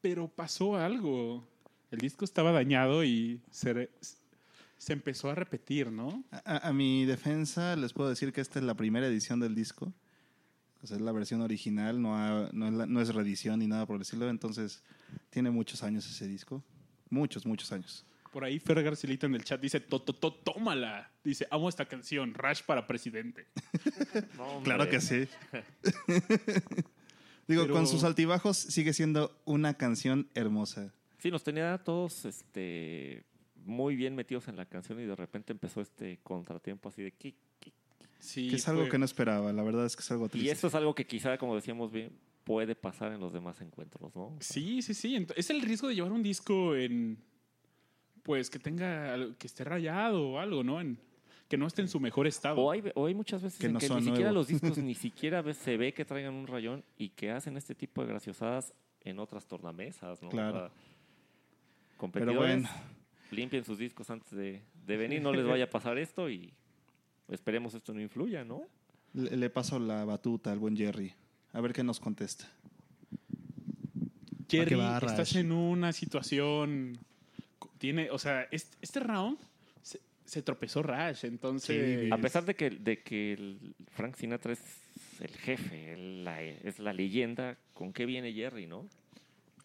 pero 0.00 0.28
pasó 0.28 0.76
algo. 0.76 1.44
El 1.90 1.98
disco 1.98 2.24
estaba 2.24 2.52
dañado 2.52 3.02
y 3.04 3.40
se, 3.50 3.72
re- 3.72 3.90
se 4.78 4.92
empezó 4.92 5.30
a 5.30 5.34
repetir, 5.34 5.90
¿no? 5.90 6.22
A, 6.44 6.68
a 6.68 6.72
mi 6.72 7.04
defensa 7.04 7.74
les 7.74 7.92
puedo 7.92 8.08
decir 8.08 8.32
que 8.32 8.40
esta 8.40 8.58
es 8.60 8.64
la 8.64 8.74
primera 8.74 9.06
edición 9.08 9.40
del 9.40 9.54
disco. 9.56 9.92
O 10.82 10.86
sea, 10.86 10.96
es 10.96 11.02
la 11.02 11.12
versión 11.12 11.40
original, 11.40 12.00
no, 12.00 12.16
ha- 12.16 12.50
no, 12.52 12.68
es 12.68 12.72
la- 12.74 12.86
no 12.86 13.00
es 13.00 13.12
reedición 13.12 13.58
ni 13.58 13.66
nada 13.66 13.84
por 13.86 13.98
decirlo. 13.98 14.28
Entonces, 14.30 14.82
tiene 15.30 15.50
muchos 15.50 15.82
años 15.82 16.06
ese 16.08 16.28
disco. 16.28 16.62
Muchos, 17.10 17.46
muchos 17.46 17.72
años. 17.72 18.04
Por 18.34 18.42
ahí 18.44 18.58
Fer 18.58 18.82
Garcilita 18.82 19.26
en 19.26 19.36
el 19.36 19.44
chat 19.44 19.60
dice, 19.60 19.78
"To- 19.78 20.02
to- 20.02 20.12
to- 20.12 20.34
tómala. 20.34 21.08
Dice, 21.22 21.46
amo 21.52 21.68
esta 21.68 21.84
canción, 21.86 22.34
Rush 22.34 22.62
para 22.66 22.84
presidente. 22.84 23.46
no. 24.36 24.60
Claro 24.64 24.88
que 24.90 25.00
sí. 25.00 25.28
Digo, 27.46 27.62
Pero- 27.62 27.74
con 27.74 27.86
sus 27.86 28.02
altibajos 28.04 28.56
sigue 28.56 28.92
siendo 28.92 29.40
una 29.44 29.74
canción 29.74 30.28
hermosa. 30.34 30.92
Sí, 31.18 31.30
nos 31.30 31.44
tenía 31.44 31.78
todos 31.78 32.24
este, 32.24 33.22
muy 33.64 33.94
bien 33.96 34.14
metidos 34.16 34.48
en 34.48 34.56
la 34.56 34.64
canción 34.66 34.98
y 35.00 35.04
de 35.04 35.14
repente 35.14 35.52
empezó 35.52 35.80
este 35.80 36.18
contratiempo 36.22 36.88
así 36.88 37.02
de 37.02 37.12
¿qué, 37.12 37.34
qué? 37.60 37.72
Sí, 38.18 38.48
que 38.50 38.56
es 38.56 38.66
algo 38.68 38.82
fue- 38.82 38.90
que 38.90 38.98
no 38.98 39.04
esperaba. 39.04 39.52
La 39.52 39.62
verdad 39.62 39.86
es 39.86 39.94
que 39.94 40.02
es 40.02 40.10
algo 40.10 40.28
triste. 40.28 40.48
Y 40.48 40.50
esto 40.50 40.66
es 40.66 40.74
algo 40.74 40.92
que 40.94 41.06
quizá, 41.06 41.38
como 41.38 41.54
decíamos 41.54 41.92
bien, 41.92 42.10
puede 42.42 42.74
pasar 42.74 43.12
en 43.12 43.20
los 43.20 43.32
demás 43.32 43.60
encuentros, 43.60 44.14
¿no? 44.16 44.24
O 44.24 44.36
sea, 44.40 44.54
Sí, 44.54 44.82
sí, 44.82 44.92
sí. 44.92 45.24
Es 45.36 45.50
el 45.50 45.60
riesgo 45.62 45.86
de 45.88 45.94
llevar 45.94 46.10
un 46.12 46.22
disco 46.22 46.74
en. 46.74 47.18
Pues 48.24 48.50
que 48.50 48.58
tenga. 48.58 49.16
que 49.38 49.46
esté 49.46 49.62
rayado 49.64 50.30
o 50.30 50.38
algo, 50.40 50.64
¿no? 50.64 50.80
En- 50.80 50.98
que 51.48 51.56
no 51.58 51.66
esté 51.66 51.82
en 51.82 51.88
su 51.88 52.00
mejor 52.00 52.26
estado. 52.26 52.56
O 52.60 52.70
hay, 52.70 52.82
o 52.94 53.06
hay 53.06 53.14
muchas 53.14 53.42
veces 53.42 53.58
Que 53.60 53.66
en 53.66 53.74
no 53.74 53.78
que 53.78 53.88
ni 53.88 54.02
siquiera 54.02 54.32
los 54.32 54.48
discos 54.48 54.76
ni 54.78 54.94
siquiera 54.94 55.44
se 55.54 55.76
ve 55.76 55.92
que 55.94 56.04
traigan 56.04 56.34
un 56.34 56.46
rayón 56.46 56.82
y 56.98 57.10
que 57.10 57.30
hacen 57.30 57.56
este 57.56 57.74
tipo 57.74 58.00
de 58.02 58.08
graciosadas 58.08 58.72
en 59.02 59.18
otras 59.20 59.46
tornamesas, 59.46 60.20
¿no? 60.22 60.28
O 60.28 60.30
Claro. 60.30 60.58
sea, 60.58 60.70
competidores, 61.98 62.62
bueno. 62.62 62.68
limpien 63.30 63.62
sus 63.64 63.76
discos 63.78 64.08
antes 64.10 64.30
de, 64.32 64.62
de 64.86 64.96
venir, 64.96 65.20
no 65.20 65.32
les 65.32 65.46
vaya 65.46 65.64
a 65.64 65.70
pasar 65.70 65.98
esto 65.98 66.30
y 66.30 66.52
esperemos 67.28 67.74
esto 67.74 67.92
no 67.92 68.00
influya, 68.00 68.42
¿no? 68.44 68.62
Le, 69.12 69.36
le 69.36 69.50
paso 69.50 69.78
la 69.78 70.04
batuta 70.06 70.50
al 70.50 70.58
buen 70.58 70.76
Jerry. 70.76 71.12
A 71.52 71.60
ver 71.60 71.72
qué 71.74 71.84
nos 71.84 72.00
contesta. 72.00 72.50
Jerry, 74.48 74.78
estás 75.06 75.34
en 75.36 75.52
una 75.52 75.92
situación. 75.92 76.98
Tiene. 77.84 78.10
O 78.10 78.18
sea, 78.18 78.48
este, 78.50 78.76
este 78.80 79.00
round 79.00 79.36
se, 79.82 80.00
se 80.24 80.40
tropezó 80.40 80.82
Rush. 80.82 81.26
Entonces. 81.26 82.10
A 82.10 82.16
pesar 82.16 82.46
de 82.46 82.54
que, 82.54 82.70
de 82.70 83.02
que 83.02 83.34
el 83.34 83.74
Frank 83.94 84.16
Sinatra 84.16 84.54
es 84.54 84.60
el 85.20 85.28
jefe, 85.36 85.92
el- 85.92 86.24
la- 86.24 86.42
es 86.42 86.78
la 86.78 86.94
leyenda, 86.94 87.58
¿con 87.74 87.92
qué 87.92 88.06
viene 88.06 88.32
Jerry, 88.32 88.66
no? 88.66 88.88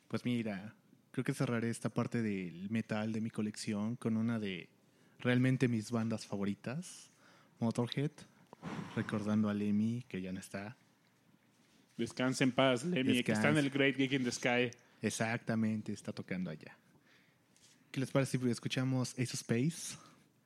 Pues 0.09 0.25
mira, 0.25 0.73
creo 1.11 1.23
que 1.23 1.33
cerraré 1.33 1.69
esta 1.69 1.89
parte 1.89 2.21
del 2.21 2.69
metal 2.69 3.13
de 3.13 3.21
mi 3.21 3.29
colección 3.29 3.95
con 3.95 4.17
una 4.17 4.37
de 4.37 4.67
realmente 5.19 5.69
mis 5.69 5.89
bandas 5.91 6.25
favoritas, 6.25 7.09
Motorhead, 7.59 8.11
recordando 8.97 9.47
a 9.47 9.53
Lemmy, 9.53 10.03
que 10.09 10.21
ya 10.21 10.33
no 10.33 10.39
está. 10.41 10.75
Descansa 11.97 12.43
en 12.43 12.51
paz, 12.51 12.83
Lemmy, 12.83 13.23
que 13.23 13.31
está 13.31 13.49
en 13.49 13.57
el 13.57 13.69
Great 13.69 13.95
Gig 13.95 14.11
in 14.13 14.23
the 14.25 14.31
Sky. 14.31 14.71
Exactamente, 15.01 15.93
está 15.93 16.11
tocando 16.11 16.49
allá. 16.49 16.77
¿Qué 17.91 17.99
les 17.99 18.11
parece 18.11 18.37
si 18.37 18.49
escuchamos 18.49 19.13
Ace 19.13 19.23
of 19.23 19.33
Space 19.33 19.97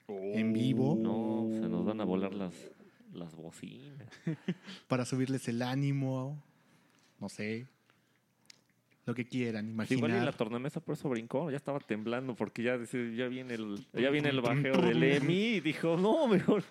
en 0.08 0.54
vivo 0.54 0.96
No, 1.00 1.50
se 1.52 1.68
nos 1.68 1.86
van 1.86 2.02
a 2.02 2.06
volar 2.06 2.34
las, 2.34 2.54
las 3.14 3.36
bocinas. 3.36 4.08
para 4.88 5.06
subirles 5.06 5.48
el 5.48 5.62
ánimo? 5.62 6.42
No 7.20 7.30
sé. 7.30 7.68
Lo 9.06 9.14
que 9.14 9.26
quieran, 9.28 9.66
Sí, 9.66 9.72
igual 9.72 9.90
y 9.90 9.94
imaginar. 9.96 10.24
la 10.26 10.32
tornamesa 10.32 10.80
por 10.80 10.94
eso 10.94 11.10
brincó, 11.10 11.52
ya 11.52 11.58
estaba 11.58 11.80
temblando 11.80 12.36
porque 12.36 12.64
ya, 12.64 12.78
ya 12.78 13.28
viene 13.28 13.56
el 13.56 13.86
ya 13.92 14.10
viene 14.10 14.30
el 14.30 14.40
bajeo 14.40 14.82
del 14.82 15.04
Emi 15.04 15.56
y 15.56 15.60
dijo, 15.60 15.98
no, 15.98 16.28
mejor. 16.28 16.64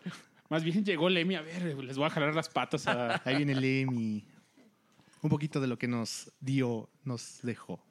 Más 0.48 0.64
bien 0.64 0.84
llegó 0.84 1.08
Lemmy, 1.10 1.34
a 1.34 1.42
ver, 1.42 1.76
les 1.82 1.96
voy 1.96 2.06
a 2.06 2.10
jalar 2.10 2.34
las 2.34 2.48
patas 2.48 2.86
a. 2.86 3.20
Ahí 3.26 3.36
viene 3.36 3.54
Lemmy. 3.54 4.24
Un 5.22 5.30
poquito 5.30 5.60
de 5.60 5.66
lo 5.66 5.78
que 5.78 5.88
nos 5.88 6.32
dio, 6.40 6.88
nos 7.04 7.40
dejó. 7.42 7.82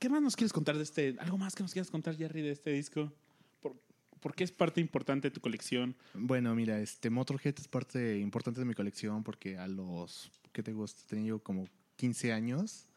¿Qué 0.00 0.08
más 0.08 0.22
nos 0.22 0.34
quieres 0.34 0.54
contar 0.54 0.78
de 0.78 0.82
este? 0.82 1.14
¿Algo 1.18 1.36
más 1.36 1.54
que 1.54 1.62
nos 1.62 1.74
quieras 1.74 1.90
contar, 1.90 2.16
Jerry, 2.16 2.40
de 2.40 2.52
este 2.52 2.72
disco? 2.72 3.12
¿Por, 3.60 3.76
por 4.18 4.34
qué 4.34 4.44
es 4.44 4.50
parte 4.50 4.80
importante 4.80 5.28
de 5.28 5.34
tu 5.34 5.42
colección? 5.42 5.94
Bueno, 6.14 6.54
mira, 6.54 6.80
este 6.80 7.10
Motorhead 7.10 7.54
es 7.58 7.68
parte 7.68 8.18
importante 8.18 8.60
de 8.60 8.64
mi 8.64 8.72
colección 8.72 9.22
porque 9.22 9.58
a 9.58 9.68
los 9.68 10.32
que 10.54 10.62
te 10.62 10.72
gusta 10.72 11.02
tenía 11.06 11.26
yo 11.26 11.40
como 11.40 11.68
15 11.96 12.32
años 12.32 12.88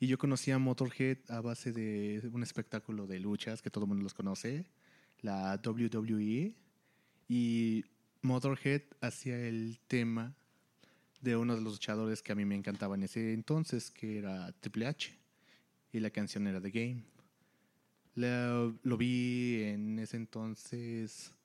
y 0.00 0.06
yo 0.06 0.16
conocí 0.16 0.50
a 0.50 0.58
Motorhead 0.58 1.18
a 1.28 1.42
base 1.42 1.72
de 1.72 2.26
un 2.32 2.42
espectáculo 2.42 3.06
de 3.06 3.20
luchas 3.20 3.60
que 3.60 3.68
todo 3.68 3.84
el 3.84 3.88
mundo 3.88 4.02
los 4.02 4.14
conoce, 4.14 4.64
la 5.20 5.60
WWE 5.62 6.54
y 7.28 7.84
Motorhead 8.22 8.80
hacía 9.02 9.38
el 9.38 9.78
tema 9.88 10.34
de 11.20 11.36
uno 11.36 11.54
de 11.54 11.60
los 11.60 11.74
luchadores 11.74 12.22
que 12.22 12.32
a 12.32 12.34
mí 12.34 12.46
me 12.46 12.54
encantaba 12.54 12.94
en 12.94 13.02
ese 13.02 13.34
entonces, 13.34 13.90
que 13.90 14.16
era 14.16 14.52
Triple 14.52 14.86
H 14.86 15.25
y 15.96 16.00
la 16.00 16.10
canción 16.10 16.46
era 16.46 16.60
The 16.60 16.70
Game. 16.70 17.04
Lo 18.82 18.96
vi 18.96 19.62
en 19.64 19.98
ese 19.98 20.16
entonces 20.16 21.36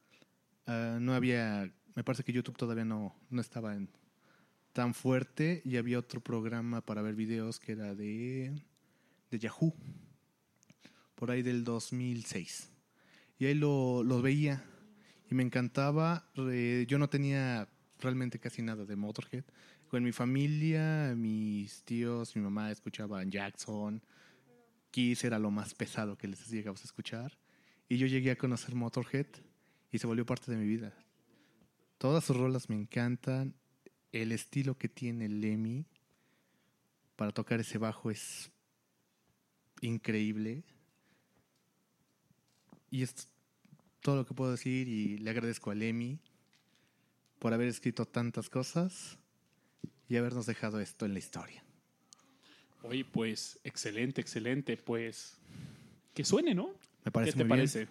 Ah, 0.68 1.00
no 1.02 1.14
había, 1.14 1.70
me 1.96 2.04
parece 2.04 2.24
que 2.24 2.32
YouTube 2.32 2.58
todavía 2.58 2.86
no, 2.86 3.16
no 3.30 3.42
estaba 3.42 3.76
tan 4.74 4.94
fuerte 4.94 5.62
y 5.66 5.78
había 5.78 6.00
otro 6.00 6.22
programa 6.22 6.82
para 6.82 7.02
ver 7.02 7.16
videos 7.16 7.60
que 7.60 7.74
era 7.74 7.94
de 7.96 8.54
de 9.32 9.40
Yahoo, 9.40 9.74
por 11.16 11.32
ahí 11.32 11.42
del 11.42 11.64
2006. 11.64 12.70
Y 13.40 13.46
ahí 13.46 13.54
lo, 13.54 14.04
veía 14.22 14.64
y 15.30 15.36
me 15.36 15.44
encantaba. 15.44 16.30
yo 16.36 16.98
no 16.98 17.10
tenía 17.10 17.68
realmente 18.00 18.40
casi 18.40 18.62
nada 18.62 18.86
de 18.86 18.96
Motorhead. 18.96 19.44
Con 19.90 20.04
mi 20.04 20.12
familia, 20.12 21.14
mis 21.18 21.84
tíos, 21.84 22.36
mi 22.36 22.42
mamá 22.42 22.72
escuchaban 22.72 23.32
Jackson, 23.32 24.02
Kiss 24.92 25.24
era 25.24 25.40
lo 25.40 25.50
más 25.50 25.74
pesado 25.74 26.18
que 26.18 26.28
les 26.28 26.48
llegamos 26.50 26.82
a 26.82 26.86
escuchar. 26.86 27.38
Y 27.90 27.98
yo 27.98 28.08
llegué 28.08 28.32
a 28.32 28.38
conocer 28.38 28.76
Motorhead 28.76 29.28
y 29.92 29.98
se 29.98 30.08
volvió 30.08 30.26
parte 30.26 30.52
de 30.52 30.58
mi 30.58 30.68
vida. 30.68 30.94
Todas 31.98 32.24
sus 32.24 32.38
rolas 32.38 32.70
me 32.70 32.76
encantan. 32.76 33.56
El 34.12 34.32
estilo 34.32 34.78
que 34.78 34.90
tiene 34.90 35.30
Lemmy 35.30 35.86
para 37.16 37.32
tocar 37.32 37.60
ese 37.60 37.78
bajo 37.78 38.12
es 38.12 38.52
increíble. 39.82 40.64
Y 42.90 43.04
es 43.04 43.30
todo 44.02 44.18
lo 44.18 44.26
que 44.26 44.34
puedo 44.34 44.52
decir 44.52 44.88
y 44.88 45.18
le 45.18 45.30
agradezco 45.30 45.72
a 45.72 45.76
Lemmy 45.76 46.20
por 47.40 47.54
haber 47.54 47.68
escrito 47.68 48.06
tantas 48.06 48.50
cosas 48.50 49.18
y 50.08 50.18
habernos 50.18 50.46
dejado 50.46 50.80
esto 50.80 51.06
en 51.06 51.14
la 51.14 51.20
historia. 51.20 51.64
Oye, 52.84 53.06
pues, 53.06 53.60
excelente, 53.64 54.22
excelente. 54.22 54.78
Pues, 54.78 55.38
que 56.14 56.24
suene, 56.26 56.54
¿no? 56.56 56.74
Me 57.06 57.12
parece 57.12 57.34
¿Qué 57.34 57.38
te 57.38 57.44
muy 57.44 57.50
parece? 57.50 57.88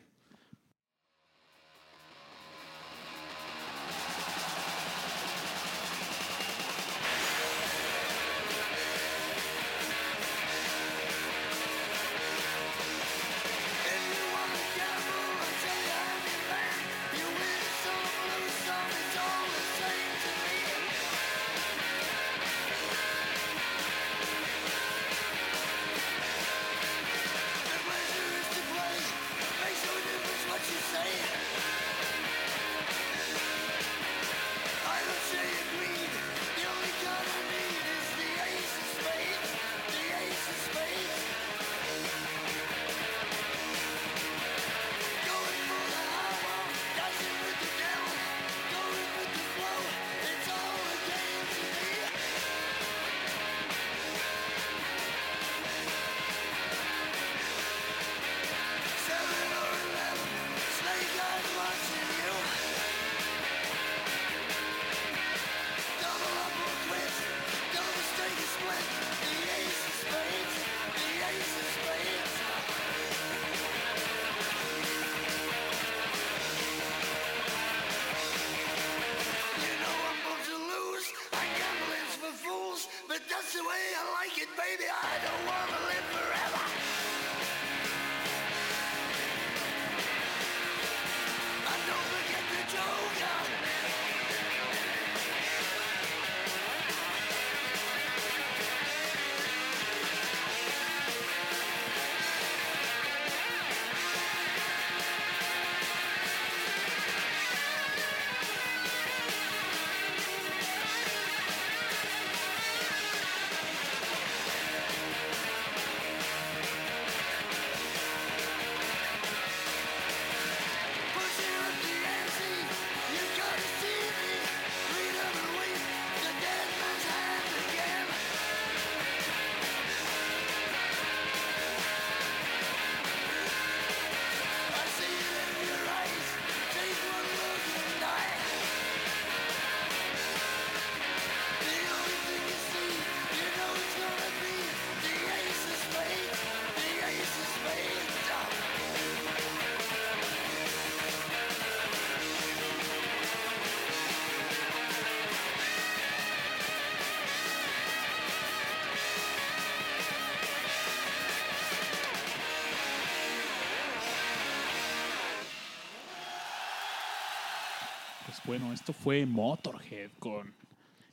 Bueno, 168.46 168.72
esto 168.72 168.92
fue 168.92 169.26
Motorhead 169.26 170.10
con 170.18 170.52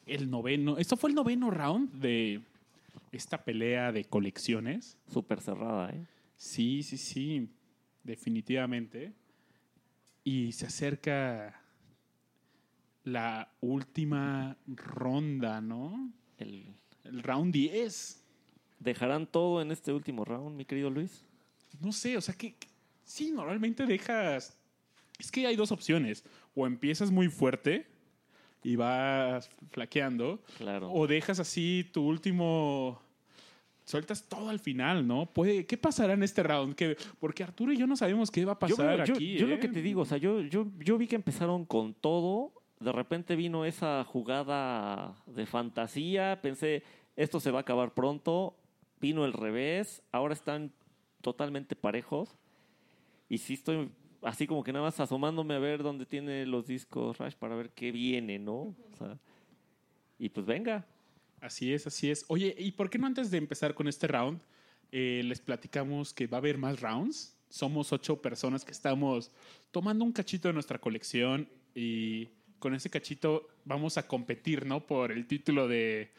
el 0.05 0.29
noveno. 0.29 0.77
Esto 0.77 0.95
fue 0.97 1.09
el 1.09 1.15
noveno 1.15 1.51
round 1.51 1.91
de 2.01 2.41
esta 3.11 3.43
pelea 3.43 3.91
de 3.91 4.05
colecciones. 4.05 4.97
Súper 5.11 5.41
cerrada, 5.41 5.89
¿eh? 5.89 6.05
Sí, 6.37 6.83
sí, 6.83 6.97
sí, 6.97 7.49
definitivamente. 8.03 9.13
Y 10.23 10.51
se 10.51 10.65
acerca 10.67 11.61
la 13.03 13.49
última 13.61 14.57
ronda, 14.67 15.61
¿no? 15.61 16.11
El- 16.37 16.75
El 17.03 17.23
round 17.23 17.53
10. 17.53 18.21
¿Dejarán 18.79 19.25
todo 19.27 19.61
en 19.61 19.71
este 19.71 19.93
último 19.93 20.25
round, 20.25 20.55
mi 20.57 20.65
querido 20.65 20.89
Luis? 20.89 21.23
No 21.79 21.91
sé, 21.93 22.17
o 22.17 22.21
sea 22.21 22.35
que 22.35 22.53
que- 22.55 22.67
sí, 23.05 23.31
normalmente 23.31 23.85
dejas. 23.85 24.59
Es 25.19 25.31
que 25.31 25.47
hay 25.47 25.55
dos 25.55 25.71
opciones. 25.71 26.23
O 26.55 26.65
empiezas 26.67 27.11
muy 27.11 27.27
fuerte 27.29 27.87
y 28.63 28.75
vas 28.75 29.49
flaqueando. 29.71 30.41
Claro. 30.57 30.91
O 30.91 31.07
dejas 31.07 31.39
así 31.39 31.89
tu 31.93 32.03
último. 32.03 33.01
Sueltas 33.85 34.27
todo 34.27 34.49
al 34.49 34.59
final, 34.59 35.07
¿no? 35.07 35.25
Puede, 35.27 35.65
¿Qué 35.65 35.77
pasará 35.77 36.13
en 36.13 36.21
este 36.21 36.43
round? 36.43 36.75
Que, 36.75 36.97
porque 37.19 37.43
Arturo 37.43 37.71
y 37.71 37.77
yo 37.77 37.87
no 37.87 37.95
sabemos 37.95 38.29
qué 38.29 38.43
va 38.43 38.51
a 38.53 38.59
pasar 38.59 39.05
yo- 39.05 39.13
aquí. 39.15 39.37
yo 39.37 39.45
¿eh? 39.47 39.49
lo 39.51 39.59
que 39.59 39.69
te 39.69 39.81
digo, 39.81 40.01
o 40.01 40.05
sea, 40.05 40.17
yo, 40.17 40.41
yo, 40.41 40.67
yo 40.79 40.97
vi 40.97 41.07
que 41.07 41.15
empezaron 41.15 41.63
con 41.65 41.93
todo. 41.93 42.51
De 42.81 42.91
repente 42.91 43.35
vino 43.37 43.63
esa 43.63 44.03
jugada 44.03 45.15
de 45.25 45.45
fantasía. 45.45 46.39
Pensé, 46.41 46.83
esto 47.15 47.39
se 47.39 47.49
va 47.49 47.59
a 47.59 47.61
acabar 47.61 47.93
pronto. 47.93 48.57
Vino 48.99 49.23
el 49.23 49.31
revés. 49.33 50.03
Ahora 50.11 50.33
están 50.33 50.73
totalmente 51.21 51.75
parejos. 51.77 52.35
Y 53.29 53.37
sí 53.37 53.53
estoy 53.53 53.89
así 54.21 54.47
como 54.47 54.63
que 54.63 54.73
nada 54.73 54.85
más 54.85 54.99
asomándome 54.99 55.55
a 55.55 55.59
ver 55.59 55.83
dónde 55.83 56.05
tiene 56.05 56.45
los 56.45 56.67
discos 56.67 57.17
Rush 57.17 57.35
para 57.35 57.55
ver 57.55 57.71
qué 57.71 57.91
viene, 57.91 58.39
¿no? 58.39 58.53
O 58.53 58.95
sea, 58.97 59.17
y 60.19 60.29
pues 60.29 60.45
venga. 60.45 60.85
Así 61.41 61.73
es, 61.73 61.85
así 61.85 62.09
es. 62.09 62.25
Oye, 62.29 62.55
¿y 62.57 62.71
por 62.71 62.89
qué 62.89 62.97
no 62.97 63.05
antes 63.05 63.29
de 63.29 63.37
empezar 63.37 63.73
con 63.73 63.87
este 63.87 64.07
round 64.07 64.39
eh, 64.91 65.21
les 65.23 65.39
platicamos 65.39 66.13
que 66.13 66.27
va 66.27 66.37
a 66.37 66.39
haber 66.39 66.57
más 66.57 66.81
rounds? 66.81 67.37
Somos 67.49 67.93
ocho 67.93 68.21
personas 68.21 68.65
que 68.65 68.71
estamos 68.71 69.31
tomando 69.71 70.03
un 70.03 70.11
cachito 70.11 70.47
de 70.47 70.53
nuestra 70.53 70.79
colección 70.79 71.47
y 71.75 72.29
con 72.59 72.73
ese 72.73 72.89
cachito 72.89 73.47
vamos 73.65 73.97
a 73.97 74.07
competir, 74.07 74.65
¿no? 74.65 74.85
Por 74.85 75.11
el 75.11 75.27
título 75.27 75.67
de 75.67 76.11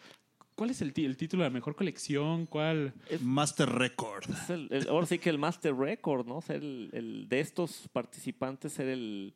¿Cuál 0.58 0.70
es 0.70 0.82
el, 0.82 0.92
título 0.92 1.44
de 1.44 1.50
la 1.50 1.54
mejor 1.54 1.76
colección? 1.76 2.44
¿Cuál? 2.46 2.92
Master 3.22 3.68
Record. 3.68 4.24
Es 4.28 4.50
el- 4.50 4.66
el- 4.72 4.88
ahora 4.88 5.06
sí 5.06 5.20
que 5.20 5.30
el 5.30 5.38
Master 5.38 5.72
Record, 5.72 6.26
¿no? 6.26 6.40
Ser 6.40 6.56
el, 6.56 6.90
el- 6.92 7.28
de 7.28 7.38
estos 7.38 7.88
participantes, 7.92 8.72
ser 8.72 8.88
el, 8.88 9.34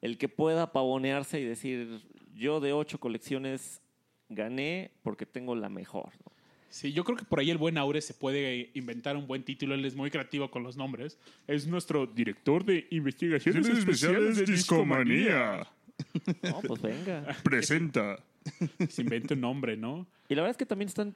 el 0.00 0.16
que 0.16 0.28
pueda 0.28 0.70
pavonearse 0.70 1.40
y 1.40 1.44
decir, 1.44 2.00
yo 2.36 2.60
de 2.60 2.72
ocho 2.72 3.00
colecciones 3.00 3.80
gané 4.28 4.92
porque 5.02 5.26
tengo 5.26 5.56
la 5.56 5.68
mejor. 5.68 6.12
¿no? 6.24 6.30
Sí, 6.68 6.92
yo 6.92 7.02
creo 7.02 7.18
que 7.18 7.24
por 7.24 7.40
ahí 7.40 7.50
el 7.50 7.58
buen 7.58 7.76
Aure 7.76 8.00
se 8.00 8.14
puede 8.14 8.70
inventar 8.74 9.16
un 9.16 9.26
buen 9.26 9.42
título. 9.42 9.74
Él 9.74 9.84
es 9.84 9.96
muy 9.96 10.08
creativo 10.08 10.52
con 10.52 10.62
los 10.62 10.76
nombres. 10.76 11.18
Es 11.48 11.66
nuestro 11.66 12.06
director 12.06 12.64
de 12.64 12.86
investigaciones 12.92 13.66
especiales 13.66 14.36
de 14.36 14.44
discomanía. 14.44 15.66
No, 16.44 16.60
pues 16.62 16.80
venga. 16.80 17.36
Presenta. 17.42 18.20
Se 18.88 19.02
inventa 19.02 19.34
un 19.34 19.40
nombre, 19.40 19.76
¿no? 19.76 20.06
Y 20.28 20.34
la 20.34 20.42
verdad 20.42 20.52
es 20.52 20.56
que 20.56 20.66
también 20.66 20.88
están, 20.88 21.14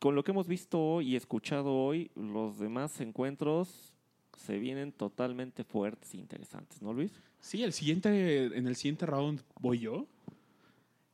con 0.00 0.14
lo 0.14 0.24
que 0.24 0.32
hemos 0.32 0.46
visto 0.48 1.00
y 1.00 1.16
escuchado 1.16 1.72
hoy, 1.74 2.10
los 2.16 2.58
demás 2.58 3.00
encuentros 3.00 3.92
se 4.36 4.58
vienen 4.58 4.92
totalmente 4.92 5.64
fuertes 5.64 6.12
e 6.14 6.18
interesantes, 6.18 6.82
¿no, 6.82 6.92
Luis? 6.92 7.12
Sí, 7.40 7.62
el 7.62 7.72
siguiente, 7.72 8.46
en 8.46 8.66
el 8.66 8.76
siguiente 8.76 9.06
round 9.06 9.40
voy 9.60 9.78
yo. 9.80 10.06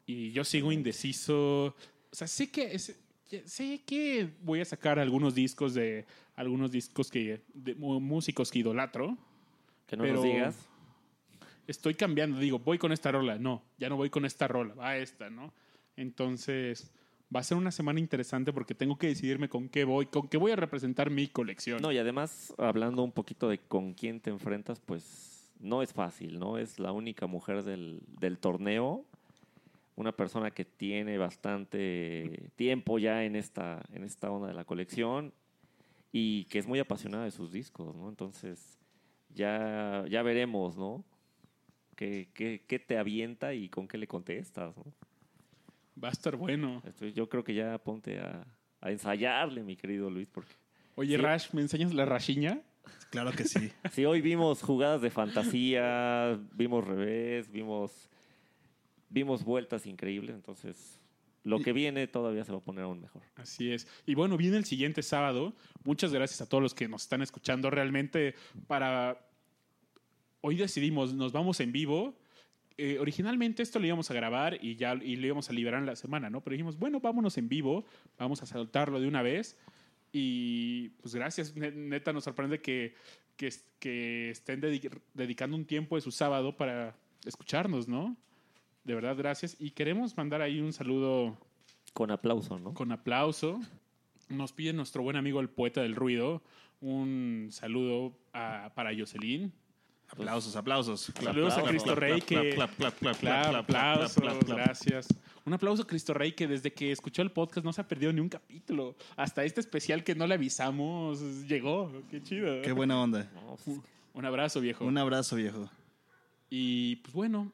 Y 0.06 0.32
yo 0.32 0.42
sigo 0.44 0.72
indeciso. 0.72 1.66
O 1.66 1.74
sea, 2.14 2.26
sé 2.26 2.50
que 2.50 2.74
es- 2.74 2.98
sé 3.44 3.80
que 3.86 4.28
voy 4.42 4.60
a 4.60 4.64
sacar 4.64 4.98
algunos 4.98 5.34
discos 5.34 5.74
de 5.74 6.04
algunos 6.34 6.72
discos 6.72 7.10
que 7.10 7.42
de 7.54 7.74
músicos 7.76 8.50
que 8.50 8.58
idolatro. 8.58 9.16
Que 9.86 9.96
no 9.96 10.02
Pero- 10.02 10.14
nos 10.16 10.24
digas. 10.24 10.68
Estoy 11.72 11.94
cambiando, 11.94 12.38
digo, 12.38 12.58
voy 12.58 12.76
con 12.76 12.92
esta 12.92 13.10
rola. 13.10 13.38
No, 13.38 13.62
ya 13.78 13.88
no 13.88 13.96
voy 13.96 14.10
con 14.10 14.26
esta 14.26 14.46
rola, 14.46 14.74
va 14.74 14.98
esta, 14.98 15.30
¿no? 15.30 15.54
Entonces, 15.96 16.92
va 17.34 17.40
a 17.40 17.42
ser 17.42 17.56
una 17.56 17.70
semana 17.70 17.98
interesante 17.98 18.52
porque 18.52 18.74
tengo 18.74 18.98
que 18.98 19.06
decidirme 19.06 19.48
con 19.48 19.70
qué 19.70 19.84
voy, 19.84 20.04
con 20.04 20.28
qué 20.28 20.36
voy 20.36 20.52
a 20.52 20.56
representar 20.56 21.08
mi 21.08 21.28
colección. 21.28 21.80
No, 21.80 21.90
y 21.90 21.96
además, 21.96 22.54
hablando 22.58 23.02
un 23.02 23.12
poquito 23.12 23.48
de 23.48 23.56
con 23.56 23.94
quién 23.94 24.20
te 24.20 24.28
enfrentas, 24.28 24.80
pues 24.80 25.50
no 25.60 25.80
es 25.82 25.94
fácil, 25.94 26.38
¿no? 26.38 26.58
Es 26.58 26.78
la 26.78 26.92
única 26.92 27.26
mujer 27.26 27.62
del, 27.62 28.02
del 28.20 28.38
torneo, 28.38 29.06
una 29.96 30.12
persona 30.12 30.50
que 30.50 30.66
tiene 30.66 31.16
bastante 31.16 32.50
tiempo 32.56 32.98
ya 32.98 33.24
en 33.24 33.34
esta, 33.34 33.82
en 33.94 34.04
esta 34.04 34.30
onda 34.30 34.48
de 34.48 34.54
la 34.54 34.66
colección 34.66 35.32
y 36.12 36.44
que 36.44 36.58
es 36.58 36.66
muy 36.66 36.80
apasionada 36.80 37.24
de 37.24 37.30
sus 37.30 37.50
discos, 37.50 37.96
¿no? 37.96 38.10
Entonces, 38.10 38.78
ya, 39.34 40.04
ya 40.10 40.22
veremos, 40.22 40.76
¿no? 40.76 41.02
¿Qué, 42.02 42.28
qué, 42.34 42.64
qué 42.66 42.78
te 42.80 42.98
avienta 42.98 43.54
y 43.54 43.68
con 43.68 43.86
qué 43.86 43.96
le 43.96 44.08
contestas, 44.08 44.76
¿no? 44.76 44.84
Va 46.02 46.08
a 46.08 46.10
estar 46.10 46.34
bueno. 46.34 46.82
Estoy- 46.84 47.12
yo 47.12 47.28
creo 47.28 47.44
que 47.44 47.54
ya 47.54 47.78
ponte 47.78 48.18
a, 48.18 48.44
a 48.80 48.90
ensayarle, 48.90 49.62
mi 49.62 49.76
querido 49.76 50.10
Luis, 50.10 50.26
porque... 50.26 50.52
Oye, 50.96 51.14
Sí. 51.14 51.22
Rash, 51.22 51.52
¿me 51.52 51.60
enseñas 51.62 51.94
la 51.94 52.04
rashiña? 52.04 52.60
Claro 53.10 53.30
que 53.30 53.44
sí. 53.44 53.70
Sí, 53.92 54.04
hoy 54.04 54.20
vimos 54.20 54.62
jugadas 54.62 55.00
de 55.00 55.10
fantasía, 55.10 56.40
vimos 56.54 56.84
revés, 56.84 57.48
vimos, 57.52 58.10
vimos 59.08 59.44
vueltas 59.44 59.86
increíbles, 59.86 60.34
entonces 60.34 60.98
lo 61.44 61.60
que 61.60 61.72
viene 61.72 62.08
todavía 62.08 62.44
se 62.44 62.50
va 62.50 62.58
a 62.58 62.62
poner 62.62 62.82
aún 62.82 63.00
mejor. 63.00 63.22
Así 63.36 63.70
es. 63.70 63.86
Y 64.06 64.16
bueno, 64.16 64.36
viene 64.36 64.56
el 64.56 64.64
siguiente 64.64 65.02
sábado. 65.04 65.54
Muchas 65.84 66.12
gracias 66.12 66.40
a 66.40 66.48
todos 66.48 66.62
los 66.62 66.74
que 66.74 66.88
nos 66.88 67.02
están 67.02 67.22
escuchando. 67.22 67.70
Realmente, 67.70 68.34
para. 68.66 69.28
Hoy 70.42 70.56
decidimos, 70.56 71.14
nos 71.14 71.32
vamos 71.32 71.60
en 71.60 71.72
vivo. 71.72 72.14
Eh, 72.76 72.98
originalmente 72.98 73.62
esto 73.62 73.78
lo 73.78 73.86
íbamos 73.86 74.10
a 74.10 74.14
grabar 74.14 74.58
y 74.62 74.76
ya 74.76 74.94
y 74.94 75.16
lo 75.16 75.26
íbamos 75.26 75.48
a 75.48 75.52
liberar 75.52 75.80
en 75.80 75.86
la 75.86 75.94
semana, 75.96 76.30
¿no? 76.30 76.40
Pero 76.42 76.54
dijimos, 76.54 76.78
bueno, 76.78 77.00
vámonos 77.00 77.38
en 77.38 77.48
vivo, 77.48 77.84
vamos 78.18 78.42
a 78.42 78.46
saltarlo 78.46 79.00
de 79.00 79.06
una 79.08 79.22
vez. 79.22 79.56
Y 80.12 80.88
pues 81.00 81.14
gracias, 81.14 81.54
Ne- 81.56 81.70
neta, 81.70 82.12
nos 82.12 82.24
sorprende 82.24 82.60
que, 82.60 82.94
que, 83.36 83.46
es- 83.46 83.68
que 83.78 84.30
estén 84.30 84.60
dedi- 84.60 84.90
dedicando 85.14 85.56
un 85.56 85.64
tiempo 85.64 85.94
de 85.96 86.02
su 86.02 86.10
sábado 86.10 86.56
para 86.56 86.96
escucharnos, 87.24 87.86
¿no? 87.88 88.16
De 88.84 88.94
verdad, 88.94 89.16
gracias. 89.16 89.56
Y 89.60 89.70
queremos 89.70 90.16
mandar 90.16 90.42
ahí 90.42 90.60
un 90.60 90.72
saludo 90.72 91.38
Con 91.92 92.10
aplauso, 92.10 92.58
¿no? 92.58 92.74
con 92.74 92.90
aplauso. 92.90 93.60
Nos 94.28 94.52
pide 94.52 94.72
nuestro 94.72 95.02
buen 95.02 95.16
amigo 95.16 95.40
el 95.40 95.48
poeta 95.50 95.82
del 95.82 95.94
ruido 95.94 96.42
un 96.80 97.48
saludo 97.52 98.18
a- 98.32 98.72
para 98.74 98.90
Jocelyn. 98.96 99.52
Aplausos, 100.12 100.54
aplausos. 100.56 101.10
Saludos 101.22 101.56
a 101.56 101.62
Cristo 101.62 101.94
Rey 101.94 102.20
que... 102.20 102.50
Clap, 102.54 102.74
clap, 102.76 102.98
clap, 102.98 103.16
clap, 103.18 103.18
Claro, 103.18 103.50
clap, 103.50 103.66
clap, 103.66 103.94
aplauso, 103.94 104.20
clap, 104.20 104.44
clap. 104.44 104.58
gracias. 104.58 105.08
Un 105.46 105.54
aplauso 105.54 105.82
a 105.82 105.86
Cristo 105.86 106.12
Rey 106.12 106.32
que 106.32 106.46
desde 106.46 106.70
que 106.70 106.92
escuchó 106.92 107.22
el 107.22 107.30
podcast 107.30 107.64
no 107.64 107.72
se 107.72 107.80
ha 107.80 107.88
perdido 107.88 108.12
ni 108.12 108.20
un 108.20 108.28
capítulo. 108.28 108.94
Hasta 109.16 109.42
este 109.44 109.60
especial 109.60 110.04
que 110.04 110.14
no 110.14 110.26
le 110.26 110.34
avisamos 110.34 111.20
llegó. 111.48 111.90
Qué 112.10 112.22
chido. 112.22 112.60
Qué 112.60 112.72
buena 112.72 113.00
onda. 113.00 113.30
Un 114.12 114.24
abrazo, 114.26 114.60
viejo. 114.60 114.84
Un 114.84 114.98
abrazo, 114.98 115.36
viejo. 115.36 115.70
Y 116.50 116.96
pues 116.96 117.14
bueno, 117.14 117.50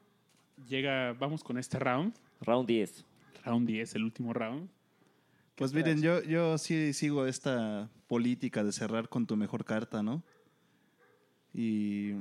llega, 0.69 1.13
vamos 1.13 1.45
con 1.45 1.59
este 1.59 1.79
round. 1.79 2.13
round 2.41 2.67
10. 2.67 3.05
Round 3.45 3.69
10, 3.69 3.95
el 3.95 4.03
último 4.03 4.33
round. 4.33 4.69
Pues 5.55 5.73
miren, 5.73 6.03
yo, 6.03 6.23
yo 6.25 6.59
sí 6.59 6.93
sigo 6.93 7.27
esta 7.27 7.89
política 8.09 8.65
de 8.65 8.73
cerrar 8.73 9.09
con 9.09 9.27
tu 9.27 9.37
mejor 9.37 9.65
carta, 9.65 10.03
¿no? 10.03 10.25
Y 11.55 12.13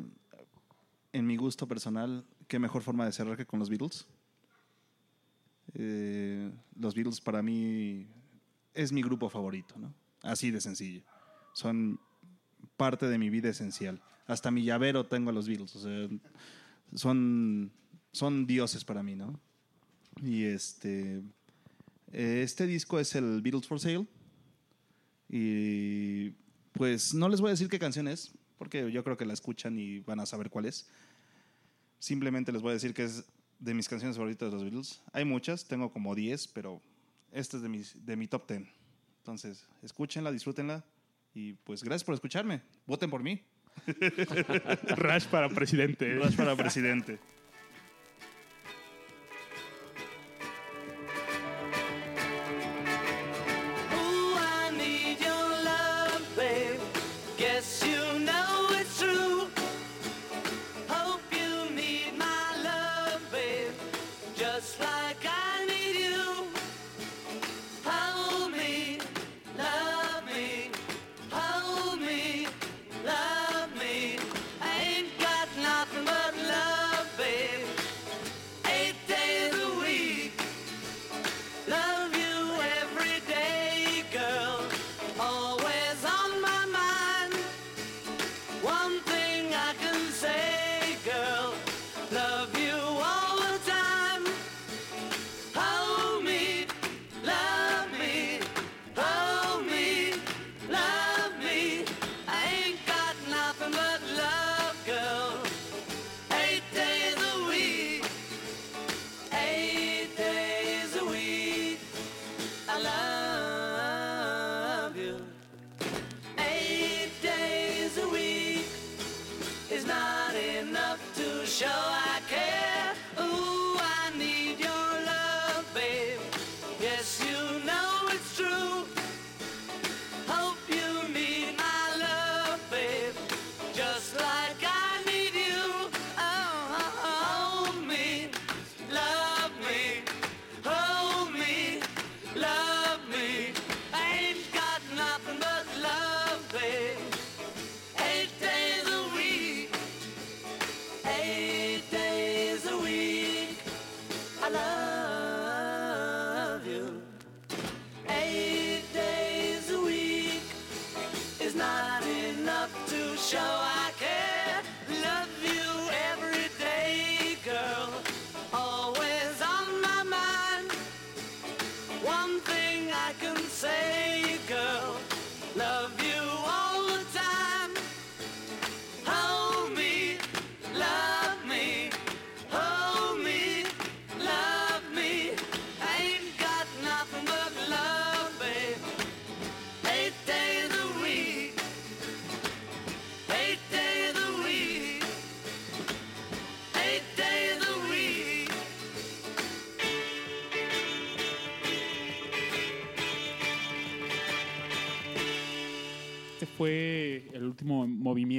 en 1.14 1.26
mi 1.26 1.38
gusto 1.38 1.68
personal, 1.68 2.26
qué 2.48 2.60
mejor 2.60 2.82
forma 2.82 3.06
de 3.06 3.12
cerrar 3.12 3.38
que 3.38 3.46
con 3.46 3.60
los 3.60 3.70
Beatles. 3.70 4.08
Eh, 5.74 6.52
los 6.80 6.96
Beatles 6.96 7.22
para 7.22 7.42
mí 7.42 8.08
es 8.74 8.92
mi 8.92 9.02
grupo 9.02 9.30
favorito, 9.30 9.76
¿no? 9.78 9.94
Así 10.22 10.52
de 10.52 10.62
sencillo. 10.62 11.04
Son 11.54 12.00
parte 12.76 13.08
de 13.08 13.18
mi 13.18 13.30
vida 13.30 13.50
esencial. 13.50 14.02
Hasta 14.28 14.52
mi 14.52 14.64
llavero 14.64 15.06
tengo 15.06 15.30
a 15.30 15.34
los 15.34 15.48
Beatles. 15.48 15.76
O 15.76 15.80
sea, 15.80 16.08
son, 16.94 17.72
son 18.12 18.46
dioses 18.46 18.84
para 18.84 19.04
mí, 19.04 19.16
¿no? 19.16 19.40
Y 20.22 20.44
este... 20.44 21.22
Eh, 22.12 22.42
Este 22.44 22.66
disco 22.66 23.00
es 23.00 23.16
el 23.16 23.42
Beatles 23.42 23.68
for 23.68 23.80
Sale. 23.80 24.08
Y 25.30 26.30
pues 26.72 27.14
no 27.14 27.28
les 27.28 27.42
voy 27.42 27.50
a 27.50 27.52
decir 27.52 27.68
qué 27.68 27.80
canción 27.80 28.08
es, 28.08 28.34
porque 28.58 28.92
yo 28.92 29.04
creo 29.04 29.18
que 29.18 29.26
la 29.26 29.34
escuchan 29.34 29.78
y 29.78 30.00
van 30.00 30.20
a 30.20 30.26
saber 30.26 30.50
cuál 30.50 30.66
es. 30.66 30.88
Simplemente 32.00 32.52
les 32.52 32.62
voy 32.62 32.72
a 32.72 32.74
decir 32.74 32.94
que 32.94 33.04
es 33.04 33.26
de 33.60 33.74
mis 33.74 33.90
canciones 33.90 34.18
favoritas 34.18 34.50
de 34.50 34.56
los 34.56 34.64
Beatles. 34.64 35.02
Hay 35.14 35.26
muchas, 35.26 35.68
tengo 35.68 35.92
como 35.92 36.14
10, 36.16 36.48
pero 36.50 36.82
esta 37.32 37.58
es 37.58 37.64
de, 37.64 37.70
mis, 37.70 38.06
de 38.06 38.16
mi 38.16 38.28
top 38.28 38.48
10. 38.50 38.64
Entonces, 39.20 39.68
escúchenla, 39.82 40.32
disfrútenla 40.32 40.86
y 41.34 41.54
pues 41.54 41.84
gracias 41.84 42.04
por 42.04 42.16
escucharme. 42.16 42.62
Voten 42.86 43.10
por 43.10 43.24
mí. 43.24 43.42
Rash 44.96 45.26
para 45.28 45.50
presidente. 45.50 46.16
Rush 46.16 46.36
para 46.36 46.56
presidente. 46.56 47.20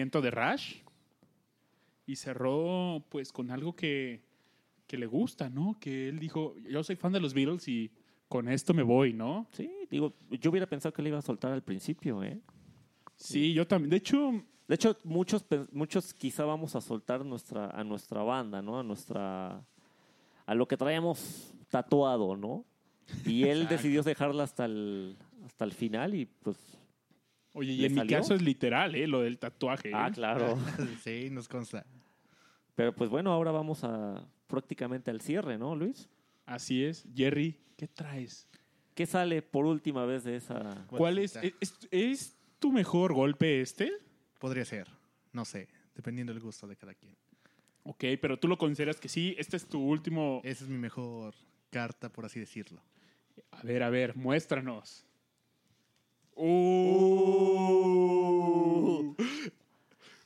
De 0.06 0.30
Rush. 0.30 0.76
Y 2.06 2.16
cerró 2.16 3.04
pues 3.10 3.32
con 3.32 3.50
algo 3.50 3.74
que, 3.74 4.22
que 4.86 4.96
le 4.96 5.06
gusta, 5.06 5.50
¿no? 5.50 5.76
Que 5.78 6.08
él 6.08 6.18
dijo, 6.18 6.54
yo 6.68 6.82
soy 6.82 6.96
fan 6.96 7.12
de 7.12 7.20
los 7.20 7.34
Beatles 7.34 7.68
y 7.68 7.90
con 8.28 8.48
esto 8.48 8.72
me 8.74 8.82
voy, 8.82 9.12
¿no? 9.12 9.46
Sí, 9.52 9.70
digo, 9.90 10.14
yo 10.30 10.50
hubiera 10.50 10.66
pensado 10.66 10.92
que 10.92 11.02
le 11.02 11.10
iba 11.10 11.18
a 11.18 11.22
soltar 11.22 11.52
al 11.52 11.62
principio, 11.62 12.22
¿eh? 12.22 12.40
Sí, 13.16 13.52
yo 13.52 13.66
también. 13.66 13.90
De 13.90 13.96
hecho, 13.96 14.42
De 14.68 14.74
hecho, 14.74 14.96
muchos, 15.04 15.44
muchos 15.72 16.12
quizá 16.12 16.44
vamos 16.44 16.76
a 16.76 16.80
soltar 16.82 17.24
nuestra, 17.24 17.70
a 17.70 17.82
nuestra 17.84 18.22
banda, 18.22 18.60
¿no? 18.60 18.78
A 18.78 18.82
nuestra. 18.82 19.64
a 20.46 20.54
lo 20.54 20.68
que 20.68 20.76
traíamos 20.76 21.54
tatuado, 21.70 22.36
¿no? 22.36 22.64
Y 23.24 23.44
él 23.44 23.66
decidió 23.66 24.02
dejarla 24.02 24.44
hasta 24.44 24.66
el, 24.66 25.16
hasta 25.44 25.64
el 25.64 25.72
final 25.72 26.14
y 26.14 26.26
pues. 26.26 26.56
Oye, 27.58 27.72
y 27.72 27.76
¿Le 27.78 27.86
en 27.88 27.94
mi 27.94 28.06
caso 28.06 28.34
es 28.34 28.42
literal, 28.42 28.94
¿eh? 28.94 29.06
Lo 29.06 29.20
del 29.20 29.38
tatuaje. 29.38 29.90
Ah, 29.94 30.08
¿eh? 30.08 30.12
claro. 30.12 30.58
sí, 31.04 31.28
nos 31.30 31.48
consta. 31.48 31.84
Pero 32.74 32.94
pues 32.94 33.10
bueno, 33.10 33.32
ahora 33.32 33.50
vamos 33.50 33.84
a 33.84 34.26
prácticamente 34.46 35.10
al 35.10 35.20
cierre, 35.20 35.58
¿no, 35.58 35.74
Luis? 35.74 36.08
Así 36.46 36.84
es. 36.84 37.06
Jerry, 37.14 37.58
¿qué 37.76 37.88
traes? 37.88 38.48
¿Qué 38.94 39.06
sale 39.06 39.42
por 39.42 39.66
última 39.66 40.06
vez 40.06 40.24
de 40.24 40.36
esa? 40.36 40.86
¿Cuál 40.88 41.18
es, 41.18 41.36
es? 41.36 41.78
¿Es 41.90 42.36
tu 42.58 42.72
mejor 42.72 43.12
golpe 43.12 43.60
este? 43.60 43.92
Podría 44.38 44.64
ser, 44.64 44.88
no 45.32 45.44
sé, 45.44 45.68
dependiendo 45.94 46.32
del 46.32 46.42
gusto 46.42 46.66
de 46.66 46.76
cada 46.76 46.94
quien. 46.94 47.16
Ok, 47.84 48.04
pero 48.20 48.38
tú 48.38 48.48
lo 48.48 48.58
consideras 48.58 49.00
que 49.00 49.08
sí, 49.08 49.34
este 49.38 49.56
es 49.56 49.66
tu 49.66 49.80
último... 49.80 50.40
Esa 50.44 50.64
es 50.64 50.70
mi 50.70 50.78
mejor 50.78 51.34
carta, 51.70 52.10
por 52.10 52.26
así 52.26 52.38
decirlo. 52.38 52.82
A 53.50 53.62
ver, 53.62 53.82
a 53.82 53.90
ver, 53.90 54.16
muéstranos. 54.16 55.06
Uh, 57.38 59.14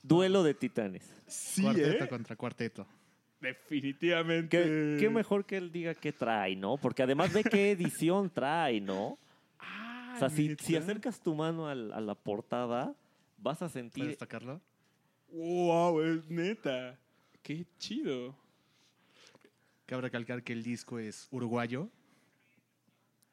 Duelo 0.03 0.43
de 0.43 0.53
titanes. 0.53 1.03
sí, 1.27 1.61
cuarteto 1.63 2.03
¿eh? 2.03 2.07
contra 2.07 2.35
cuarteto. 2.35 2.85
Definitivamente. 3.41 4.47
¿Qué, 4.63 4.97
qué 4.99 5.09
mejor 5.09 5.45
que 5.45 5.57
él 5.57 5.71
diga 5.71 5.93
qué 5.95 6.11
trae, 6.13 6.55
¿no? 6.55 6.77
Porque 6.77 7.03
además 7.03 7.33
ve 7.33 7.43
qué 7.43 7.71
edición 7.71 8.29
trae, 8.29 8.79
¿no? 8.79 9.17
Ah, 9.59 10.13
O 10.15 10.19
sea, 10.19 10.29
si, 10.29 10.55
si 10.55 10.75
acercas 10.75 11.19
tu 11.21 11.33
mano 11.35 11.67
al- 11.67 11.91
a 11.93 11.99
la 12.01 12.15
portada, 12.15 12.95
vas 13.37 13.61
a 13.61 13.69
sentir 13.69 14.03
¿Puedes 14.03 14.17
tocarlo? 14.17 14.61
Wow, 15.29 16.01
es 16.01 16.29
neta. 16.29 16.97
Qué 17.41 17.65
chido. 17.79 18.35
Cabe 19.85 20.03
recalcar 20.03 20.43
que 20.43 20.53
el 20.53 20.63
disco 20.63 20.99
es 20.99 21.27
uruguayo. 21.31 21.89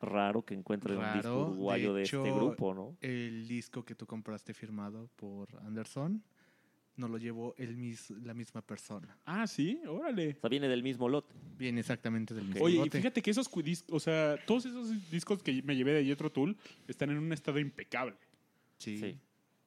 Raro 0.00 0.42
que 0.44 0.54
encuentre 0.54 0.94
un 0.96 1.02
disco 1.14 1.28
Raro. 1.28 1.48
uruguayo 1.50 1.94
de, 1.94 2.02
hecho, 2.02 2.24
este 2.24 2.34
grupo, 2.36 2.74
¿no? 2.74 2.96
El 3.00 3.46
disco 3.48 3.84
que 3.84 3.94
tú 3.94 4.06
compraste 4.06 4.54
firmado 4.54 5.08
por 5.16 5.48
Anderson 5.64 6.22
no 6.96 7.08
lo 7.08 7.16
llevó 7.18 7.54
el 7.56 7.76
mis, 7.76 8.10
la 8.10 8.34
misma 8.34 8.60
persona. 8.60 9.16
Ah, 9.24 9.46
sí, 9.46 9.80
órale. 9.88 10.34
O 10.36 10.40
sea, 10.40 10.50
viene 10.50 10.68
del 10.68 10.82
mismo 10.82 11.08
lote. 11.08 11.34
Viene 11.56 11.80
exactamente 11.80 12.34
del 12.34 12.44
mismo 12.46 12.62
Oye, 12.64 12.74
y 12.76 12.78
lote. 12.78 12.98
fíjate 12.98 13.22
que 13.22 13.30
esos 13.30 13.48
cu- 13.48 13.62
dis- 13.62 13.84
o 13.90 13.98
sea, 14.00 14.36
todos 14.46 14.66
esos 14.66 15.10
discos 15.10 15.42
que 15.42 15.62
me 15.62 15.74
llevé 15.76 15.92
de 15.92 16.04
Jethro 16.04 16.30
Tull 16.30 16.56
están 16.88 17.10
en 17.10 17.18
un 17.18 17.32
estado 17.32 17.58
impecable. 17.58 18.16
Sí. 18.76 18.98
Sí. 18.98 19.18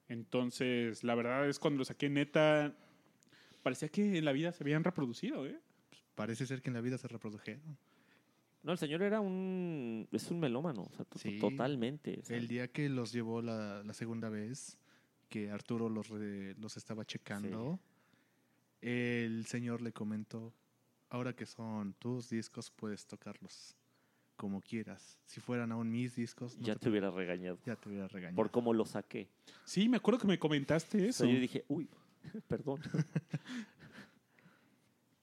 Entonces, 0.09 1.03
la 1.03 1.15
verdad 1.15 1.47
es 1.49 1.57
cuando 1.59 1.79
lo 1.79 1.85
saqué 1.85 2.09
neta, 2.09 2.75
parecía 3.63 3.89
que 3.89 4.17
en 4.17 4.25
la 4.25 4.31
vida 4.31 4.51
se 4.51 4.63
habían 4.63 4.83
reproducido, 4.83 5.45
¿eh? 5.47 5.59
Parece 6.13 6.45
ser 6.45 6.61
que 6.61 6.69
en 6.69 6.75
la 6.75 6.81
vida 6.81 6.97
se 6.99 7.07
reprodujeron. 7.07 7.77
No, 8.63 8.71
el 8.71 8.77
señor 8.77 9.01
era 9.01 9.19
un... 9.19 10.07
es 10.11 10.31
un 10.31 10.39
melómano, 10.39 10.83
o 10.83 10.89
sea, 10.95 11.05
Sí. 11.15 11.37
totalmente. 11.39 12.19
o 12.21 12.25
sea, 12.25 12.37
El 12.37 12.47
día 12.47 12.67
que 12.69 12.87
los 12.89 13.11
llevó 13.11 13.41
la, 13.41 13.83
la 13.83 13.93
segunda 13.93 14.29
vez, 14.29 14.77
que 15.29 15.51
Arturo 15.51 15.89
los, 15.89 16.07
re- 16.09 16.55
los 16.55 16.77
estaba 16.77 17.03
checando, 17.05 17.79
el 18.81 19.45
señor 19.47 19.81
le 19.81 19.91
comentó, 19.91 20.53
ahora 21.09 21.33
que 21.35 21.45
son 21.45 21.93
tus 21.99 22.29
discos, 22.29 22.71
puedes 22.71 23.05
tocarlos 23.05 23.75
como 24.35 24.61
quieras. 24.61 25.19
Si 25.25 25.39
fueran 25.39 25.71
aún 25.71 25.91
mis 25.91 26.15
discos, 26.15 26.57
no 26.57 26.65
ya 26.65 26.75
te 26.75 26.89
hubiera 26.89 27.11
regañado. 27.11 27.59
ya 27.65 27.75
te 27.75 27.89
hubiera 27.89 28.07
regañado. 28.07 28.35
Por 28.35 28.49
cómo 28.51 28.73
lo 28.73 28.85
saqué. 28.85 29.29
Sí, 29.63 29.87
me 29.89 29.97
acuerdo 29.97 30.19
que 30.19 30.27
me 30.27 30.39
comentaste 30.39 30.97
O 31.01 31.05
eso. 31.05 31.23
sea, 31.25 31.33
yo 31.33 31.39
dije, 31.39 31.63
uy, 31.67 31.87
perdón. 32.47 32.79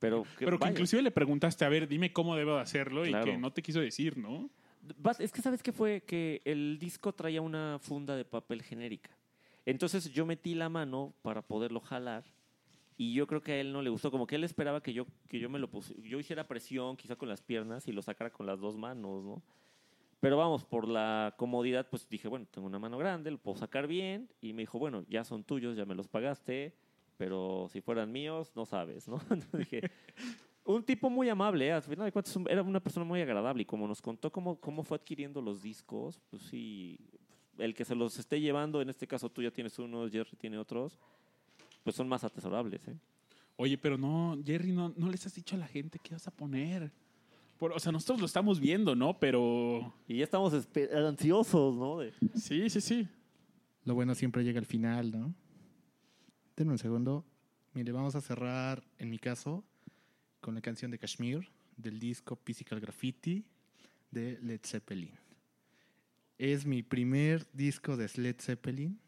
Pero, 0.01 0.25
que 0.37 0.45
Pero 0.47 0.59
que 0.59 0.63
vaya. 0.63 0.73
inclusive 0.73 1.03
le 1.03 1.11
preguntaste, 1.13 1.65
a 1.65 1.69
ver, 1.69 1.87
dime 1.87 2.13
cómo 2.13 2.35
debo 2.35 2.57
de 2.57 2.63
hacerlo 2.63 3.07
y 3.07 3.11
Claro. 3.11 3.27
que 3.27 3.37
no 3.39 3.53
te 3.53 3.63
quiso 3.63 3.81
decir, 3.81 4.17
¿no? 4.19 4.51
Es 5.21 5.31
que 5.31 5.43
sabes 5.43 5.63
qué 5.63 5.73
fue 5.73 6.03
que 6.03 6.41
el 6.45 6.79
disco 6.81 7.13
traía 7.13 7.43
una 7.43 7.79
funda 7.81 8.17
de 8.17 8.25
papel 8.25 8.63
genérica. 8.63 9.11
Entonces 9.67 10.11
yo 10.11 10.25
metí 10.27 10.55
la 10.55 10.69
mano 10.71 11.13
para 11.23 11.43
poderlo 11.43 11.81
jalar 11.81 12.25
y 12.97 13.13
yo 13.13 13.27
creo 13.27 13.43
que 13.43 13.53
a 13.53 13.61
él 13.61 13.73
no 13.73 13.83
le 13.83 13.91
gustó, 13.91 14.11
como 14.11 14.27
que 14.27 14.37
él 14.37 14.45
esperaba 14.45 14.83
que 14.83 14.95
yo 14.95 15.07
que 15.29 15.39
yo 15.39 15.51
me 15.51 15.59
lo 15.59 15.69
puse, 15.71 15.95
yo 16.03 16.19
hiciera 16.19 16.49
presión 16.49 16.97
quizá 16.97 17.15
con 17.17 17.29
las 17.29 17.43
piernas 17.43 17.87
y 17.87 17.93
lo 17.93 18.01
sacara 18.03 18.31
con 18.31 18.47
las 18.47 18.59
dos 18.59 18.79
manos, 18.79 19.23
¿no? 19.23 19.43
Pero 20.21 20.37
vamos, 20.37 20.65
por 20.65 20.87
la 20.89 21.35
comodidad, 21.39 21.87
pues 21.91 22.07
dije, 22.09 22.29
bueno, 22.29 22.47
tengo 22.51 22.67
una 22.67 22.79
mano 22.79 22.99
grande, 22.99 23.31
lo 23.31 23.39
puedo 23.39 23.57
sacar 23.57 23.87
bien. 23.87 24.29
Y 24.43 24.53
me 24.53 24.63
dijo, 24.63 24.79
bueno, 24.79 25.05
ya 25.09 25.25
son 25.25 25.45
tuyos, 25.45 25.77
ya 25.79 25.87
me 25.87 25.95
los 25.95 26.09
pagaste, 26.09 26.75
pero 27.21 27.69
si 27.71 27.83
fueran 27.83 28.11
míos, 28.11 28.51
no 28.57 28.65
sabes, 28.65 29.07
¿no? 29.07 29.17
Entonces 29.31 29.61
dije, 29.61 29.91
un 30.65 30.83
tipo 30.83 31.11
muy 31.11 31.29
amable, 31.29 31.67
¿eh? 31.67 31.73
al 31.73 31.83
final 31.83 32.07
de 32.07 32.13
cuentas 32.13 32.35
era 32.49 32.63
una 32.63 32.81
persona 32.81 33.05
muy 33.05 33.21
agradable 33.21 33.61
y 33.61 33.67
como 33.67 33.87
nos 33.87 34.01
contó 34.01 34.33
cómo, 34.33 34.57
cómo 34.59 34.83
fue 34.83 34.97
adquiriendo 34.97 35.43
los 35.43 35.61
discos, 35.61 36.19
pues 36.31 36.45
sí, 36.45 36.99
el 37.59 37.75
que 37.75 37.85
se 37.85 37.95
los 37.95 38.19
esté 38.19 38.41
llevando, 38.41 38.81
en 38.81 38.89
este 38.89 39.07
caso 39.07 39.29
tú 39.29 39.43
ya 39.43 39.51
tienes 39.51 39.79
unos, 39.79 40.11
Jerry 40.11 40.35
tiene 40.39 40.57
otros, 40.57 40.99
pues 41.85 41.95
son 41.95 42.09
más 42.09 42.25
atesorables, 42.25 42.81
¿eh? 42.89 42.97
Oye, 43.57 43.77
pero 43.77 43.99
no, 43.99 44.39
Jerry, 44.43 44.73
no, 44.73 44.95
no 44.97 45.11
les 45.11 45.27
has 45.27 45.35
dicho 45.35 45.57
a 45.57 45.59
la 45.59 45.67
gente 45.67 45.99
qué 46.03 46.15
vas 46.15 46.27
a 46.27 46.31
poner. 46.31 46.91
Por- 47.59 47.73
o 47.73 47.79
sea, 47.79 47.93
nosotros 47.93 48.19
lo 48.21 48.25
estamos 48.25 48.59
viendo, 48.59 48.97
¿no? 48.97 49.19
Pero 49.19 49.93
Y 50.09 50.17
ya 50.17 50.25
estamos 50.25 50.55
ansiosos, 50.55 51.77
¿no? 51.77 51.99
De- 51.99 52.15
sí, 52.35 52.71
sí, 52.71 52.81
sí. 52.81 53.07
Lo 53.85 53.95
bueno 53.95 54.15
siempre 54.15 54.43
llega 54.43 54.59
al 54.59 54.65
final, 54.65 55.11
¿no? 55.11 55.35
Denme 56.61 56.73
un 56.73 56.79
segundo. 56.79 57.25
Mire, 57.73 57.91
vamos 57.91 58.15
a 58.17 58.21
cerrar, 58.21 58.85
en 58.99 59.09
mi 59.09 59.19
caso, 59.19 59.65
con 60.43 60.55
la 60.55 60.61
canción 60.61 60.91
de 60.91 60.99
Kashmir 60.99 61.49
del 61.79 61.99
disco 61.99 62.37
Physical 62.37 62.81
Graffiti 62.81 63.47
de 64.11 64.39
Led 64.43 64.61
Zeppelin. 64.63 65.15
Es 66.37 66.67
mi 66.67 66.83
primer 66.83 67.47
disco 67.55 67.97
de 67.97 68.11
Led 68.15 68.37
Zeppelin 68.39 69.01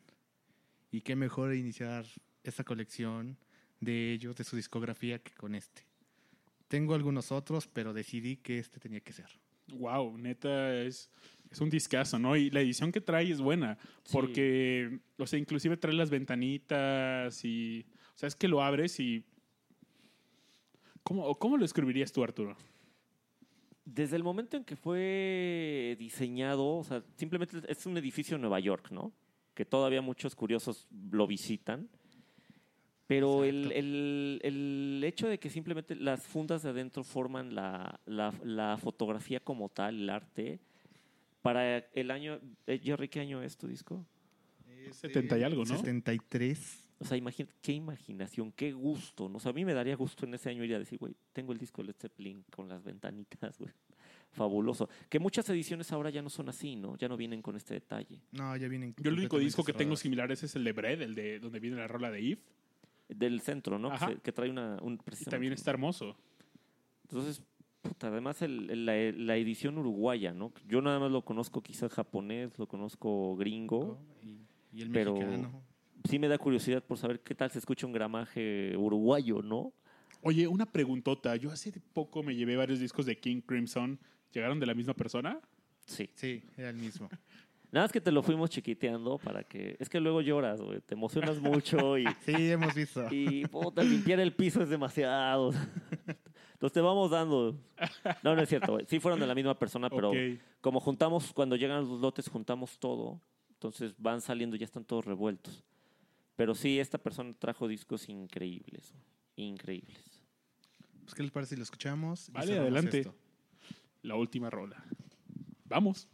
y 0.91 1.03
qué 1.03 1.15
mejor 1.15 1.55
iniciar 1.55 2.07
esta 2.43 2.65
colección 2.65 3.37
de 3.81 4.13
ellos, 4.15 4.35
de 4.35 4.45
su 4.45 4.57
discografía, 4.57 5.19
que 5.19 5.35
con 5.35 5.55
este. 5.55 5.83
Tengo 6.69 6.95
algunos 6.95 7.33
otros, 7.33 7.67
pero 7.67 7.93
decidí 7.93 8.39
que 8.39 8.61
este 8.61 8.81
tenía 8.81 9.01
que 9.01 9.13
ser. 9.13 9.29
Wow, 9.75 10.17
neta, 10.17 10.75
es, 10.75 11.11
es 11.53 11.61
un 11.61 11.71
discazo, 11.71 12.19
¿no? 12.19 12.37
Y 12.37 12.51
la 12.51 12.61
edición 12.61 12.91
que 12.93 13.01
trae 13.01 13.31
es 13.31 13.41
buena, 13.41 13.79
Sí. 14.05 14.13
porque, 14.13 14.99
o 15.19 15.27
sea, 15.27 15.39
inclusive 15.39 15.77
trae 15.77 15.95
las 15.95 16.11
ventanitas 16.11 17.45
y, 17.45 17.85
o 18.15 18.19
sea, 18.19 18.27
es 18.27 18.35
que 18.37 18.49
lo 18.49 18.63
abres 18.63 18.99
y... 19.01 19.25
¿Cómo, 21.03 21.35
cómo 21.37 21.57
lo 21.57 21.65
escribirías 21.65 22.13
tú, 22.13 22.23
Arturo? 22.23 22.57
Desde 23.85 24.15
el 24.17 24.23
momento 24.23 24.57
en 24.57 24.65
que 24.65 24.77
fue 24.77 25.97
diseñado, 25.99 26.77
o 26.77 26.85
sea, 26.85 27.03
simplemente 27.17 27.59
es 27.69 27.85
un 27.87 27.97
edificio 27.99 28.37
en 28.37 28.41
Nueva 28.43 28.61
York, 28.61 28.91
¿no? 28.93 29.13
Que 29.55 29.65
todavía 29.65 30.01
muchos 30.01 30.35
curiosos 30.37 30.87
lo 31.11 31.27
visitan. 31.27 31.89
Pero 33.09 33.45
el, 33.45 33.73
el- 33.73 34.41
el 34.43 35.03
hecho 35.05 35.29
de 35.29 35.39
que 35.39 35.51
simplemente 35.51 35.97
las 35.97 36.23
fundas 36.27 36.63
de 36.63 36.71
adentro 36.71 37.03
forman 37.05 37.55
la, 37.55 38.01
la- 38.07 38.33
la 38.45 38.79
fotografía 38.79 39.41
como 39.41 39.69
tal, 39.69 39.97
el 40.03 40.09
arte, 40.09 40.61
para 41.43 41.79
el 41.79 42.11
año... 42.11 42.41
eh, 42.67 42.81
Jerry, 42.83 43.09
¿qué 43.09 43.21
año 43.21 43.43
es 43.43 43.57
tu 43.57 43.67
disco? 43.67 44.07
70 44.93 45.39
y 45.39 45.43
algo, 45.43 45.65
¿no? 45.65 45.77
73. 45.77 46.89
O 46.99 47.05
sea, 47.05 47.17
imagínate, 47.17 47.55
qué 47.61 47.73
imaginación, 47.73 48.53
qué 48.53 48.73
gusto, 48.73 49.29
¿no? 49.29 49.37
O 49.39 49.41
sea, 49.41 49.51
a 49.51 49.53
mí 49.53 49.65
me 49.65 49.75
daría 49.75 49.97
gusto 49.97 50.25
en 50.25 50.35
ese 50.35 50.51
año 50.51 50.63
ir 50.65 50.75
a 50.75 50.79
decir, 50.79 50.99
güey, 50.99 51.15
tengo 51.33 51.53
el 51.53 51.59
disco 51.59 51.83
de 51.83 51.89
Led 51.89 51.97
Zeppelin 51.99 52.45
con 52.55 52.69
las 52.69 52.83
ventanitas, 52.85 53.59
güey. 53.59 53.73
Fabuloso. 54.31 54.89
Que 55.11 55.19
muchas 55.19 55.49
ediciones 55.51 55.93
ahora 55.93 56.09
ya 56.11 56.23
no 56.23 56.31
son 56.31 56.49
así, 56.49 56.75
¿no? 56.77 56.97
Ya 56.97 57.07
no 57.09 57.17
vienen 57.17 57.43
con 57.43 57.55
este 57.57 57.75
detalle. 57.75 58.23
No, 58.33 58.57
ya 58.57 58.67
vienen. 58.69 58.95
Yo 58.99 59.11
el 59.11 59.19
único 59.19 59.39
disco 59.39 59.63
que 59.63 59.73
tengo 59.75 59.95
similar 59.97 60.31
ese 60.33 60.47
es 60.47 60.57
el 60.57 60.65
de 60.65 60.73
Bread, 60.73 61.03
el 61.03 61.15
de 61.15 61.39
donde 61.39 61.61
viene 61.61 61.77
la 61.77 61.87
rola 61.89 62.11
de 62.11 62.19
Eve, 62.21 62.41
Del 63.09 63.41
centro, 63.43 63.79
¿no? 63.79 63.91
Que, 63.91 63.99
se- 63.99 64.21
que 64.21 64.33
trae 64.33 64.49
una... 64.49 64.79
Un, 64.81 64.99
y 65.21 65.25
también 65.27 65.53
está 65.53 65.71
hermoso. 65.71 66.17
Entonces, 67.03 67.43
además 68.01 68.43
la, 68.43 69.37
edición 69.37 69.79
uruguaya, 69.79 70.33
¿no? 70.33 70.53
Yo 70.69 70.81
nada 70.83 70.99
más 70.99 71.11
lo 71.11 71.25
conozco 71.25 71.63
quizás 71.63 71.93
japonés, 71.93 72.59
lo 72.59 72.67
conozco 72.67 73.37
gringo. 73.37 73.99
Oh, 74.01 74.25
y, 74.25 74.79
y 74.79 74.83
el 74.83 74.91
pero. 74.91 75.17
Sí 76.09 76.19
me 76.19 76.27
da 76.27 76.37
curiosidad 76.37 76.83
por 76.83 76.99
saber 76.99 77.21
qué 77.21 77.35
tal 77.35 77.51
se 77.51 77.61
escucha 77.61 77.87
un 77.87 77.93
gramaje 77.93 78.77
uruguayo, 78.77 79.41
¿no? 79.41 79.73
Oye, 80.21 80.47
una 80.49 80.67
preguntota. 80.67 81.37
Yo 81.37 81.51
hace 81.51 81.73
poco 81.93 82.23
me 82.23 82.35
llevé 82.35 82.57
varios 82.57 82.81
discos 82.81 83.07
de 83.07 83.19
King 83.19 83.41
Crimson. 83.41 83.99
¿Llegaron 84.33 84.59
de 84.59 84.67
la 84.67 84.75
misma 84.75 84.95
persona? 84.95 85.41
Sí. 85.87 86.11
Sí, 86.15 86.43
era 86.57 86.71
el 86.71 86.77
mismo. 86.77 87.09
Nada 87.73 87.85
más 87.85 87.93
que 87.93 88.03
te 88.03 88.13
lo 88.13 88.23
fuimos 88.23 88.51
chiquiteando 88.51 89.19
para 89.19 89.45
que. 89.45 89.77
Es 89.81 89.89
que 89.89 89.99
luego 89.99 90.21
lloras, 90.21 90.61
güey. 90.61 90.81
Te 90.81 90.95
emocionas 90.95 91.41
mucho 91.41 91.97
y. 91.99 92.05
sí, 92.27 92.51
hemos 92.51 92.75
visto. 92.75 93.07
Y 93.11 93.47
puta, 93.47 93.83
limpiar 93.83 94.21
el 94.21 94.35
piso 94.35 94.63
es 94.63 94.69
demasiado. 94.69 95.53
Entonces 96.63 96.75
te 96.75 96.81
vamos 96.81 97.11
dando. 97.11 97.57
No, 98.23 98.37
no 98.37 98.41
es 98.41 98.49
cierto. 98.49 98.79
Sí 98.87 99.01
fueron 99.01 99.19
de 99.19 99.27
la 99.27 99.35
misma 99.35 99.59
persona, 99.59 99.91
pero 99.91 100.13
como 100.61 100.79
juntamos, 100.79 101.33
cuando 101.33 101.57
llegan 101.57 101.89
los 101.89 102.01
lotes, 102.01 102.29
juntamos 102.29 102.79
todo. 102.79 103.21
Entonces 103.55 103.95
van 103.99 104.21
saliendo, 104.21 104.55
ya 104.55 104.65
están 104.65 104.85
todos 104.85 105.05
revueltos. 105.05 105.65
Pero 106.37 106.55
sí, 106.55 106.79
esta 106.79 106.99
persona 106.99 107.33
trajo 107.37 107.67
discos 107.67 108.09
increíbles. 108.09 108.95
Increíbles. 109.35 110.23
Pues, 111.03 111.17
¿qué 111.17 111.25
les 111.25 111.33
parece 111.33 111.57
si 111.57 111.57
lo 111.57 111.65
escuchamos? 111.65 112.31
Vale, 112.31 112.57
adelante. 112.57 113.11
La 114.03 114.15
última 114.15 114.49
rola. 114.49 114.85
Vamos. 115.65 116.07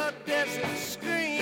a 0.00 0.12
desert 0.26 0.76
scream. 0.76 1.39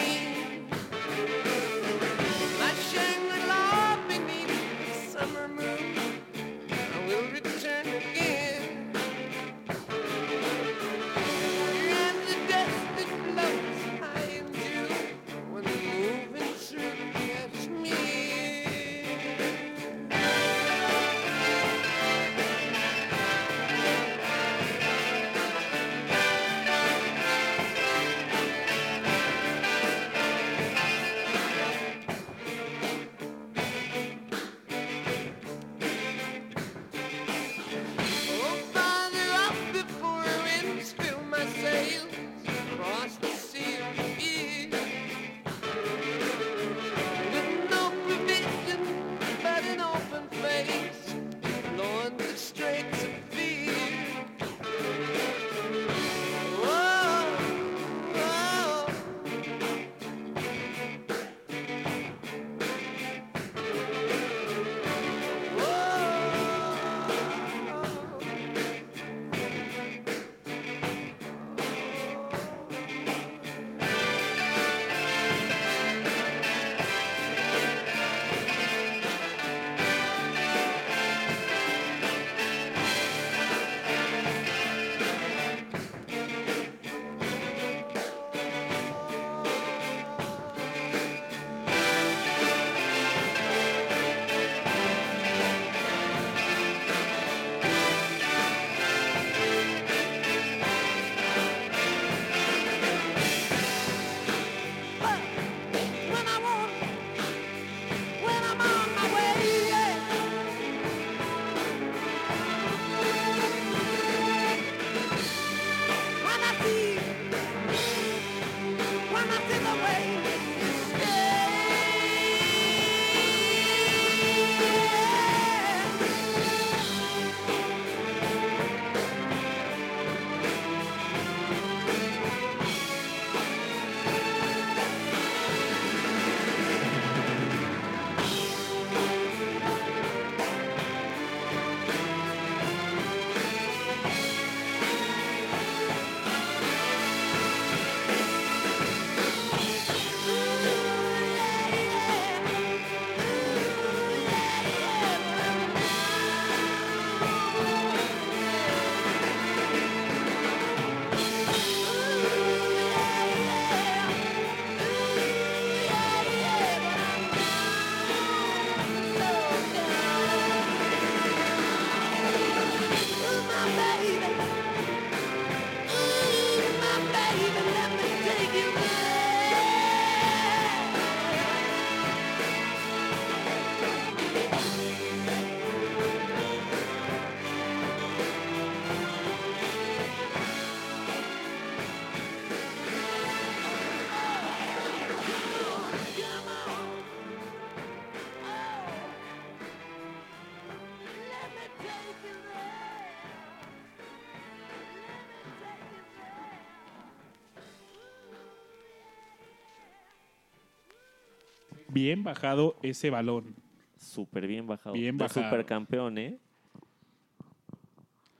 Bien 212.03 212.23
bajado 212.23 212.79
ese 212.83 213.11
balón. 213.11 213.55
Súper 213.99 214.47
bien 214.47 214.67
bajado. 214.67 214.95
Bien 214.95 215.17
De 215.19 215.25
bajado. 215.25 215.47
supercampeón, 215.47 216.19
¿eh? 216.19 216.39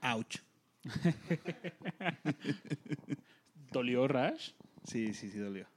Ouch. 0.01 0.37
¿Dolió 3.71 4.07
Rash? 4.07 4.51
Sí, 4.85 5.13
sí, 5.13 5.29
sí 5.29 5.37
dolió. 5.37 5.67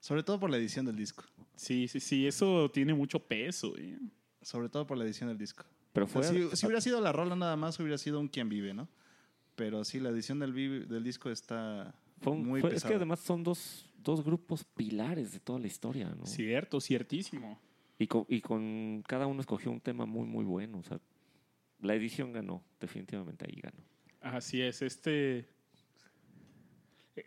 Sobre 0.00 0.22
todo 0.22 0.38
por 0.40 0.50
la 0.50 0.56
edición 0.56 0.86
del 0.86 0.96
disco. 0.96 1.24
Sí, 1.56 1.88
sí, 1.88 2.00
sí, 2.00 2.26
eso 2.26 2.70
tiene 2.70 2.94
mucho 2.94 3.20
peso. 3.20 3.74
¿eh? 3.78 3.98
Sobre 4.42 4.68
todo 4.68 4.86
por 4.86 4.98
la 4.98 5.04
edición 5.04 5.28
del 5.28 5.38
disco. 5.38 5.64
Pero 5.92 6.06
O 6.06 6.08
sea, 6.08 6.22
fue. 6.22 6.50
si, 6.50 6.56
si 6.56 6.66
hubiera 6.66 6.80
sido 6.80 7.00
la 7.00 7.12
rola 7.12 7.36
nada 7.36 7.56
más, 7.56 7.78
hubiera 7.78 7.98
sido 7.98 8.20
un 8.20 8.28
quien 8.28 8.48
vive, 8.48 8.74
¿no? 8.74 8.88
Pero 9.56 9.84
sí, 9.84 10.00
la 10.00 10.10
edición 10.10 10.38
del, 10.38 11.02
disco 11.04 11.30
está 11.30 11.94
fue 12.20 12.32
un- 12.32 12.46
muy 12.46 12.60
fue- 12.60 12.74
es 12.74 12.84
que 12.84 12.94
además 12.94 13.20
son 13.20 13.42
dos, 13.44 13.86
dos 14.02 14.24
grupos 14.24 14.64
pilares 14.64 15.32
de 15.32 15.40
toda 15.40 15.58
la 15.58 15.66
historia, 15.66 16.08
¿no? 16.08 16.26
Cierto, 16.26 16.80
ciertísimo. 16.80 17.58
Y 17.98 18.06
con, 18.06 18.24
y 18.28 18.40
con 18.40 19.04
cada 19.06 19.26
uno 19.26 19.40
escogió 19.40 19.70
un 19.70 19.80
tema 19.80 20.06
muy, 20.06 20.26
muy 20.26 20.44
bueno. 20.44 20.78
O 20.78 20.82
sea, 20.82 20.98
la 21.80 21.94
edición 21.94 22.32
ganó, 22.32 22.62
definitivamente 22.80 23.46
ahí 23.46 23.60
ganó. 23.60 23.82
Así 24.20 24.60
es, 24.62 24.82
este. 24.82 25.46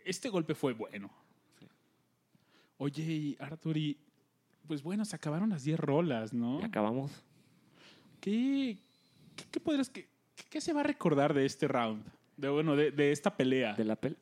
Este 0.04 0.28
golpe 0.28 0.54
fue 0.54 0.72
bueno. 0.72 1.10
Oye, 2.78 3.02
y 3.02 3.36
Arthur, 3.38 3.76
y 3.76 3.96
pues 4.66 4.82
bueno, 4.82 5.04
se 5.04 5.14
acabaron 5.14 5.50
las 5.50 5.62
10 5.64 5.78
rolas, 5.78 6.32
¿no? 6.32 6.60
Y 6.60 6.64
acabamos. 6.64 7.12
¿Qué, 8.20 8.78
qué, 9.36 9.44
qué 9.50 9.60
podrías, 9.60 9.90
qué, 9.90 10.08
qué 10.50 10.60
se 10.60 10.72
va 10.72 10.80
a 10.80 10.84
recordar 10.84 11.34
de 11.34 11.46
este 11.46 11.68
round? 11.68 12.04
De, 12.36 12.48
bueno, 12.48 12.74
de, 12.74 12.90
de 12.90 13.12
esta 13.12 13.36
pelea. 13.36 13.74
De 13.74 13.84
la 13.84 13.96
pel 13.96 14.16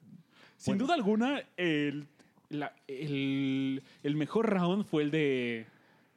Sin 0.56 0.72
bueno. 0.72 0.84
duda 0.84 0.94
alguna, 0.94 1.42
el, 1.56 2.06
la- 2.52 2.74
el, 2.86 3.82
el 4.02 4.16
mejor 4.16 4.48
round 4.50 4.84
fue 4.84 5.02
el 5.02 5.10
de. 5.10 5.66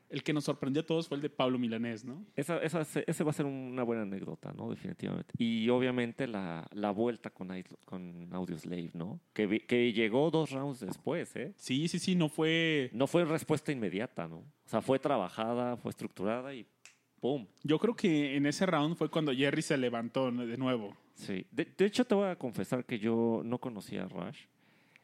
El 0.07 0.21
que 0.21 0.33
nos 0.33 0.43
sorprendió 0.43 0.83
a 0.83 0.85
todos 0.85 1.07
fue 1.07 1.17
el 1.17 1.21
de 1.23 1.31
Pablo 1.31 1.57
Milanés, 1.57 2.05
¿no? 2.05 2.23
Esa, 2.35 2.59
esa, 2.59 2.81
ese 3.07 3.23
va 3.23 3.31
a 3.31 3.33
ser 3.33 3.47
una 3.47 3.81
buena 3.81 4.03
anécdota, 4.03 4.53
¿no? 4.53 4.69
Definitivamente. 4.69 5.33
Y 5.37 5.67
obviamente 5.69 6.27
la, 6.27 6.67
la 6.73 6.91
vuelta 6.91 7.31
con, 7.31 7.49
con 7.85 8.29
Audioslave, 8.31 8.91
¿no? 8.93 9.19
Que, 9.33 9.61
que 9.65 9.91
llegó 9.93 10.29
dos 10.29 10.51
rounds 10.51 10.79
después, 10.81 11.35
¿eh? 11.35 11.53
Sí, 11.57 11.87
sí, 11.87 11.97
sí, 11.97 12.15
no 12.15 12.29
fue. 12.29 12.91
No 12.93 13.07
fue 13.07 13.25
respuesta 13.25 13.71
inmediata, 13.71 14.27
¿no? 14.27 14.37
O 14.37 14.45
sea, 14.67 14.79
fue 14.81 14.99
trabajada, 14.99 15.75
fue 15.75 15.89
estructurada 15.89 16.53
y 16.53 16.67
¡pum! 17.19 17.47
Yo 17.63 17.79
creo 17.79 17.95
que 17.95 18.35
en 18.37 18.45
ese 18.45 18.67
round 18.67 18.95
fue 18.95 19.09
cuando 19.09 19.33
Jerry 19.33 19.63
se 19.63 19.75
levantó 19.75 20.31
de 20.31 20.55
nuevo. 20.57 20.95
Sí. 21.15 21.45
De, 21.51 21.65
de 21.65 21.85
hecho, 21.85 22.05
te 22.05 22.13
voy 22.13 22.27
a 22.29 22.35
confesar 22.37 22.85
que 22.85 22.99
yo 22.99 23.41
no 23.43 23.57
conocía 23.57 24.03
a 24.03 24.07
Rush. 24.07 24.43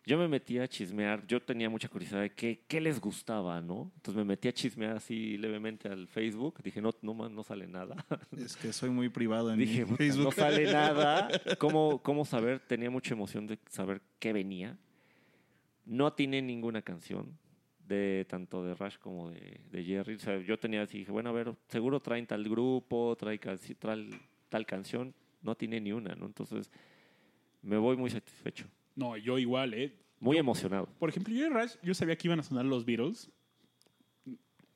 Yo 0.05 0.17
me 0.17 0.27
metí 0.27 0.57
a 0.57 0.67
chismear, 0.67 1.25
yo 1.27 1.41
tenía 1.41 1.69
mucha 1.69 1.88
curiosidad 1.88 2.21
de 2.21 2.31
qué, 2.31 2.63
qué 2.67 2.81
les 2.81 2.99
gustaba, 2.99 3.61
¿no? 3.61 3.91
Entonces 3.97 4.15
me 4.15 4.25
metí 4.25 4.47
a 4.47 4.53
chismear 4.53 4.95
así 4.97 5.38
levemente 5.38 5.88
al 5.89 6.07
Facebook, 6.07 6.61
dije, 6.63 6.81
no, 6.81 6.91
no, 7.03 7.30
no 7.30 7.43
sale 7.43 7.67
nada. 7.67 7.95
Es 8.38 8.55
que 8.57 8.73
soy 8.73 8.89
muy 8.89 9.09
privado 9.09 9.51
en 9.53 9.59
Dije, 9.59 9.80
mi 9.81 9.85
"Puta, 9.85 9.97
Facebook. 9.97 10.23
no 10.25 10.31
sale 10.31 10.63
nada. 10.73 11.30
¿Cómo, 11.59 12.01
¿Cómo 12.01 12.25
saber? 12.25 12.59
Tenía 12.61 12.89
mucha 12.89 13.13
emoción 13.13 13.45
de 13.45 13.59
saber 13.69 14.01
qué 14.19 14.33
venía. 14.33 14.77
No 15.85 16.13
tiene 16.13 16.41
ninguna 16.41 16.81
canción 16.81 17.38
de 17.88 18.25
tanto 18.30 18.63
de 18.63 18.73
Rush 18.75 18.97
como 18.97 19.30
de, 19.31 19.59
de 19.71 19.83
Jerry. 19.83 20.15
O 20.15 20.19
sea, 20.19 20.39
yo 20.39 20.57
tenía 20.57 20.81
así, 20.81 20.99
dije, 20.99 21.11
bueno, 21.11 21.30
a 21.30 21.33
ver, 21.33 21.53
seguro 21.67 21.99
traen 21.99 22.25
tal 22.25 22.43
grupo, 22.47 23.15
trae 23.19 23.38
tal, 23.77 24.09
tal 24.49 24.65
canción. 24.65 25.13
No 25.43 25.55
tiene 25.55 25.80
ni 25.81 25.91
una, 25.91 26.15
¿no? 26.15 26.25
Entonces, 26.25 26.71
me 27.61 27.77
voy 27.77 27.97
muy 27.97 28.09
satisfecho. 28.09 28.65
No, 28.95 29.17
yo 29.17 29.37
igual, 29.39 29.73
¿eh? 29.73 29.93
Muy 30.19 30.37
emocionado. 30.37 30.87
Por 30.99 31.09
ejemplo, 31.09 31.33
yo 31.33 31.43
de 31.43 31.49
Rush, 31.49 31.73
yo 31.81 31.93
sabía 31.93 32.15
que 32.17 32.27
iban 32.27 32.39
a 32.39 32.43
sonar 32.43 32.65
los 32.65 32.85
Beatles 32.85 33.31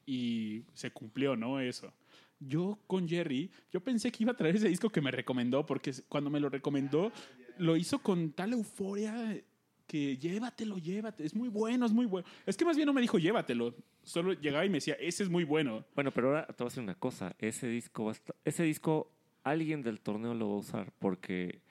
y 0.05 0.63
se 0.73 0.91
cumplió, 0.91 1.35
¿no? 1.35 1.59
Eso. 1.59 1.91
Yo 2.39 2.77
con 2.87 3.07
Jerry, 3.07 3.49
yo 3.71 3.79
pensé 3.79 4.11
que 4.11 4.23
iba 4.23 4.33
a 4.33 4.37
traer 4.37 4.55
ese 4.55 4.67
disco 4.67 4.89
que 4.89 5.01
me 5.01 5.11
recomendó, 5.11 5.65
porque 5.65 5.93
cuando 6.09 6.29
me 6.29 6.39
lo 6.39 6.49
recomendó, 6.49 7.11
lo 7.57 7.75
hizo 7.77 7.99
con 7.99 8.31
tal 8.31 8.53
euforia 8.53 9.41
que 9.87 10.17
llévatelo, 10.17 10.77
llévatelo. 10.77 11.25
Es 11.25 11.35
muy 11.35 11.47
bueno, 11.47 11.85
es 11.85 11.91
muy 11.93 12.05
bueno. 12.07 12.27
Es 12.45 12.57
que 12.57 12.65
más 12.65 12.75
bien 12.75 12.87
no 12.87 12.93
me 12.93 13.01
dijo 13.01 13.17
llévatelo. 13.19 13.75
Solo 14.03 14.33
llegaba 14.33 14.65
y 14.65 14.69
me 14.69 14.77
decía, 14.77 14.95
ese 14.95 15.23
es 15.23 15.29
muy 15.29 15.43
bueno. 15.43 15.85
Bueno, 15.95 16.11
pero 16.11 16.27
ahora 16.29 16.47
te 16.47 16.55
voy 16.63 16.67
a 16.67 16.69
decir 16.69 16.83
una 16.83 16.95
cosa. 16.95 17.35
Ese 17.39 17.67
disco, 17.67 18.05
va 18.05 18.11
a 18.11 18.15
estar- 18.15 18.35
ese 18.43 18.63
disco 18.63 19.11
alguien 19.43 19.81
del 19.81 20.01
torneo 20.01 20.33
lo 20.33 20.49
va 20.49 20.55
a 20.55 20.59
usar 20.59 20.91
porque 20.99 21.61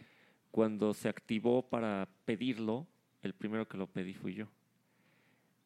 cuando 0.55 0.95
se 0.95 1.09
activó 1.09 1.69
para 1.69 2.09
pedirlo, 2.25 2.87
el 3.23 3.35
primero 3.35 3.67
que 3.67 3.77
lo 3.77 3.89
pedí 3.89 4.15
fui 4.15 4.35
yo. 4.35 4.47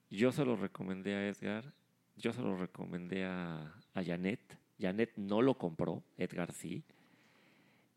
Yo 0.09 0.33
se 0.33 0.47
lo 0.47 0.57
recomendé 0.57 1.15
a 1.15 1.29
Edgar, 1.29 1.75
yo 2.17 2.33
se 2.33 2.41
lo 2.41 2.57
recomendé 2.57 3.27
a, 3.27 3.75
a 3.93 4.03
Janet. 4.03 4.41
Janet 4.81 5.13
no 5.17 5.43
lo 5.43 5.59
compró, 5.59 6.03
Edgar 6.17 6.53
sí. 6.53 6.83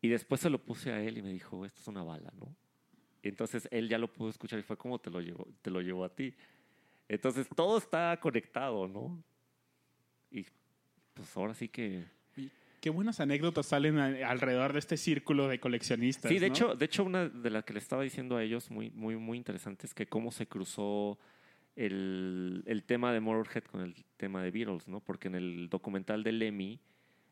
Y 0.02 0.08
después 0.08 0.42
se 0.42 0.50
lo 0.50 0.62
puse 0.62 0.92
a 0.92 1.00
él 1.00 1.16
y 1.16 1.22
me 1.22 1.32
dijo, 1.32 1.64
esto 1.64 1.80
es 1.80 1.88
una 1.88 2.02
bala, 2.02 2.30
¿no? 2.38 2.54
Entonces 3.22 3.66
él 3.70 3.88
ya 3.88 3.96
lo 3.96 4.12
pudo 4.12 4.28
escuchar 4.28 4.58
y 4.58 4.62
fue 4.62 4.76
como 4.76 4.98
te 4.98 5.08
lo 5.08 5.22
llevó, 5.22 5.48
te 5.62 5.70
lo 5.70 5.80
llevó 5.80 6.04
a 6.04 6.14
ti. 6.14 6.34
Entonces 7.08 7.48
todo 7.56 7.78
está 7.78 8.20
conectado, 8.20 8.86
¿no? 8.86 9.24
Y 10.30 10.44
pues 11.14 11.34
ahora 11.38 11.54
sí 11.54 11.70
que... 11.70 12.04
Qué 12.82 12.90
buenas 12.90 13.20
anécdotas 13.20 13.66
salen 13.66 13.96
a- 13.98 14.28
alrededor 14.28 14.72
de 14.72 14.80
este 14.80 14.96
círculo 14.96 15.46
de 15.46 15.60
coleccionistas. 15.60 16.28
Sí, 16.28 16.40
de 16.40 16.48
¿no? 16.48 16.52
hecho, 16.54 16.74
de 16.74 16.84
hecho 16.84 17.04
una 17.04 17.28
de 17.28 17.48
las 17.48 17.62
que 17.64 17.72
le 17.74 17.78
estaba 17.78 18.02
diciendo 18.02 18.36
a 18.36 18.42
ellos 18.42 18.72
muy, 18.72 18.90
muy, 18.90 19.14
muy 19.16 19.38
interesante 19.38 19.86
es 19.86 19.94
que 19.94 20.06
cómo 20.08 20.32
se 20.32 20.48
cruzó 20.48 21.16
el, 21.76 22.64
el 22.66 22.82
tema 22.82 23.12
de 23.12 23.20
Motorhead 23.20 23.62
con 23.64 23.82
el 23.82 23.94
tema 24.16 24.42
de 24.42 24.50
Beatles, 24.50 24.88
¿no? 24.88 24.98
Porque 24.98 25.28
en 25.28 25.36
el 25.36 25.68
documental 25.68 26.24
de 26.24 26.32
Lemmy, 26.32 26.80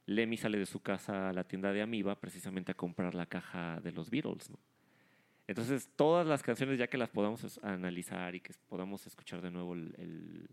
Lemmy 0.06 0.36
sale 0.36 0.56
de 0.56 0.66
su 0.66 0.80
casa 0.82 1.30
a 1.30 1.32
la 1.32 1.42
tienda 1.42 1.72
de 1.72 1.82
Amiba 1.82 2.14
precisamente 2.20 2.70
a 2.70 2.76
comprar 2.76 3.16
la 3.16 3.26
caja 3.26 3.80
de 3.80 3.90
los 3.90 4.08
Beatles, 4.08 4.50
¿no? 4.50 4.58
Entonces, 5.48 5.90
todas 5.96 6.28
las 6.28 6.44
canciones, 6.44 6.78
ya 6.78 6.86
que 6.86 6.96
las 6.96 7.08
podamos 7.10 7.58
analizar 7.64 8.36
y 8.36 8.40
que 8.40 8.54
podamos 8.68 9.04
escuchar 9.08 9.42
de 9.42 9.50
nuevo 9.50 9.74
el, 9.74 9.94
el- 9.98 10.48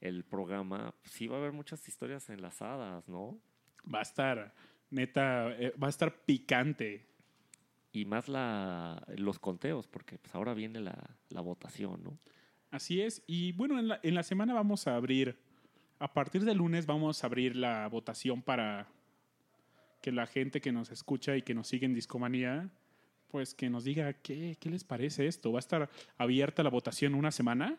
el 0.00 0.24
programa, 0.24 0.92
sí 1.04 1.28
va 1.28 1.36
a 1.36 1.38
haber 1.38 1.52
muchas 1.52 1.86
historias 1.88 2.28
enlazadas, 2.30 3.08
¿no? 3.08 3.38
Va 3.92 4.00
a 4.00 4.02
estar, 4.02 4.54
neta, 4.90 5.52
eh, 5.58 5.74
va 5.82 5.88
a 5.88 5.90
estar 5.90 6.24
picante. 6.24 7.06
Y 7.92 8.04
más 8.06 8.28
la, 8.28 9.04
los 9.16 9.38
conteos, 9.38 9.86
porque 9.86 10.18
pues 10.18 10.34
ahora 10.34 10.52
viene 10.54 10.80
la, 10.80 11.16
la 11.28 11.40
votación, 11.40 12.02
¿no? 12.02 12.18
Así 12.70 13.00
es. 13.00 13.22
Y 13.28 13.52
bueno, 13.52 13.78
en 13.78 13.86
la, 13.86 14.00
en 14.02 14.14
la 14.16 14.24
semana 14.24 14.52
vamos 14.52 14.88
a 14.88 14.96
abrir, 14.96 15.38
a 16.00 16.12
partir 16.12 16.44
del 16.44 16.58
lunes 16.58 16.86
vamos 16.86 17.22
a 17.22 17.28
abrir 17.28 17.54
la 17.54 17.86
votación 17.88 18.42
para 18.42 18.88
que 20.02 20.10
la 20.10 20.26
gente 20.26 20.60
que 20.60 20.72
nos 20.72 20.90
escucha 20.90 21.36
y 21.36 21.42
que 21.42 21.54
nos 21.54 21.68
sigue 21.68 21.86
en 21.86 21.94
Discomanía, 21.94 22.68
pues 23.28 23.54
que 23.54 23.70
nos 23.70 23.84
diga 23.84 24.12
qué, 24.12 24.56
qué 24.60 24.70
les 24.70 24.84
parece 24.84 25.26
esto. 25.26 25.52
Va 25.52 25.58
a 25.58 25.60
estar 25.60 25.88
abierta 26.18 26.62
la 26.62 26.70
votación 26.70 27.14
una 27.14 27.30
semana 27.30 27.78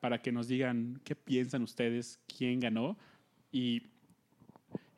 para 0.00 0.22
que 0.22 0.32
nos 0.32 0.48
digan 0.48 1.00
qué 1.04 1.14
piensan 1.14 1.62
ustedes, 1.62 2.18
quién 2.26 2.60
ganó. 2.60 2.96
Y 3.52 3.91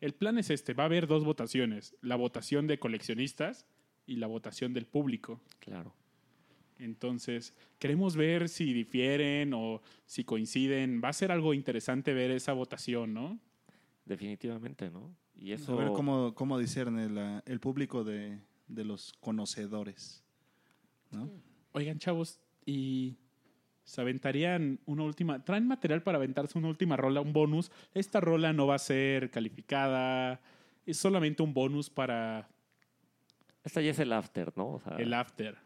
el 0.04 0.14
plan 0.14 0.38
es 0.38 0.50
este, 0.50 0.74
va 0.74 0.84
a 0.84 0.86
haber 0.86 1.06
dos 1.06 1.24
votaciones, 1.24 1.96
la 2.02 2.16
votación 2.16 2.66
de 2.66 2.78
coleccionistas 2.78 3.66
y 4.06 4.16
la 4.16 4.26
votación 4.26 4.72
del 4.74 4.86
público. 4.86 5.40
Claro. 5.60 5.94
Entonces, 6.78 7.54
queremos 7.78 8.16
ver 8.16 8.48
si 8.48 8.72
difieren 8.72 9.54
o 9.54 9.80
si 10.06 10.24
coinciden. 10.24 11.00
Va 11.02 11.08
a 11.10 11.12
ser 11.12 11.30
algo 11.32 11.54
interesante 11.54 12.12
ver 12.12 12.30
esa 12.32 12.52
votación, 12.52 13.14
¿no? 13.14 13.38
Definitivamente, 14.04 14.90
¿no? 14.90 15.14
Y 15.36 15.52
A 15.52 15.54
eso... 15.54 15.76
ver 15.76 15.88
cómo, 15.92 16.34
cómo 16.34 16.58
discierne 16.58 17.08
la- 17.08 17.42
el 17.46 17.60
público 17.60 18.04
de, 18.04 18.40
de 18.68 18.84
los 18.84 19.12
conocedores. 19.20 20.22
¿no? 21.10 21.30
Oigan, 21.72 21.98
chavos, 21.98 22.40
y 22.66 23.16
se 23.84 24.00
aventarían 24.00 24.80
una 24.86 25.04
última. 25.04 25.44
¿Traen 25.44 25.66
material 25.68 26.02
para 26.02 26.16
aventarse 26.16 26.58
una 26.58 26.68
última 26.68 26.96
rola, 26.96 27.20
un 27.20 27.32
bonus? 27.32 27.70
Esta 27.92 28.20
rola 28.20 28.52
no 28.52 28.66
va 28.66 28.76
a 28.76 28.78
ser 28.78 29.30
calificada. 29.30 30.40
Es 30.86 30.98
solamente 30.98 31.42
un 31.42 31.54
bonus 31.54 31.90
para 31.90 32.48
Esta 33.62 33.80
ya 33.80 33.90
es 33.90 33.98
el 33.98 34.12
after, 34.12 34.52
¿no? 34.56 34.72
O 34.72 34.80
sea, 34.80 34.96
el 34.96 35.12
after. 35.14 35.56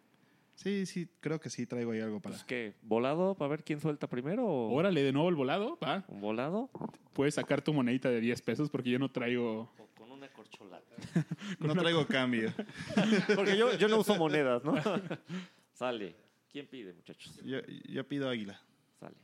Sí, 0.55 0.87
sí, 0.87 1.09
creo 1.21 1.39
que 1.39 1.51
sí 1.51 1.67
traigo 1.67 1.93
ahí 1.93 2.01
algo 2.01 2.21
para. 2.21 2.35
pues, 2.35 2.45
¿qué? 2.45 2.75
¿Volado 2.83 3.37
para 3.37 3.51
ver 3.51 3.63
quién 3.63 3.81
suelta 3.81 4.09
primero? 4.09 4.45
o 4.45 4.73
Órale, 4.73 5.05
de 5.05 5.13
nuevo 5.13 5.29
el 5.29 5.37
volado, 5.37 5.79
va. 5.81 6.05
¿Un 6.09 6.21
volado? 6.21 6.69
Puedes 7.13 7.35
sacar 7.35 7.63
tu 7.63 7.73
monedita 7.73 8.11
de 8.11 8.21
10 8.21 8.43
pesos 8.43 8.69
porque 8.69 8.91
yo 8.91 8.99
no 8.99 9.09
traigo. 9.09 9.71
O 9.79 9.87
con 9.97 10.11
una 10.11 10.29
corcholata. 10.29 10.97
No 11.61 11.75
traigo 11.77 12.07
cambio. 12.07 12.53
Porque 13.37 13.57
yo, 13.57 13.75
yo 13.77 13.89
no 13.89 13.99
uso 13.99 14.17
monedas, 14.17 14.65
¿no? 14.65 14.75
Sale. 15.73 16.28
¿Quién 16.51 16.67
pide, 16.67 16.93
muchachos? 16.95 17.39
Yo, 17.45 17.59
yo 17.89 18.07
pido 18.09 18.29
águila. 18.29 18.61
Sale. 18.99 19.17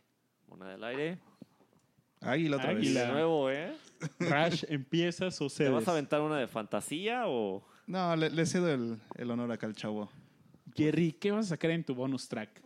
Moneda 0.49 0.70
del 0.73 0.85
aire. 0.85 1.19
Águila 2.20 2.57
otra 2.57 2.70
Águila. 2.70 3.01
De 3.01 3.07
vez. 3.07 3.15
nuevo, 3.15 3.51
¿eh? 3.51 3.77
Rash, 4.19 4.65
empiezas 4.69 5.41
o 5.41 5.49
¿Te 5.49 5.55
cedes. 5.57 5.73
vas 5.73 5.89
a 5.89 5.93
aventar 5.93 6.20
una 6.20 6.39
de 6.39 6.47
fantasía 6.47 7.25
o...? 7.27 7.67
No, 7.86 8.17
le, 8.17 8.31
le 8.31 8.47
cedo 8.47 8.73
el, 8.73 8.99
el 9.17 9.31
honor 9.31 9.53
acá 9.53 9.67
al 9.67 9.75
chavo. 9.75 10.11
Jerry, 10.75 11.12
¿qué 11.12 11.31
vas 11.33 11.47
a 11.47 11.49
sacar 11.51 11.70
en 11.70 11.85
tu 11.85 11.94
bonus 11.94 12.28
track? 12.28 12.62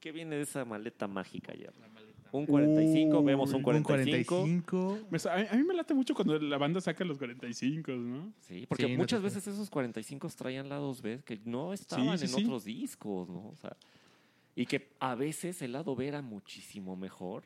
¿Qué 0.00 0.12
viene 0.12 0.36
de 0.36 0.42
esa 0.42 0.64
maleta 0.64 1.06
mágica 1.08 1.52
ayer? 1.52 1.72
Un 2.32 2.46
45, 2.46 3.22
vemos 3.22 3.50
un 3.50 3.56
Un 3.56 3.62
45. 3.62 4.36
45. 4.42 4.98
Me 5.10 5.18
sa- 5.18 5.34
A 5.34 5.54
mí 5.56 5.62
me 5.64 5.74
late 5.74 5.94
mucho 5.94 6.14
cuando 6.14 6.38
la 6.38 6.58
banda 6.58 6.80
saca 6.80 7.04
los 7.04 7.16
45, 7.18 7.92
¿no? 7.92 8.32
Sí, 8.40 8.66
porque 8.68 8.86
Sí, 8.86 8.96
muchas 8.96 9.20
te- 9.20 9.24
veces 9.24 9.46
esos 9.46 9.70
45 9.70 10.28
traían 10.36 10.68
lados 10.68 11.00
B 11.02 11.20
que 11.24 11.40
no 11.44 11.72
estaban 11.72 12.18
sí, 12.18 12.24
en 12.26 12.30
sí. 12.30 12.44
otros 12.44 12.64
discos, 12.64 13.28
¿no? 13.28 13.48
O 13.48 13.56
sea, 13.56 13.76
y 14.54 14.66
que 14.66 14.88
a 15.00 15.14
veces 15.14 15.62
el 15.62 15.72
lado 15.72 15.94
B 15.96 16.06
era 16.08 16.20
muchísimo 16.20 16.96
mejor 16.96 17.44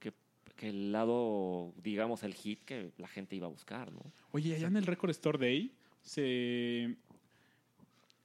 que, 0.00 0.12
que 0.56 0.70
el 0.70 0.90
lado, 0.92 1.72
digamos, 1.82 2.22
el 2.22 2.34
hit 2.34 2.60
que 2.64 2.90
la 2.98 3.06
gente 3.08 3.36
iba 3.36 3.46
a 3.46 3.50
buscar, 3.50 3.92
¿no? 3.92 4.00
Oye, 4.32 4.56
allá 4.56 4.66
en 4.68 4.76
el 4.76 4.86
Record 4.86 5.10
Store 5.10 5.38
Day, 5.38 5.70
se. 6.02 6.96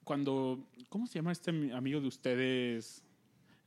Cuando. 0.04 0.66
¿Cómo 0.90 1.06
se 1.06 1.16
llama 1.20 1.32
este 1.32 1.52
ami- 1.52 1.72
amigo 1.74 2.02
de 2.02 2.08
ustedes? 2.08 3.04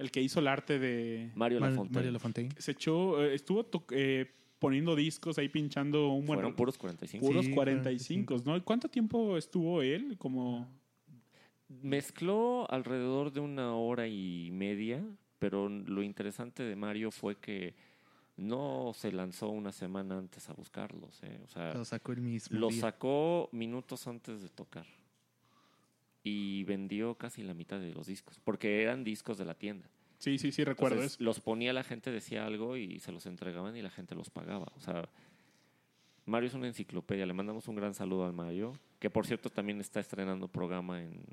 El 0.03 0.11
que 0.11 0.21
hizo 0.21 0.41
el 0.41 0.49
arte 0.49 0.79
de. 0.79 1.31
Mario 1.35 1.61
Mar- 1.61 1.71
Lafontaine. 1.71 1.95
Mario 1.95 2.11
Lafontaine. 2.13 2.51
Se 2.59 2.73
echó. 2.73 3.25
eh, 3.25 3.35
estuvo 3.35 3.67
eh, 3.93 4.31
poniendo 4.59 4.95
discos 4.95 5.39
ahí 5.39 5.49
pinchando 5.49 6.09
un 6.11 6.27
buen. 6.27 6.37
Fueron 6.39 6.55
puros 6.55 6.77
45. 6.77 7.27
puros 7.27 7.47
Sí, 7.47 7.53
45, 7.53 8.37
¿no? 8.45 8.57
¿Y 8.57 8.61
¿Cuánto 8.61 8.89
tiempo 8.89 9.37
estuvo 9.39 9.81
él? 9.83 10.17
Como. 10.19 10.69
Mezcló 11.69 12.71
alrededor 12.71 13.33
de 13.33 13.41
una 13.41 13.75
hora 13.75 14.07
y 14.07 14.51
media, 14.53 15.03
pero 15.39 15.69
lo 15.71 16.03
interesante 16.03 16.63
de 16.63 16.77
Mario 16.77 17.11
fue 17.11 17.37
que 17.37 17.75
no 18.37 18.93
se 18.95 19.11
lanzó 19.11 19.49
una 19.49 19.73
semana 19.73 20.19
antes 20.19 20.51
a 20.51 20.53
buscarlos, 20.53 21.23
¿eh? 21.23 21.41
O 21.45 21.49
sea, 21.49 21.73
Lo 21.73 21.85
sacó 21.87 22.13
el 22.13 22.21
mismo 22.21 22.59
Lo 22.59 22.69
día. 22.69 22.81
sacó 22.83 23.49
minutos 23.53 24.07
antes 24.07 24.43
de 24.43 24.49
tocar. 24.51 24.87
Y 26.23 26.65
vendió 26.65 27.17
casi 27.17 27.43
la 27.43 27.55
mitad 27.55 27.81
de 27.81 27.93
los 27.93 28.07
discos. 28.07 28.41
Porque 28.45 28.83
eran 28.83 29.05
discos 29.05 29.39
de 29.39 29.45
la 29.45 29.55
tienda. 29.55 29.89
Sí, 30.19 30.39
sí, 30.39 30.53
sí, 30.53 30.63
recuerdo 30.63 30.97
Entonces, 30.97 31.17
eso. 31.17 31.25
los 31.25 31.41
ponía 31.41 31.73
la 31.73 31.83
gente, 31.83 32.13
decía 32.13 32.47
algo 32.47 32.77
y 32.77 33.01
se 33.01 33.11
los 33.11 33.27
entregaban 33.27 33.77
y 33.77 33.83
la 33.83 33.91
gente 33.91 34.15
los 34.15 34.31
pagaba. 34.31 34.71
O 34.77 34.81
sea, 34.81 35.09
Mario 36.27 36.47
es 36.47 36.55
una 36.55 36.69
enciclopedia. 36.69 37.27
Le 37.27 37.33
mandamos 37.33 37.67
un 37.67 37.75
gran 37.75 37.93
saludo 37.93 38.25
al 38.25 38.33
Mario. 38.33 38.79
Que 39.01 39.11
por 39.11 39.27
cierto 39.27 39.51
también 39.51 39.81
está 39.81 39.99
estrenando 39.99 40.47
programa 40.47 41.03
en 41.03 41.25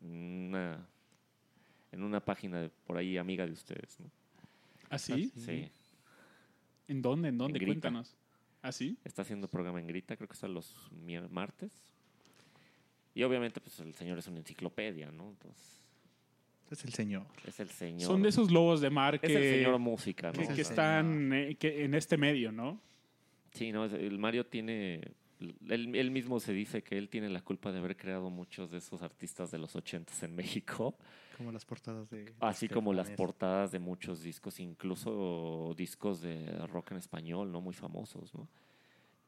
una, 0.00 0.88
en 1.92 2.02
una 2.02 2.24
página 2.24 2.62
de, 2.62 2.70
por 2.70 2.96
ahí 2.96 3.18
amiga 3.18 3.44
de 3.44 3.52
ustedes. 3.52 4.00
¿no? 4.00 4.10
¿Ah, 4.88 4.98
sí? 4.98 5.30
Sí. 5.36 5.70
¿En 6.88 7.02
dónde? 7.02 7.28
¿En 7.28 7.36
dónde? 7.36 7.58
En. 7.58 7.66
Cuéntanos. 7.66 8.16
¿Ah, 8.62 8.72
sí? 8.72 8.96
Está 9.04 9.22
haciendo 9.22 9.48
programa 9.48 9.80
en 9.80 9.86
Grita, 9.86 10.16
creo 10.16 10.28
que 10.28 10.34
está 10.34 10.48
los 10.48 10.74
martes. 11.30 11.89
Y 13.14 13.22
obviamente, 13.22 13.60
pues 13.60 13.78
el 13.80 13.92
señor 13.94 14.18
es 14.18 14.26
una 14.28 14.38
enciclopedia, 14.38 15.10
¿no? 15.10 15.30
Entonces, 15.30 15.80
Es 16.70 16.84
el 16.84 16.92
señor. 16.92 17.26
Es 17.46 17.58
el 17.58 17.68
señor. 17.70 18.02
Son 18.06 18.22
de 18.22 18.28
esos 18.28 18.50
lobos 18.52 18.80
de 18.80 18.90
mar 18.90 19.18
que, 19.20 19.26
Es 19.26 19.34
el 19.34 19.42
señor 19.58 19.78
música, 19.80 20.30
¿no? 20.32 20.38
que, 20.46 20.54
que 20.54 20.60
están 20.60 21.32
eh, 21.32 21.56
que 21.56 21.84
en 21.84 21.94
este 21.94 22.16
medio, 22.16 22.52
¿no? 22.52 22.80
Sí, 23.52 23.72
no, 23.72 23.84
es- 23.84 23.92
el 23.92 24.18
Mario 24.18 24.46
tiene. 24.46 25.00
Él, 25.68 25.96
él 25.96 26.10
mismo 26.10 26.38
se 26.38 26.52
dice 26.52 26.82
que 26.82 26.98
él 26.98 27.08
tiene 27.08 27.28
la 27.30 27.40
culpa 27.40 27.72
de 27.72 27.78
haber 27.78 27.96
creado 27.96 28.28
muchos 28.28 28.70
de 28.70 28.76
esos 28.78 29.00
artistas 29.02 29.50
de 29.50 29.56
los 29.58 29.74
ochentas 29.74 30.22
en 30.22 30.36
México, 30.36 30.94
Como 31.38 31.50
las 31.50 31.64
portadas 31.64 32.10
de. 32.10 32.32
así 32.40 32.68
de 32.68 32.74
como 32.74 32.92
las 32.92 33.10
portadas 33.10 33.72
de 33.72 33.78
muchos 33.78 34.22
discos, 34.22 34.60
incluso 34.60 35.74
discos 35.78 36.20
de 36.20 36.46
rock 36.68 36.90
en 36.92 36.98
español, 36.98 37.50
no 37.50 37.60
muy 37.62 37.72
famosos, 37.74 38.34
¿no? 38.34 38.46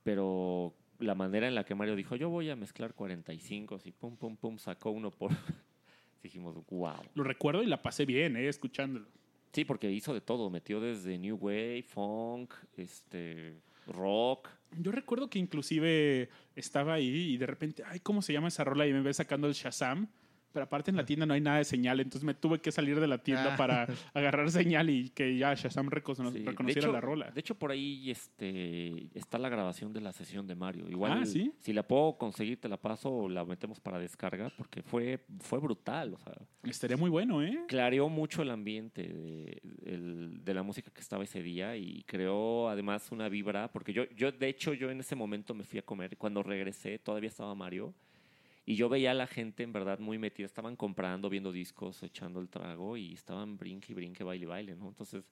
Pero 0.03 0.75
la 1.03 1.15
manera 1.15 1.49
en 1.49 1.55
la 1.55 1.65
que 1.65 1.75
Mario 1.75 1.97
dijo, 1.97 2.17
yo 2.17 2.29
voy 2.31 2.51
a 2.51 2.57
mezclar 2.57 2.95
45 2.95 3.81
y 3.85 3.93
pum, 3.93 4.17
pum, 4.17 4.37
pum, 4.37 4.59
sacó 4.59 4.91
uno 4.91 5.11
por... 5.11 5.31
Dijimos, 6.23 6.55
wow. 6.71 7.03
Lo 7.15 7.25
recuerdo 7.25 7.63
y 7.63 7.67
la 7.67 7.83
pasé 7.83 8.07
bien, 8.07 8.37
eh, 8.37 8.49
escuchándolo. 8.49 9.07
Sí, 9.53 9.65
porque 9.65 9.91
hizo 9.91 10.15
de 10.15 10.21
todo, 10.21 10.49
metió 10.51 10.81
desde 10.81 11.19
New 11.19 11.37
Wave, 11.37 11.83
funk, 11.83 12.55
este, 12.77 13.61
rock. 13.87 14.49
Yo 14.79 14.93
recuerdo 14.93 15.29
que 15.29 15.39
inclusive 15.39 16.31
estaba 16.55 16.95
ahí 16.95 17.33
y 17.33 17.37
de 17.37 17.47
repente, 17.47 17.83
ay, 17.87 18.01
¿cómo 18.01 18.23
se 18.23 18.33
llama 18.33 18.49
esa 18.49 18.65
rola? 18.65 18.87
Y 18.87 18.93
me 18.93 19.03
ve 19.03 19.13
sacando 19.13 19.47
el 19.47 19.53
Shazam. 19.53 20.09
Pero 20.53 20.65
aparte 20.65 20.91
en 20.91 20.97
la 20.97 21.05
tienda 21.05 21.27
no 21.27 21.35
hay 21.35 21.41
nada 21.41 21.59
de 21.59 21.65
señal, 21.65 22.01
entonces 22.01 22.25
me 22.25 22.35
tuve 22.35 22.61
que 22.61 22.71
salir 22.73 23.01
de 23.01 23.07
la 23.07 23.19
tienda 23.19 23.55
Ah. 23.55 23.57
para 23.57 23.87
agarrar 24.15 24.51
señal 24.51 24.91
y 24.91 25.11
que 25.11 25.37
ya 25.37 25.55
Shazam 25.55 25.89
recono- 25.89 26.31
Sí, 26.33 26.45
reconociera 26.45 26.87
hecho- 26.87 26.93
la 26.93 27.01
rola. 27.01 27.31
De 27.31 27.41
hecho, 27.41 27.55
por 27.55 27.71
ahí 27.71 28.11
este, 28.11 29.09
está 29.19 29.39
la 29.39 29.49
grabación 29.49 29.93
de 29.93 30.01
la 30.01 30.13
sesión 30.13 30.47
de 30.47 30.55
Mario. 30.55 30.89
Igual, 30.89 31.13
Ah, 31.23 31.27
¿sí? 31.27 31.53
si 31.59 31.73
la 31.73 31.83
puedo 31.87 32.17
conseguir, 32.19 32.61
te 32.61 32.69
la 32.69 32.77
paso 32.77 33.11
o 33.11 33.29
la 33.29 33.45
metemos 33.45 33.81
para 33.81 33.99
descarga, 33.99 34.51
porque 34.57 34.83
fue, 34.83 35.25
fue 35.41 35.59
brutal. 35.59 36.15
O 36.15 36.19
sea, 36.19 36.35
Estaría 36.65 36.97
muy 36.97 37.11
bueno, 37.11 37.43
¿eh? 37.43 37.65
clareó 37.69 38.09
mucho 38.09 38.43
el 38.43 38.51
ambiente 38.51 39.03
de, 39.09 39.63
el- 39.87 40.45
de 40.45 40.55
la 40.55 40.63
música 40.63 40.91
que 40.91 41.01
estaba 41.01 41.25
ese 41.25 41.43
día 41.43 41.77
y 41.77 42.03
creó 42.05 42.69
además 42.69 43.11
una 43.13 43.29
vibra, 43.29 43.71
porque 43.73 43.93
yo, 43.93 44.05
yo, 44.17 44.33
de 44.33 44.49
hecho, 44.49 44.73
yo 44.75 44.91
en 44.91 45.01
ese 45.01 45.17
momento 45.17 45.55
me 45.55 45.65
fui 45.65 45.79
a 45.79 45.83
comer. 45.83 46.17
Cuando 46.19 46.43
regresé, 46.43 46.99
todavía 46.99 47.29
estaba 47.29 47.55
Mario. 47.55 47.95
Y 48.65 48.77
yo 48.77 48.89
veía 48.89 49.11
a 49.11 49.15
la 49.15 49.27
gente 49.27 49.63
en 49.65 49.73
verdad 49.73 49.99
muy 49.99 50.19
metida. 50.19 50.47
Estaban 50.47 50.77
comprando, 50.77 51.29
viendo 51.29 51.51
discos, 51.53 52.03
echando 52.03 52.41
el 52.41 52.49
trago 52.49 52.97
y 52.97 53.13
estaban 53.13 53.57
brinque 53.57 53.93
y 53.93 53.95
brinque, 53.95 54.23
baile 54.23 54.45
y 54.45 54.47
baile, 54.47 54.77
¿no? 54.77 54.89
Entonces, 54.89 55.25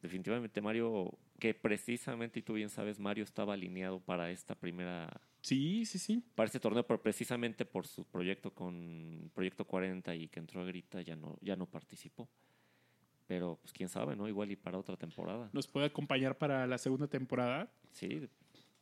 definitivamente 0.00 0.60
Mario, 0.62 1.16
que 1.38 1.52
precisamente, 1.54 2.38
y 2.38 2.42
tú 2.42 2.54
bien 2.54 2.70
sabes, 2.70 2.98
Mario 2.98 3.24
estaba 3.24 3.54
alineado 3.54 4.00
para 4.00 4.30
esta 4.30 4.54
primera, 4.54 5.20
Sí, 5.42 5.84
sí, 5.84 5.98
sí. 5.98 6.22
para 6.34 6.46
este 6.46 6.58
torneo, 6.58 6.86
pero 6.86 7.02
precisamente 7.02 7.66
por 7.66 7.86
su 7.86 8.04
proyecto 8.06 8.50
con 8.54 9.30
Proyecto 9.34 9.66
40 9.66 10.14
y 10.14 10.28
que 10.28 10.40
entró 10.40 10.62
a 10.62 10.64
Grita, 10.64 11.02
ya 11.02 11.16
no, 11.16 11.36
ya 11.42 11.56
no 11.56 11.66
participó. 11.66 12.28
Pero, 13.26 13.58
pues 13.60 13.72
quién 13.72 13.88
sabe, 13.88 14.16
¿no? 14.16 14.28
Igual 14.28 14.50
y 14.50 14.56
para 14.56 14.78
otra 14.78 14.96
temporada. 14.96 15.48
Nos 15.52 15.66
puede 15.66 15.86
acompañar 15.86 16.36
para 16.36 16.66
la 16.66 16.76
segunda 16.78 17.06
temporada. 17.08 17.70
Sí, 17.92 18.28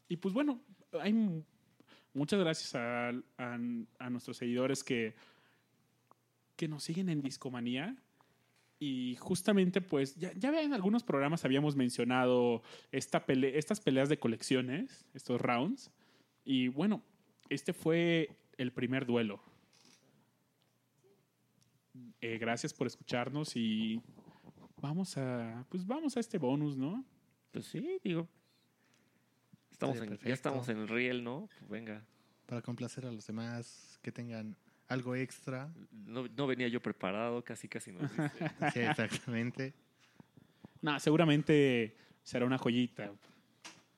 Y 0.08 0.16
pues 0.16 0.34
bueno, 0.34 0.60
hay 1.00 1.44
muchas 2.14 2.40
gracias 2.40 2.74
a, 2.74 3.08
a- 3.38 4.10
nuestros 4.10 4.36
seguidores 4.36 4.82
que, 4.84 5.14
que 6.56 6.68
nos 6.68 6.82
siguen 6.84 7.08
en 7.08 7.22
Discomanía. 7.22 7.96
Y 8.78 9.14
justamente, 9.20 9.80
pues, 9.80 10.16
ya, 10.16 10.32
ya 10.34 10.60
en 10.60 10.72
algunos 10.72 11.04
programas 11.04 11.44
habíamos 11.44 11.76
mencionado 11.76 12.62
esta 12.90 13.24
pele- 13.26 13.56
estas 13.56 13.80
peleas 13.80 14.08
de 14.08 14.18
colecciones, 14.18 15.04
estos 15.14 15.40
rounds. 15.40 15.92
Y 16.44 16.66
bueno, 16.68 17.02
este 17.48 17.72
fue 17.72 18.28
el 18.58 18.72
primer 18.72 19.06
duelo. 19.06 19.40
Eh, 22.20 22.38
gracias 22.38 22.72
por 22.72 22.86
escucharnos 22.86 23.54
y 23.56 24.00
vamos 24.80 25.16
a, 25.16 25.64
pues 25.68 25.86
vamos 25.86 26.16
a 26.16 26.20
este 26.20 26.38
bonus, 26.38 26.76
¿no? 26.76 27.04
pues 27.52 27.66
sí, 27.66 27.98
digo. 28.02 28.28
Estamos 29.82 29.96
Estaría 29.96 30.14
en, 30.22 30.28
ya 30.28 30.34
estamos 30.34 30.68
en 30.68 30.88
riel, 30.88 31.24
¿no? 31.24 31.48
Pues 31.58 31.70
venga. 31.70 32.04
Para 32.46 32.62
complacer 32.62 33.04
a 33.06 33.12
los 33.12 33.26
demás 33.26 33.98
que 34.02 34.12
tengan 34.12 34.56
algo 34.88 35.16
extra. 35.16 35.72
No, 35.90 36.28
no 36.28 36.46
venía 36.46 36.68
yo 36.68 36.80
preparado, 36.80 37.42
casi 37.42 37.68
casi 37.68 37.90
nos 37.92 38.02
dice. 38.10 38.30
Sí, 38.72 38.80
exactamente. 38.80 39.74
No, 40.82 40.98
seguramente 40.98 41.96
será 42.24 42.44
una 42.44 42.58
joyita. 42.58 43.12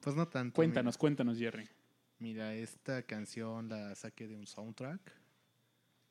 Pues 0.00 0.14
no 0.14 0.28
tanto. 0.28 0.54
Cuéntanos, 0.54 0.98
cuéntanos, 0.98 1.38
Jerry. 1.38 1.66
Mira, 2.18 2.50
mira, 2.50 2.54
esta 2.54 3.00
canción 3.04 3.70
la 3.70 3.94
saqué 3.94 4.28
de 4.28 4.36
un 4.36 4.46
soundtrack. 4.46 5.00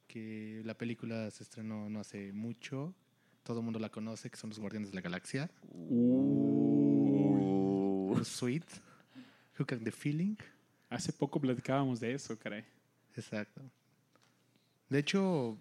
Que 0.08 0.64
la 0.66 0.74
película 0.74 1.30
se 1.30 1.44
estrenó 1.44 1.92
no 1.92 2.00
hace 2.00 2.34
mucho. 2.34 2.96
Todo 3.44 3.60
el 3.60 3.66
mundo 3.66 3.78
la 3.78 3.90
conoce, 3.90 4.32
que 4.32 4.38
son 4.38 4.50
los 4.50 4.58
Guardianes 4.58 4.90
de 4.90 4.96
la 4.96 5.02
Galaxia. 5.02 5.52
Uh. 5.72 7.14
Sweet. 8.24 8.66
Who 9.58 9.66
Can 9.66 9.84
the 9.84 9.92
Feeling. 9.92 10.36
Hace 10.90 11.14
poco 11.14 11.40
platicábamos 11.40 12.00
de 12.00 12.14
eso, 12.14 12.38
caray. 12.38 12.64
Exacto. 13.16 13.62
De 14.90 15.00
hecho, 15.00 15.58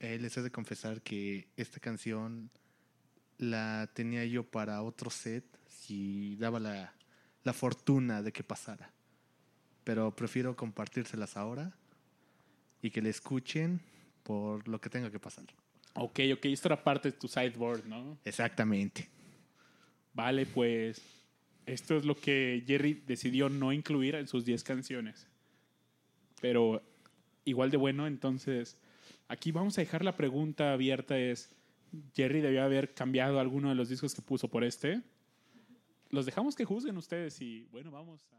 eh, 0.00 0.18
les 0.18 0.36
he 0.36 0.42
de 0.42 0.50
confesar 0.50 1.02
que 1.02 1.48
esta 1.56 1.80
canción 1.80 2.50
la 3.38 3.88
tenía 3.94 4.24
yo 4.24 4.44
para 4.44 4.82
otro 4.82 5.10
set 5.10 5.44
si 5.66 6.36
daba 6.36 6.58
la, 6.58 6.92
la 7.44 7.52
fortuna 7.52 8.22
de 8.22 8.32
que 8.32 8.42
pasara. 8.42 8.92
Pero 9.84 10.14
prefiero 10.14 10.56
compartírselas 10.56 11.36
ahora 11.36 11.72
y 12.82 12.90
que 12.90 13.02
la 13.02 13.08
escuchen 13.08 13.80
por 14.22 14.66
lo 14.68 14.80
que 14.80 14.90
tenga 14.90 15.10
que 15.10 15.18
pasar. 15.18 15.46
Ok, 15.94 16.20
ok, 16.34 16.44
esto 16.46 16.68
era 16.68 16.82
parte 16.82 17.10
de 17.10 17.16
tu 17.16 17.26
sideboard, 17.26 17.84
¿no? 17.86 18.18
Exactamente. 18.24 19.08
Vale, 20.12 20.46
pues 20.46 21.00
esto 21.68 21.96
es 21.96 22.04
lo 22.04 22.14
que 22.14 22.64
Jerry 22.66 23.02
decidió 23.06 23.48
no 23.48 23.72
incluir 23.72 24.14
en 24.14 24.26
sus 24.26 24.44
10 24.44 24.64
canciones. 24.64 25.26
Pero 26.40 26.82
igual 27.44 27.70
de 27.70 27.76
bueno, 27.76 28.06
entonces 28.06 28.78
aquí 29.28 29.52
vamos 29.52 29.76
a 29.76 29.82
dejar 29.82 30.04
la 30.04 30.16
pregunta 30.16 30.72
abierta 30.72 31.18
es, 31.18 31.50
¿Jerry 32.14 32.40
debió 32.40 32.62
haber 32.62 32.94
cambiado 32.94 33.38
alguno 33.38 33.68
de 33.68 33.74
los 33.74 33.88
discos 33.88 34.14
que 34.14 34.22
puso 34.22 34.48
por 34.48 34.64
este? 34.64 35.02
Los 36.10 36.24
dejamos 36.26 36.56
que 36.56 36.64
juzguen 36.64 36.96
ustedes 36.96 37.40
y 37.42 37.66
bueno, 37.70 37.90
vamos 37.90 38.26
a... 38.32 38.38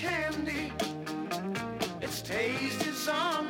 candy. 0.00 0.72
Its 2.00 2.22
taste 2.22 2.86
is 2.86 3.06
on 3.06 3.49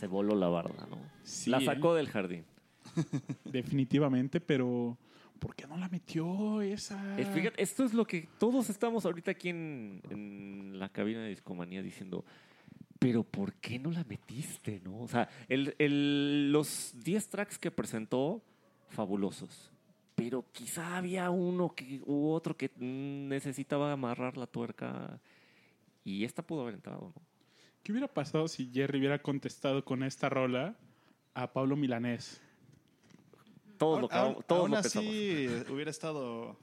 Se 0.00 0.06
voló 0.06 0.34
la 0.34 0.48
barda, 0.48 0.86
¿no? 0.88 0.96
Sí, 1.24 1.50
la 1.50 1.58
¿eh? 1.58 1.64
sacó 1.66 1.94
del 1.94 2.08
jardín. 2.08 2.44
Definitivamente, 3.44 4.40
pero 4.40 4.96
¿por 5.38 5.54
qué 5.54 5.66
no 5.66 5.76
la 5.76 5.88
metió 5.90 6.62
esa? 6.62 7.18
Es- 7.20 7.28
fíjate, 7.28 7.62
esto 7.62 7.84
es 7.84 7.92
lo 7.92 8.06
que 8.06 8.26
todos 8.38 8.70
estamos 8.70 9.04
ahorita 9.04 9.30
aquí 9.32 9.50
en, 9.50 10.00
en 10.08 10.78
la 10.78 10.88
cabina 10.88 11.20
de 11.22 11.28
Discomanía 11.28 11.82
diciendo, 11.82 12.24
pero 12.98 13.22
¿por 13.24 13.52
qué 13.54 13.78
no 13.78 13.90
la 13.90 14.04
metiste, 14.04 14.80
no? 14.82 15.00
O 15.00 15.08
sea, 15.08 15.28
el, 15.48 15.74
el- 15.78 16.50
los 16.50 16.94
10 17.04 17.28
tracks 17.28 17.58
que 17.58 17.70
presentó, 17.70 18.42
fabulosos. 18.88 19.70
Pero 20.14 20.44
quizá 20.52 20.96
había 20.96 21.28
uno 21.30 21.74
que, 21.74 22.00
u 22.06 22.28
otro 22.30 22.56
que 22.56 22.70
mm, 22.76 23.28
necesitaba 23.28 23.92
amarrar 23.92 24.36
la 24.36 24.46
tuerca 24.46 25.20
y 26.04 26.24
esta 26.24 26.42
pudo 26.42 26.62
haber 26.62 26.74
entrado, 26.74 27.12
¿no? 27.14 27.29
¿Qué 27.82 27.92
hubiera 27.92 28.08
pasado 28.08 28.48
si 28.48 28.70
Jerry 28.72 28.98
hubiera 28.98 29.20
contestado 29.20 29.84
con 29.84 30.02
esta 30.02 30.28
rola 30.28 30.76
a 31.34 31.52
Pablo 31.52 31.76
Milanés? 31.76 32.40
Todos 33.78 34.02
lo, 34.02 34.08
todos 34.08 34.60
aún 34.62 34.70
lo 34.72 34.76
así 34.76 35.46
pensamos. 35.46 35.70
hubiera 35.74 35.90
estado 35.90 36.56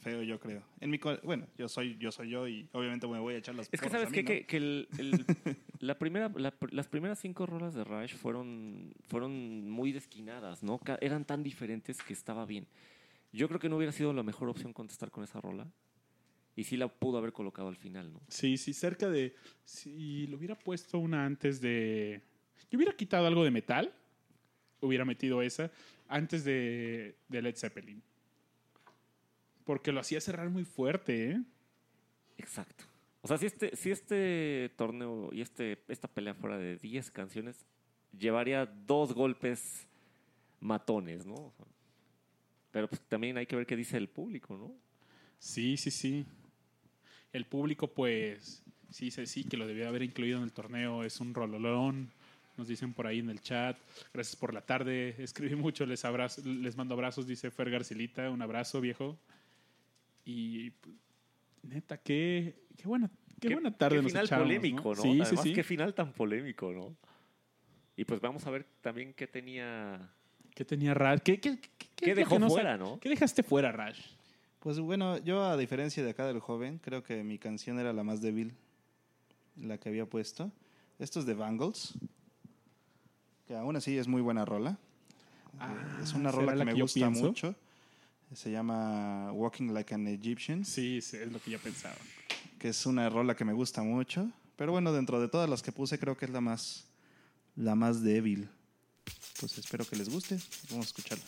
feo, 0.00 0.22
yo 0.22 0.40
creo. 0.40 0.62
En 0.80 0.90
mi 0.90 0.98
bueno, 1.22 1.46
yo 1.58 1.68
soy 1.68 1.98
yo 1.98 2.10
soy 2.10 2.30
yo 2.30 2.48
y 2.48 2.66
obviamente 2.72 3.06
me 3.06 3.18
voy 3.18 3.34
a 3.34 3.38
echar 3.38 3.54
las 3.54 3.68
Es 3.70 3.80
que 3.80 3.90
sabes 3.90 4.10
mí, 4.10 4.24
que, 4.24 4.40
¿no? 4.40 4.46
que 4.46 4.56
el- 4.56 4.88
el- 4.98 5.26
la 5.80 5.98
primera, 5.98 6.30
la 6.36 6.58
pr- 6.58 6.72
las 6.72 6.88
primeras 6.88 7.18
cinco 7.18 7.44
rolas 7.44 7.74
de 7.74 7.84
Rush 7.84 8.14
fueron, 8.14 8.94
fueron 9.08 9.68
muy 9.70 9.92
desquinadas, 9.92 10.62
¿no? 10.62 10.80
Eran 11.02 11.24
tan 11.26 11.42
diferentes 11.42 11.98
que 12.02 12.14
estaba 12.14 12.46
bien. 12.46 12.66
Yo 13.32 13.46
creo 13.48 13.60
que 13.60 13.68
no 13.68 13.76
hubiera 13.76 13.92
sido 13.92 14.14
la 14.14 14.22
mejor 14.22 14.48
opción 14.48 14.72
contestar 14.72 15.10
con 15.10 15.22
esa 15.24 15.40
rola. 15.42 15.66
Y 16.58 16.64
sí 16.64 16.76
la 16.76 16.88
pudo 16.88 17.18
haber 17.18 17.32
colocado 17.32 17.68
al 17.68 17.76
final, 17.76 18.12
¿no? 18.12 18.20
Sí, 18.26 18.56
sí, 18.56 18.72
cerca 18.72 19.08
de. 19.08 19.32
Si 19.64 20.26
lo 20.26 20.38
hubiera 20.38 20.58
puesto 20.58 20.98
una 20.98 21.24
antes 21.24 21.60
de. 21.60 22.20
Yo 22.68 22.76
hubiera 22.76 22.96
quitado 22.96 23.28
algo 23.28 23.44
de 23.44 23.52
metal, 23.52 23.94
hubiera 24.80 25.04
metido 25.04 25.40
esa 25.40 25.70
antes 26.08 26.42
de, 26.42 27.14
de 27.28 27.42
Led 27.42 27.54
Zeppelin. 27.54 28.02
Porque 29.62 29.92
lo 29.92 30.00
hacía 30.00 30.20
cerrar 30.20 30.50
muy 30.50 30.64
fuerte, 30.64 31.30
¿eh? 31.30 31.42
Exacto. 32.38 32.82
O 33.22 33.28
sea, 33.28 33.38
si 33.38 33.46
este, 33.46 33.76
si 33.76 33.92
este 33.92 34.72
torneo 34.74 35.28
y 35.30 35.42
este, 35.42 35.78
esta 35.86 36.08
pelea 36.08 36.34
fuera 36.34 36.58
de 36.58 36.76
10 36.76 37.12
canciones, 37.12 37.64
llevaría 38.18 38.66
dos 38.66 39.12
golpes 39.12 39.86
matones, 40.58 41.24
¿no? 41.24 41.52
Pero 42.72 42.88
pues 42.88 43.00
también 43.02 43.36
hay 43.36 43.46
que 43.46 43.54
ver 43.54 43.64
qué 43.64 43.76
dice 43.76 43.96
el 43.96 44.08
público, 44.08 44.56
¿no? 44.56 44.74
Sí, 45.38 45.76
sí, 45.76 45.92
sí. 45.92 46.26
El 47.32 47.44
público, 47.44 47.88
pues, 47.88 48.62
sí 48.90 49.06
dice 49.06 49.26
sí, 49.26 49.44
que 49.44 49.56
lo 49.56 49.66
debía 49.66 49.88
haber 49.88 50.02
incluido 50.02 50.38
en 50.38 50.44
el 50.44 50.52
torneo. 50.52 51.04
Es 51.04 51.20
un 51.20 51.34
rololón. 51.34 52.10
Nos 52.56 52.68
dicen 52.68 52.92
por 52.92 53.06
ahí 53.06 53.20
en 53.20 53.30
el 53.30 53.40
chat. 53.40 53.76
Gracias 54.12 54.36
por 54.36 54.52
la 54.52 54.62
tarde. 54.62 55.14
Escribí 55.22 55.54
mucho. 55.54 55.86
Les, 55.86 56.04
abrazo, 56.04 56.42
les 56.44 56.76
mando 56.76 56.94
abrazos, 56.94 57.26
dice 57.26 57.50
Fer 57.50 57.70
Garcilita. 57.70 58.30
Un 58.30 58.42
abrazo, 58.42 58.80
viejo. 58.80 59.18
Y 60.24 60.72
neta, 61.62 61.96
qué, 61.98 62.54
qué 62.76 62.86
buena, 62.86 63.10
qué, 63.40 63.54
buena 63.54 63.74
tarde 63.76 63.96
Qué 63.96 64.02
nos 64.02 64.12
final 64.12 64.26
echamos, 64.26 64.44
polémico, 64.44 64.94
¿no? 64.94 65.02
Sí, 65.02 65.12
sí, 65.12 65.20
Además, 65.22 65.42
sí. 65.42 65.52
qué 65.54 65.62
final 65.62 65.94
tan 65.94 66.12
polémico, 66.12 66.72
¿no? 66.72 66.96
Y 67.96 68.04
pues 68.04 68.20
vamos 68.20 68.46
a 68.46 68.50
ver 68.50 68.66
también 68.80 69.14
qué 69.14 69.26
tenía... 69.26 70.12
¿Qué 70.54 70.64
tenía 70.64 70.92
Rash? 70.92 71.20
¿Qué, 71.24 71.40
qué, 71.40 71.58
qué, 71.58 71.86
¿Qué 71.96 72.14
dejó 72.14 72.34
que 72.34 72.40
no 72.40 72.50
fuera, 72.50 72.76
no? 72.76 72.98
¿Qué 73.00 73.08
dejaste 73.08 73.42
fuera, 73.42 73.72
Rash? 73.72 74.00
Pues 74.60 74.80
bueno, 74.80 75.18
yo 75.18 75.44
a 75.44 75.56
diferencia 75.56 76.02
de 76.02 76.10
acá 76.10 76.26
del 76.26 76.40
joven, 76.40 76.78
creo 76.82 77.02
que 77.02 77.22
mi 77.22 77.38
canción 77.38 77.78
era 77.78 77.92
la 77.92 78.02
más 78.02 78.20
débil, 78.20 78.54
la 79.56 79.78
que 79.78 79.88
había 79.88 80.06
puesto. 80.06 80.50
Esto 80.98 81.20
es 81.20 81.26
de 81.26 81.34
Bangles, 81.34 81.94
que 83.46 83.54
aún 83.56 83.76
así 83.76 83.96
es 83.96 84.08
muy 84.08 84.20
buena 84.20 84.44
rola. 84.44 84.76
Eh, 85.60 86.02
es 86.02 86.12
una 86.12 86.30
¿será 86.30 86.42
rola 86.42 86.54
la 86.56 86.58
que 86.64 86.64
me 86.66 86.74
que 86.74 86.82
gusta 86.82 87.00
pienso? 87.00 87.24
mucho. 87.24 87.54
Se 88.34 88.50
llama 88.50 89.32
Walking 89.32 89.68
Like 89.72 89.94
an 89.94 90.06
Egyptian, 90.08 90.64
Sí, 90.64 91.00
sí, 91.00 91.16
es 91.16 91.32
lo 91.32 91.40
que 91.40 91.50
yo 91.52 91.58
pensaba. 91.58 91.94
que 92.58 92.68
es 92.68 92.84
una 92.84 93.08
rola 93.08 93.34
que 93.36 93.44
me 93.44 93.52
gusta 93.52 93.82
mucho. 93.82 94.28
Pero 94.56 94.72
bueno, 94.72 94.92
dentro 94.92 95.20
de 95.20 95.28
todas 95.28 95.48
las 95.48 95.62
que 95.62 95.70
puse, 95.70 95.98
creo 96.00 96.16
que 96.16 96.24
es 96.26 96.32
la 96.32 96.40
más, 96.40 96.84
la 97.54 97.76
más 97.76 98.02
débil. 98.02 98.48
Pues 99.38 99.56
espero 99.56 99.84
que 99.86 99.94
les 99.96 100.08
guste. 100.10 100.36
Vamos 100.68 100.86
a 100.86 100.88
escucharla. 100.88 101.24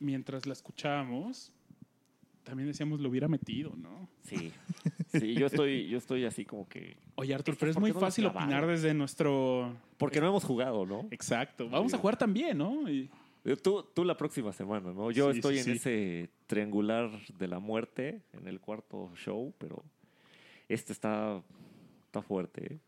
Mientras 0.00 0.46
la 0.46 0.52
escuchábamos, 0.52 1.52
también 2.42 2.66
decíamos 2.66 3.00
lo 3.00 3.08
hubiera 3.08 3.28
metido, 3.28 3.74
¿no? 3.76 4.08
Sí. 4.22 4.52
Sí, 5.08 5.34
yo 5.34 5.46
estoy, 5.46 5.88
yo 5.88 5.98
estoy 5.98 6.24
así 6.24 6.44
como 6.44 6.68
que. 6.68 6.96
Oye, 7.16 7.34
Arthur, 7.34 7.52
Esto 7.52 7.60
pero 7.60 7.70
es 7.70 7.76
¿por 7.76 7.80
muy 7.82 7.92
no 7.92 8.00
fácil 8.00 8.26
opinar 8.26 8.66
desde 8.66 8.94
nuestro... 8.94 9.76
Porque 9.98 10.20
no 10.20 10.26
hemos 10.28 10.44
jugado, 10.44 10.86
¿no? 10.86 11.06
Exacto. 11.10 11.68
Vamos 11.68 11.92
a 11.94 11.98
jugar 11.98 12.16
también, 12.16 12.58
¿no? 12.58 12.90
Y- 12.90 13.08
Tú, 13.62 13.82
tú 13.94 14.04
la 14.04 14.16
próxima 14.18 14.52
semana, 14.52 14.92
¿no? 14.92 15.10
Yo 15.10 15.32
Sí, 15.32 15.38
estoy 15.38 15.54
sí, 15.54 15.60
en 15.60 15.64
sí. 15.64 15.72
ese 15.72 16.30
triangular 16.46 17.10
de 17.38 17.48
la 17.48 17.58
muerte, 17.58 18.20
en 18.34 18.46
el 18.46 18.60
cuarto 18.60 19.10
show, 19.16 19.54
pero 19.56 19.82
este 20.68 20.92
está, 20.92 21.42
está 22.04 22.20
fuerte. 22.20 22.74
¿eh? 22.74 22.78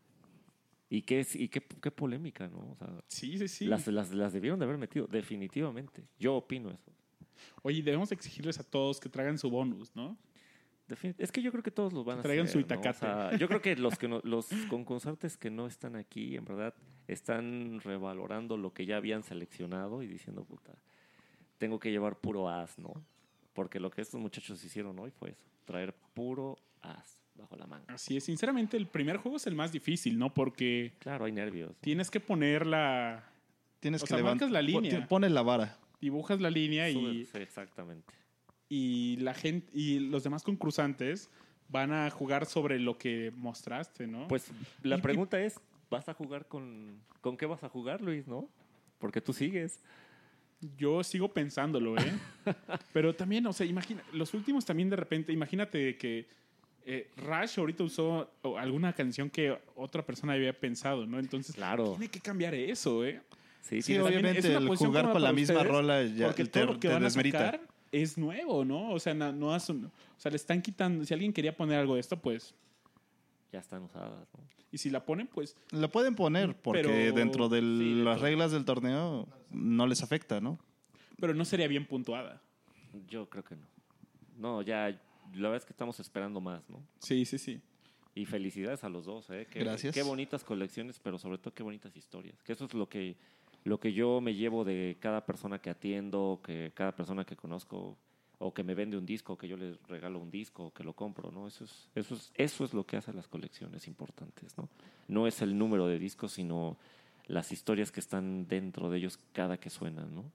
Y, 0.91 1.01
qué, 1.01 1.21
es- 1.21 1.35
y 1.35 1.49
qué, 1.49 1.59
qué 1.59 1.89
polémica, 1.89 2.47
¿no? 2.47 2.59
O 2.71 2.75
sea, 2.77 2.87
Sí, 3.07 3.35
sí, 3.39 3.47
sí. 3.47 3.65
Las, 3.65 3.87
las, 3.87 4.11
las 4.13 4.31
debieron 4.31 4.59
de 4.59 4.65
haber 4.65 4.77
metido, 4.77 5.07
definitivamente. 5.07 6.03
Yo 6.19 6.35
opino 6.35 6.69
eso. 6.69 6.91
Oye, 7.63 7.81
debemos 7.81 8.11
exigirles 8.11 8.59
a 8.59 8.63
todos 8.63 8.99
que 8.99 9.09
traigan 9.09 9.37
su 9.37 9.49
bonus, 9.49 9.95
¿no? 9.95 10.15
Es 11.17 11.31
que 11.31 11.41
yo 11.41 11.49
creo 11.51 11.63
que 11.63 11.71
todos 11.71 11.91
los 11.93 12.05
van 12.05 12.19
a 12.19 12.21
Que 12.21 12.27
traigan 12.27 12.45
hacer, 12.45 12.53
su 12.53 12.59
¿no? 12.59 12.63
O 12.75 12.79
itacate. 12.79 12.99
sea, 12.99 13.37
yo 13.37 13.47
creo 13.47 13.61
que 13.61 13.75
los 13.77 13.97
que 13.97 14.07
no- 14.07 14.19
los 14.23 14.49
concursantes 14.69 15.37
que 15.37 15.49
no 15.49 15.65
están 15.65 15.95
aquí, 15.95 16.35
en 16.35 16.45
verdad, 16.45 16.73
están 17.07 17.79
revalorando 17.81 18.57
lo 18.57 18.73
que 18.73 18.85
ya 18.85 18.97
habían 18.97 19.23
seleccionado 19.23 20.03
y 20.03 20.07
diciendo, 20.07 20.43
puta, 20.43 20.73
tengo 21.57 21.79
que 21.79 21.89
llevar 21.89 22.17
puro 22.19 22.49
as, 22.49 22.77
¿no? 22.77 22.93
Porque 23.53 23.79
lo 23.79 23.89
que 23.91 24.01
estos 24.01 24.19
muchachos 24.19 24.63
hicieron 24.63 24.99
hoy 24.99 25.09
fue 25.11 25.31
eso, 25.31 25.45
traer 25.65 25.93
puro 26.13 26.57
as 26.81 27.17
bajo 27.35 27.55
la 27.55 27.65
manga. 27.65 27.85
Así 27.93 28.17
es. 28.17 28.25
Sinceramente, 28.25 28.77
el 28.77 28.85
primer 28.87 29.17
juego 29.17 29.37
es 29.37 29.47
el 29.47 29.55
más 29.55 29.71
difícil, 29.71 30.19
¿no? 30.19 30.33
Porque 30.33 30.93
Claro, 30.99 31.25
hay 31.25 31.31
nervios. 31.31 31.75
tienes 31.79 32.11
que 32.11 32.19
poner 32.19 32.67
la... 32.67 33.23
Tienes 33.79 34.03
O 34.03 34.05
que 34.05 34.13
sea, 34.15 34.23
marcas 34.23 34.51
la 34.51 34.61
línea. 34.61 35.07
Pones 35.07 35.31
la 35.31 35.41
vara. 35.41 35.77
Dibujas 36.03 36.41
la 36.41 36.49
línea 36.49 36.89
y, 36.89 37.23
sí, 37.25 37.37
exactamente. 37.37 38.13
y 38.67 39.15
la 39.21 39.33
gente 39.33 39.69
y 39.73 39.99
los 39.99 40.21
demás 40.23 40.43
concursantes 40.43 41.29
van 41.69 41.93
a 41.93 42.09
jugar 42.09 42.45
sobre 42.45 42.77
lo 42.77 42.97
que 42.97 43.31
mostraste, 43.37 44.05
¿no? 44.05 44.27
Pues 44.27 44.51
la 44.81 44.97
pregunta 45.01 45.39
es, 45.41 45.59
¿vas 45.89 46.09
a 46.09 46.13
jugar 46.13 46.45
con... 46.47 46.99
¿Con 47.21 47.37
qué 47.37 47.45
vas 47.45 47.63
a 47.63 47.69
jugar, 47.69 48.01
Luis, 48.01 48.27
no? 48.27 48.49
Porque 48.99 49.21
tú 49.21 49.31
sigues. 49.31 49.79
Yo 50.77 51.03
sigo 51.05 51.31
pensándolo, 51.33 51.97
¿eh? 51.97 52.11
Pero 52.93 53.15
también, 53.15 53.47
o 53.47 53.53
sea, 53.53 53.65
imagina, 53.65 54.03
los 54.11 54.33
últimos 54.33 54.65
también 54.65 54.89
de 54.89 54.97
repente, 54.97 55.31
imagínate 55.31 55.97
que 55.97 56.27
eh, 56.85 57.09
Rush 57.15 57.59
ahorita 57.59 57.83
usó 57.85 58.29
alguna 58.57 58.91
canción 58.91 59.29
que 59.29 59.57
otra 59.75 60.05
persona 60.05 60.33
había 60.33 60.51
pensado, 60.57 61.05
¿no? 61.05 61.17
Entonces, 61.17 61.55
Claro. 61.55 61.91
tiene 61.91 62.09
que 62.09 62.19
cambiar 62.19 62.53
eso, 62.55 63.05
¿eh? 63.05 63.21
Sí, 63.63 63.81
Sí, 63.81 63.97
obviamente 63.97 64.49
una 64.55 64.69
el 64.71 64.77
jugar 64.77 65.11
con 65.11 65.21
la 65.23 65.31
misma 65.33 65.55
ustedes, 65.55 65.71
rola 65.71 66.03
ya 66.03 66.27
porque 66.27 66.43
te, 66.45 66.49
todo 66.61 66.65
lo 66.65 66.73
que 66.73 66.87
te 66.89 66.93
van 66.93 67.01
a 67.03 67.05
desmerita. 67.05 67.39
sacar 67.39 67.61
es 67.91 68.17
nuevo, 68.17 68.65
¿no? 68.65 68.91
O 68.91 68.99
sea, 68.99 69.13
no, 69.13 69.31
no 69.31 69.47
o 69.47 69.59
sea, 69.59 70.29
le 70.29 70.35
están 70.35 70.61
quitando, 70.61 71.05
si 71.05 71.13
alguien 71.13 71.31
quería 71.33 71.55
poner 71.55 71.79
algo 71.79 71.95
de 71.95 72.01
esto, 72.01 72.17
pues, 72.17 72.53
ya 73.51 73.59
están 73.59 73.83
usadas, 73.83 74.27
¿no? 74.37 74.43
y 74.71 74.77
si 74.79 74.89
la 74.89 75.05
ponen, 75.05 75.27
pues, 75.27 75.55
La 75.71 75.87
pueden 75.87 76.15
poner 76.15 76.55
porque 76.55 76.81
Pero- 76.81 77.15
dentro 77.15 77.47
de 77.47 77.59
sí, 77.61 78.01
las 78.03 78.19
reglas 78.19 78.51
del 78.51 78.65
torneo 78.65 79.27
no 79.51 79.87
les 79.87 80.01
afecta, 80.03 80.41
¿no? 80.41 80.59
pero 81.19 81.33
no 81.33 81.45
sería 81.45 81.67
bien 81.69 81.85
puntuada. 81.85 82.41
Yo 83.07 83.29
creo 83.29 83.43
que 83.45 83.55
no. 83.55 83.65
No, 84.37 84.61
ya, 84.61 84.89
la 84.89 84.99
verdad 85.49 85.55
es 85.57 85.65
que 85.65 85.71
estamos 85.71 85.97
esperando 86.01 86.41
más, 86.41 86.67
¿no? 86.69 86.83
Sí, 86.99 87.23
sí, 87.23 87.37
sí. 87.37 87.61
Y 88.15 88.25
felicidades 88.25 88.83
a 88.83 88.89
los 88.89 89.05
dos, 89.05 89.29
¿eh? 89.29 89.47
Qué, 89.49 89.59
Gracias. 89.59 89.93
Qué 89.95 90.01
bonitas 90.03 90.43
colecciones, 90.43 90.99
pero 90.99 91.17
sobre 91.17 91.37
todo 91.37 91.53
qué 91.53 91.63
bonitas 91.63 91.95
historias. 91.95 92.41
Que 92.43 92.53
eso 92.53 92.65
es 92.65 92.73
lo 92.73 92.89
que, 92.89 93.15
lo 93.63 93.79
que 93.79 93.93
yo 93.93 94.21
me 94.21 94.35
llevo 94.35 94.63
de 94.63 94.97
cada 94.99 95.25
persona 95.25 95.59
que 95.59 95.69
atiendo, 95.69 96.41
que 96.43 96.71
cada 96.73 96.93
persona 96.95 97.25
que 97.25 97.35
conozco, 97.35 97.97
o 98.39 98.53
que 98.53 98.63
me 98.63 98.75
vende 98.75 98.97
un 98.97 99.05
disco, 99.05 99.37
que 99.37 99.47
yo 99.47 99.55
les 99.55 99.81
regalo 99.87 100.19
un 100.19 100.29
disco, 100.29 100.65
o 100.65 100.73
que 100.73 100.83
lo 100.83 100.93
compro, 100.93 101.31
¿no? 101.31 101.47
Eso 101.47 101.63
es, 101.63 101.89
eso 101.95 102.15
es, 102.15 102.31
eso 102.35 102.65
es 102.65 102.73
lo 102.73 102.85
que 102.85 102.97
hace 102.97 103.13
las 103.13 103.27
colecciones 103.27 103.87
importantes, 103.87 104.57
¿no? 104.57 104.67
No 105.07 105.27
es 105.27 105.41
el 105.41 105.57
número 105.57 105.87
de 105.87 105.97
discos, 105.97 106.33
sino 106.33 106.77
las 107.27 107.51
historias 107.51 107.91
que 107.91 108.01
están 108.01 108.47
dentro 108.47 108.89
de 108.89 108.97
ellos 108.97 109.17
cada 109.31 109.57
que 109.57 109.69
suenan, 109.69 110.13
¿no? 110.13 110.25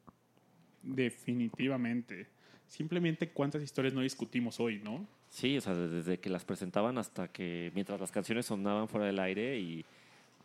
Definitivamente. 0.82 2.28
Simplemente 2.66 3.31
cuántas 3.31 3.62
historias 3.62 3.94
no 3.94 4.00
discutimos 4.00 4.60
hoy, 4.60 4.81
¿no? 4.82 5.07
Sí, 5.28 5.58
o 5.58 5.60
sea, 5.60 5.74
desde 5.74 6.18
que 6.18 6.31
las 6.31 6.44
presentaban 6.44 6.97
hasta 6.97 7.28
que 7.28 7.70
mientras 7.74 8.00
las 8.00 8.10
canciones 8.10 8.47
sonaban 8.47 8.89
fuera 8.89 9.07
del 9.07 9.18
aire 9.18 9.58
y 9.58 9.84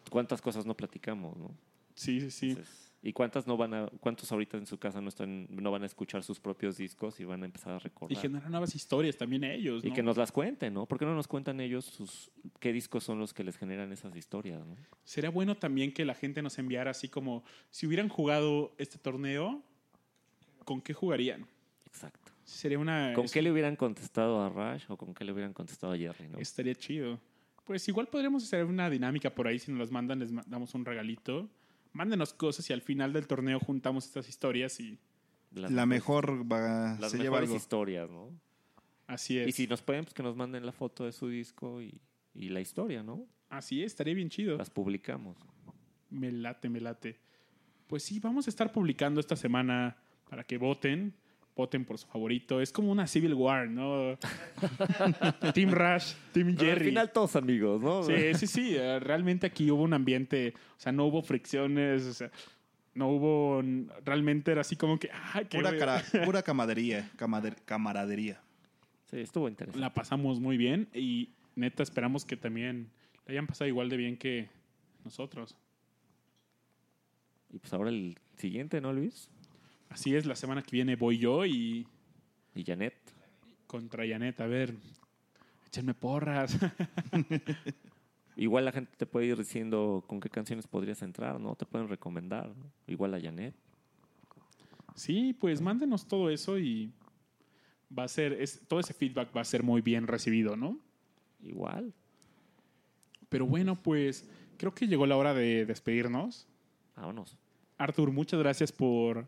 cuántas 0.09 0.41
cosas 0.41 0.65
no 0.65 0.73
platicamos, 0.73 1.37
¿no? 1.37 1.51
Sí, 1.95 2.19
sí, 2.21 2.31
sí. 2.31 2.49
Entonces, 2.51 2.79
y 3.05 3.11
cuántas 3.11 3.45
no 3.47 3.57
van 3.57 3.73
a, 3.73 3.87
cuántos 3.99 4.31
ahorita 4.31 4.57
en 4.57 4.65
su 4.65 4.77
casa 4.77 5.01
no 5.01 5.09
están, 5.09 5.45
no 5.49 5.71
van 5.71 5.83
a 5.83 5.85
escuchar 5.85 6.23
sus 6.23 6.39
propios 6.39 6.77
discos 6.77 7.19
y 7.19 7.25
van 7.25 7.43
a 7.43 7.45
empezar 7.45 7.73
a 7.73 7.75
Y 7.75 7.79
recordar. 7.79 8.17
generar 8.17 8.49
nuevas 8.49 8.73
historias 8.75 9.17
también 9.17 9.43
ellos, 9.43 9.83
Y 9.83 9.89
¿no? 9.89 9.93
que 9.93 10.01
nos 10.01 10.15
las 10.15 10.31
cuenten, 10.31 10.73
¿no? 10.73 10.85
¿Por 10.85 10.97
qué 10.99 11.05
no 11.05 11.13
nos 11.13 11.27
cuentan 11.27 11.59
ellos 11.59 11.83
sus 11.83 12.31
qué 12.61 12.71
discos 12.71 13.03
son 13.03 13.19
los 13.19 13.33
que 13.33 13.43
les 13.43 13.57
generan 13.57 13.91
esas 13.91 14.15
historias, 14.15 14.65
¿no? 14.65 14.77
Sería 15.03 15.29
bueno 15.31 15.55
también 15.55 15.91
que 15.93 16.05
la 16.05 16.15
gente 16.15 16.41
nos 16.41 16.57
enviara 16.59 16.91
así 16.91 17.09
como, 17.09 17.43
si 17.71 17.87
hubieran 17.87 18.07
jugado 18.07 18.73
este 18.77 18.97
torneo, 18.97 19.61
¿con 20.63 20.81
qué 20.81 20.93
jugarían? 20.93 21.45
Exacto. 21.85 22.31
Sería 22.45 22.79
una... 22.79 23.11
¿Con 23.13 23.25
es- 23.25 23.31
qué 23.33 23.41
le 23.41 23.51
hubieran 23.51 23.75
contestado 23.75 24.41
a 24.41 24.49
Rush 24.49 24.85
o 24.87 24.95
con 24.95 25.13
qué 25.13 25.25
le 25.25 25.33
hubieran 25.33 25.51
contestado 25.53 25.91
a 25.91 25.97
Jerry, 25.97 26.29
no? 26.29 26.37
Estaría 26.39 26.73
chido. 26.75 27.19
Pues 27.65 27.85
igual 27.89 28.07
podríamos 28.07 28.43
hacer 28.43 28.63
una 28.65 28.89
dinámica 28.89 29.33
por 29.33 29.47
ahí, 29.47 29.59
si 29.59 29.71
nos 29.71 29.79
las 29.81 29.91
mandan, 29.91 30.19
les 30.19 30.31
damos 30.49 30.73
un 30.73 30.85
regalito. 30.85 31.49
Mándenos 31.93 32.33
cosas 32.33 32.69
y 32.69 32.73
al 32.73 32.81
final 32.81 33.13
del 33.13 33.27
torneo 33.27 33.59
juntamos 33.59 34.05
estas 34.05 34.27
historias 34.27 34.79
y 34.79 34.99
Las 35.51 35.71
la 35.71 35.85
mejor 35.85 36.51
va, 36.51 36.97
las 36.99 37.11
se 37.11 37.17
lleva 37.17 37.31
mejores 37.35 37.49
algo. 37.49 37.57
historias, 37.57 38.09
¿no? 38.09 38.29
así 39.07 39.37
es. 39.37 39.47
Y 39.47 39.51
si 39.51 39.67
nos 39.67 39.81
pueden, 39.81 40.03
pues 40.03 40.13
que 40.13 40.23
nos 40.23 40.35
manden 40.35 40.65
la 40.65 40.71
foto 40.71 41.05
de 41.05 41.11
su 41.11 41.27
disco 41.29 41.81
y, 41.81 42.01
y 42.33 42.49
la 42.49 42.61
historia, 42.61 43.03
¿no? 43.03 43.27
Así 43.49 43.81
es, 43.83 43.87
estaría 43.91 44.15
bien 44.15 44.29
chido. 44.29 44.57
Las 44.57 44.71
publicamos. 44.71 45.37
Me 46.09 46.31
late, 46.31 46.69
me 46.69 46.79
late. 46.79 47.19
Pues 47.87 48.01
sí, 48.03 48.19
vamos 48.19 48.47
a 48.47 48.49
estar 48.49 48.71
publicando 48.71 49.19
esta 49.19 49.35
semana 49.35 49.97
para 50.27 50.43
que 50.43 50.57
voten. 50.57 51.13
Voten 51.55 51.85
por 51.85 51.97
su 51.99 52.07
favorito. 52.07 52.61
Es 52.61 52.71
como 52.71 52.91
una 52.91 53.05
Civil 53.05 53.35
War, 53.35 53.67
¿no? 53.69 54.17
Team 55.53 55.71
Rush, 55.71 56.13
Team 56.31 56.55
Pero 56.55 56.61
al 56.61 56.65
Jerry. 56.77 56.85
final 56.85 57.11
todos 57.11 57.35
amigos, 57.35 57.81
¿no? 57.81 58.03
Sí, 58.03 58.33
sí, 58.33 58.47
sí. 58.47 58.75
eh, 58.75 58.99
Realmente 58.99 59.45
aquí 59.47 59.69
hubo 59.69 59.83
un 59.83 59.93
ambiente, 59.93 60.53
o 60.77 60.79
sea, 60.79 60.91
no 60.91 61.05
hubo 61.05 61.21
fricciones, 61.21 62.03
o 62.05 62.13
sea, 62.13 62.31
no 62.95 63.09
hubo. 63.09 63.61
Realmente 64.03 64.51
era 64.51 64.61
así 64.61 64.75
como 64.75 64.97
que. 64.97 65.09
Ay, 65.33 65.45
qué 65.45 65.57
Pura, 65.59 65.77
cara- 65.77 66.03
pura 66.25 66.41
camadería, 66.41 67.11
camader- 67.17 67.57
camaradería. 67.65 68.41
Sí, 69.11 69.17
estuvo 69.19 69.47
interesante. 69.47 69.79
La 69.79 69.93
pasamos 69.93 70.39
muy 70.39 70.57
bien 70.57 70.87
y 70.91 71.29
neta 71.55 71.83
esperamos 71.83 72.25
que 72.25 72.35
también 72.35 72.89
la 73.27 73.33
hayan 73.33 73.45
pasado 73.45 73.67
igual 73.67 73.89
de 73.89 73.97
bien 73.97 74.17
que 74.17 74.49
nosotros. 75.03 75.55
Y 77.51 77.59
pues 77.59 77.71
ahora 77.73 77.89
el 77.91 78.17
siguiente, 78.37 78.81
¿no, 78.81 78.91
Luis? 78.91 79.29
Así 79.93 80.15
es, 80.15 80.25
la 80.25 80.35
semana 80.35 80.63
que 80.63 80.71
viene 80.71 80.95
voy 80.95 81.19
yo 81.19 81.45
y 81.45 81.85
Y 82.55 82.63
Janet. 82.63 82.95
Contra 83.67 84.07
Janet, 84.07 84.41
a 84.41 84.47
ver, 84.47 84.73
échenme 85.67 85.93
porras. 85.93 86.57
Igual 88.35 88.65
la 88.65 88.71
gente 88.71 88.91
te 88.97 89.05
puede 89.05 89.27
ir 89.27 89.37
diciendo 89.37 90.03
con 90.07 90.19
qué 90.19 90.31
canciones 90.31 90.65
podrías 90.65 91.03
entrar, 91.03 91.39
¿no? 91.39 91.55
Te 91.55 91.67
pueden 91.67 91.89
recomendar. 91.89 92.47
¿no? 92.47 92.71
Igual 92.87 93.13
a 93.13 93.21
Janet. 93.21 93.53
sí, 94.95 95.37
pues 95.39 95.61
mándenos 95.61 96.07
todo 96.07 96.31
eso 96.31 96.57
y 96.57 96.91
va 97.95 98.05
a 98.05 98.07
ser, 98.07 98.33
es, 98.33 98.61
todo 98.67 98.79
ese 98.79 98.95
feedback 98.95 99.29
va 99.37 99.41
a 99.41 99.45
ser 99.45 99.61
muy 99.61 99.81
bien 99.81 100.07
recibido, 100.07 100.57
¿no? 100.57 100.79
Igual. 101.43 101.93
Pero 103.29 103.45
bueno, 103.45 103.75
pues 103.75 104.27
creo 104.57 104.73
que 104.73 104.87
llegó 104.87 105.05
la 105.05 105.17
hora 105.17 105.35
de 105.35 105.67
despedirnos. 105.67 106.47
Vámonos. 106.95 107.37
Arthur, 107.77 108.11
muchas 108.11 108.39
gracias 108.39 108.71
por 108.71 109.27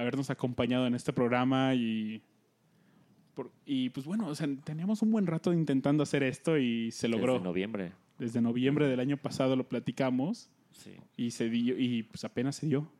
habernos 0.00 0.30
acompañado 0.30 0.86
en 0.86 0.94
este 0.94 1.12
programa 1.12 1.74
y, 1.74 2.22
y 3.66 3.90
pues 3.90 4.06
bueno, 4.06 4.28
o 4.28 4.34
sea, 4.34 4.48
teníamos 4.64 5.02
un 5.02 5.10
buen 5.10 5.26
rato 5.26 5.52
intentando 5.52 6.02
hacer 6.02 6.22
esto 6.22 6.56
y 6.58 6.90
se 6.92 7.08
logró. 7.08 7.34
Desde 7.34 7.44
noviembre. 7.44 7.92
Desde 8.18 8.40
noviembre 8.40 8.88
del 8.88 9.00
año 9.00 9.16
pasado 9.16 9.56
lo 9.56 9.68
platicamos 9.68 10.50
Sí. 10.70 10.92
y 11.16 11.30
se 11.32 11.48
dio 11.48 11.78
y 11.78 12.04
pues 12.04 12.24
apenas 12.24 12.56
se 12.56 12.66
dio. 12.66 12.90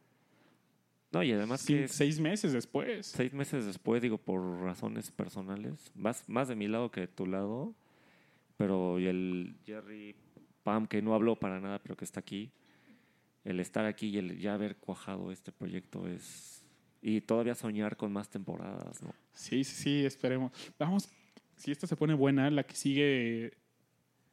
No, 1.13 1.23
y 1.23 1.33
además 1.33 1.61
Sí, 1.61 1.75
que 1.75 1.89
seis 1.89 2.19
meses 2.21 2.53
después. 2.53 3.07
seis 3.07 3.33
meses 3.33 3.65
después, 3.67 4.03
digo, 4.03 4.19
por 4.19 4.41
razones 4.61 5.11
personales, 5.11 5.91
más, 5.95 6.29
más 6.29 6.49
de 6.49 6.57
mi 6.57 6.67
lado 6.69 6.91
que 6.91 7.01
de 7.03 7.09
tu 7.09 7.27
lado, 7.27 7.75
pero 8.57 8.99
el 8.99 9.57
Jerry 9.65 10.15
Pam, 10.65 10.87
que 10.87 11.01
no 11.01 11.15
habló 11.15 11.37
para 11.37 11.61
nada, 11.61 11.79
pero 11.79 11.97
que 11.97 12.05
está 12.05 12.21
aquí, 12.21 12.51
el 13.45 13.61
estar 13.61 13.87
aquí 13.87 14.09
y 14.09 14.19
el 14.19 14.39
ya 14.39 14.55
haber 14.55 14.77
cuajado 14.77 15.31
este 15.33 15.51
proyecto 15.53 16.07
es... 16.09 16.58
Y 17.09 17.23
todavía 17.23 17.55
soñar 17.55 17.97
con 17.97 18.13
más 18.13 18.29
temporadas, 18.29 19.03
¿no? 19.03 19.15
Sí, 19.33 19.65
sí, 19.65 19.83
sí, 19.83 20.05
esperemos. 20.05 20.53
Vamos, 20.79 21.09
si 21.57 21.73
esta 21.73 21.87
se 21.87 21.97
pone 21.97 22.13
buena, 22.13 22.51
la 22.51 22.65
que 22.65 22.75
sigue 22.75 23.55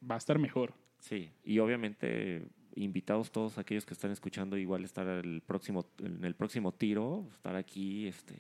va 0.04 0.16
a 0.16 0.18
estar 0.18 0.38
mejor. 0.38 0.74
Sí, 1.00 1.32
y 1.46 1.60
obviamente 1.60 2.50
invitados 2.76 3.32
todos 3.32 3.58
aquellos 3.58 3.86
que 3.86 3.94
están 3.94 4.12
escuchando 4.12 4.58
igual 4.58 4.84
estar 4.84 5.08
el 5.08 5.42
próximo, 5.42 5.86
en 6.00 6.26
el 6.26 6.36
próximo 6.36 6.74
tiro, 6.74 7.26
estar 7.32 7.56
aquí, 7.56 8.08
este, 8.08 8.36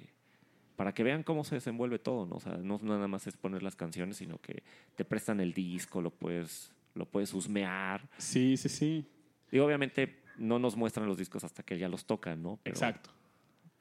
para 0.76 0.94
que 0.94 1.04
vean 1.04 1.24
cómo 1.24 1.46
se 1.46 1.56
desenvuelve 1.56 1.98
todo, 1.98 2.26
¿no? 2.26 2.36
O 2.36 2.40
sea, 2.42 2.58
no 2.58 2.78
nada 2.84 3.08
más 3.08 3.28
es 3.28 3.38
poner 3.38 3.64
las 3.64 3.78
canciones, 3.78 4.18
sino 4.18 4.42
que 4.42 4.64
te 4.98 5.06
prestan 5.06 5.40
el 5.40 5.54
disco, 5.54 6.02
lo 6.02 6.12
puedes, 6.12 6.74
lo 6.94 7.06
puedes 7.06 7.34
husmear. 7.34 8.10
Sí, 8.18 8.58
sí, 8.58 8.68
sí. 8.68 9.06
Y 9.50 9.60
obviamente 9.60 10.24
no 10.38 10.60
nos 10.60 10.76
muestran 10.76 11.08
los 11.08 11.18
discos 11.18 11.46
hasta 11.46 11.64
que 11.64 11.80
ya 11.80 11.88
los 11.88 12.06
tocan, 12.06 12.44
¿no? 12.44 12.60
Pero, 12.62 12.76
Exacto. 12.76 13.15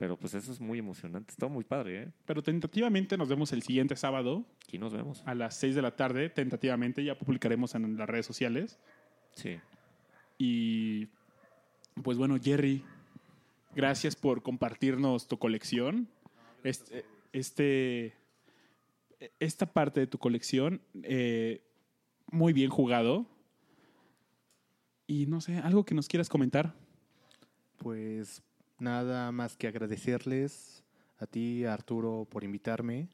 Pero 0.04 0.18
pues 0.18 0.34
eso 0.34 0.52
es 0.52 0.60
muy 0.60 0.78
emocionante, 0.78 1.30
está 1.30 1.48
muy 1.48 1.64
padre, 1.64 2.02
¿eh? 2.02 2.12
Pero 2.26 2.42
tentativamente 2.42 3.16
nos 3.16 3.26
vemos 3.26 3.54
el 3.54 3.62
siguiente 3.62 3.96
sábado 3.96 4.44
Aquí 4.62 4.76
nos 4.76 4.92
vemos. 4.92 5.22
a 5.24 5.34
las 5.34 5.56
6 5.56 5.74
de 5.74 5.80
la 5.80 5.96
tarde. 5.96 6.28
Tentativamente 6.28 7.02
ya 7.02 7.18
publicaremos 7.18 7.74
en 7.74 7.96
las 7.96 8.06
redes 8.06 8.26
sociales. 8.26 8.78
Sí. 9.34 9.56
Y 10.36 11.06
pues 12.02 12.18
bueno, 12.18 12.36
Jerry, 12.38 12.84
gracias 13.74 14.14
por 14.14 14.42
compartirnos 14.42 15.26
tu 15.26 15.38
colección. 15.38 16.06
Este, 16.64 17.06
este- 17.32 18.12
esta 19.40 19.72
parte 19.72 20.00
de 20.00 20.06
tu 20.06 20.18
colección, 20.18 20.82
eh, 21.02 21.62
muy 22.30 22.52
bien 22.52 22.68
jugado. 22.68 23.24
Y 25.06 25.24
no 25.24 25.40
sé, 25.40 25.56
algo 25.60 25.86
que 25.86 25.94
nos 25.94 26.08
quieras 26.08 26.28
comentar. 26.28 26.74
Pues 27.78 28.42
nada 28.84 29.32
más 29.32 29.56
que 29.56 29.66
agradecerles 29.66 30.84
a 31.18 31.26
ti, 31.26 31.64
a 31.64 31.72
Arturo, 31.72 32.28
por 32.30 32.44
invitarme. 32.44 33.08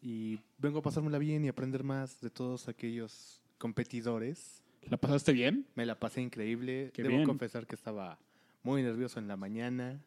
Y 0.00 0.40
vengo 0.58 0.78
a 0.78 0.82
pasármela 0.82 1.18
bien 1.18 1.44
y 1.44 1.48
aprender 1.48 1.82
más 1.82 2.20
de 2.20 2.30
todos 2.30 2.68
aquellos 2.68 3.42
competidores. 3.58 4.62
¿La 4.88 4.96
pasaste 4.96 5.32
bien? 5.32 5.66
Me 5.74 5.84
la 5.84 5.98
pasé 5.98 6.20
increíble. 6.22 6.90
Qué 6.94 7.02
Debo 7.02 7.16
bien. 7.16 7.26
confesar 7.26 7.66
que 7.66 7.74
estaba 7.74 8.18
muy 8.62 8.82
nervioso 8.82 9.18
en 9.18 9.26
la 9.26 9.36
mañana. 9.36 10.00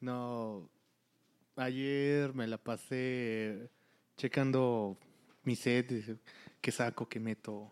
No, 0.00 0.68
ayer 1.56 2.34
me 2.34 2.46
la 2.46 2.58
pasé 2.58 3.70
checando 4.16 4.98
mi 5.44 5.56
set, 5.56 6.18
qué 6.60 6.70
saco, 6.70 7.08
qué 7.08 7.20
meto. 7.20 7.70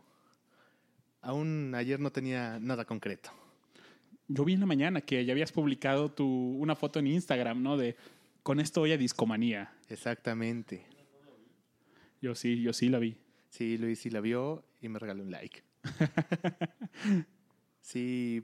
Aún 1.20 1.74
ayer 1.74 2.00
no 2.00 2.10
tenía 2.10 2.58
nada 2.58 2.84
concreto. 2.86 3.30
Yo 4.28 4.44
vi 4.44 4.52
en 4.52 4.60
la 4.60 4.66
mañana 4.66 5.00
que 5.00 5.24
ya 5.24 5.32
habías 5.32 5.52
publicado 5.52 6.10
tu, 6.10 6.26
una 6.58 6.76
foto 6.76 6.98
en 6.98 7.06
Instagram, 7.06 7.62
¿no? 7.62 7.76
De 7.76 7.96
con 8.42 8.60
esto 8.60 8.80
voy 8.80 8.92
a 8.92 8.98
discomanía. 8.98 9.72
Exactamente. 9.88 10.86
Yo 12.20 12.34
sí, 12.34 12.60
yo 12.60 12.72
sí 12.72 12.88
la 12.88 12.98
vi. 12.98 13.16
Sí, 13.48 13.78
Luis 13.78 14.00
sí 14.00 14.10
la 14.10 14.20
vio 14.20 14.64
y 14.80 14.88
me 14.88 14.98
regaló 14.98 15.22
un 15.22 15.30
like. 15.30 15.62
sí, 17.80 18.42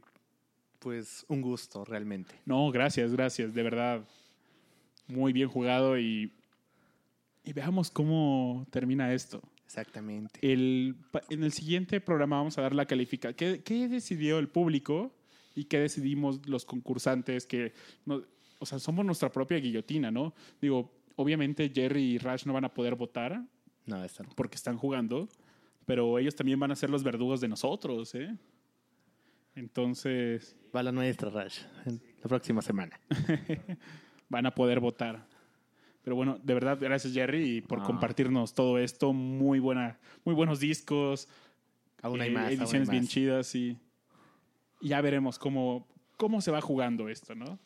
pues 0.79 1.25
un 1.29 1.43
gusto 1.43 1.85
realmente. 1.85 2.35
No, 2.47 2.71
gracias, 2.71 3.13
gracias, 3.13 3.53
de 3.55 3.63
verdad. 3.63 4.07
Muy 5.07 5.33
bien 5.33 5.49
jugado 5.49 5.99
y, 5.99 6.33
y 7.45 7.53
veamos 7.53 7.91
cómo 7.91 8.67
termina 8.71 9.13
esto. 9.13 9.43
Exactamente. 9.67 10.39
El, 10.41 10.97
en 11.31 11.45
el 11.45 11.53
siguiente 11.53 12.01
programa 12.01 12.37
vamos 12.37 12.57
a 12.59 12.63
dar 12.63 12.75
la 12.75 12.87
calificación. 12.87 13.35
¿Qué, 13.35 13.63
qué 13.63 13.89
decidió 13.89 14.39
el 14.39 14.49
público 14.49 15.13
y 15.55 15.65
qué 15.65 15.79
decidimos 15.79 16.47
los 16.49 16.65
concursantes? 16.65 17.47
Que 17.47 17.73
no- 18.07 18.23
o 18.59 18.67
sea, 18.67 18.79
somos 18.79 19.05
nuestra 19.05 19.31
propia 19.31 19.59
guillotina, 19.59 20.11
¿no? 20.11 20.35
Digo, 20.61 20.91
obviamente 21.17 21.71
Jerry 21.75 22.03
y 22.15 22.19
Rash 22.19 22.45
no 22.47 22.53
van 22.53 22.65
a 22.65 22.73
poder 22.75 22.95
votar 22.95 23.43
No, 23.87 24.03
esta 24.03 24.23
no. 24.23 24.31
porque 24.35 24.57
están 24.57 24.77
jugando, 24.79 25.29
pero 25.87 26.19
ellos 26.19 26.35
también 26.35 26.59
van 26.59 26.71
a 26.73 26.77
ser 26.77 26.89
los 26.91 27.03
verdugos 27.05 27.41
de 27.41 27.49
nosotros, 27.49 28.15
¿eh? 28.15 28.35
Entonces, 29.55 30.57
Va 30.75 30.83
la 30.83 30.91
nuestra, 30.93 31.31
Rash, 31.31 31.61
la 31.87 32.29
próxima 32.29 32.61
semana. 32.63 32.99
van 34.29 34.47
a 34.47 34.55
poder 34.55 34.81
votar. 34.81 35.27
Pero 36.03 36.17
bueno, 36.17 36.39
de 36.43 36.55
verdad, 36.55 36.77
gracias 36.81 37.13
Jerry 37.15 37.61
por 37.61 37.81
Ah. 37.81 37.85
compartirnos 37.85 38.53
todo 38.55 38.79
esto. 38.79 39.13
Muy 39.13 39.61
buena, 39.61 39.99
muy 40.25 40.35
buenos 40.35 40.59
discos, 40.61 41.29
Aún 42.03 42.21
hay 42.21 42.31
eh, 42.31 42.33
más. 42.33 42.43
aún 42.43 42.49
hay 42.51 42.57
ediciones 42.57 42.91
bien 42.91 43.05
más. 43.05 43.11
chidas 43.13 43.55
y, 43.55 43.79
y 44.85 44.89
ya 44.89 45.01
veremos 45.01 45.39
cómo, 45.39 45.89
cómo 46.19 46.43
se 46.43 46.51
va 46.51 46.61
jugando 46.61 47.09
esto, 47.09 47.35
¿no? 47.35 47.59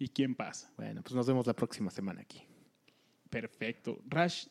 Y 0.00 0.08
quién 0.08 0.34
pasa. 0.34 0.68
Bueno, 0.76 1.00
pues 1.00 1.14
nos 1.14 1.28
vemos 1.28 1.46
la 1.46 1.54
próxima 1.54 1.92
semana 1.92 2.22
aquí. 2.22 2.42
Perfecto. 3.30 4.00
Rash, 4.08 4.46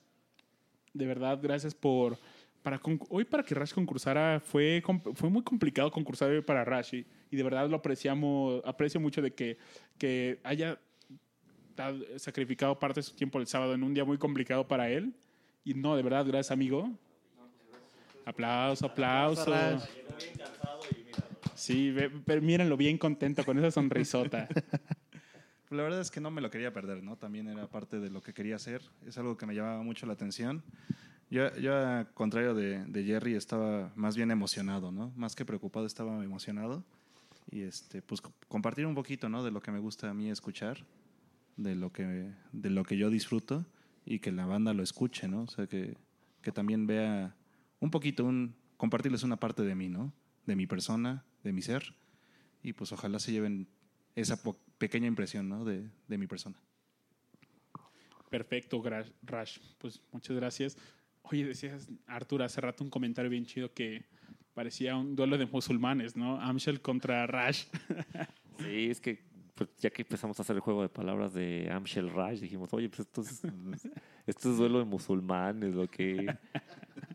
de 0.93 1.05
verdad, 1.05 1.37
gracias 1.43 1.75
por... 1.75 2.17
Para 2.63 2.79
hoy 3.09 3.25
para 3.25 3.43
que 3.43 3.53
Rash 3.53 3.73
concursara 3.73 4.39
fue, 4.39 4.81
fue 5.13 5.29
muy 5.29 5.43
complicado 5.43 5.91
concursar 5.91 6.29
hoy 6.29 6.41
para 6.41 6.63
Rash 6.63 6.93
y, 6.93 7.05
y 7.29 7.35
de 7.35 7.43
verdad 7.43 7.67
lo 7.69 7.75
apreciamos, 7.75 8.61
aprecio 8.63 9.01
mucho 9.01 9.21
de 9.21 9.33
que, 9.33 9.57
que 9.97 10.39
haya 10.43 10.79
sacrificado 12.15 12.79
parte 12.79 12.99
de 12.99 13.03
su 13.03 13.13
tiempo 13.13 13.39
el 13.39 13.47
sábado 13.47 13.73
en 13.73 13.83
un 13.83 13.93
día 13.93 14.05
muy 14.05 14.17
complicado 14.17 14.65
para 14.65 14.89
él. 14.89 15.13
Y 15.65 15.73
no, 15.73 15.97
de 15.97 16.03
verdad, 16.03 16.25
gracias 16.25 16.51
amigo. 16.51 16.89
Aplauso, 18.25 18.85
aplauso. 18.85 19.53
Sí, 21.61 21.93
pero 22.25 22.41
mírenlo 22.41 22.75
bien 22.75 22.97
contento 22.97 23.45
con 23.45 23.57
esa 23.59 23.69
sonrisota. 23.69 24.47
La 25.69 25.83
verdad 25.83 26.01
es 26.01 26.09
que 26.11 26.19
no 26.19 26.31
me 26.31 26.41
lo 26.41 26.49
quería 26.49 26.73
perder, 26.73 27.01
¿no? 27.03 27.17
También 27.17 27.47
era 27.47 27.69
parte 27.69 27.99
de 27.99 28.09
lo 28.09 28.21
que 28.21 28.33
quería 28.33 28.55
hacer. 28.55 28.81
Es 29.05 29.17
algo 29.19 29.37
que 29.37 29.45
me 29.45 29.53
llamaba 29.55 29.83
mucho 29.83 30.05
la 30.05 30.13
atención. 30.13 30.63
Yo, 31.29 31.55
yo 31.57 31.71
contrario 32.13 32.53
de, 32.55 32.83
de 32.85 33.03
Jerry, 33.05 33.35
estaba 33.35 33.93
más 33.95 34.17
bien 34.17 34.31
emocionado, 34.31 34.91
¿no? 34.91 35.13
Más 35.15 35.35
que 35.35 35.45
preocupado, 35.45 35.85
estaba 35.85 36.23
emocionado. 36.25 36.83
Y 37.51 37.61
este, 37.61 38.01
pues 38.01 38.21
co- 38.21 38.33
compartir 38.49 38.85
un 38.85 38.95
poquito, 38.95 39.29
¿no? 39.29 39.43
De 39.43 39.51
lo 39.51 39.61
que 39.61 39.71
me 39.71 39.79
gusta 39.79 40.09
a 40.09 40.13
mí 40.13 40.29
escuchar, 40.29 40.83
de 41.57 41.75
lo 41.75 41.93
que, 41.93 42.31
de 42.51 42.69
lo 42.71 42.83
que 42.83 42.97
yo 42.97 43.09
disfruto 43.09 43.65
y 44.03 44.17
que 44.19 44.31
la 44.33 44.45
banda 44.47 44.73
lo 44.73 44.83
escuche, 44.83 45.27
¿no? 45.29 45.43
O 45.43 45.47
sea, 45.47 45.67
que, 45.67 45.95
que 46.41 46.51
también 46.51 46.85
vea 46.87 47.35
un 47.79 47.91
poquito, 47.91 48.25
un, 48.25 48.55
compartirles 48.75 49.23
una 49.23 49.37
parte 49.37 49.61
de 49.63 49.75
mí, 49.75 49.87
¿no? 49.87 50.11
De 50.47 50.55
mi 50.57 50.67
persona, 50.67 51.23
de 51.43 51.51
mi 51.53 51.61
ser. 51.61 51.95
Y 52.63 52.73
pues 52.73 52.91
ojalá 52.91 53.19
se 53.19 53.31
lleven 53.31 53.67
esa 54.15 54.41
po- 54.41 54.57
pequeña 54.77 55.07
impresión, 55.07 55.49
¿no? 55.49 55.65
De, 55.65 55.89
de 56.07 56.17
mi 56.17 56.27
persona. 56.27 56.57
Perfecto, 58.29 58.81
Rash. 59.23 59.59
Pues 59.77 60.01
muchas 60.11 60.35
gracias. 60.35 60.77
Oye, 61.23 61.45
decías, 61.45 61.89
Artur, 62.07 62.43
hace 62.43 62.61
rato 62.61 62.83
un 62.83 62.89
comentario 62.89 63.29
bien 63.29 63.45
chido 63.45 63.73
que 63.73 64.05
parecía 64.53 64.95
un 64.95 65.15
duelo 65.15 65.37
de 65.37 65.45
musulmanes, 65.45 66.15
¿no? 66.15 66.39
Amshel 66.39 66.81
contra 66.81 67.27
Rash. 67.27 67.65
Sí, 68.59 68.91
es 68.91 69.01
que 69.01 69.23
pues, 69.55 69.69
ya 69.79 69.89
que 69.89 70.03
empezamos 70.03 70.37
a 70.37 70.43
hacer 70.43 70.55
el 70.55 70.59
juego 70.61 70.83
de 70.83 70.89
palabras 70.89 71.33
de 71.33 71.67
Amshel 71.71 72.11
Raj, 72.11 72.39
dijimos, 72.39 72.71
oye, 72.73 72.89
pues 72.89 72.99
esto 72.99 73.21
es, 73.21 73.41
esto 74.27 74.51
es 74.51 74.57
duelo 74.57 74.77
de 74.79 74.85
musulmanes, 74.85 75.73
lo 75.73 75.87
que, 75.89 76.31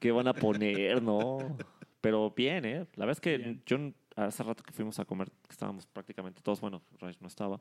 que 0.00 0.10
van 0.10 0.26
a 0.26 0.32
poner, 0.34 1.00
¿no? 1.00 1.56
Pero 2.00 2.32
bien, 2.32 2.64
¿eh? 2.64 2.86
La 2.96 3.04
verdad 3.06 3.12
es 3.12 3.20
que 3.20 3.36
Bien. 3.38 3.62
yo 3.64 3.78
hace 4.16 4.42
rato 4.42 4.62
que 4.62 4.72
fuimos 4.72 4.98
a 4.98 5.04
comer, 5.04 5.28
que 5.30 5.52
estábamos 5.52 5.86
prácticamente 5.86 6.40
todos, 6.42 6.60
bueno, 6.60 6.82
Raj 6.98 7.16
no 7.20 7.28
estaba, 7.28 7.60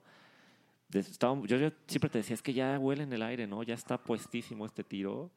estábamos- 0.93 1.47
yo, 1.47 1.57
yo 1.57 1.69
siempre 1.87 2.09
te 2.09 2.19
decía, 2.19 2.33
es 2.33 2.41
que 2.41 2.53
ya 2.53 2.79
huele 2.79 3.03
en 3.03 3.13
el 3.13 3.21
aire, 3.21 3.45
¿no? 3.47 3.61
Ya 3.63 3.73
está 3.75 3.97
puestísimo 4.01 4.65
este 4.65 4.83
tiro. 4.83 5.29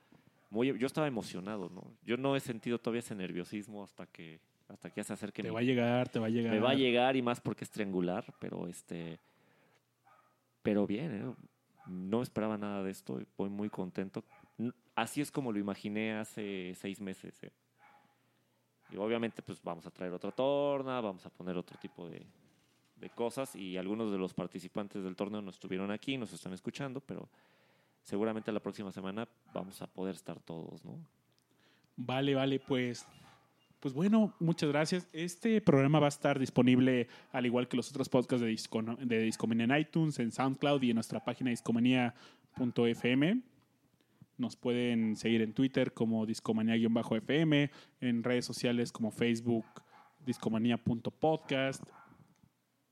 Muy, 0.51 0.79
yo 0.79 0.87
estaba 0.87 1.07
emocionado, 1.07 1.69
¿no? 1.69 1.83
Yo 2.07 2.17
no 2.17 2.35
he 2.35 2.41
sentido 2.41 2.79
todavía 2.79 3.01
ese 3.01 3.15
nerviosismo 3.15 3.83
hasta 3.85 4.07
que, 4.07 4.41
hasta 4.69 4.89
que 4.89 4.97
ya 5.01 5.05
se 5.05 5.13
acerque 5.13 5.43
Te 5.43 5.49
mi- 5.49 5.55
va 5.55 5.61
a 5.61 5.65
llegar, 5.65 6.09
te 6.09 6.19
va 6.19 6.27
a 6.27 6.31
llegar. 6.31 6.53
me 6.55 6.61
va 6.61 6.71
a 6.71 6.75
llegar 6.75 7.17
y 7.17 7.23
más 7.23 7.41
porque 7.41 7.65
es 7.65 7.71
triangular, 7.71 8.25
pero 8.39 8.67
este. 8.67 9.19
Pero 10.63 10.87
bien, 10.87 11.13
¿eh? 11.15 11.35
no 11.87 12.23
esperaba 12.23 12.57
nada 12.59 12.83
de 12.83 12.91
esto 12.91 13.21
y 13.21 13.27
voy 13.37 13.49
muy 13.51 13.69
contento. 13.71 14.25
Así 14.95 15.21
es 15.21 15.31
como 15.31 15.53
lo 15.53 15.59
imaginé 15.59 16.15
hace 16.15 16.75
seis 16.75 17.01
meses. 17.01 17.43
¿eh? 17.43 17.51
Y 18.91 18.97
obviamente, 18.97 19.43
pues 19.43 19.63
vamos 19.63 19.87
a 19.87 19.91
traer 19.91 20.13
otra 20.13 20.31
torna, 20.31 21.01
vamos 21.01 21.25
a 21.27 21.31
poner 21.31 21.57
otro 21.57 21.77
tipo 21.79 22.09
de, 22.09 22.25
de 23.01 23.11
cosas 23.11 23.55
y 23.55 23.77
algunos 23.77 24.11
de 24.11 24.19
los 24.19 24.35
participantes 24.35 25.03
del 25.03 25.17
torneo 25.17 25.43
no 25.43 25.51
estuvieron 25.51 25.91
aquí, 25.91 26.17
nos 26.17 26.33
están 26.33 26.53
escuchando, 26.53 27.01
pero 27.01 27.29
seguramente 28.03 28.51
la 28.53 28.61
próxima 28.61 28.91
semana 28.93 29.29
vamos 29.53 29.81
a 29.83 29.87
poder 29.87 30.15
estar 30.15 30.41
todos, 30.41 30.85
¿no? 30.85 30.99
Vale, 31.97 32.35
vale, 32.35 32.61
pues. 32.61 33.07
Pues 33.81 33.95
bueno, 33.95 34.35
muchas 34.41 34.71
gracias. 34.71 35.09
Este 35.13 35.61
programa 35.61 36.01
va 36.01 36.07
a 36.07 36.09
estar 36.09 36.39
disponible, 36.39 37.07
al 37.31 37.47
igual 37.47 37.69
que 37.69 37.77
los 37.77 37.89
otros 37.91 38.09
podcasts 38.09 38.45
de, 38.45 39.07
de 39.07 39.23
Discomanía 39.23 39.65
en 39.65 39.77
iTunes, 39.79 40.19
en 40.19 40.33
SoundCloud 40.33 40.83
y 40.83 40.91
en 40.91 40.97
nuestra 40.97 41.25
página 41.25 41.51
discomanía.fm. 41.51 43.43
Nos 44.39 44.57
pueden 44.57 45.17
seguir 45.17 45.43
en 45.43 45.53
Twitter 45.53 45.93
como 45.93 46.25
discomanía-fm, 46.25 47.71
en 48.01 48.23
redes 48.23 48.45
sociales 48.45 48.93
como 48.93 49.11
Facebook, 49.11 49.67
discomanía.podcast. 50.25 51.83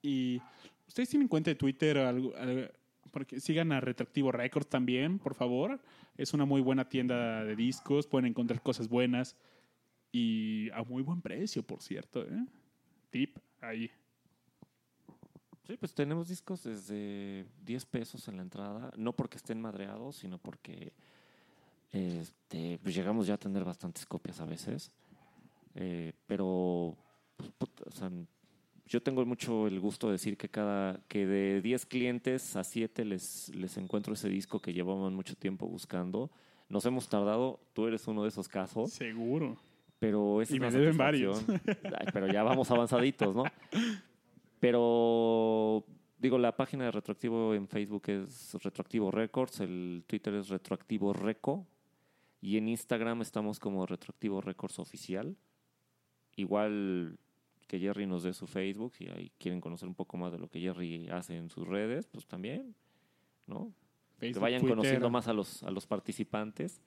Y 0.03 0.41
ustedes 0.87 1.09
tienen 1.09 1.29
cuenta 1.29 1.51
de 1.51 1.55
Twitter, 1.55 1.99
algo- 1.99 2.33
porque 3.13 3.41
sigan 3.41 3.73
a 3.73 3.81
Retractivo 3.81 4.33
Records 4.33 4.69
también, 4.69 5.19
por 5.19 5.35
favor. 5.35 5.81
Es 6.17 6.35
una 6.35 6.45
muy 6.45 6.61
buena 6.61 6.89
tienda 6.89 7.45
de 7.45 7.57
discos, 7.57 8.07
pueden 8.07 8.27
encontrar 8.27 8.61
cosas 8.63 8.89
buenas 8.89 9.37
y 10.13 10.69
a 10.71 10.83
muy 10.83 11.03
buen 11.03 11.23
precio, 11.23 11.63
por 11.63 11.81
cierto. 11.83 12.23
¿eh? 12.23 12.45
Tip 13.11 13.39
ahí. 13.61 13.91
Sí, 15.67 15.77
pues 15.79 15.95
tenemos 15.95 16.29
discos 16.29 16.63
desde 16.63 17.47
10 17.65 17.87
pesos 17.87 18.29
en 18.29 18.37
la 18.37 18.43
entrada, 18.43 18.93
no 18.97 19.13
porque 19.15 19.37
estén 19.37 19.61
madreados, 19.61 20.17
sino 20.17 20.39
porque 20.39 20.93
este, 21.93 22.79
pues 22.83 22.95
llegamos 22.95 23.27
ya 23.27 23.35
a 23.35 23.39
tener 23.39 23.65
bastantes 23.65 24.07
copias 24.07 24.41
a 24.41 24.47
veces. 24.47 24.93
Eh, 25.75 26.13
pero 26.27 26.97
pues, 27.37 27.51
puta, 27.59 27.85
o 27.87 27.91
sea, 27.91 28.11
yo 28.87 29.03
tengo 29.03 29.25
mucho 29.27 29.67
el 29.67 29.81
gusto 29.81 30.07
de 30.07 30.13
decir 30.13 30.37
que 30.37 30.49
cada 30.49 31.01
que 31.09 31.27
de 31.27 31.61
10 31.61 31.87
clientes 31.87 32.57
a 32.57 32.65
7 32.65 33.05
les, 33.05 33.55
les 33.55 33.77
encuentro 33.77 34.15
ese 34.15 34.29
disco 34.29 34.61
que 34.61 34.73
llevaban 34.73 35.15
mucho 35.15 35.35
tiempo 35.37 35.67
buscando. 35.67 36.31
Nos 36.69 36.85
hemos 36.87 37.09
tardado, 37.09 37.61
tú 37.73 37.87
eres 37.87 38.07
uno 38.09 38.23
de 38.23 38.29
esos 38.29 38.49
casos, 38.49 38.93
Seguro. 38.93 39.57
pero 39.99 40.41
es 40.43 40.51
Y 40.51 40.59
me 40.59 40.71
deben 40.71 40.97
varios. 40.97 41.45
Ay, 41.49 42.07
pero 42.13 42.27
ya 42.27 42.43
vamos 42.43 42.71
avanzaditos, 42.71 43.35
¿no? 43.35 43.45
Pero 44.59 45.85
digo, 46.19 46.39
la 46.39 46.57
página 46.57 46.87
de 46.87 46.91
Retroactivo 46.91 47.55
en 47.55 47.69
Facebook 47.69 48.03
es 48.09 48.57
Retroactivo 48.63 49.11
Records, 49.11 49.61
el 49.61 50.05
Twitter 50.07 50.35
es 50.35 50.49
Retroactivo 50.49 51.13
Reco 51.13 51.67
y 52.41 52.57
en 52.57 52.69
Instagram 52.69 53.23
estamos 53.23 53.59
como 53.59 53.87
Retroactivo 53.87 54.41
Records 54.41 54.79
Oficial. 54.79 55.37
Igual 56.37 57.19
que 57.67 57.79
Jerry 57.79 58.07
nos 58.07 58.23
dé 58.23 58.33
su 58.33 58.47
Facebook, 58.47 58.95
si 58.95 59.09
ahí 59.09 59.33
quieren 59.39 59.61
conocer 59.61 59.89
un 59.89 59.95
poco 59.95 60.17
más 60.17 60.33
de 60.33 60.39
lo 60.39 60.49
que 60.49 60.61
Jerry 60.61 61.09
hace 61.09 61.37
en 61.37 61.51
sus 61.51 61.67
redes, 61.67 62.07
pues 62.07 62.27
también, 62.27 62.75
¿no? 63.47 63.73
que 64.19 64.27
Facebook, 64.27 64.43
vayan 64.43 64.61
Twitter. 64.61 64.77
conociendo 64.77 65.11
más 65.11 65.29
a 65.29 65.33
los, 65.33 65.63
a 65.63 65.71
los 65.71 65.87
participantes. 65.87 66.81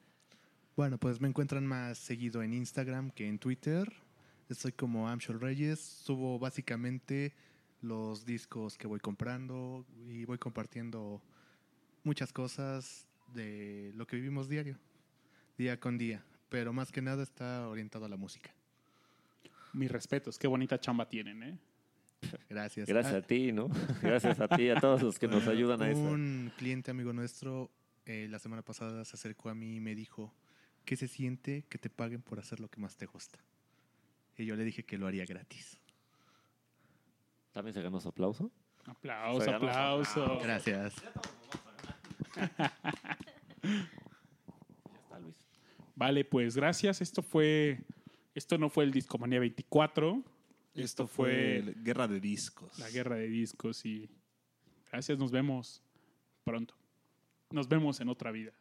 Bueno, 0.75 0.97
pues 0.97 1.19
me 1.19 1.27
encuentran 1.27 1.65
más 1.65 1.97
seguido 1.97 2.41
en 2.41 2.53
Instagram 2.53 3.11
que 3.11 3.27
en 3.27 3.39
Twitter. 3.39 3.91
Estoy 4.47 4.71
como 4.71 5.09
Amshol 5.09 5.39
Reyes. 5.39 5.79
Subo 5.79 6.39
básicamente 6.39 7.33
los 7.81 8.25
discos 8.25 8.77
que 8.77 8.87
voy 8.87 8.99
comprando 8.99 9.85
y 10.07 10.25
voy 10.25 10.37
compartiendo 10.37 11.21
muchas 12.03 12.33
cosas 12.33 13.07
de 13.33 13.91
lo 13.95 14.07
que 14.07 14.15
vivimos 14.15 14.49
diario, 14.49 14.77
día 15.59 15.77
con 15.79 15.97
día. 15.97 16.23
Pero 16.47 16.73
más 16.73 16.91
que 16.91 17.01
nada 17.01 17.21
está 17.21 17.67
orientado 17.67 18.05
a 18.05 18.09
la 18.09 18.15
música. 18.17 18.49
Mis 19.73 19.91
respetos, 19.91 20.39
qué 20.39 20.47
bonita 20.47 20.79
chamba 20.79 21.07
tienen, 21.07 21.43
¿eh? 21.43 21.57
Gracias. 22.49 22.87
Gracias 22.87 23.13
Ah, 23.13 23.17
a 23.17 23.21
ti, 23.21 23.51
¿no? 23.51 23.67
Gracias 24.01 24.39
a 24.39 24.47
ti 24.47 24.63
y 24.63 24.69
a 24.69 24.79
todos 24.79 25.03
los 25.03 25.19
que 25.19 25.27
nos 25.27 25.47
ayudan 25.47 25.81
a 25.81 25.91
eso. 25.91 25.99
Un 26.01 26.51
cliente 26.57 26.91
amigo 26.91 27.13
nuestro 27.13 27.69
eh, 28.05 28.27
la 28.29 28.39
semana 28.39 28.61
pasada 28.63 29.05
se 29.05 29.15
acercó 29.15 29.49
a 29.49 29.53
mí 29.55 29.75
y 29.75 29.79
me 29.79 29.93
dijo, 29.95 30.33
¿qué 30.85 30.95
se 30.95 31.07
siente 31.07 31.65
que 31.69 31.77
te 31.77 31.89
paguen 31.89 32.21
por 32.21 32.39
hacer 32.39 32.59
lo 32.59 32.69
que 32.69 32.79
más 32.79 32.95
te 32.97 33.05
gusta? 33.05 33.37
Y 34.37 34.45
yo 34.45 34.55
le 34.55 34.63
dije 34.63 34.83
que 34.83 34.97
lo 34.97 35.05
haría 35.07 35.25
gratis. 35.25 35.77
¿También 37.51 37.73
se 37.73 37.81
ganó 37.81 37.99
su 37.99 38.07
aplauso? 38.09 38.49
Aplauso, 38.85 39.45
ganó. 39.45 39.57
aplauso. 39.67 40.39
Gracias. 40.41 40.95
Vale, 45.99 46.23
pues 46.23 46.55
gracias. 46.55 47.01
Esto 47.01 47.21
fue. 47.21 47.81
Esto 48.33 48.57
no 48.57 48.69
fue 48.69 48.85
el 48.85 48.91
Discomanía 48.91 49.41
24. 49.41 50.23
Esto 50.73 51.07
fue 51.07 51.75
Guerra 51.83 52.07
de 52.07 52.21
Discos. 52.21 52.79
la 52.79 52.89
guerra 52.89 53.17
de 53.17 53.27
discos 53.27 53.85
y 53.85 54.09
gracias, 54.89 55.19
nos 55.19 55.29
vemos 55.29 55.83
pronto. 56.45 56.73
Nos 57.51 57.67
vemos 57.67 57.99
en 57.99 58.07
otra 58.07 58.31
vida. 58.31 58.53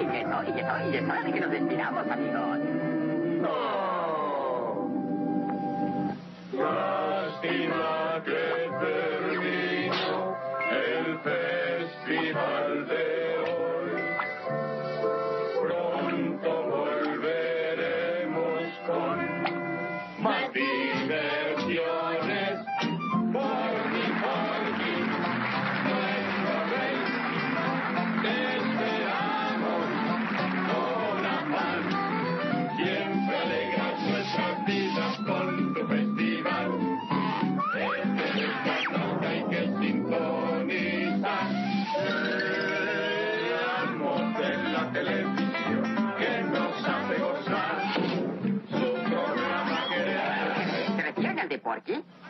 Y 0.00 0.06
que 0.10 0.24
no, 0.24 0.42
y 0.42 0.52
que 0.52 0.62
no, 0.62 0.90
y 0.90 0.96
es 0.96 1.04
hora 1.04 1.22
de 1.22 1.32
que 1.32 1.40
nos 1.40 1.50
despidamos, 1.52 2.08
amigos. 2.08 2.58
Lástima 6.52 7.07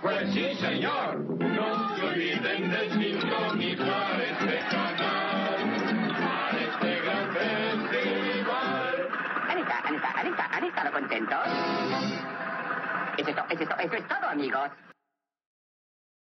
pues 0.03 0.31
sí, 0.33 0.55
señor. 0.57 1.19
No 1.19 1.97
se 1.97 2.03
olviden 2.07 2.71
de 2.71 2.91
sintonizar 2.91 4.21
este 4.21 4.59
canal 4.71 5.57
para 6.19 6.59
este 6.61 7.01
gran 7.01 7.33
festival. 7.35 9.09
¿Han 9.49 9.59
estado, 9.59 9.81
han 9.89 9.95
estado, 10.27 10.49
han 10.55 10.65
estado, 10.65 10.93
contentos? 10.93 11.39
Es, 13.17 13.25
to- 13.27 13.45
eso 13.51 13.63
es 13.63 13.69
to- 13.69 13.79
eso 13.81 13.95
es 13.95 14.09
todo, 14.09 14.29
amigos. 14.31 14.71